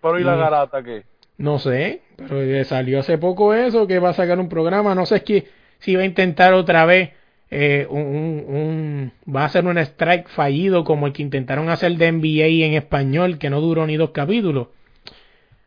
Pero 0.02 0.18
¿y 0.18 0.24
la 0.24 0.34
Mm. 0.34 0.40
garata 0.40 0.82
qué? 0.82 1.04
No 1.38 1.58
sé, 1.60 2.02
pero 2.16 2.40
eh, 2.42 2.64
salió 2.64 2.98
hace 3.00 3.16
poco 3.18 3.54
eso, 3.54 3.86
que 3.86 3.98
va 4.00 4.10
a 4.10 4.14
sacar 4.14 4.38
un 4.40 4.48
programa. 4.48 4.94
No 4.94 5.06
sé 5.06 5.22
si, 5.24 5.44
si 5.78 5.94
va 5.94 6.02
a 6.02 6.06
intentar 6.06 6.52
otra 6.54 6.84
vez. 6.84 7.10
Eh, 7.56 7.86
un, 7.88 8.02
un- 8.48 9.12
va 9.32 9.42
a 9.42 9.46
hacer 9.46 9.64
un 9.64 9.78
strike 9.78 10.28
fallido 10.28 10.82
como 10.84 11.06
el 11.06 11.12
que 11.12 11.22
intentaron 11.22 11.68
hacer 11.70 11.92
de 11.96 12.08
NBA 12.12 12.66
en 12.66 12.74
español, 12.74 13.38
que 13.38 13.50
no 13.50 13.60
duró 13.60 13.86
ni 13.86 13.96
dos 13.96 14.10
capítulos. 14.10 14.68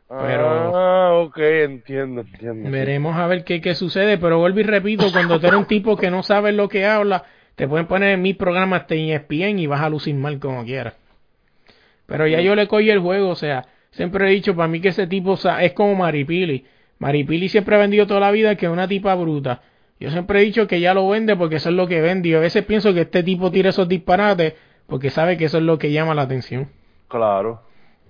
Pero- 0.09 0.71
Ah, 0.75 1.11
ok, 1.25 1.37
entiendo, 1.37 2.21
entiendo. 2.21 2.69
Veremos 2.69 3.15
a 3.17 3.27
ver 3.27 3.43
qué, 3.43 3.59
qué 3.61 3.75
sucede, 3.75 4.17
pero 4.17 4.39
vuelvo 4.39 4.59
y 4.59 4.63
repito, 4.63 5.11
cuando 5.11 5.39
tú 5.39 5.47
eres 5.47 5.59
un 5.59 5.65
tipo 5.65 5.97
que 5.97 6.09
no 6.09 6.23
sabes 6.23 6.53
lo 6.55 6.69
que 6.69 6.85
habla, 6.85 7.23
te 7.55 7.67
pueden 7.67 7.87
poner 7.87 8.11
en 8.13 8.21
mis 8.21 8.35
programas 8.37 8.87
de 8.87 9.13
ESPN 9.13 9.59
y 9.59 9.67
vas 9.67 9.81
a 9.81 9.89
lucir 9.89 10.15
mal 10.15 10.39
como 10.39 10.63
quieras. 10.63 10.95
Pero 12.05 12.25
ya 12.27 12.39
yo 12.39 12.55
le 12.55 12.67
cogí 12.67 12.89
el 12.89 12.99
juego, 12.99 13.29
o 13.29 13.35
sea, 13.35 13.65
siempre 13.91 14.27
he 14.27 14.31
dicho 14.31 14.55
para 14.55 14.67
mí 14.69 14.79
que 14.79 14.89
ese 14.89 15.07
tipo 15.07 15.31
o 15.31 15.37
sea, 15.37 15.61
es 15.63 15.73
como 15.73 15.95
Maripili. 15.95 16.65
Maripili 16.99 17.49
siempre 17.49 17.75
ha 17.75 17.79
vendido 17.79 18.07
toda 18.07 18.21
la 18.21 18.31
vida 18.31 18.55
que 18.55 18.65
es 18.65 18.71
una 18.71 18.87
tipa 18.87 19.13
bruta. 19.15 19.61
Yo 19.99 20.11
siempre 20.11 20.39
he 20.39 20.45
dicho 20.45 20.67
que 20.67 20.79
ya 20.79 20.93
lo 20.93 21.07
vende 21.09 21.35
porque 21.35 21.55
eso 21.55 21.69
es 21.69 21.75
lo 21.75 21.87
que 21.87 22.01
vende. 22.01 22.29
Y 22.29 22.33
a 22.35 22.39
veces 22.39 22.65
pienso 22.65 22.93
que 22.93 23.01
este 23.01 23.23
tipo 23.23 23.51
tira 23.51 23.69
esos 23.69 23.87
disparates 23.87 24.53
porque 24.85 25.09
sabe 25.09 25.37
que 25.37 25.45
eso 25.45 25.57
es 25.57 25.63
lo 25.63 25.77
que 25.77 25.91
llama 25.91 26.13
la 26.13 26.23
atención. 26.23 26.69
Claro. 27.07 27.61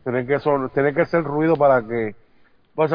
Tiene 0.04 0.26
que, 0.26 0.40
son, 0.40 0.70
tiene 0.72 0.94
que 0.94 1.06
ser 1.06 1.24
ruido 1.24 1.56
para 1.56 1.82
que... 1.82 2.16
Pues, 2.76 2.92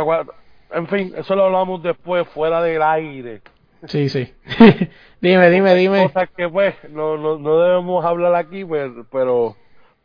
en 0.72 0.86
fin, 0.88 1.12
eso 1.16 1.34
lo 1.34 1.44
hablamos 1.44 1.82
después, 1.82 2.26
fuera 2.28 2.62
del 2.62 2.82
aire. 2.82 3.42
Sí, 3.86 4.08
sí. 4.08 4.32
dime, 5.20 5.50
dime, 5.50 5.74
dime. 5.74 6.04
Cosas 6.04 6.30
que, 6.36 6.48
pues, 6.48 6.74
no, 6.90 7.16
no, 7.16 7.38
no 7.38 7.60
debemos 7.60 8.04
hablar 8.04 8.34
aquí, 8.34 8.64
pero, 8.64 9.06
pero 9.10 9.56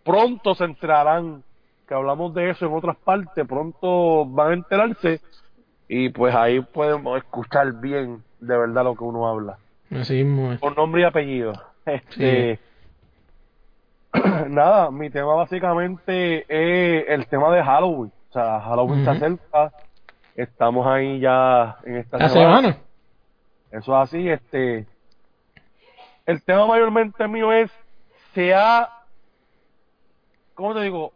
pronto 0.03 0.55
se 0.55 0.63
enterarán 0.63 1.43
que 1.87 1.93
hablamos 1.93 2.33
de 2.33 2.49
eso 2.49 2.65
en 2.65 2.73
otras 2.73 2.97
partes, 2.97 3.47
pronto 3.47 4.25
van 4.25 4.51
a 4.51 4.53
enterarse 4.53 5.21
y 5.87 6.09
pues 6.09 6.35
ahí 6.35 6.59
podemos 6.61 7.17
escuchar 7.17 7.73
bien 7.73 8.23
de 8.39 8.57
verdad 8.57 8.83
lo 8.83 8.95
que 8.95 9.03
uno 9.03 9.27
habla. 9.27 9.57
Así 9.91 10.23
mismo 10.23 10.51
es. 10.53 10.59
Con 10.59 10.75
nombre 10.75 11.01
y 11.01 11.05
apellido. 11.05 11.53
Este, 11.85 12.59
nada, 14.49 14.91
mi 14.91 15.09
tema 15.09 15.35
básicamente 15.35 16.45
es 16.49 17.05
el 17.07 17.27
tema 17.27 17.53
de 17.53 17.63
Halloween. 17.63 18.11
O 18.29 18.33
sea, 18.33 18.59
Halloween 18.61 19.03
se 19.05 19.09
Ujú. 19.09 19.17
acerca. 19.17 19.71
Estamos 20.35 20.85
ahí 20.85 21.19
ya 21.19 21.77
en 21.83 21.95
esta 21.97 22.17
La 22.17 22.29
semana. 22.29 22.77
Eso 23.71 23.95
es 23.95 24.09
así, 24.09 24.29
este. 24.29 24.85
El 26.25 26.43
tema 26.43 26.67
mayormente 26.67 27.25
mío 27.27 27.51
es, 27.53 27.71
se 28.33 28.53
ha, 28.53 28.89
¿cómo 30.53 30.73
te 30.75 30.81
digo? 30.81 31.13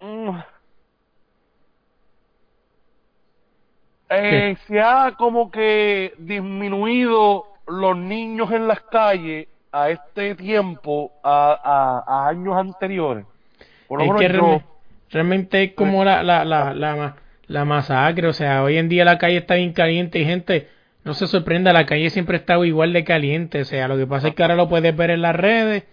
Mm. 0.00 0.38
Eh, 4.08 4.56
se 4.68 4.80
ha 4.80 5.14
como 5.18 5.50
que 5.50 6.14
disminuido 6.18 7.44
los 7.66 7.96
niños 7.96 8.50
en 8.52 8.68
las 8.68 8.80
calles 8.80 9.48
a 9.72 9.90
este 9.90 10.34
tiempo, 10.36 11.12
a, 11.22 11.58
a, 12.06 12.24
a 12.26 12.28
años 12.28 12.56
anteriores. 12.56 13.26
Por 13.88 13.98
lo 13.98 14.04
Es 14.04 14.10
menos 14.12 14.20
que 14.32 14.38
yo- 14.38 14.62
realmente 15.10 15.62
es 15.64 15.72
como 15.74 16.04
la, 16.04 16.22
la, 16.22 16.44
la, 16.44 16.72
la, 16.74 17.16
la 17.46 17.64
masacre, 17.64 18.26
o 18.28 18.32
sea, 18.32 18.62
hoy 18.62 18.78
en 18.78 18.88
día 18.88 19.04
la 19.04 19.18
calle 19.18 19.38
está 19.38 19.54
bien 19.56 19.72
caliente 19.72 20.18
y 20.18 20.24
gente, 20.24 20.68
no 21.04 21.14
se 21.14 21.26
sorprenda, 21.26 21.72
la 21.72 21.86
calle 21.86 22.10
siempre 22.10 22.36
ha 22.36 22.40
estado 22.40 22.64
igual 22.64 22.92
de 22.92 23.04
caliente, 23.04 23.60
o 23.60 23.64
sea, 23.64 23.86
lo 23.88 23.96
que 23.96 24.06
pasa 24.06 24.28
es 24.28 24.34
que 24.34 24.42
ahora 24.42 24.56
lo 24.56 24.68
puedes 24.68 24.96
ver 24.96 25.10
en 25.10 25.22
las 25.22 25.36
redes 25.36 25.84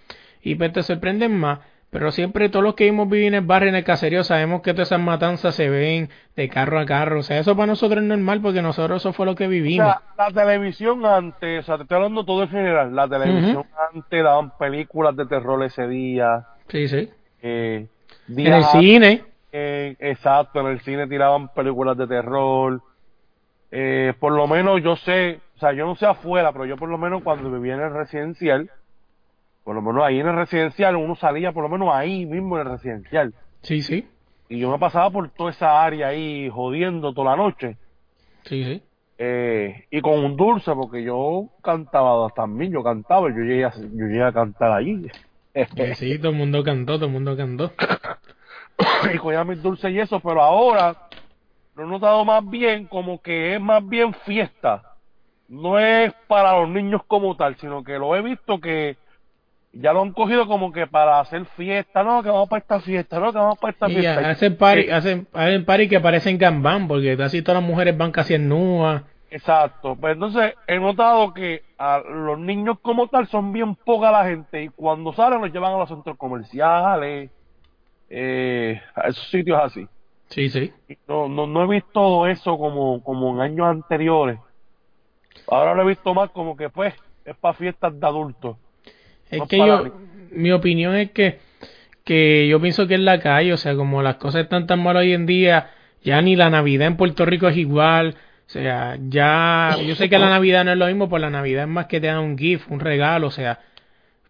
y 0.42 0.56
pues 0.56 0.72
te 0.74 0.82
sorprenden 0.84 1.38
más, 1.38 1.60
pero 1.94 2.12
siempre 2.12 2.50
todos 2.50 2.64
los 2.64 2.74
que 2.76 2.88
hemos 2.88 3.08
vivido 3.08 3.30
en 3.30 3.34
el 3.36 3.46
barrio, 3.46 3.70
en 3.70 3.76
el 3.76 3.84
caserío, 3.86 4.24
sabemos 4.26 4.62
que 4.62 4.74
todas 4.74 4.90
esas 4.90 5.00
matanzas 5.00 5.56
se 5.56 5.70
ven 5.70 6.10
de 6.36 6.50
carro 6.50 6.80
a 6.80 6.86
carro, 6.86 7.20
o 7.20 7.24
sea, 7.24 7.40
eso 7.40 7.56
para 7.56 7.68
nosotros 7.68 8.02
es 8.04 8.10
normal 8.10 8.42
porque 8.42 8.62
nosotros 8.62 9.02
eso 9.02 9.14
fue 9.14 9.26
lo 9.26 9.36
que 9.36 9.46
O 9.46 9.50
vivimos. 9.50 9.86
sea, 9.88 10.02
la 10.18 10.32
televisión 10.44 11.06
antes, 11.06 11.62
o 11.62 11.64
sea, 11.64 11.78
te 11.78 11.84
estoy 11.84 11.96
hablando 11.96 12.26
todo 12.26 12.44
en 12.44 12.50
general, 12.50 12.94
la 12.94 13.08
televisión 13.08 13.64
antes 13.94 14.24
daban 14.24 14.58
películas 14.58 15.16
de 15.16 15.26
terror 15.28 15.64
ese 15.64 15.88
día, 15.88 16.46
Sí, 16.68 16.88
sí. 16.90 17.10
eh, 17.42 17.88
En 18.28 18.48
el 18.54 18.64
cine, 18.66 19.24
eh, 19.52 19.96
exacto, 20.00 20.60
en 20.62 20.68
el 20.68 20.82
cine 20.82 21.08
tiraban 21.08 21.48
películas 21.54 21.96
de 21.96 22.08
terror, 22.08 22.82
eh, 23.72 24.14
por 24.20 24.34
lo 24.34 24.48
menos 24.48 24.82
yo 24.84 24.96
sé, 24.96 25.40
o 25.56 25.60
sea, 25.60 25.74
yo 25.74 25.86
no 25.86 25.96
sé 25.96 26.06
afuera, 26.06 26.52
pero 26.52 26.66
yo 26.66 26.78
por 26.78 26.90
lo 26.90 26.98
menos 26.98 27.24
cuando 27.24 27.52
vivía 27.52 27.76
en 27.76 27.82
el 27.82 27.94
residencial, 27.94 28.70
por 29.64 29.76
lo 29.76 29.82
menos 29.82 30.04
ahí 30.04 30.20
en 30.20 30.28
el 30.28 30.36
residencial, 30.36 30.96
uno 30.96 31.16
salía 31.16 31.52
por 31.52 31.64
lo 31.64 31.70
menos 31.70 31.90
ahí 31.94 32.26
mismo 32.26 32.58
en 32.60 32.68
el 32.68 32.74
residencial, 32.74 33.34
sí, 33.62 33.82
sí, 33.82 34.08
y 34.50 34.60
yo 34.60 34.70
me 34.72 34.80
pasaba 34.80 35.10
por 35.10 35.30
toda 35.32 35.52
esa 35.52 35.84
área 35.84 36.08
ahí 36.08 36.50
jodiendo 36.50 37.14
toda 37.14 37.32
la 37.32 37.38
noche. 37.44 37.78
sí, 38.44 38.64
sí. 38.64 38.82
eh, 39.18 39.86
y 39.90 40.02
con 40.02 40.20
un 40.24 40.36
dulce 40.36 40.74
porque 40.74 41.04
yo 41.04 41.50
cantaba 41.62 42.30
también 42.30 42.72
yo 42.72 42.84
cantaba 42.84 43.30
yo 43.30 43.42
llegué 43.42 43.66
a, 43.66 43.72
yo 43.74 44.06
llegué 44.08 44.24
a 44.24 44.32
cantar 44.34 44.72
allí 44.72 45.08
Sí, 45.56 45.94
sí, 45.96 46.18
todo 46.18 46.32
el 46.32 46.38
mundo 46.38 46.64
cantó, 46.64 46.96
todo 46.96 47.06
el 47.06 47.12
mundo 47.12 47.38
cantó. 47.38 47.72
y 49.14 49.18
cogía 49.20 49.44
mis 49.44 49.62
dulces 49.62 49.92
y 49.92 50.00
eso 50.00 50.20
pero 50.20 50.42
ahora 50.42 50.96
lo 51.76 51.84
he 51.84 51.88
notado 51.88 52.26
más 52.26 52.44
bien 52.50 52.88
como 52.88 53.22
que 53.22 53.56
es 53.56 53.62
más 53.62 53.88
bien 53.88 54.14
fiesta 54.26 54.82
no 55.48 55.78
es 55.78 56.12
para 56.28 56.60
los 56.60 56.70
niños 56.70 57.02
como 57.08 57.36
tal 57.38 57.56
sino 57.58 57.84
que 57.84 57.94
lo 58.00 58.16
he 58.16 58.22
visto 58.24 58.60
que 58.60 58.98
ya 59.74 59.92
lo 59.92 60.02
han 60.04 60.14
cogido 60.14 60.48
como 60.48 60.72
que 60.72 60.86
para 60.88 61.20
hacer 61.20 61.46
fiesta 61.58 62.04
no 62.04 62.22
que 62.24 62.30
vamos 62.30 62.48
para 62.48 62.60
esta 62.62 62.80
fiesta 62.80 63.20
no 63.20 63.32
que 63.32 63.38
vamos 63.40 63.58
para 63.58 63.72
esta 63.72 63.90
Y 63.90 63.96
fiesta 63.96 64.30
hacen 64.30 64.56
party, 64.58 64.82
Eh, 64.82 64.94
hacen, 64.94 65.28
hacen 65.34 65.66
party 65.66 65.90
que 65.90 66.00
parecen 66.00 66.38
gambán, 66.38 66.88
porque 66.88 67.18
casi 67.18 67.42
todas 67.42 67.62
las 67.62 67.70
mujeres 67.70 67.98
van 67.98 68.12
casi 68.12 68.36
en 68.36 68.48
nua. 68.48 69.04
Exacto, 69.30 69.96
pues 69.96 70.14
entonces 70.14 70.54
he 70.68 70.80
notado 70.80 71.34
que 71.34 71.64
a 71.80 72.00
los 72.00 72.38
niños 72.38 72.78
como 72.82 73.08
tal 73.08 73.28
son 73.28 73.52
bien 73.52 73.76
poca 73.76 74.12
la 74.12 74.26
gente 74.26 74.64
y 74.64 74.70
cuando 74.70 75.12
salen 75.12 75.42
los 75.42 75.52
llevan 75.52 75.74
a 75.74 75.78
los 75.80 75.90
centros 75.90 76.18
comerciales, 76.18 77.32
eh, 78.10 78.80
a 78.96 79.08
esos 79.08 79.28
sitios 79.32 79.60
así. 79.60 79.88
Sí, 80.28 80.50
sí. 80.50 80.72
No, 81.08 81.28
no, 81.28 81.48
no 81.48 81.64
he 81.64 81.68
visto 81.68 82.28
eso 82.28 82.58
como, 82.60 83.04
como 83.04 83.34
en 83.34 83.42
años 83.42 83.68
anteriores. 83.68 84.38
Ahora 85.48 85.74
lo 85.74 85.82
he 85.82 85.88
visto 85.88 86.14
más 86.14 86.30
como 86.30 86.56
que 86.56 86.70
pues 86.70 86.94
es 87.26 87.36
para 87.38 87.56
fiestas 87.56 88.00
de 88.00 88.06
adultos. 88.06 88.58
Es 89.34 89.48
que 89.48 89.58
yo, 89.58 89.94
mi 90.32 90.52
opinión 90.52 90.96
es 90.96 91.12
que, 91.12 91.40
que 92.04 92.48
yo 92.48 92.60
pienso 92.62 92.88
que 92.88 92.96
es 92.96 93.00
la 93.00 93.20
calle, 93.20 93.54
o 93.54 93.58
sea, 93.58 93.76
como 93.76 94.02
las 94.02 94.16
cosas 94.16 94.44
están 94.44 94.68
tan 94.68 94.82
mal 94.82 94.98
hoy 94.98 95.14
en 95.14 95.26
día, 95.26 95.72
ya 96.04 96.22
ni 96.22 96.36
la 96.36 96.50
Navidad 96.50 96.88
en 96.88 96.98
Puerto 96.98 97.26
Rico 97.26 97.48
es 97.48 97.58
igual. 97.58 98.16
O 98.46 98.50
sea, 98.54 98.98
ya, 99.10 99.78
yo 99.86 99.96
sé 99.96 100.10
que 100.10 100.20
la 100.20 100.30
Navidad 100.30 100.66
no 100.66 100.74
es 100.74 100.78
lo 100.78 100.86
mismo, 100.86 101.10
pues 101.10 101.22
la 101.22 101.30
Navidad 101.30 101.64
es 101.64 101.70
más 101.70 101.88
que 101.88 102.00
te 102.00 102.08
dan 102.08 102.20
un 102.20 102.38
gift, 102.38 102.70
un 102.70 102.82
regalo, 102.82 103.28
o 103.28 103.32
sea, 103.32 103.60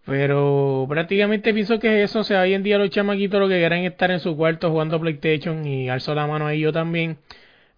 pero 0.05 0.85
prácticamente 0.87 1.53
pienso 1.53 1.79
que 1.79 2.03
es 2.03 2.11
eso, 2.11 2.19
o 2.19 2.23
sea, 2.23 2.41
hoy 2.41 2.53
en 2.53 2.63
día 2.63 2.77
los 2.77 2.89
chamaquitos 2.89 3.39
lo 3.39 3.47
que 3.47 3.57
quieren 3.57 3.83
es 3.85 3.91
estar 3.91 4.11
en 4.11 4.19
su 4.19 4.37
cuarto 4.37 4.69
jugando 4.69 4.99
PlayStation 4.99 5.65
y 5.65 5.89
alzo 5.89 6.13
la 6.13 6.27
mano 6.27 6.45
ahí 6.45 6.59
yo 6.59 6.71
también, 6.71 7.17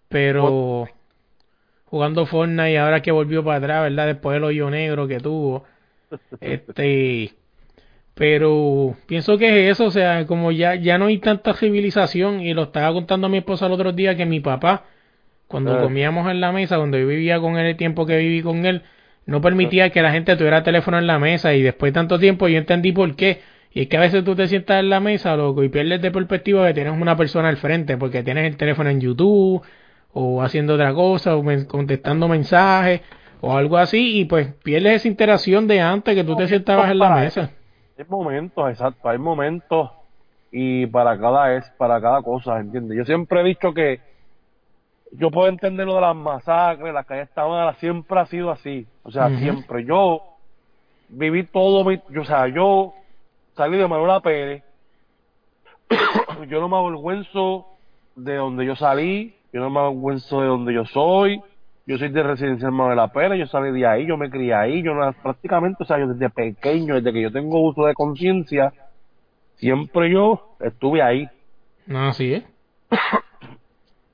pero 0.08 0.88
jugando 1.86 2.26
Fortnite 2.26 2.72
y 2.72 2.76
ahora 2.76 3.00
que 3.00 3.12
volvió 3.12 3.44
para 3.44 3.58
atrás, 3.58 3.82
¿verdad? 3.84 4.06
Después 4.06 4.34
del 4.34 4.44
hoyo 4.44 4.70
negro 4.70 5.08
que 5.08 5.20
tuvo, 5.20 5.64
este, 6.40 7.32
pero 8.14 8.96
pienso 9.06 9.36
que 9.36 9.68
es 9.68 9.72
eso, 9.72 9.86
o 9.86 9.90
sea, 9.90 10.26
como 10.26 10.50
ya, 10.52 10.74
ya 10.74 10.96
no 10.98 11.06
hay 11.06 11.18
tanta 11.18 11.52
civilización 11.54 12.40
y 12.40 12.54
lo 12.54 12.64
estaba 12.64 12.92
contando 12.92 13.26
a 13.26 13.30
mi 13.30 13.38
esposa 13.38 13.66
el 13.66 13.72
otro 13.72 13.92
día 13.92 14.16
que 14.16 14.24
mi 14.24 14.40
papá, 14.40 14.84
cuando 15.48 15.74
Ah. 15.76 15.82
comíamos 15.82 16.30
en 16.30 16.40
la 16.40 16.50
mesa, 16.52 16.76
cuando 16.78 16.98
yo 16.98 17.06
vivía 17.06 17.38
con 17.40 17.58
él 17.58 17.66
el 17.66 17.76
tiempo 17.76 18.06
que 18.06 18.16
viví 18.16 18.42
con 18.42 18.64
él, 18.64 18.82
no 19.26 19.40
permitía 19.40 19.90
que 19.90 20.00
la 20.02 20.12
gente 20.12 20.34
tuviera 20.36 20.62
teléfono 20.62 20.98
en 20.98 21.06
la 21.06 21.18
mesa 21.18 21.52
y 21.54 21.62
después 21.62 21.92
de 21.92 21.94
tanto 21.94 22.18
tiempo 22.18 22.48
yo 22.48 22.58
entendí 22.58 22.92
por 22.92 23.14
qué. 23.16 23.40
Y 23.72 23.82
es 23.82 23.88
que 23.88 23.96
a 23.98 24.00
veces 24.00 24.24
tú 24.24 24.34
te 24.34 24.46
sientas 24.48 24.80
en 24.80 24.88
la 24.88 25.00
mesa, 25.00 25.36
loco, 25.36 25.62
y 25.62 25.68
pierdes 25.68 26.00
de 26.00 26.10
perspectiva 26.10 26.66
que 26.68 26.74
tienes 26.74 26.94
una 26.98 27.16
persona 27.16 27.48
al 27.48 27.58
frente 27.58 27.98
porque 27.98 28.22
tienes 28.22 28.46
el 28.46 28.56
teléfono 28.56 28.88
en 28.88 29.00
YouTube 29.00 29.62
o 30.14 30.42
haciendo 30.42 30.74
otra 30.74 30.94
cosa 30.94 31.36
o 31.36 31.44
contestando 31.68 32.28
mensajes 32.28 33.02
o 33.46 33.56
algo 33.56 33.76
así 33.76 34.20
y 34.20 34.24
pues 34.24 34.52
pierdes 34.62 34.96
esa 34.96 35.08
interacción 35.08 35.66
de 35.66 35.80
antes 35.80 36.14
que 36.14 36.24
tú 36.24 36.34
te 36.36 36.48
sentabas 36.48 36.90
en 36.90 36.98
la 36.98 37.10
mesa. 37.10 37.50
Hay 37.96 38.04
momentos, 38.08 38.68
exacto, 38.70 39.08
hay 39.08 39.18
momentos 39.18 39.90
y 40.50 40.86
para 40.86 41.18
cada 41.18 41.54
es, 41.54 41.68
para 41.78 42.00
cada 42.00 42.22
cosa, 42.22 42.58
¿entiendes? 42.58 42.98
Yo 42.98 43.04
siempre 43.04 43.40
he 43.40 43.44
dicho 43.44 43.72
que 43.72 44.00
yo 45.12 45.30
puedo 45.30 45.48
entender 45.48 45.86
lo 45.86 45.94
de 45.94 46.00
las 46.00 46.16
masacres, 46.16 46.92
las 46.92 47.06
calles 47.06 47.28
estaban 47.28 47.52
malas, 47.52 47.78
siempre 47.78 48.18
ha 48.18 48.26
sido 48.26 48.50
así, 48.50 48.86
o 49.02 49.10
sea, 49.10 49.28
siempre. 49.38 49.84
Yo 49.84 50.22
viví 51.08 51.44
todo 51.44 51.84
mi, 51.84 52.00
yo, 52.10 52.22
o 52.22 52.24
sea, 52.24 52.48
yo 52.48 52.94
salí 53.54 53.78
de 53.78 53.86
Manuela 53.86 54.20
Pérez, 54.20 54.64
yo 56.48 56.60
no 56.60 56.68
me 56.68 56.76
avergüenzo 56.76 57.66
de 58.16 58.34
donde 58.34 58.66
yo 58.66 58.74
salí, 58.76 59.36
yo 59.52 59.60
no 59.60 59.70
me 59.70 59.80
avergüenzo 59.80 60.40
de 60.40 60.48
donde 60.48 60.74
yo 60.74 60.84
soy, 60.86 61.40
Yo 61.86 61.98
soy 61.98 62.08
de 62.08 62.22
residencial 62.22 62.72
Manuela 62.72 63.08
Pérez, 63.12 63.38
yo 63.38 63.46
salí 63.46 63.70
de 63.70 63.86
ahí, 63.86 64.06
yo 64.06 64.16
me 64.16 64.28
crié 64.28 64.54
ahí, 64.54 64.82
yo 64.82 64.92
no- 64.94 65.12
prácticamente, 65.12 65.82
o 65.84 65.86
sea, 65.86 65.98
yo 65.98 66.08
desde 66.08 66.30
pequeño, 66.30 66.96
desde 66.96 67.12
que 67.12 67.22
yo 67.22 67.30
tengo 67.30 67.60
uso 67.60 67.86
de 67.86 67.94
conciencia, 67.94 68.72
siempre 69.54 70.10
yo 70.10 70.56
estuve 70.60 71.00
ahí. 71.02 71.28
Así 71.94 72.34
es. 72.34 72.44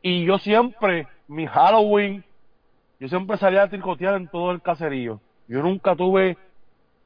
Y 0.04 0.24
yo 0.24 0.36
siempre, 0.38 1.06
mi 1.28 1.46
Halloween, 1.46 2.24
yo 2.98 3.06
siempre 3.08 3.36
salía 3.36 3.62
a 3.62 3.68
tricotear 3.68 4.16
en 4.16 4.26
todo 4.28 4.50
el 4.50 4.60
caserío. 4.60 5.20
Yo 5.46 5.62
nunca 5.62 5.94
tuve, 5.94 6.36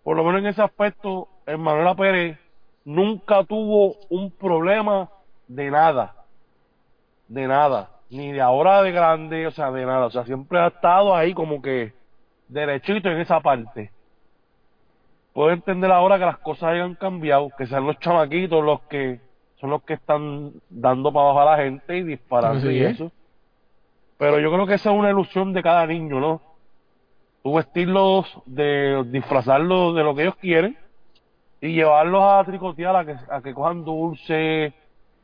por 0.02 0.16
lo 0.16 0.24
menos 0.24 0.40
en 0.40 0.46
ese 0.46 0.62
aspecto, 0.62 1.28
en 1.46 1.60
Manuela 1.60 1.94
Pérez, 1.94 2.38
nunca 2.86 3.44
tuvo 3.44 3.96
un 4.08 4.30
problema 4.30 5.10
de 5.46 5.70
nada. 5.70 6.14
De 7.28 7.46
nada. 7.46 7.90
Ni 8.10 8.32
de 8.32 8.40
ahora 8.40 8.82
de 8.82 8.92
grande, 8.92 9.46
o 9.46 9.50
sea, 9.50 9.70
de 9.70 9.84
nada. 9.84 10.06
O 10.06 10.10
sea, 10.10 10.24
siempre 10.24 10.58
ha 10.58 10.68
estado 10.68 11.14
ahí 11.14 11.34
como 11.34 11.60
que 11.60 11.92
derechito 12.48 13.08
en 13.08 13.20
esa 13.20 13.40
parte. 13.40 13.90
Puedo 15.32 15.50
entender 15.50 15.90
ahora 15.90 16.18
que 16.18 16.24
las 16.24 16.38
cosas 16.38 16.70
hayan 16.70 16.94
cambiado, 16.94 17.50
que 17.58 17.66
sean 17.66 17.86
los 17.86 17.98
chamaquitos 17.98 18.64
los 18.64 18.80
que 18.82 19.20
son 19.60 19.70
los 19.70 19.82
que 19.82 19.94
están 19.94 20.52
dando 20.68 21.12
para 21.12 21.30
abajo 21.30 21.40
a 21.40 21.56
la 21.56 21.62
gente 21.62 21.96
y 21.96 22.02
disparando 22.02 22.70
y 22.70 22.82
es. 22.82 22.94
eso. 22.94 23.10
Pero 24.18 24.38
yo 24.38 24.50
creo 24.52 24.66
que 24.66 24.74
esa 24.74 24.90
es 24.90 24.98
una 24.98 25.10
ilusión 25.10 25.52
de 25.52 25.62
cada 25.62 25.86
niño, 25.86 26.20
¿no? 26.20 26.40
Tú 27.42 27.54
vestirlos, 27.54 28.26
de 28.46 29.04
disfrazarlos 29.08 29.94
de 29.94 30.02
lo 30.02 30.14
que 30.14 30.22
ellos 30.22 30.36
quieren 30.36 30.76
y 31.60 31.74
llevarlos 31.74 32.22
a 32.22 32.44
tricotear 32.44 32.96
a 32.96 33.04
que, 33.04 33.16
a 33.30 33.40
que 33.42 33.54
cojan 33.54 33.84
dulce 33.84 34.72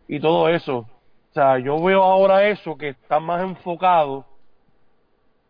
y 0.08 0.20
todo 0.20 0.48
eso. 0.48 0.86
O 1.32 1.34
sea, 1.34 1.58
yo 1.58 1.82
veo 1.82 2.02
ahora 2.02 2.46
eso 2.46 2.76
que 2.76 2.90
está 2.90 3.18
más 3.18 3.42
enfocado 3.42 4.26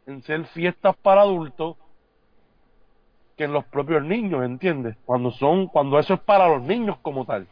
en 0.07 0.23
ser 0.23 0.45
fiestas 0.47 0.95
para 1.03 1.23
adultos 1.23 1.77
que 3.37 3.45
en 3.45 3.53
los 3.53 3.65
propios 3.65 4.05
niños, 4.05 4.45
¿entiendes? 4.45 4.97
Cuando 5.05 5.33
son, 5.33 5.67
cuando 5.67 5.99
eso 5.99 6.15
es 6.15 6.21
para 6.21 6.47
los 6.47 6.63
niños 6.63 6.99
como 7.03 7.25
tal. 7.25 7.49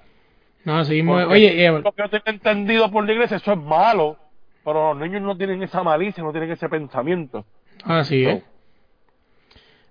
No. 0.64 0.76
Porque 0.76 1.02
Oye, 1.02 1.66
eh, 1.66 1.72
lo 1.72 1.90
que 1.90 2.02
yo 2.02 2.08
tengo 2.08 2.24
entendido 2.26 2.88
por 2.92 3.04
la 3.04 3.12
iglesia, 3.14 3.38
eso 3.38 3.52
es 3.52 3.58
malo, 3.58 4.16
pero 4.64 4.94
los 4.94 5.02
niños 5.02 5.22
no 5.22 5.36
tienen 5.36 5.60
esa 5.64 5.82
malicia, 5.82 6.22
no 6.22 6.30
tienen 6.30 6.52
ese 6.52 6.68
pensamiento. 6.68 7.44
así 7.82 8.24
es. 8.24 8.44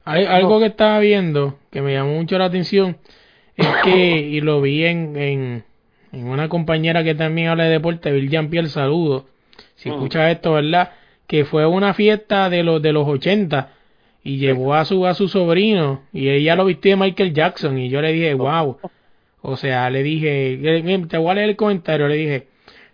Hay 0.05 0.25
algo 0.25 0.59
que 0.59 0.67
estaba 0.67 0.99
viendo 0.99 1.59
que 1.71 1.81
me 1.81 1.93
llamó 1.93 2.13
mucho 2.13 2.37
la 2.37 2.45
atención 2.45 2.97
es 3.57 3.67
que, 3.83 4.17
y 4.17 4.39
lo 4.39 4.61
vi 4.61 4.85
en, 4.85 5.17
en, 5.17 5.65
en 6.11 6.27
una 6.27 6.49
compañera 6.49 7.03
que 7.03 7.15
también 7.15 7.49
habla 7.49 7.65
de 7.65 7.71
deporte, 7.71 8.11
Bill 8.11 8.29
Jean-Pierre, 8.29 8.69
saludo. 8.69 9.27
Si 9.75 9.89
Mm. 9.89 9.93
escuchas 9.93 10.31
esto, 10.31 10.53
¿verdad? 10.53 10.91
Que 11.27 11.45
fue 11.45 11.65
una 11.65 11.93
fiesta 11.93 12.49
de 12.49 12.63
los 12.63 12.81
de 12.81 12.91
los 12.93 13.07
80 13.07 13.73
y 14.23 14.37
llevó 14.37 14.73
a 14.73 14.85
su 14.85 15.05
a 15.05 15.13
su 15.13 15.27
sobrino 15.27 16.01
y 16.11 16.29
ella 16.29 16.55
lo 16.55 16.65
vistió 16.65 16.91
de 16.91 16.97
Michael 16.97 17.33
Jackson 17.33 17.77
y 17.77 17.89
yo 17.89 18.01
le 18.01 18.11
dije, 18.13 18.33
wow. 18.33 18.77
O 19.41 19.55
sea, 19.55 19.89
le 19.89 20.03
dije, 20.03 20.59
te 21.07 21.17
voy 21.17 21.31
a 21.31 21.33
leer 21.35 21.49
el 21.51 21.55
comentario, 21.55 22.07
le 22.09 22.15
dije, 22.15 22.47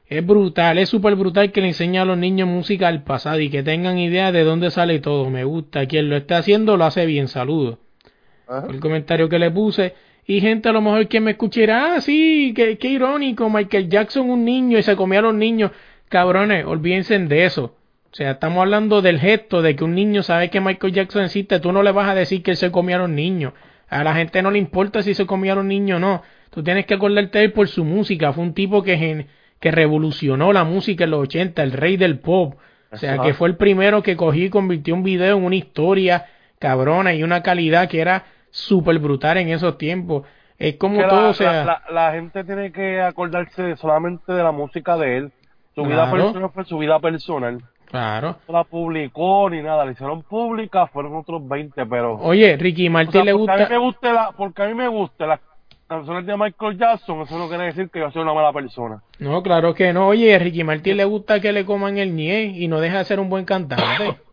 es 0.07 0.23
brutal, 0.23 0.77
es 0.77 0.89
súper 0.89 1.15
brutal 1.15 1.51
que 1.51 1.61
le 1.61 1.69
enseñe 1.69 1.97
a 1.97 2.05
los 2.05 2.17
niños 2.17 2.47
música 2.47 2.87
del 2.91 3.01
pasado 3.01 3.39
y 3.39 3.49
que 3.49 3.63
tengan 3.63 3.97
idea 3.97 4.31
de 4.31 4.43
dónde 4.43 4.69
sale 4.69 4.99
todo. 4.99 5.31
Me 5.31 5.43
gusta. 5.43 5.87
Quien 5.87 6.09
lo 6.09 6.15
esté 6.17 6.35
haciendo 6.35 6.77
lo 6.77 6.85
hace 6.85 7.07
bien. 7.07 7.25
Ajá. 7.25 8.61
Fue 8.61 8.75
el 8.75 8.79
comentario 8.79 9.27
que 9.29 9.39
le 9.39 9.49
puse. 9.49 9.95
Y 10.27 10.41
gente 10.41 10.69
a 10.69 10.71
lo 10.71 10.81
mejor 10.81 11.07
que 11.07 11.19
me 11.19 11.31
escuchará, 11.31 11.95
ah, 11.95 12.01
sí, 12.01 12.53
qué, 12.55 12.77
qué 12.77 12.87
irónico, 12.87 13.49
Michael 13.49 13.89
Jackson 13.89 14.29
un 14.29 14.43
niño 14.43 14.77
y 14.77 14.83
se 14.83 14.95
comía 14.95 15.19
a 15.19 15.23
los 15.23 15.35
niños. 15.35 15.71
Cabrones, 16.09 16.65
olvídense 16.65 17.17
de 17.19 17.45
eso. 17.45 17.75
O 18.11 18.15
sea, 18.15 18.31
estamos 18.31 18.59
hablando 18.59 19.01
del 19.01 19.19
gesto 19.19 19.61
de 19.61 19.75
que 19.75 19.83
un 19.83 19.93
niño 19.93 20.23
sabe 20.23 20.49
que 20.49 20.61
Michael 20.61 20.93
Jackson 20.93 21.25
existe. 21.25 21.59
Tú 21.59 21.71
no 21.71 21.83
le 21.83 21.91
vas 21.91 22.07
a 22.07 22.15
decir 22.15 22.41
que 22.41 22.51
él 22.51 22.57
se 22.57 22.71
comía 22.71 22.95
a 22.95 22.99
los 22.99 23.09
niños. 23.09 23.53
A 23.89 24.03
la 24.03 24.15
gente 24.15 24.41
no 24.41 24.51
le 24.51 24.57
importa 24.57 25.03
si 25.03 25.13
se 25.13 25.25
comía 25.25 25.51
a 25.51 25.55
los 25.55 25.65
niños 25.65 25.97
o 25.97 25.99
no. 25.99 26.23
Tú 26.49 26.63
tienes 26.63 26.85
que 26.85 26.93
acordarte 26.93 27.39
de 27.39 27.45
él 27.45 27.51
por 27.51 27.67
su 27.67 27.83
música. 27.83 28.31
Fue 28.31 28.43
un 28.43 28.53
tipo 28.53 28.83
que, 28.83 29.27
que 29.59 29.71
revolucionó 29.71 30.53
la 30.53 30.63
música 30.63 31.03
en 31.03 31.11
los 31.11 31.23
80, 31.23 31.61
el 31.61 31.71
rey 31.73 31.97
del 31.97 32.19
pop. 32.19 32.55
O 32.91 32.97
sea, 32.97 33.17
que 33.19 33.33
fue 33.33 33.49
el 33.49 33.57
primero 33.57 34.01
que 34.01 34.15
cogí 34.15 34.45
y 34.45 34.49
convirtió 34.49 34.95
un 34.95 35.03
video 35.03 35.37
en 35.37 35.43
una 35.43 35.55
historia 35.55 36.27
cabrona 36.57 37.13
y 37.13 37.21
una 37.21 37.43
calidad 37.43 37.89
que 37.89 37.99
era 37.99 38.23
súper 38.55 38.97
brutal 38.99 39.37
en 39.37 39.49
esos 39.49 39.77
tiempos. 39.77 40.23
Es 40.57 40.77
como 40.77 40.97
Que 41.01 41.07
todo, 41.07 41.21
la, 41.23 41.29
o 41.29 41.33
sea, 41.33 41.51
la, 41.65 41.81
la- 41.89 41.93
la 41.93 42.11
gente 42.13 42.43
tiene 42.45 42.71
que 42.71 43.01
acordarse 43.01 43.75
solamente 43.75 44.31
de 44.31 44.41
la 44.43 44.51
música 44.53 44.95
de 44.97 45.17
él. 45.17 45.31
Su 45.75 45.83
vida 45.83 46.09
personal 46.09 46.49
fue 46.53 46.63
su 46.63 46.77
vida 46.77 46.97
personal. 46.99 47.61
claro. 47.91 48.37
No 48.47 48.53
la 48.53 48.63
publicó 48.63 49.49
ni 49.49 49.61
nada, 49.61 49.83
la 49.85 49.91
hicieron 49.91 50.23
pública, 50.23 50.87
fueron 50.87 51.15
otros 51.17 51.45
20, 51.45 51.85
pero... 51.85 52.15
Oye, 52.19 52.55
Ricky 52.55 52.87
O 52.87 52.91
Martin 52.91 53.11
sea, 53.11 53.23
le 53.25 53.33
porque 53.33 53.51
a 53.51 53.55
mí 53.57 53.61
gusta. 53.61 53.73
me 53.73 53.77
guste 53.79 54.13
la, 54.13 54.31
porque 54.31 54.63
a 54.63 54.67
mí 54.67 54.73
me 54.73 54.87
gusta 54.87 55.25
las 55.27 55.39
canciones 55.87 56.25
de 56.25 56.37
Michael 56.37 56.77
Jackson, 56.79 57.21
eso 57.21 57.37
no 57.37 57.49
quiere 57.49 57.65
decir 57.65 57.89
que 57.89 57.99
yo 57.99 58.09
soy 58.11 58.21
una 58.21 58.33
mala 58.33 58.53
persona. 58.53 59.01
No, 59.19 59.43
claro 59.43 59.73
que 59.73 59.91
no. 59.91 60.07
Oye, 60.07 60.33
a 60.33 60.39
Ricky 60.39 60.63
Martin 60.63 60.95
le 60.97 61.03
gusta 61.05 61.41
que 61.41 61.51
le 61.51 61.65
coman 61.65 61.97
el 61.97 62.15
nie 62.15 62.45
y 62.45 62.67
no 62.69 62.79
deja 62.79 62.99
de 62.99 63.03
ser 63.03 63.19
un 63.19 63.29
buen 63.29 63.43
cantante. 63.43 64.15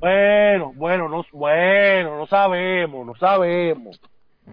Bueno, 0.00 0.72
bueno, 0.76 1.08
no, 1.08 1.24
bueno, 1.32 2.18
no 2.18 2.26
sabemos, 2.26 3.06
no 3.06 3.14
sabemos. 3.16 4.00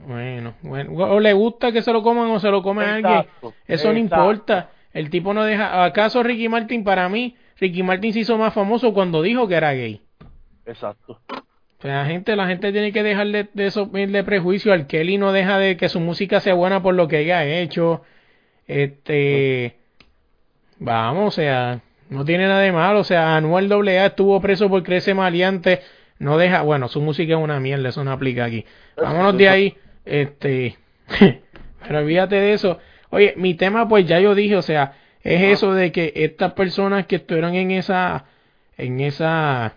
Bueno, 0.08 0.54
bueno, 0.62 0.92
o 0.94 1.20
le 1.20 1.34
gusta 1.34 1.72
que 1.72 1.82
se 1.82 1.94
lo 1.94 2.04
coman 2.04 2.30
o 2.32 2.40
se 2.40 2.50
lo 2.50 2.62
comen 2.62 2.88
a 2.88 2.96
alguien. 2.96 3.20
Exacto, 3.20 3.54
Eso 3.68 3.92
no 3.94 4.00
exacto. 4.00 4.24
importa. 4.24 4.70
El 4.94 5.10
tipo 5.10 5.34
no 5.34 5.44
deja. 5.44 5.84
¿Acaso 5.84 6.24
Ricky 6.24 6.50
Martin 6.50 6.84
para 6.84 7.10
mí? 7.10 7.36
Ricky 7.60 7.84
Martin 7.84 8.14
se 8.14 8.20
hizo 8.20 8.38
más 8.38 8.54
famoso 8.54 8.94
cuando 8.94 9.22
dijo 9.22 9.48
que 9.48 9.56
era 9.56 9.74
gay. 9.74 10.02
Exacto. 10.66 11.20
O 11.78 11.82
sea, 11.82 12.04
la 12.04 12.06
gente, 12.06 12.36
la 12.36 12.48
gente 12.48 12.72
tiene 12.72 12.92
que 12.92 13.04
dejarle 13.04 13.50
de 13.54 13.66
eso 13.68 13.86
de 13.86 14.24
prejuicio. 14.24 14.74
Al 14.74 14.88
Kelly 14.88 15.18
no 15.18 15.32
deja 15.32 15.58
de 15.58 15.78
que 15.78 15.90
su 15.90 16.00
música 16.00 16.40
sea 16.40 16.54
buena 16.54 16.82
por 16.82 16.96
lo 16.96 17.08
que 17.08 17.20
ella 17.20 17.40
ha 17.40 17.46
hecho. 17.46 18.04
Este, 18.68 19.76
vamos, 20.80 21.28
o 21.28 21.32
sea, 21.32 21.82
no 22.10 22.26
tiene 22.26 22.48
nada 22.48 22.61
de 22.61 22.72
malo. 22.72 22.99
O 22.99 23.03
sea, 23.03 23.36
Anuel 23.36 23.72
AA 23.72 24.07
estuvo 24.07 24.40
preso 24.41 24.69
por 24.69 24.84
creerse 24.84 25.14
maleante. 25.14 25.82
No 26.19 26.38
deja, 26.38 26.61
bueno, 26.61 26.88
su 26.88 27.02
música 27.02 27.34
es 27.34 27.40
una 27.40 27.60
mierda, 27.60 27.90
eso 27.90 28.03
no 28.03 28.11
aplica 28.11 28.45
aquí. 28.45 28.65
Vámonos 28.98 29.38
de 29.38 29.49
ahí. 29.49 29.77
Este, 30.06 30.77
pero 31.88 31.99
olvídate 31.99 32.36
de 32.36 32.53
eso. 32.53 32.80
Oye, 33.10 33.34
mi 33.38 33.53
tema, 33.56 33.88
pues 33.88 34.06
ya 34.07 34.19
yo 34.19 34.36
dije, 34.36 34.56
o 34.56 34.61
sea, 34.61 34.94
es 35.23 35.41
eso 35.41 35.73
de 35.73 35.91
que 35.91 36.14
estas 36.15 36.53
personas 36.53 37.06
que 37.07 37.18
estuvieron 37.18 37.56
en 37.56 37.72
esa, 37.72 38.26
en 38.77 38.99
esa, 38.99 39.73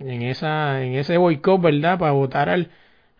en 0.00 0.22
esa, 0.22 0.82
en 0.82 0.94
ese 0.94 1.16
boicot, 1.16 1.60
¿verdad? 1.60 1.98
Para 1.98 2.12
votar 2.12 2.48
al, 2.48 2.70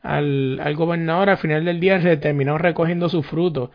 al, 0.03 0.61
al 0.63 0.75
gobernador, 0.75 1.31
al 1.31 1.39
final 1.39 1.65
del 1.65 1.81
día 1.81 2.01
se 2.01 2.17
terminó 2.17 2.59
recogiendo 2.59 3.09
sus 3.09 3.27
frutos. 3.27 3.71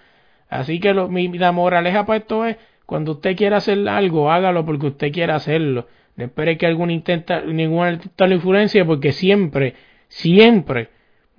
Así 0.50 0.80
que 0.80 0.94
lo, 0.94 1.08
mi, 1.08 1.28
la 1.38 1.52
moraleja 1.52 2.06
para 2.06 2.18
esto 2.18 2.46
es, 2.46 2.58
cuando 2.90 3.12
usted 3.12 3.36
quiera 3.36 3.58
hacer 3.58 3.88
algo, 3.88 4.32
hágalo 4.32 4.66
porque 4.66 4.88
usted 4.88 5.12
quiera 5.12 5.36
hacerlo. 5.36 5.86
No 6.16 6.26
espere 6.26 6.58
que 6.58 6.66
algún 6.66 6.90
intenta, 6.90 7.42
ningún 7.42 7.86
artista 7.86 8.26
lo 8.26 8.34
influencie 8.34 8.84
porque 8.84 9.12
siempre, 9.12 9.76
siempre 10.08 10.90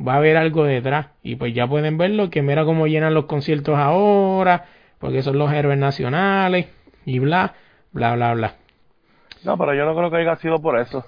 va 0.01 0.12
a 0.12 0.16
haber 0.18 0.36
algo 0.36 0.62
detrás. 0.62 1.09
Y 1.24 1.35
pues 1.35 1.52
ya 1.52 1.66
pueden 1.66 1.98
verlo, 1.98 2.31
que 2.31 2.40
mira 2.40 2.64
cómo 2.64 2.86
llenan 2.86 3.14
los 3.14 3.24
conciertos 3.24 3.77
ahora, 3.77 4.66
porque 5.01 5.22
son 5.22 5.39
los 5.39 5.52
héroes 5.52 5.77
nacionales 5.77 6.68
y 7.05 7.18
bla, 7.18 7.55
bla, 7.90 8.14
bla, 8.14 8.32
bla. 8.32 8.55
No, 9.43 9.59
pero 9.59 9.74
yo 9.74 9.85
no 9.86 9.97
creo 9.97 10.09
que 10.09 10.18
haya 10.18 10.36
sido 10.36 10.62
por 10.62 10.78
eso. 10.78 11.05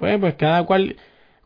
Pues, 0.00 0.18
pues 0.18 0.34
cada 0.34 0.64
cual 0.64 0.96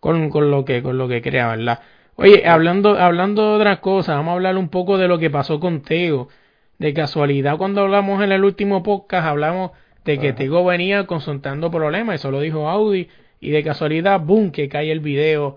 con, 0.01 0.31
con 0.31 0.51
lo 0.51 0.65
que 0.65 0.83
con 0.83 0.97
lo 0.97 1.09
que 1.09 1.21
crea, 1.21 1.49
¿verdad? 1.49 1.81
Oye, 2.17 2.49
hablando 2.49 2.99
hablando 2.99 3.51
de 3.51 3.57
otras 3.57 3.81
cosas, 3.81 4.17
vamos 4.17 4.31
a 4.31 4.35
hablar 4.37 4.57
un 4.57 4.71
poco 4.71 4.97
de 4.97 5.09
lo 5.09 5.19
que 5.19 5.29
pasó 5.29 5.61
con 5.61 5.83
Tego. 5.83 6.31
De 6.79 6.95
casualidad, 6.95 7.57
cuando 7.59 7.83
hablamos 7.83 8.23
en 8.23 8.33
el 8.33 8.45
último 8.45 8.83
podcast, 8.83 9.27
hablamos 9.27 9.73
de 10.05 10.19
que 10.19 10.33
Tego 10.33 10.65
venía 10.65 11.07
consultando 11.07 11.71
problemas, 11.71 12.17
eso 12.17 12.31
lo 12.31 12.41
dijo 12.41 12.69
Audi, 12.69 13.09
y 13.41 13.51
de 13.51 13.63
casualidad, 13.63 14.21
boom, 14.21 14.53
que 14.53 14.69
cae 14.69 14.91
el 14.91 15.01
video 15.01 15.57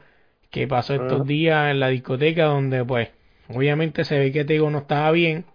que 0.49 0.67
pasó 0.67 0.95
estos 0.95 1.25
días 1.25 1.71
en 1.71 1.79
la 1.79 1.87
discoteca, 1.87 2.45
donde 2.45 2.83
pues, 2.83 3.09
obviamente 3.49 4.03
se 4.03 4.19
ve 4.19 4.31
que 4.31 4.45
Tego 4.45 4.69
no 4.69 4.79
estaba 4.79 5.11
bien. 5.11 5.45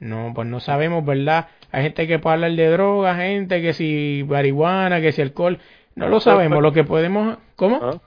No, 0.00 0.32
pues 0.34 0.48
no 0.48 0.58
sabemos, 0.58 1.04
¿verdad? 1.04 1.48
Hay 1.70 1.84
gente 1.84 2.08
que 2.08 2.18
puede 2.18 2.34
hablar 2.34 2.52
de 2.52 2.68
drogas, 2.70 3.16
gente 3.18 3.62
que 3.62 3.72
si 3.72 4.24
marihuana, 4.28 5.00
que 5.00 5.12
si 5.12 5.22
alcohol. 5.22 5.58
No 5.94 6.08
lo 6.08 6.18
sabemos, 6.20 6.62
lo 6.62 6.72
que 6.72 6.84
podemos... 6.84 7.38
¿Cómo? 7.54 8.00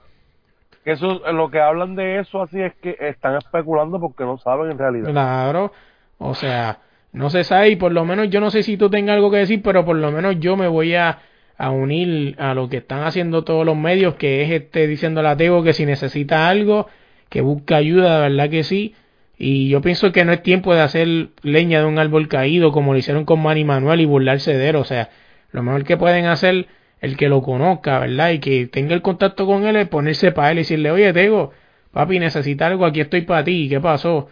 Eso, 0.84 1.20
lo 1.32 1.50
que 1.50 1.60
hablan 1.60 1.96
de 1.96 2.18
eso 2.20 2.42
así 2.42 2.60
es 2.60 2.74
que 2.76 2.96
están 3.00 3.36
especulando 3.36 3.98
porque 3.98 4.24
no 4.24 4.38
saben 4.38 4.72
en 4.72 4.78
realidad. 4.78 5.10
Claro, 5.10 5.72
o 6.18 6.34
sea, 6.34 6.80
no 7.16 7.30
sabe 7.30 7.70
y 7.70 7.76
por 7.76 7.92
lo 7.92 8.04
menos 8.04 8.28
yo 8.28 8.40
no 8.40 8.50
sé 8.50 8.62
si 8.62 8.76
tú 8.76 8.90
tengas 8.90 9.14
algo 9.14 9.30
que 9.30 9.38
decir, 9.38 9.62
pero 9.62 9.86
por 9.86 9.96
lo 9.96 10.12
menos 10.12 10.38
yo 10.38 10.54
me 10.54 10.68
voy 10.68 10.94
a, 10.94 11.20
a 11.56 11.70
unir 11.70 12.36
a 12.38 12.52
lo 12.52 12.68
que 12.68 12.76
están 12.76 13.04
haciendo 13.04 13.42
todos 13.42 13.64
los 13.64 13.74
medios, 13.74 14.16
que 14.16 14.42
es 14.42 14.50
este 14.50 14.86
diciendo 14.86 15.26
a 15.26 15.34
Teo 15.34 15.62
que 15.62 15.72
si 15.72 15.86
necesita 15.86 16.46
algo, 16.46 16.88
que 17.30 17.40
busca 17.40 17.76
ayuda, 17.76 18.16
de 18.16 18.28
verdad 18.28 18.50
que 18.50 18.64
sí. 18.64 18.94
Y 19.38 19.70
yo 19.70 19.80
pienso 19.80 20.12
que 20.12 20.26
no 20.26 20.32
es 20.34 20.42
tiempo 20.42 20.74
de 20.74 20.82
hacer 20.82 21.28
leña 21.42 21.80
de 21.80 21.86
un 21.86 21.98
árbol 21.98 22.28
caído 22.28 22.70
como 22.70 22.92
lo 22.92 22.98
hicieron 22.98 23.24
con 23.24 23.42
Manny 23.42 23.64
Manuel 23.64 24.02
y 24.02 24.04
burlarse 24.04 24.54
de 24.54 24.68
él. 24.68 24.76
O 24.76 24.84
sea, 24.84 25.08
lo 25.52 25.62
mejor 25.62 25.84
que 25.84 25.96
pueden 25.96 26.26
hacer 26.26 26.66
el 27.00 27.16
que 27.16 27.30
lo 27.30 27.40
conozca, 27.40 27.98
¿verdad? 27.98 28.32
Y 28.32 28.40
que 28.40 28.66
tenga 28.66 28.94
el 28.94 29.00
contacto 29.00 29.46
con 29.46 29.66
él, 29.66 29.76
es 29.76 29.88
ponerse 29.88 30.32
para 30.32 30.50
él 30.50 30.58
y 30.58 30.60
decirle, 30.60 30.90
oye, 30.90 31.12
Tego, 31.14 31.52
papi, 31.92 32.18
necesita 32.18 32.66
algo, 32.66 32.84
aquí 32.84 33.00
estoy 33.00 33.22
para 33.22 33.42
ti, 33.42 33.68
¿qué 33.70 33.80
pasó? 33.80 34.28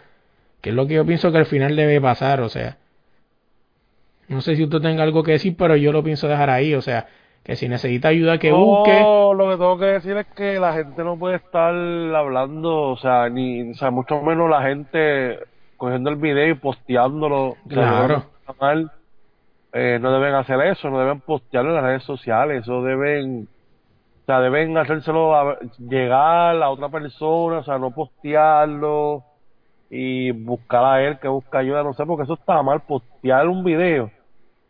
Que 0.65 0.71
es 0.71 0.75
lo 0.75 0.87
que 0.87 0.95
yo 0.95 1.05
pienso 1.05 1.31
que 1.31 1.37
al 1.37 1.45
final 1.45 1.75
debe 1.75 2.01
pasar, 2.01 2.41
o 2.41 2.49
sea. 2.49 2.77
No 4.27 4.41
sé 4.41 4.55
si 4.55 4.63
usted 4.63 4.81
tenga 4.81 5.03
algo 5.03 5.21
que 5.21 5.33
decir, 5.33 5.55
pero 5.55 5.75
yo 5.75 5.91
lo 5.91 6.03
pienso 6.03 6.27
dejar 6.27 6.49
ahí, 6.49 6.73
o 6.73 6.81
sea, 6.81 7.05
que 7.43 7.55
si 7.55 7.69
necesita 7.69 8.07
ayuda 8.07 8.39
que 8.39 8.51
busque. 8.51 8.99
No, 8.99 9.35
lo 9.35 9.47
que 9.47 9.57
tengo 9.57 9.77
que 9.77 9.85
decir 9.85 10.17
es 10.17 10.25
que 10.35 10.59
la 10.59 10.73
gente 10.73 11.03
no 11.03 11.19
puede 11.19 11.35
estar 11.35 11.71
hablando, 11.71 12.81
o 12.81 12.97
sea, 12.97 13.29
ni, 13.29 13.69
o 13.69 13.75
sea, 13.75 13.91
mucho 13.91 14.19
menos 14.23 14.49
la 14.49 14.63
gente 14.63 15.37
cogiendo 15.77 16.09
el 16.09 16.15
video 16.15 16.49
y 16.49 16.55
posteándolo. 16.55 17.49
O 17.49 17.57
Claro. 17.69 18.25
mal. 18.59 18.91
Eh, 19.71 19.99
no 20.01 20.11
deben 20.13 20.33
hacer 20.33 20.59
eso, 20.61 20.89
no 20.89 20.97
deben 20.97 21.19
postearlo 21.19 21.69
en 21.69 21.75
las 21.75 21.83
redes 21.83 22.03
sociales, 22.05 22.63
eso 22.63 22.81
deben, 22.81 23.47
o 24.23 24.25
sea, 24.25 24.39
deben 24.39 24.75
hacérselo 24.79 25.35
a, 25.35 25.59
llegar 25.77 26.59
a 26.59 26.69
otra 26.71 26.89
persona, 26.89 27.59
o 27.59 27.63
sea, 27.63 27.77
no 27.77 27.91
postearlo 27.91 29.23
y 29.97 30.31
buscar 30.31 30.83
a 30.83 31.07
él 31.07 31.19
que 31.19 31.29
busca 31.29 31.59
ayuda, 31.59 31.81
no 31.81 31.93
sé, 31.93 32.05
porque 32.05 32.23
eso 32.23 32.33
está 32.33 32.61
mal, 32.61 32.81
postear 32.81 33.47
un 33.47 33.63
video. 33.63 34.11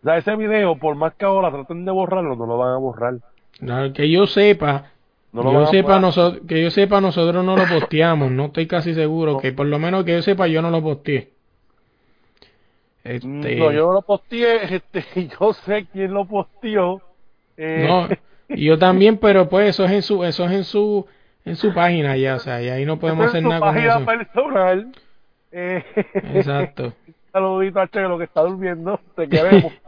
O 0.01 0.03
sea, 0.03 0.17
ese 0.17 0.35
video, 0.35 0.77
por 0.77 0.95
más 0.95 1.15
que 1.15 1.25
ahora 1.25 1.49
traten 1.49 1.83
de 1.83 1.91
borrarlo, 1.91 2.35
no 2.35 2.45
lo 2.45 2.59
van 2.59 2.73
a 2.73 2.77
borrar. 2.77 3.15
No, 3.59 3.91
que 3.91 4.07
yo 4.07 4.27
sepa, 4.27 4.91
No 5.31 5.41
lo 5.41 5.51
yo 5.51 5.65
sepa 5.65 5.99
nosotros, 5.99 6.43
que 6.47 6.61
yo 6.61 6.69
sepa 6.69 7.01
nosotros 7.01 7.43
no 7.43 7.57
lo 7.57 7.65
posteamos, 7.65 8.29
no 8.29 8.45
estoy 8.45 8.67
casi 8.67 8.93
seguro, 8.93 9.39
que 9.39 9.51
por 9.51 9.65
lo 9.65 9.79
menos 9.79 10.03
que 10.03 10.11
yo 10.11 10.21
sepa 10.21 10.45
yo 10.45 10.61
no 10.61 10.69
lo 10.69 10.83
posteé. 10.83 11.29
Este, 13.03 13.55
No, 13.55 13.71
yo 13.71 13.87
no 13.87 13.93
lo 13.93 14.01
posteé, 14.03 14.75
este, 14.75 15.27
yo 15.39 15.53
sé 15.53 15.87
quién 15.91 16.13
lo 16.13 16.25
posteó. 16.25 17.01
Eh, 17.57 17.87
no, 17.89 18.07
y 18.49 18.65
yo 18.65 18.77
también, 18.77 19.17
pero 19.17 19.49
pues 19.49 19.69
eso 19.69 19.85
es 19.85 19.91
en 19.91 20.01
su, 20.03 20.23
eso 20.23 20.45
es 20.45 20.51
en 20.51 20.63
su, 20.65 21.07
en 21.45 21.55
su 21.55 21.73
página 21.73 22.15
ya, 22.15 22.35
o 22.35 22.39
sea, 22.39 22.61
y 22.61 22.69
ahí 22.69 22.85
no 22.85 22.99
podemos 22.99 23.25
hacer 23.25 23.41
nada 23.41 23.59
con 23.59 23.73
página 23.73 23.95
eso. 23.95 24.05
personal. 24.05 24.91
Eh, 25.57 25.83
Exacto. 26.33 26.93
Saludito 27.31 27.79
a 27.79 27.87
Che, 27.87 28.01
lo 28.01 28.17
que 28.17 28.25
está 28.25 28.41
durmiendo. 28.41 28.99
Te 29.15 29.27
queremos. 29.27 29.71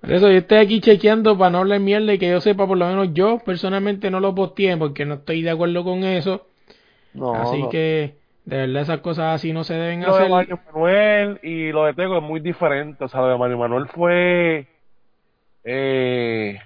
Por 0.00 0.12
eso 0.12 0.30
yo 0.30 0.38
estoy 0.38 0.58
aquí 0.58 0.80
chequeando 0.80 1.36
para 1.38 1.50
no 1.50 1.58
hablar 1.58 1.78
mierda 1.80 2.12
y 2.12 2.18
que 2.18 2.30
yo 2.30 2.40
sepa, 2.40 2.66
por 2.66 2.78
lo 2.78 2.86
menos 2.86 3.12
yo 3.12 3.38
personalmente 3.44 4.10
no 4.10 4.18
lo 4.18 4.34
posteé 4.34 4.74
porque 4.78 5.04
no 5.04 5.14
estoy 5.14 5.42
de 5.42 5.50
acuerdo 5.50 5.84
con 5.84 6.04
eso. 6.04 6.46
No, 7.12 7.34
así 7.34 7.64
no. 7.64 7.68
que 7.68 8.14
de 8.46 8.56
verdad 8.56 8.82
esas 8.82 9.00
cosas 9.00 9.34
así 9.34 9.52
no 9.52 9.62
se 9.62 9.74
deben 9.74 10.00
Lo 10.00 10.14
de 10.14 10.18
hacer. 10.20 10.30
Mario 10.30 10.58
Manuel 10.66 11.40
y 11.42 11.70
lo 11.70 11.84
de 11.84 11.92
Tego 11.92 12.16
es 12.16 12.22
muy 12.22 12.40
diferente. 12.40 13.04
O 13.04 13.08
sea, 13.08 13.20
lo 13.20 13.28
de 13.28 13.36
Mario 13.36 13.58
Manuel 13.58 13.88
fue. 13.88 14.68
Eh, 15.64 16.58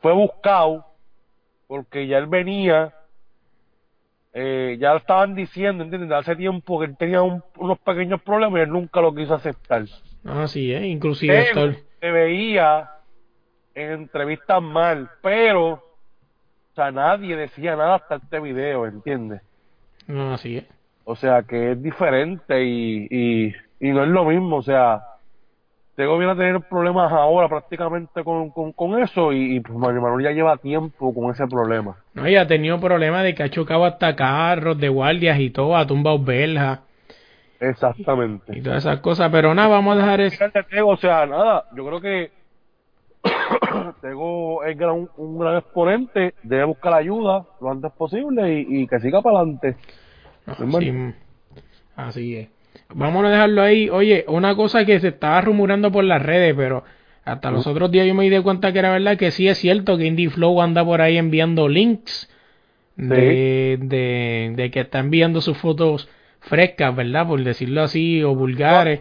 fue 0.00 0.12
buscado 0.14 0.86
porque 1.66 2.06
ya 2.06 2.16
él 2.16 2.26
venía. 2.26 2.94
Eh, 4.32 4.76
ya 4.78 4.92
lo 4.92 4.98
estaban 4.98 5.34
diciendo, 5.34 5.82
¿entiendes? 5.82 6.08
De 6.08 6.14
Hace 6.16 6.36
tiempo 6.36 6.78
que 6.78 6.86
él 6.86 6.96
tenía 6.96 7.20
un- 7.22 7.42
unos 7.56 7.78
pequeños 7.80 8.22
problemas 8.22 8.58
y 8.60 8.62
él 8.62 8.70
nunca 8.70 9.00
lo 9.00 9.12
quiso 9.14 9.34
aceptar. 9.34 9.84
Así 10.24 10.72
es, 10.72 10.84
inclusive 10.84 11.44
Tego 11.46 11.66
esto- 11.66 11.80
se 12.00 12.10
veía 12.10 12.90
en 13.74 13.92
entrevistas 13.92 14.62
mal, 14.62 15.08
pero. 15.22 15.72
O 15.72 16.74
sea, 16.76 16.92
nadie 16.92 17.36
decía 17.36 17.74
nada 17.74 17.96
hasta 17.96 18.16
este 18.16 18.38
video, 18.40 18.86
¿entiendes? 18.86 19.42
así 20.32 20.58
es. 20.58 20.64
O 21.04 21.16
sea, 21.16 21.42
que 21.42 21.72
es 21.72 21.82
diferente 21.82 22.62
y, 22.64 23.06
y, 23.10 23.54
y 23.80 23.90
no 23.92 24.04
es 24.04 24.08
lo 24.10 24.24
mismo. 24.24 24.56
O 24.56 24.62
sea, 24.62 25.02
Tego 26.00 26.16
viene 26.16 26.32
a 26.32 26.36
tener 26.36 26.60
problemas 26.62 27.12
ahora 27.12 27.46
prácticamente 27.48 28.24
con, 28.24 28.48
con, 28.50 28.72
con 28.72 28.98
eso 29.02 29.32
y, 29.32 29.56
y 29.56 29.60
pues 29.60 29.78
Mario 29.78 30.00
Manuel 30.00 30.24
ya 30.24 30.30
lleva 30.32 30.56
tiempo 30.56 31.12
con 31.14 31.30
ese 31.30 31.46
problema. 31.46 31.96
No, 32.14 32.26
y 32.26 32.36
ha 32.36 32.46
tenido 32.46 32.80
problemas 32.80 33.22
de 33.22 33.34
que 33.34 33.42
ha 33.42 33.50
chocado 33.50 33.84
hasta 33.84 34.16
carros 34.16 34.78
de 34.78 34.88
guardias 34.88 35.38
y 35.38 35.50
todo, 35.50 35.76
ha 35.76 35.86
tumbado 35.86 36.18
verjas 36.18 36.80
Exactamente. 37.60 38.56
y 38.56 38.62
todas 38.62 38.78
esas 38.84 39.00
cosas, 39.00 39.30
pero 39.30 39.54
nada, 39.54 39.68
vamos 39.68 39.94
a 39.94 40.00
dejar 40.00 40.20
eso. 40.22 40.36
Fíjate, 40.38 40.62
Tego, 40.64 40.88
o 40.88 40.96
sea, 40.96 41.26
nada, 41.26 41.66
yo 41.76 41.86
creo 41.86 42.00
que 42.00 42.30
Tego 44.00 44.64
es 44.64 44.78
gran- 44.78 45.08
un 45.18 45.38
gran 45.38 45.58
exponente, 45.58 46.34
debe 46.42 46.64
buscar 46.64 46.94
ayuda 46.94 47.44
lo 47.60 47.70
antes 47.70 47.92
posible 47.92 48.54
y, 48.54 48.82
y 48.82 48.86
que 48.86 48.98
siga 49.00 49.20
para 49.20 49.40
adelante. 49.40 49.76
Así, 50.46 50.64
así 51.94 52.36
es. 52.36 52.48
Vamos 52.94 53.24
a 53.24 53.30
dejarlo 53.30 53.62
ahí. 53.62 53.88
Oye, 53.88 54.24
una 54.28 54.54
cosa 54.54 54.84
que 54.84 54.98
se 55.00 55.08
estaba 55.08 55.40
rumorando 55.40 55.92
por 55.92 56.04
las 56.04 56.22
redes, 56.22 56.54
pero 56.56 56.84
hasta 57.24 57.50
los 57.50 57.66
otros 57.66 57.90
días 57.90 58.06
yo 58.06 58.14
me 58.14 58.28
di 58.28 58.42
cuenta 58.42 58.72
que 58.72 58.78
era 58.78 58.90
verdad 58.90 59.16
que 59.16 59.30
sí 59.30 59.48
es 59.48 59.58
cierto 59.58 59.96
que 59.96 60.06
Indie 60.06 60.30
Flow 60.30 60.60
anda 60.60 60.84
por 60.84 61.00
ahí 61.00 61.16
enviando 61.16 61.68
links 61.68 62.28
de, 62.96 63.78
de, 63.80 64.52
de 64.56 64.70
que 64.70 64.80
está 64.80 64.98
enviando 64.98 65.40
sus 65.40 65.56
fotos 65.56 66.08
frescas, 66.40 66.94
¿verdad? 66.94 67.26
Por 67.26 67.42
decirlo 67.42 67.82
así, 67.82 68.22
o 68.22 68.34
vulgares. 68.34 69.00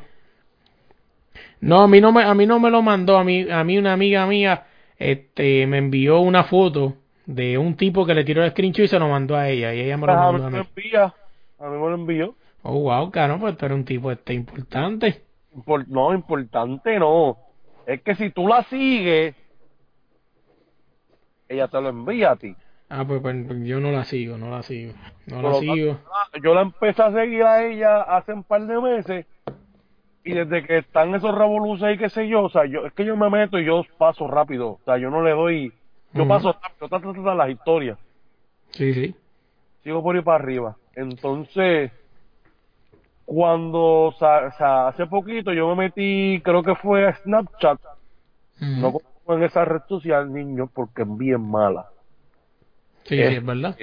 No, 1.61 1.81
a 1.81 1.87
mí 1.87 1.99
no 1.99 2.11
me, 2.11 2.23
a 2.23 2.33
mí 2.33 2.45
no 2.45 2.59
me 2.59 2.69
lo 2.69 2.81
mandó, 2.81 3.17
a 3.17 3.23
mí, 3.23 3.49
a 3.49 3.63
mí 3.63 3.77
una 3.77 3.93
amiga 3.93 4.25
mía, 4.25 4.65
este, 4.97 5.65
me 5.67 5.77
envió 5.77 6.19
una 6.19 6.43
foto 6.43 6.95
de 7.25 7.57
un 7.57 7.75
tipo 7.75 8.05
que 8.05 8.13
le 8.13 8.23
tiró 8.23 8.43
el 8.43 8.51
screenshot 8.51 8.85
y 8.85 8.87
se 8.87 8.99
lo 8.99 9.09
mandó 9.09 9.35
a 9.35 9.49
ella, 9.49 9.73
y 9.73 9.81
ella 9.81 9.97
me 9.97 10.07
lo 10.07 10.13
a 10.13 10.15
mí 10.31 10.39
mandó 10.39 10.45
a 10.45 10.49
mí. 10.49 10.57
a 11.59 11.69
mí 11.69 11.77
me 11.77 11.89
lo 11.89 11.95
envió. 11.95 12.35
Oh, 12.63 12.79
wow, 12.79 13.09
caro, 13.11 13.39
pues 13.39 13.57
tú 13.57 13.65
eres 13.65 13.77
un 13.77 13.85
tipo 13.85 14.11
este 14.11 14.33
importante. 14.33 15.23
Impor- 15.55 15.87
no, 15.87 16.13
importante 16.13 16.99
no. 16.99 17.37
Es 17.85 18.01
que 18.01 18.15
si 18.15 18.29
tú 18.29 18.47
la 18.47 18.63
sigues, 18.63 19.35
ella 21.47 21.67
te 21.67 21.81
lo 21.81 21.89
envía 21.89 22.31
a 22.31 22.35
ti. 22.35 22.55
Ah, 22.89 23.05
pues, 23.05 23.21
pues, 23.21 23.35
pues, 23.47 23.63
yo 23.63 23.79
no 23.79 23.91
la 23.91 24.03
sigo, 24.03 24.37
no 24.37 24.49
la 24.49 24.63
sigo. 24.63 24.93
No 25.27 25.41
la 25.41 25.53
sigo. 25.55 25.93
tanto, 25.95 26.43
Yo 26.43 26.53
la 26.53 26.61
empecé 26.61 27.01
a 27.01 27.11
seguir 27.11 27.43
a 27.43 27.63
ella 27.65 28.01
hace 28.01 28.33
un 28.33 28.43
par 28.43 28.65
de 28.65 28.79
meses 28.81 29.25
y 30.23 30.33
desde 30.33 30.65
que 30.65 30.77
están 30.79 31.13
esos 31.15 31.33
revoluciones 31.33 31.95
y 31.95 31.99
qué 31.99 32.09
sé 32.09 32.27
yo, 32.27 32.43
o 32.43 32.49
sea, 32.49 32.65
yo, 32.65 32.85
es 32.85 32.93
que 32.93 33.05
yo 33.05 33.15
me 33.15 33.29
meto 33.29 33.57
y 33.59 33.65
yo 33.65 33.83
paso 33.97 34.27
rápido, 34.27 34.71
o 34.71 34.79
sea, 34.85 34.97
yo 34.97 35.09
no 35.09 35.23
le 35.23 35.31
doy, 35.31 35.73
yo 36.13 36.27
paso 36.27 36.51
rápido, 36.61 36.89
ta, 36.89 36.99
ta, 36.99 37.13
ta, 37.13 37.23
ta, 37.23 37.35
las 37.35 37.49
historias, 37.49 37.97
Sí, 38.71 38.93
sí. 38.93 39.15
sigo 39.83 40.03
por 40.03 40.15
ahí 40.15 40.21
para 40.21 40.43
arriba. 40.43 40.75
Entonces, 40.95 41.91
cuando, 43.29 44.05
o 44.07 44.11
sea, 44.13 44.87
hace 44.87 45.05
poquito 45.05 45.53
yo 45.53 45.67
me 45.69 45.83
metí, 45.85 46.41
creo 46.43 46.63
que 46.63 46.73
fue 46.75 47.07
a 47.07 47.15
Snapchat, 47.15 47.79
Ujú. 48.59 49.01
no 49.27 49.35
en 49.35 49.43
esa 49.43 49.63
red 49.65 49.81
social, 49.87 50.33
niño, 50.33 50.67
porque 50.73 51.03
es 51.03 51.17
bien 51.17 51.41
mala. 51.41 51.85
Sí, 53.03 53.15
sí, 53.15 53.21
eh, 53.21 53.37
es 53.37 53.45
verdad. 53.45 53.77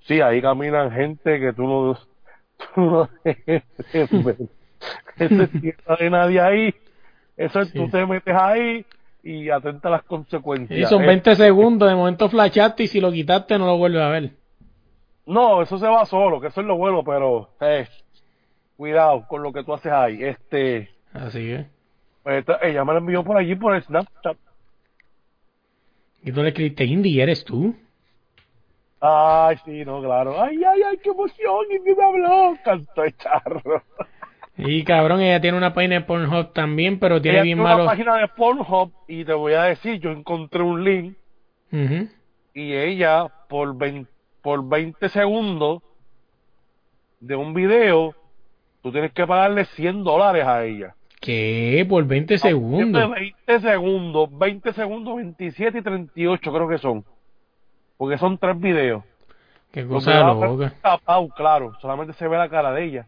Sí, 0.00 0.20
ahí 0.20 0.42
caminan 0.42 0.90
gente 0.90 1.38
que 1.38 1.52
tú 1.52 1.62
no, 1.62 1.94
tú 2.74 2.80
no 2.80 3.08
es 5.44 5.50
tierra 5.60 5.96
de 6.00 6.10
nadie 6.10 6.40
ahí. 6.40 6.74
Eso 7.36 7.60
es, 7.60 7.68
Sí. 7.68 7.78
tú 7.78 7.88
te 7.88 8.04
metes 8.06 8.34
ahí 8.34 8.84
y 9.22 9.50
atenta 9.50 9.86
a 9.88 9.92
las 9.92 10.02
consecuencias. 10.02 10.80
Sí, 10.80 10.84
son 10.86 11.04
Eh, 11.04 11.06
20 11.06 11.36
segundos, 11.36 11.88
de 11.88 11.94
momento 11.94 12.28
flashaste 12.28 12.82
y 12.82 12.88
si 12.88 13.00
lo 13.00 13.12
quitaste 13.12 13.56
no 13.56 13.66
lo 13.66 13.78
vuelves 13.78 14.02
a 14.02 14.08
ver. 14.08 14.30
no, 15.26 15.62
eso 15.62 15.78
se 15.78 15.86
va 15.86 16.04
solo, 16.06 16.40
que 16.40 16.48
eso 16.48 16.60
es 16.60 16.66
lo 16.66 16.76
bueno, 16.76 17.04
pero 17.04 17.50
eh, 17.60 17.86
cuidado 18.80 19.26
con 19.28 19.42
lo 19.42 19.52
que 19.52 19.62
tú 19.62 19.74
haces 19.74 19.92
ahí. 19.92 20.24
Este, 20.24 20.88
Así 21.12 21.50
es. 21.52 21.66
pues, 22.22 22.38
esta- 22.38 22.60
ella 22.62 22.82
me 22.82 22.94
lo 22.94 23.00
envió 23.00 23.22
por 23.22 23.36
allí 23.36 23.54
por 23.54 23.74
el 23.74 23.82
Snapchat. 23.82 24.38
Y 26.22 26.32
tú 26.32 26.42
le 26.42 26.48
escribiste, 26.48 26.84
Indy, 26.86 27.20
¿eres 27.20 27.44
tú? 27.44 27.76
Ay, 29.02 29.58
sí, 29.66 29.84
no, 29.84 30.00
claro. 30.00 30.40
Ay, 30.42 30.64
ay, 30.64 30.80
ay, 30.82 30.96
qué 31.02 31.10
emoción. 31.10 31.66
Y 31.70 31.78
me 31.94 32.02
habló. 32.02 32.56
Cantó 32.64 33.04
el 33.04 33.14
charro. 33.18 33.82
Y 34.56 34.82
cabrón, 34.84 35.20
ella 35.20 35.42
tiene 35.42 35.58
una 35.58 35.74
página 35.74 35.96
de 35.96 36.00
Pornhub 36.02 36.54
también, 36.54 36.98
pero 36.98 37.20
tiene 37.20 37.36
Ella 37.38 37.44
bien 37.44 37.58
tiene 37.58 37.74
una 37.74 37.84
página 37.84 38.16
de 38.16 38.28
Pornhub 38.28 38.92
y 39.08 39.26
te 39.26 39.34
voy 39.34 39.52
a 39.54 39.64
decir, 39.64 40.00
yo 40.00 40.10
encontré 40.10 40.62
un 40.62 40.82
link 40.84 41.16
Ujú. 41.70 42.08
y 42.54 42.72
ella 42.74 43.26
por 43.48 43.76
20, 43.76 44.10
por 44.42 44.66
20 44.66 45.08
segundos 45.10 45.82
de 47.20 47.36
un 47.36 47.52
video, 47.54 48.14
tú 48.82 48.92
tienes 48.92 49.12
que 49.12 49.26
pagarle 49.26 49.64
100 49.64 50.04
dólares 50.04 50.44
a 50.46 50.64
ella. 50.64 50.94
¿Qué? 51.20 51.84
Por 51.88 52.04
20 52.06 52.38
segundos. 52.38 53.10
20 53.10 53.60
segundos, 53.60 54.28
20 54.38 54.72
segundos, 54.72 55.16
27 55.16 55.78
y 55.78 55.82
38 55.82 56.52
creo 56.52 56.68
que 56.68 56.78
son. 56.78 57.04
Porque 57.98 58.16
son 58.16 58.38
tres 58.38 58.58
videos. 58.58 59.04
Qué 59.70 59.86
cosa 59.86 60.12
videos 60.12 60.40
loca. 60.40 60.72
tapado, 60.82 61.28
claro, 61.28 61.72
solamente 61.80 62.14
se 62.14 62.26
ve 62.26 62.38
la 62.38 62.48
cara 62.48 62.72
de 62.72 62.84
ella. 62.84 63.06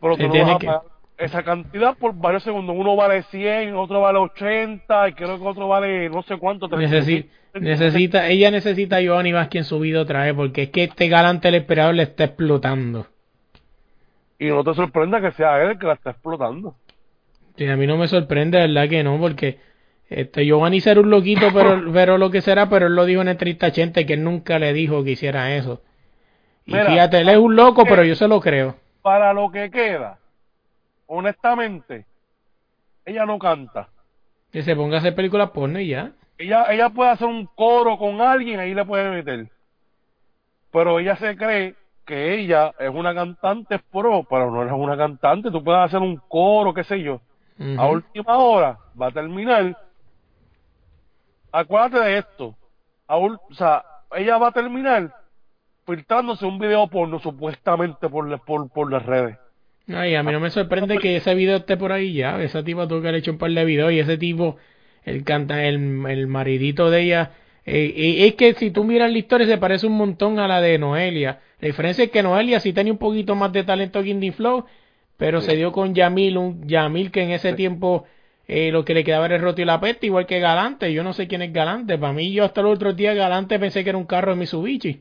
Pero 0.00 0.16
tú 0.16 0.28
no 0.28 0.34
vas 0.44 0.56
a 0.56 0.58
que- 0.58 0.66
pagar 0.66 0.82
esa 1.18 1.42
cantidad 1.44 1.96
por 1.96 2.14
varios 2.14 2.42
segundos. 2.42 2.74
Uno 2.76 2.96
vale 2.96 3.22
100, 3.24 3.76
otro 3.76 4.00
vale 4.00 4.18
80 4.18 5.08
y 5.08 5.12
creo 5.12 5.38
que 5.38 5.46
otro 5.46 5.68
vale 5.68 6.08
no 6.10 6.22
sé 6.22 6.36
cuánto. 6.36 6.68
Necesi- 6.68 7.28
300. 7.52 7.62
necesita, 7.62 8.28
ella 8.28 8.50
necesita 8.50 8.96
a 8.96 9.00
Giovanni 9.00 9.30
Vázquez 9.32 9.60
en 9.60 9.64
su 9.64 9.78
vida 9.78 10.00
otra 10.00 10.24
vez, 10.24 10.34
porque 10.34 10.62
es 10.64 10.70
que 10.70 10.84
este 10.84 11.08
galante 11.08 11.48
el 11.48 11.54
esperado 11.54 11.92
le 11.92 12.02
está 12.02 12.24
explotando. 12.24 13.06
Y 14.42 14.48
no 14.48 14.64
te 14.64 14.74
sorprenda 14.74 15.20
que 15.20 15.30
sea 15.30 15.62
él 15.62 15.70
el 15.70 15.78
que 15.78 15.86
la 15.86 15.92
está 15.92 16.10
explotando. 16.10 16.74
Sí, 17.56 17.64
a 17.68 17.76
mí 17.76 17.86
no 17.86 17.96
me 17.96 18.08
sorprende, 18.08 18.58
de 18.58 18.66
verdad 18.66 18.88
que 18.88 19.04
no, 19.04 19.16
porque 19.20 19.60
Este, 20.08 20.44
Giovanni 20.44 20.80
será 20.80 21.00
un 21.00 21.10
loquito, 21.10 21.52
pero, 21.54 21.80
pero 21.92 22.18
lo 22.18 22.28
que 22.32 22.40
será, 22.40 22.68
pero 22.68 22.88
él 22.88 22.96
lo 22.96 23.04
dijo 23.04 23.22
en 23.22 23.28
el 23.28 23.36
3080 23.36 24.04
que 24.04 24.14
él 24.14 24.24
nunca 24.24 24.58
le 24.58 24.72
dijo 24.72 25.04
que 25.04 25.12
hiciera 25.12 25.54
eso. 25.54 25.80
Y 26.66 26.72
Mira, 26.72 26.86
fíjate, 26.86 27.20
él 27.20 27.28
es 27.28 27.36
un 27.36 27.54
loco, 27.54 27.84
pero 27.84 28.02
yo 28.02 28.16
se 28.16 28.26
lo 28.26 28.40
creo. 28.40 28.74
Para 29.00 29.32
lo 29.32 29.50
que 29.52 29.70
queda, 29.70 30.18
honestamente, 31.06 32.04
ella 33.04 33.24
no 33.26 33.38
canta. 33.38 33.90
Que 34.50 34.62
se 34.62 34.74
ponga 34.74 34.96
a 34.96 34.98
hacer 34.98 35.14
películas 35.14 35.50
porno 35.50 35.78
y 35.78 35.86
ya. 35.88 36.10
Ella, 36.36 36.66
ella 36.70 36.88
puede 36.88 37.10
hacer 37.10 37.28
un 37.28 37.46
coro 37.46 37.96
con 37.96 38.20
alguien, 38.20 38.58
ahí 38.58 38.74
le 38.74 38.84
puede 38.84 39.08
meter. 39.08 39.46
Pero 40.72 40.98
ella 40.98 41.14
se 41.16 41.36
cree 41.36 41.76
que 42.04 42.34
ella 42.34 42.72
es 42.78 42.90
una 42.90 43.14
cantante 43.14 43.78
pro, 43.78 44.24
pero 44.28 44.50
no 44.50 44.64
es 44.64 44.72
una 44.72 44.96
cantante. 44.96 45.50
Tú 45.50 45.62
puedes 45.62 45.82
hacer 45.82 46.00
un 46.00 46.16
coro, 46.28 46.74
qué 46.74 46.84
sé 46.84 47.00
yo. 47.02 47.20
A 47.78 47.86
última 47.86 48.38
hora 48.38 48.78
va 49.00 49.08
a 49.08 49.12
terminar. 49.12 49.76
Acuérdate 51.52 52.00
de 52.00 52.18
esto. 52.18 52.56
A 53.06 53.16
o 53.16 53.38
sea, 53.52 53.84
ella 54.16 54.38
va 54.38 54.48
a 54.48 54.52
terminar 54.52 55.14
filtrándose 55.86 56.46
un 56.46 56.58
video 56.58 56.86
porno 56.88 57.18
supuestamente 57.18 58.08
por, 58.08 58.40
por, 58.44 58.70
por 58.70 58.90
las 58.90 59.04
redes. 59.04 59.38
Ay, 59.88 60.14
a 60.14 60.22
mí 60.22 60.32
no 60.32 60.40
me 60.40 60.50
sorprende 60.50 60.98
que 60.98 61.16
ese 61.16 61.34
video 61.34 61.56
esté 61.56 61.76
por 61.76 61.92
ahí 61.92 62.14
ya. 62.14 62.40
Esa 62.40 62.62
tipa 62.62 62.86
tuvo 62.86 63.02
que 63.02 63.08
haber 63.08 63.20
hecho 63.20 63.32
un 63.32 63.38
par 63.38 63.50
de 63.50 63.64
videos 63.64 63.92
y 63.92 63.98
ese 63.98 64.16
tipo, 64.16 64.56
el 65.04 65.24
canta, 65.24 65.64
el, 65.64 66.04
el 66.06 66.26
maridito 66.26 66.90
de 66.90 67.02
ella. 67.02 67.30
Eh, 67.64 67.92
eh, 67.96 68.26
es 68.26 68.34
que 68.34 68.54
si 68.54 68.70
tú 68.70 68.84
miras 68.84 69.10
la 69.10 69.18
historia 69.18 69.46
se 69.46 69.58
parece 69.58 69.86
un 69.86 69.96
montón 69.96 70.38
a 70.38 70.48
la 70.48 70.60
de 70.60 70.78
Noelia. 70.78 71.40
La 71.60 71.66
diferencia 71.66 72.04
es 72.04 72.10
que 72.10 72.22
Noelia 72.22 72.58
sí 72.60 72.72
tenía 72.72 72.92
un 72.92 72.98
poquito 72.98 73.34
más 73.34 73.52
de 73.52 73.62
talento 73.64 74.02
que 74.02 74.08
Indie 74.10 74.32
Flow, 74.32 74.64
pero 75.16 75.40
se 75.40 75.54
dio 75.56 75.70
con 75.72 75.94
Yamil, 75.94 76.36
un 76.38 76.66
Yamil 76.66 77.10
que 77.12 77.22
en 77.22 77.30
ese 77.30 77.52
tiempo 77.52 78.04
eh, 78.48 78.72
lo 78.72 78.84
que 78.84 78.94
le 78.94 79.04
quedaba 79.04 79.26
era 79.26 79.36
el 79.36 79.42
roto 79.42 79.62
y 79.62 79.64
la 79.64 79.78
peste, 79.80 80.06
igual 80.06 80.26
que 80.26 80.40
Galante. 80.40 80.92
Yo 80.92 81.04
no 81.04 81.12
sé 81.12 81.28
quién 81.28 81.42
es 81.42 81.52
Galante. 81.52 81.96
Para 81.98 82.12
mí, 82.12 82.32
yo 82.32 82.44
hasta 82.44 82.62
los 82.62 82.74
otros 82.74 82.96
días 82.96 83.14
Galante 83.16 83.58
pensé 83.60 83.84
que 83.84 83.90
era 83.90 83.98
un 83.98 84.06
carro 84.06 84.32
de 84.32 84.40
Mitsubishi. 84.40 85.00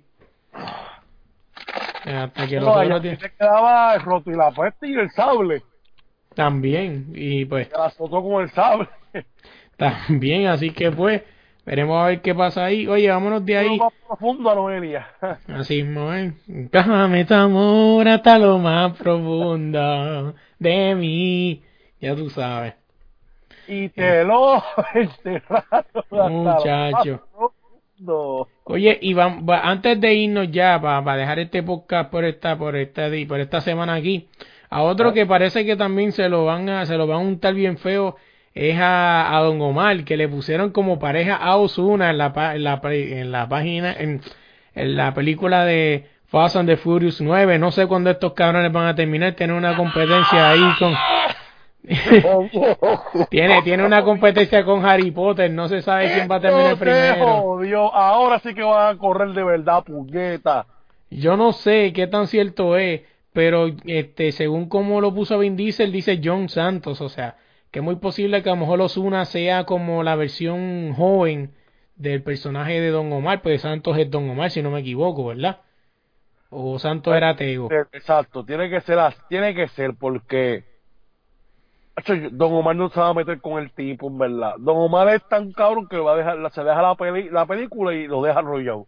Hasta 2.05 2.47
que 2.47 2.55
los 2.57 2.65
No, 2.65 2.73
otros 2.73 3.01
días- 3.03 3.21
le 3.21 3.31
quedaba 3.31 3.95
el 3.95 4.01
roto 4.01 4.31
y 4.31 4.35
la 4.35 4.51
peste 4.51 4.87
y 4.87 4.93
el 4.93 5.09
sable. 5.11 5.63
También, 6.35 7.07
y 7.13 7.45
pues 7.45 7.67
Que 7.67 7.77
la 7.77 7.85
azotó 7.85 8.23
con 8.23 8.43
el 8.43 8.49
sable. 8.51 8.87
también, 9.77 10.47
así 10.47 10.69
que 10.71 10.91
pues 10.91 11.21
veremos 11.65 12.01
a 12.03 12.07
ver 12.07 12.21
qué 12.21 12.33
pasa 12.35 12.65
ahí. 12.65 12.87
Oye, 12.87 13.09
vámonos 13.09 13.45
de 13.45 13.57
ahí. 13.57 13.77
Más 13.77 13.93
profundo 14.07 14.49
a 14.49 14.55
Noelia. 14.55 15.07
Así 15.47 15.83
mismo, 15.83 16.13
¿eh? 16.13 16.33
Tu 16.71 17.33
amor 17.33 18.07
hasta 18.07 18.37
lo 18.37 18.57
más 18.57 18.97
profundo 18.97 20.33
de 20.59 20.95
mí. 20.95 21.61
Ya 21.99 22.15
tú 22.15 22.29
sabes. 22.29 22.73
y 23.67 23.89
te 23.89 24.23
lo 24.23 24.63
enterraron 24.93 25.85
lo 26.09 26.29
Muchacho. 26.29 27.21
profundo. 27.31 28.47
Oye, 28.63 28.97
y 29.01 29.15
antes 29.19 30.01
de 30.01 30.13
irnos 30.13 30.51
ya, 30.51 30.79
para 30.81 31.15
dejar 31.17 31.39
este 31.39 31.61
podcast 31.61 32.09
por 32.09 32.25
esta, 32.25 32.57
por 32.57 32.75
esta, 32.75 33.09
por 33.27 33.39
esta 33.39 33.61
semana 33.61 33.93
aquí, 33.95 34.27
a 34.69 34.81
otro 34.81 35.13
que 35.13 35.25
parece 35.25 35.65
que 35.65 35.75
también 35.75 36.11
se 36.11 36.27
lo 36.29 36.45
van 36.45 36.69
a, 36.69 36.85
se 36.85 36.95
lo 36.97 37.05
van 37.05 37.17
a 37.17 37.21
untar 37.21 37.53
bien 37.53 37.77
feo, 37.77 38.15
es 38.53 38.77
a, 38.79 39.35
a 39.35 39.39
Don 39.41 39.61
Omar, 39.61 40.03
que 40.03 40.17
le 40.17 40.27
pusieron 40.27 40.71
como 40.71 40.99
pareja 40.99 41.35
a 41.35 41.55
Ozuna 41.57 42.09
en 42.09 42.17
la, 42.17 42.33
pa- 42.33 42.55
en 42.55 42.63
la, 42.63 42.81
en 42.83 43.31
la 43.31 43.47
página, 43.47 43.93
en, 43.93 44.21
en 44.75 44.95
la 44.97 45.13
película 45.13 45.63
de 45.65 46.07
Fast 46.27 46.55
and 46.57 46.67
the 46.69 46.77
Furious 46.77 47.21
9. 47.21 47.57
No 47.59 47.71
sé 47.71 47.87
cuándo 47.87 48.09
estos 48.09 48.33
cabrones 48.33 48.71
van 48.71 48.87
a 48.87 48.95
terminar, 48.95 49.33
tienen 49.33 49.55
una 49.55 49.75
competencia 49.77 50.49
ahí 50.51 50.63
con... 50.79 50.93
tiene, 53.29 53.61
tiene 53.63 53.85
una 53.85 54.03
competencia 54.03 54.63
con 54.63 54.85
Harry 54.85 55.11
Potter, 55.11 55.49
no 55.51 55.67
se 55.67 55.81
sabe 55.81 56.11
quién 56.13 56.29
va 56.29 56.35
a 56.35 56.41
terminar 56.41 56.77
primero. 56.77 57.25
jodió. 57.41 57.93
Ahora 57.93 58.39
sí 58.39 58.53
que 58.53 58.63
van 58.63 58.95
a 58.95 58.97
correr 58.99 59.29
de 59.29 59.43
verdad, 59.43 59.83
puñeta. 59.83 60.65
Yo 61.09 61.35
no 61.37 61.51
sé 61.53 61.91
qué 61.93 62.07
tan 62.07 62.27
cierto 62.27 62.77
es, 62.77 63.01
pero 63.33 63.67
este, 63.85 64.31
según 64.31 64.69
como 64.69 65.01
lo 65.01 65.13
puso 65.13 65.39
Vin 65.39 65.55
Diesel, 65.57 65.91
dice 65.91 66.21
John 66.23 66.49
Santos, 66.49 67.01
o 67.01 67.09
sea, 67.09 67.35
que 67.71 67.79
es 67.79 67.85
muy 67.85 67.95
posible 67.95 68.43
que 68.43 68.49
a 68.49 68.53
lo 68.53 68.59
mejor 68.59 68.81
Ozuna 68.81 69.25
sea 69.25 69.63
como 69.65 70.03
la 70.03 70.15
versión 70.15 70.93
joven 70.93 71.53
del 71.95 72.21
personaje 72.23 72.79
de 72.81 72.89
Don 72.89 73.11
Omar, 73.13 73.41
pues 73.41 73.61
Santos 73.61 73.97
es 73.97 74.09
Don 74.11 74.29
Omar, 74.29 74.51
si 74.51 74.61
no 74.61 74.71
me 74.71 74.81
equivoco, 74.81 75.25
¿verdad? 75.27 75.61
O 76.49 76.77
Santos 76.79 77.15
era 77.15 77.35
Tego. 77.35 77.69
Exacto, 77.93 78.43
tiene 78.43 78.69
que 78.69 78.81
ser 78.81 78.99
tiene 79.29 79.55
que 79.55 79.67
ser 79.69 79.93
porque 79.97 80.65
Don 82.31 82.53
Omar 82.53 82.75
no 82.75 82.89
se 82.89 82.99
va 82.99 83.09
a 83.09 83.13
meter 83.13 83.39
con 83.39 83.61
el 83.61 83.71
tipo, 83.71 84.07
en 84.07 84.17
verdad. 84.17 84.55
Don 84.57 84.77
Omar 84.77 85.09
es 85.09 85.27
tan 85.27 85.51
cabrón 85.51 85.87
que 85.87 85.97
va 85.97 86.13
a 86.13 86.15
dejar, 86.17 86.51
se 86.51 86.63
deja 86.63 86.81
la, 86.81 86.95
peli- 86.95 87.29
la 87.29 87.45
película 87.45 87.93
y 87.93 88.07
lo 88.07 88.21
deja 88.21 88.39
arrollado. 88.39 88.87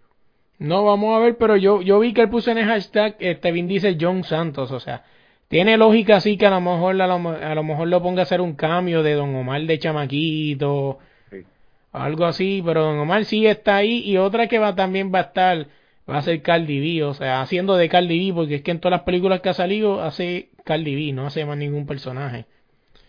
No, 0.57 0.84
vamos 0.85 1.15
a 1.15 1.19
ver, 1.19 1.38
pero 1.38 1.55
yo, 1.55 1.81
yo 1.81 1.99
vi 1.99 2.14
que 2.14 2.22
él 2.22 2.30
puso 2.30 2.51
en 2.51 2.57
el 2.57 2.65
hashtag, 2.65 3.15
este 3.19 3.51
Vin 3.51 3.68
dice 3.68 3.97
John 3.99 4.23
Santos, 4.23 4.72
o 4.72 4.80
sea, 4.80 5.03
tiene 5.47 5.77
lógica 5.77 6.15
así 6.17 6.37
que 6.37 6.45
a 6.45 6.49
lo 6.49 6.61
mejor 6.61 6.99
a 7.01 7.07
lo, 7.07 7.29
a 7.29 7.55
lo 7.55 7.63
mejor 7.63 7.87
lo 7.87 8.01
ponga 8.01 8.21
a 8.21 8.23
hacer 8.23 8.41
un 8.41 8.53
cambio 8.53 9.03
de 9.03 9.13
Don 9.13 9.35
Omar 9.35 9.61
de 9.61 9.79
chamaquito, 9.79 10.99
Sí. 11.29 11.43
algo 11.91 12.25
así, 12.25 12.61
pero 12.65 12.83
Don 12.83 12.99
Omar 12.99 13.25
sí 13.25 13.45
está 13.45 13.77
ahí 13.77 13.99
y 14.05 14.17
otra 14.17 14.47
que 14.47 14.59
va 14.59 14.75
también 14.75 15.11
va 15.13 15.19
a 15.19 15.23
estar, 15.23 15.67
va 16.09 16.17
a 16.17 16.21
ser 16.21 16.41
Cardi 16.41 16.79
B, 16.79 17.03
o 17.03 17.13
sea, 17.13 17.41
haciendo 17.41 17.75
de 17.75 17.89
Cardi 17.89 18.27
B, 18.29 18.33
porque 18.33 18.55
es 18.55 18.61
que 18.61 18.71
en 18.71 18.79
todas 18.79 18.97
las 18.97 19.05
películas 19.05 19.41
que 19.41 19.49
ha 19.49 19.53
salido 19.53 20.01
hace 20.01 20.49
Cardi 20.63 20.95
B, 20.95 21.13
no 21.13 21.27
hace 21.27 21.45
más 21.45 21.57
ningún 21.57 21.85
personaje. 21.85 22.45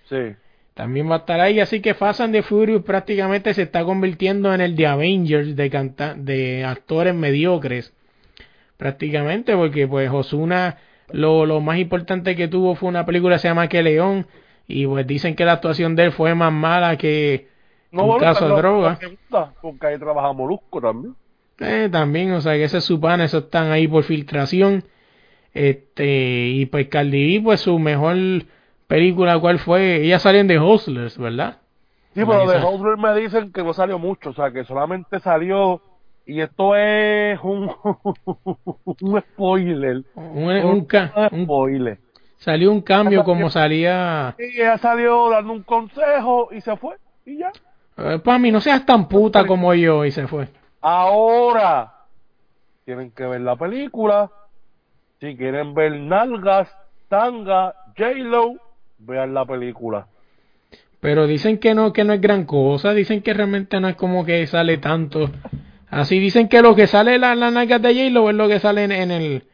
Sí. 0.09 0.36
También 0.74 1.09
va 1.09 1.15
a 1.15 1.19
estar 1.19 1.40
ahí, 1.40 1.61
así 1.61 1.81
que 1.81 1.94
Fast 1.94 2.20
and 2.20 2.35
the 2.35 2.43
Furious 2.43 2.82
prácticamente 2.82 3.55
se 3.55 3.62
está 3.62 3.85
convirtiendo 3.85 4.52
en 4.52 4.61
el 4.61 4.74
de 4.74 4.89
Avengers 4.89 5.55
de, 5.55 5.70
canta 5.70 6.15
de 6.15 6.65
actores 6.65 7.15
mediocres. 7.15 7.94
Prácticamente, 8.77 9.55
porque 9.55 9.86
pues 9.86 10.11
Osuna 10.11 10.78
lo, 11.15 11.47
lo 11.47 11.61
más 11.61 11.78
importante 11.78 12.36
que 12.36 12.49
tuvo 12.49 12.74
fue 12.74 12.89
una 12.89 13.07
película 13.07 13.36
que 13.36 13.41
se 13.41 13.49
llama 13.49 13.69
Que 13.69 13.82
León. 13.82 14.27
Y 14.66 14.86
pues 14.86 15.07
dicen 15.07 15.36
que 15.36 15.45
la 15.45 15.53
actuación 15.53 15.95
de 15.95 16.05
él 16.05 16.12
fue 16.12 16.35
más 16.35 16.53
mala 16.53 16.97
que 16.97 17.49
un 17.93 18.07
bueno, 18.07 18.19
caso 18.19 18.49
de 18.49 18.57
droga. 18.57 18.99
gusta, 19.09 19.53
Porque 19.61 19.86
ahí 19.86 19.99
trabaja 19.99 20.32
Molusco 20.32 20.81
también. 20.81 21.15
Eh, 21.61 21.89
también, 21.91 22.32
o 22.32 22.41
sea 22.41 22.55
que 22.55 22.65
ese 22.65 22.78
es 22.78 22.85
su 22.85 23.01
pan, 23.01 23.20
esos 23.20 23.45
están 23.45 23.70
ahí 23.70 23.86
por 23.86 24.03
filtración. 24.03 24.85
Este, 25.53 26.49
y 26.49 26.66
pues 26.66 26.89
Cardi 26.89 27.39
B, 27.39 27.45
pues 27.45 27.61
su 27.61 27.78
mejor 27.78 28.16
película, 28.89 29.39
¿cuál 29.39 29.61
fue? 29.61 30.03
Ella 30.03 30.19
salió 30.19 30.41
en 30.41 30.49
The 30.49 30.59
Hustlers, 30.59 31.16
¿verdad? 31.16 31.59
Sí, 32.15 32.23
pero 32.27 32.47
de 32.49 32.57
Esa. 32.59 32.69
Hustler 32.69 32.97
me 32.97 33.15
dicen 33.20 33.53
que 33.53 33.62
no 33.62 33.73
salió 33.73 33.99
mucho, 33.99 34.31
o 34.31 34.35
sea, 34.35 34.51
que 34.51 34.65
solamente 34.65 35.20
salió. 35.20 35.81
Y 36.27 36.41
esto 36.41 36.75
es 36.75 37.39
un, 37.43 37.71
un 39.01 39.21
spoiler. 39.21 40.03
Un, 40.15 40.51
un 40.65 40.87
spoiler. 41.45 41.99
salió 42.39 42.73
un 42.73 42.81
cambio 42.81 43.25
como 43.25 43.51
salía. 43.51 44.35
Ella 44.39 44.79
salió 44.79 45.31
dando 45.31 45.53
un 45.53 45.63
consejo 45.63 46.49
y 46.53 46.61
se 46.61 46.77
fue. 46.77 46.97
Y 47.27 47.39
ya. 47.39 47.53
para 48.23 48.39
mí, 48.39 48.51
no 48.51 48.61
seas 48.61 48.87
tan 48.87 49.09
puta 49.09 49.47
como 49.47 49.75
yo, 49.75 50.05
y 50.05 50.11
se 50.11 50.27
fue. 50.27 50.49
Ahora 50.81 51.93
tienen 52.85 53.11
que 53.11 53.25
ver 53.27 53.41
la 53.41 53.57
película. 53.57 54.31
Si 55.21 55.37
quieren 55.37 55.75
ver 55.75 55.93
nalgas, 56.01 56.75
tanga, 57.09 57.75
J-Lo, 57.97 58.55
vean 58.99 59.35
la 59.35 59.45
película. 59.45 60.07
Pero 61.01 61.27
dicen 61.27 61.59
que 61.59 61.75
no, 61.75 61.93
que 61.93 62.05
no 62.05 62.15
es 62.15 62.21
gran 62.21 62.45
cosa, 62.45 62.93
dicen 62.95 63.23
que 63.23 63.35
realmente 63.35 63.79
no 63.79 63.89
es 63.89 63.97
como 63.97 64.25
que 64.25 64.47
sale 64.47 64.79
tanto. 64.79 65.31
Así 65.95 66.19
dicen 66.19 66.49
que 66.49 66.61
lo 66.61 66.75
que 66.75 66.89
sale 66.89 67.19
la, 67.21 67.37
la 67.37 67.53
nalgas 67.53 67.81
de 67.81 67.95
J-Lo 67.95 68.29
es 68.31 68.35
lo 68.35 68.49
que 68.49 68.59
sale 68.59 68.83
en, 68.83 68.91
en 68.93 69.11
el 69.12 69.45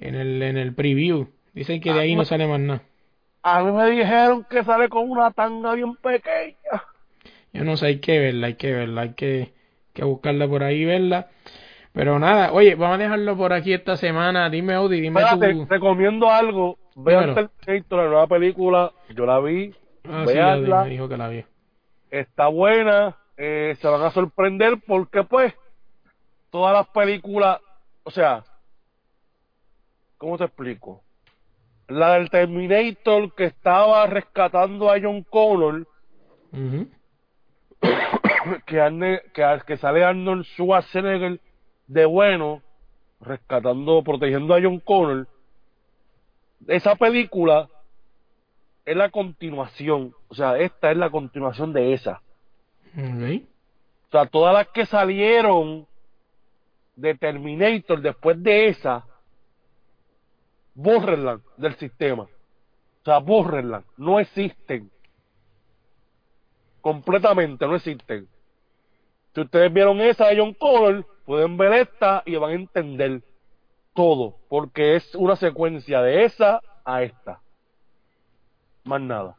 en 0.00 0.14
el 0.14 0.42
en 0.42 0.56
el 0.56 0.74
preview. 0.74 1.28
Dicen 1.52 1.80
que 1.80 1.92
de 1.92 2.00
ahí 2.00 2.16
no 2.16 2.24
sale 2.24 2.46
más 2.46 2.58
nada. 2.60 2.82
A 3.42 3.62
mí 3.62 3.70
me 3.70 3.90
dijeron 3.90 4.46
que 4.48 4.64
sale 4.64 4.88
con 4.88 5.10
una 5.10 5.30
tanga 5.32 5.74
bien 5.74 5.94
pequeña. 5.96 6.82
Yo 7.52 7.64
no 7.64 7.76
sé, 7.76 7.86
hay 7.86 7.98
que 8.00 8.18
verla, 8.18 8.46
hay 8.46 8.54
que 8.54 8.72
verla, 8.72 9.02
hay 9.02 9.12
que, 9.14 9.52
que 9.92 10.04
buscarla 10.04 10.48
por 10.48 10.62
ahí 10.64 10.82
y 10.82 10.84
verla. 10.86 11.28
Pero 11.92 12.18
nada, 12.18 12.52
oye, 12.52 12.74
vamos 12.74 12.96
a 12.96 13.02
dejarlo 13.02 13.36
por 13.36 13.52
aquí 13.52 13.74
esta 13.74 13.96
semana. 13.96 14.48
Dime, 14.48 14.72
Audi, 14.74 15.00
dime 15.00 15.20
Espérate, 15.20 15.66
recomiendo 15.68 16.30
algo. 16.30 16.78
Vean. 16.96 17.34
Terminator, 17.34 17.98
la 17.98 18.08
nueva 18.08 18.26
película. 18.26 18.92
Yo 19.14 19.26
la 19.26 19.38
vi. 19.40 19.72
Ah, 20.08 20.24
sí, 20.26 20.34
me 20.34 20.88
dijo 20.88 21.08
que 21.08 21.16
la 21.18 21.28
vi. 21.28 21.44
Está 22.10 22.48
buena. 22.48 23.16
eh, 23.36 23.76
se 23.78 23.86
van 23.86 24.02
a 24.02 24.10
sorprender 24.10 24.78
porque, 24.86 25.22
pues, 25.24 25.52
todas 26.54 26.72
las 26.72 26.86
películas. 26.86 27.60
O 28.04 28.12
sea, 28.12 28.44
¿cómo 30.18 30.38
te 30.38 30.44
explico? 30.44 31.02
La 31.88 32.12
del 32.12 32.30
Terminator 32.30 33.34
que 33.34 33.46
estaba 33.46 34.06
rescatando 34.06 34.88
a 34.88 35.00
John 35.02 35.24
Connor. 35.24 35.84
Que, 38.66 38.78
Arne- 38.80 39.22
que, 39.32 39.42
Ar- 39.42 39.64
que 39.64 39.76
sale 39.78 40.04
Arnold 40.04 40.44
Schwarzenegger 40.44 41.40
de 41.86 42.04
bueno, 42.04 42.60
rescatando, 43.20 44.02
protegiendo 44.04 44.54
a 44.54 44.60
John 44.62 44.78
Connor. 44.80 45.26
Esa 46.68 46.94
película 46.94 47.68
es 48.84 48.96
la 48.96 49.08
continuación, 49.10 50.14
o 50.28 50.34
sea, 50.34 50.58
esta 50.58 50.90
es 50.92 50.96
la 50.98 51.08
continuación 51.10 51.72
de 51.72 51.94
esa. 51.94 52.20
Ok. 52.96 53.42
O 54.08 54.10
sea, 54.12 54.26
todas 54.26 54.52
las 54.54 54.68
que 54.68 54.84
salieron 54.86 55.86
de 56.96 57.14
Terminator 57.14 58.00
después 58.00 58.42
de 58.42 58.68
esa, 58.68 59.04
bórrenlas 60.74 61.40
del 61.56 61.74
sistema. 61.76 62.22
O 62.24 63.04
sea, 63.04 63.18
bórrenlas. 63.18 63.84
No 63.96 64.20
existen. 64.20 64.90
Completamente 66.80 67.66
no 67.66 67.76
existen. 67.76 68.28
Si 69.34 69.40
ustedes 69.40 69.72
vieron 69.72 70.00
esa 70.00 70.28
de 70.28 70.38
John 70.38 70.54
Connor, 70.54 71.06
pueden 71.24 71.56
ver 71.56 71.72
esta 71.74 72.22
y 72.24 72.36
van 72.36 72.50
a 72.50 72.54
entender 72.54 73.22
todo. 73.94 74.36
Porque 74.48 74.96
es 74.96 75.14
una 75.14 75.36
secuencia 75.36 76.02
de 76.02 76.24
esa 76.24 76.60
a 76.84 77.02
esta. 77.02 77.40
Más 78.84 79.00
nada. 79.00 79.36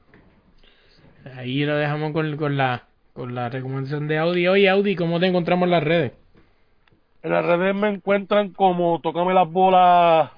Ahí 1.35 1.65
lo 1.65 1.75
dejamos 1.75 2.11
con, 2.13 2.35
con 2.37 2.57
la 2.57 2.87
con 3.15 3.33
la 3.33 3.47
recomendación 3.47 4.09
de 4.09 4.17
Audi. 4.17 4.47
Oye, 4.47 4.69
Audi, 4.69 4.95
¿cómo 4.95 5.21
te 5.21 5.27
encontramos 5.27 5.67
en 5.67 5.71
las 5.71 5.83
redes? 5.83 6.11
En 7.25 7.31
las 7.31 7.43
redes 7.43 7.73
me 7.73 7.89
encuentran 7.89 8.49
como 8.49 8.99
Tócame 9.01 9.33
las 9.33 9.51
bolas. 9.51 10.29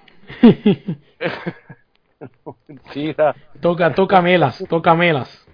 Mentira. 2.68 3.35
toca, 3.59 3.93
tócamelas, 3.93 4.64
tócamelas. 4.69 5.45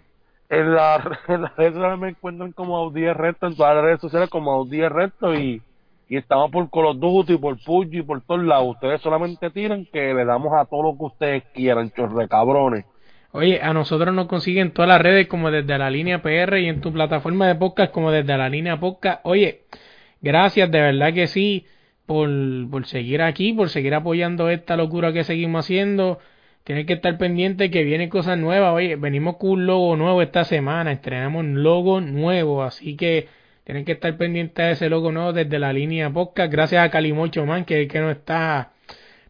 En, 0.47 0.76
la, 0.76 0.97
en 1.27 1.41
las 1.41 1.55
redes 1.55 1.73
sociales 1.73 1.97
me 1.97 2.10
encuentran 2.10 2.51
como 2.51 2.77
Audi 2.77 3.11
Recto, 3.11 3.47
en 3.47 3.55
todas 3.55 3.73
las 3.76 3.84
redes 3.84 3.99
sociales 3.99 4.30
como 4.30 4.51
Audi 4.51 4.88
Recto 4.88 5.34
y, 5.34 5.64
y 6.07 6.18
estamos 6.18 6.51
por 6.51 6.69
Call 6.69 6.85
of 6.85 6.99
Duty, 6.99 7.38
por 7.38 7.57
PUBG, 7.64 8.05
por 8.05 8.22
todos 8.22 8.43
lados. 8.43 8.76
Ustedes 8.76 9.01
solamente 9.01 9.49
tiran 9.49 9.88
que 9.91 10.14
le 10.14 10.26
damos 10.26 10.53
a 10.53 10.65
todo 10.65 10.84
lo 10.84 10.95
que 10.95 11.05
ustedes 11.05 11.43
quieran, 11.55 11.89
chorre 11.93 12.27
cabrones. 12.27 12.85
Oye, 13.31 13.60
a 13.60 13.73
nosotros 13.73 14.14
nos 14.14 14.27
consiguen 14.27 14.72
todas 14.72 14.88
las 14.88 15.01
redes 15.01 15.27
como 15.27 15.49
desde 15.49 15.80
la 15.80 15.89
línea 15.89 16.22
PR 16.22 16.60
y 16.60 16.69
en 16.69 16.80
tu 16.80 16.93
plataforma 16.93 17.47
de 17.47 17.55
podcast 17.55 17.91
como 17.91 18.11
desde 18.11 18.38
la 18.38 18.49
línea 18.49 18.80
podcast. 18.80 19.22
Oye, 19.23 19.64
gracias, 20.23 20.71
de 20.71 20.81
verdad 20.81 21.13
que 21.13 21.27
sí, 21.27 21.67
por, 22.07 22.29
por 22.71 22.87
seguir 22.87 23.21
aquí, 23.21 23.53
por 23.53 23.69
seguir 23.69 23.93
apoyando 23.93 24.49
esta 24.49 24.75
locura 24.75 25.13
que 25.13 25.23
seguimos 25.23 25.65
haciendo. 25.65 26.19
Tienes 26.63 26.85
que 26.85 26.93
estar 26.93 27.17
pendiente 27.17 27.69
que 27.69 27.83
vienen 27.83 28.09
cosas 28.09 28.37
nuevas. 28.37 28.73
Oye, 28.73 28.95
venimos 28.95 29.37
con 29.37 29.51
un 29.51 29.65
logo 29.67 29.95
nuevo 29.97 30.21
esta 30.21 30.45
semana, 30.45 30.93
estrenamos 30.93 31.41
un 31.41 31.61
logo 31.61 32.01
nuevo, 32.01 32.63
así 32.63 32.95
que 32.95 33.27
tienen 33.65 33.85
que 33.85 33.93
estar 33.93 34.15
pendientes 34.17 34.65
de 34.65 34.71
ese 34.71 34.89
logo 34.89 35.11
nuevo 35.11 35.33
desde 35.33 35.59
la 35.59 35.73
línea 35.73 36.09
podcast. 36.09 36.51
Gracias 36.51 36.83
a 36.83 36.89
Calimocho 36.89 37.45
Man, 37.45 37.65
que 37.65 37.75
es 37.75 37.81
el 37.81 37.87
que 37.91 37.99
nos 37.99 38.11
está 38.11 38.71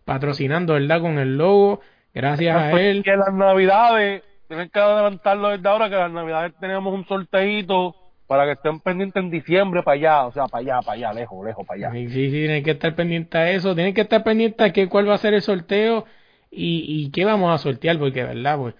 patrocinando, 0.05 0.73
¿verdad? 0.73 1.01
Con 1.01 1.17
el 1.19 1.37
logo. 1.37 1.81
Gracias 2.13 2.55
a 2.55 2.71
él. 2.79 3.03
Que 3.03 3.15
las 3.15 3.33
navidades, 3.33 4.23
tienen 4.47 4.69
que 4.69 4.79
adelantarlo 4.79 5.49
desde 5.49 5.67
ahora, 5.67 5.89
que 5.89 5.95
las 5.95 6.11
navidades 6.11 6.53
tenemos 6.59 6.93
un 6.93 7.05
sorteito 7.07 7.95
para 8.27 8.45
que 8.45 8.53
estén 8.53 8.79
pendientes 8.79 9.21
en 9.21 9.29
diciembre 9.29 9.83
para 9.83 9.95
allá, 9.95 10.25
o 10.25 10.31
sea, 10.31 10.47
para 10.47 10.61
allá, 10.61 10.81
para 10.81 10.93
allá, 10.93 11.13
lejos, 11.13 11.45
lejos, 11.45 11.65
para 11.65 11.89
allá. 11.89 11.91
Sí, 11.91 12.09
sí, 12.09 12.29
tienen 12.29 12.63
que 12.63 12.71
estar 12.71 12.95
pendientes 12.95 13.35
a 13.35 13.49
eso. 13.49 13.75
Tienen 13.75 13.93
que 13.93 14.01
estar 14.01 14.23
pendientes 14.23 14.65
a 14.65 14.71
que 14.73 14.87
cuál 14.87 15.09
va 15.09 15.15
a 15.15 15.19
ser 15.19 15.33
el 15.33 15.41
sorteo 15.41 16.05
y, 16.49 16.85
y 16.87 17.11
qué 17.11 17.25
vamos 17.25 17.53
a 17.53 17.57
sortear, 17.57 17.97
porque, 17.99 18.23
¿verdad? 18.23 18.57
Pues, 18.57 18.75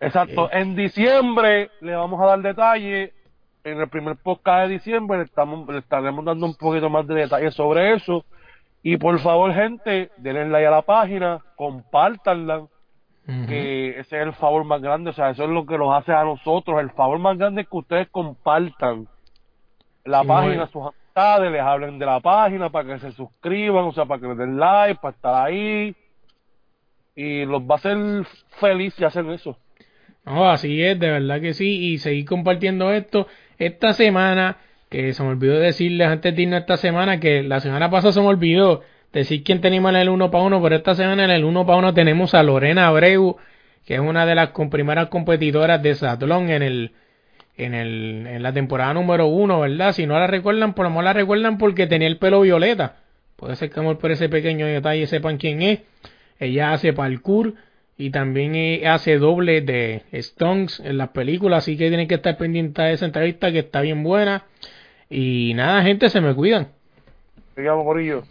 Exacto, 0.00 0.50
en 0.52 0.74
diciembre 0.74 1.70
le 1.80 1.94
vamos 1.94 2.20
a 2.20 2.26
dar 2.26 2.42
detalle, 2.42 3.12
en 3.64 3.80
el 3.80 3.88
primer 3.88 4.16
podcast 4.16 4.66
de 4.66 4.74
diciembre 4.74 5.18
le, 5.18 5.24
estamos, 5.24 5.68
le 5.68 5.78
estaremos 5.78 6.24
dando 6.24 6.46
un 6.46 6.54
poquito 6.56 6.90
más 6.90 7.06
de 7.06 7.14
detalles 7.14 7.54
sobre 7.54 7.94
eso. 7.94 8.24
Y 8.82 8.96
por 8.96 9.20
favor, 9.20 9.54
gente, 9.54 10.10
denle 10.16 10.48
like 10.48 10.66
a 10.66 10.70
la 10.72 10.82
página, 10.82 11.40
compártanla, 11.54 12.66
que 13.26 14.00
ese 14.00 14.20
es 14.20 14.26
el 14.26 14.32
favor 14.34 14.64
más 14.64 14.82
grande, 14.82 15.10
o 15.10 15.12
sea, 15.12 15.30
eso 15.30 15.44
es 15.44 15.50
lo 15.50 15.64
que 15.64 15.78
nos 15.78 15.94
hace 15.94 16.12
a 16.12 16.24
nosotros. 16.24 16.80
El 16.80 16.90
favor 16.90 17.18
más 17.18 17.38
grande 17.38 17.62
es 17.62 17.68
que 17.68 17.76
ustedes 17.76 18.08
compartan 18.08 19.06
la 20.04 20.22
Sí, 20.22 20.28
página 20.28 20.66
sus 20.66 20.82
amistades, 20.82 21.52
les 21.52 21.60
hablen 21.60 21.98
de 21.98 22.06
la 22.06 22.20
página 22.20 22.70
para 22.70 22.88
que 22.94 22.98
se 22.98 23.12
suscriban, 23.12 23.84
o 23.84 23.92
sea, 23.92 24.06
para 24.06 24.20
que 24.20 24.28
le 24.28 24.34
den 24.34 24.58
like, 24.58 25.00
para 25.00 25.14
estar 25.14 25.46
ahí. 25.46 25.94
Y 27.14 27.44
los 27.44 27.62
va 27.62 27.74
a 27.74 27.76
hacer 27.76 28.26
feliz 28.58 28.94
si 28.94 29.04
hacen 29.04 29.30
eso. 29.30 29.56
No, 30.24 30.48
así 30.50 30.82
es, 30.82 30.98
de 30.98 31.10
verdad 31.10 31.40
que 31.40 31.54
sí. 31.54 31.92
Y 31.92 31.98
seguir 31.98 32.24
compartiendo 32.24 32.90
esto. 32.92 33.26
Esta 33.58 33.92
semana, 33.92 34.56
que 34.88 35.12
se 35.12 35.22
me 35.22 35.30
olvidó 35.30 35.58
decirles 35.58 36.08
antes 36.08 36.34
de 36.34 36.42
irnos 36.42 36.60
esta 36.60 36.76
semana, 36.76 37.20
que 37.20 37.42
la 37.42 37.60
semana 37.60 37.90
pasada 37.90 38.12
se 38.12 38.20
me 38.20 38.26
olvidó 38.26 38.82
decir 39.12 39.44
quién 39.44 39.60
teníamos 39.60 39.90
en 39.90 39.96
el 39.96 40.08
1 40.08 40.30
para 40.30 40.44
1, 40.44 40.62
pero 40.62 40.76
esta 40.76 40.94
semana 40.94 41.24
en 41.24 41.30
el 41.30 41.44
1 41.44 41.66
para 41.66 41.78
1 41.78 41.94
tenemos 41.94 42.34
a 42.34 42.42
Lorena 42.42 42.86
Abreu, 42.86 43.36
que 43.84 43.94
es 43.94 44.00
una 44.00 44.26
de 44.26 44.34
las 44.34 44.50
primeras 44.70 45.08
competidoras 45.08 45.82
de 45.82 45.94
Satlón 45.94 46.50
en 46.50 46.62
el 46.62 46.92
en 47.56 47.74
el 47.74 48.26
en 48.26 48.42
la 48.42 48.52
temporada 48.52 48.94
número 48.94 49.26
1, 49.26 49.60
¿verdad? 49.60 49.92
Si 49.92 50.06
no 50.06 50.18
la 50.18 50.26
recuerdan, 50.26 50.74
por 50.74 50.84
lo 50.84 50.90
menos 50.90 51.04
la 51.04 51.12
recuerdan 51.12 51.58
porque 51.58 51.86
tenía 51.86 52.08
el 52.08 52.18
pelo 52.18 52.40
violeta. 52.40 52.96
Puede 53.36 53.56
ser 53.56 53.70
que 53.70 53.80
por 53.80 54.10
ese 54.10 54.28
pequeño 54.28 54.66
detalle 54.66 55.06
sepan 55.06 55.36
quién 55.36 55.62
es. 55.62 55.80
Ella 56.38 56.72
hace 56.72 56.92
parkour 56.92 57.54
y 57.98 58.10
también 58.10 58.54
eh, 58.54 58.86
hace 58.86 59.18
doble 59.18 59.60
de 59.60 60.02
stunts 60.14 60.80
en 60.80 60.96
las 60.96 61.10
películas, 61.10 61.64
así 61.64 61.76
que 61.76 61.88
tienen 61.88 62.08
que 62.08 62.14
estar 62.14 62.36
pendientes 62.36 62.84
de 62.84 62.92
esa 62.92 63.06
entrevista 63.06 63.52
que 63.52 63.60
está 63.60 63.80
bien 63.80 64.02
buena. 64.02 64.44
Y 65.10 65.52
nada, 65.54 65.82
gente, 65.82 66.08
se 66.08 66.20
me 66.20 66.34
cuidan. 66.34 66.68
Digamos, 67.56 67.84
Corillo. 67.84 68.22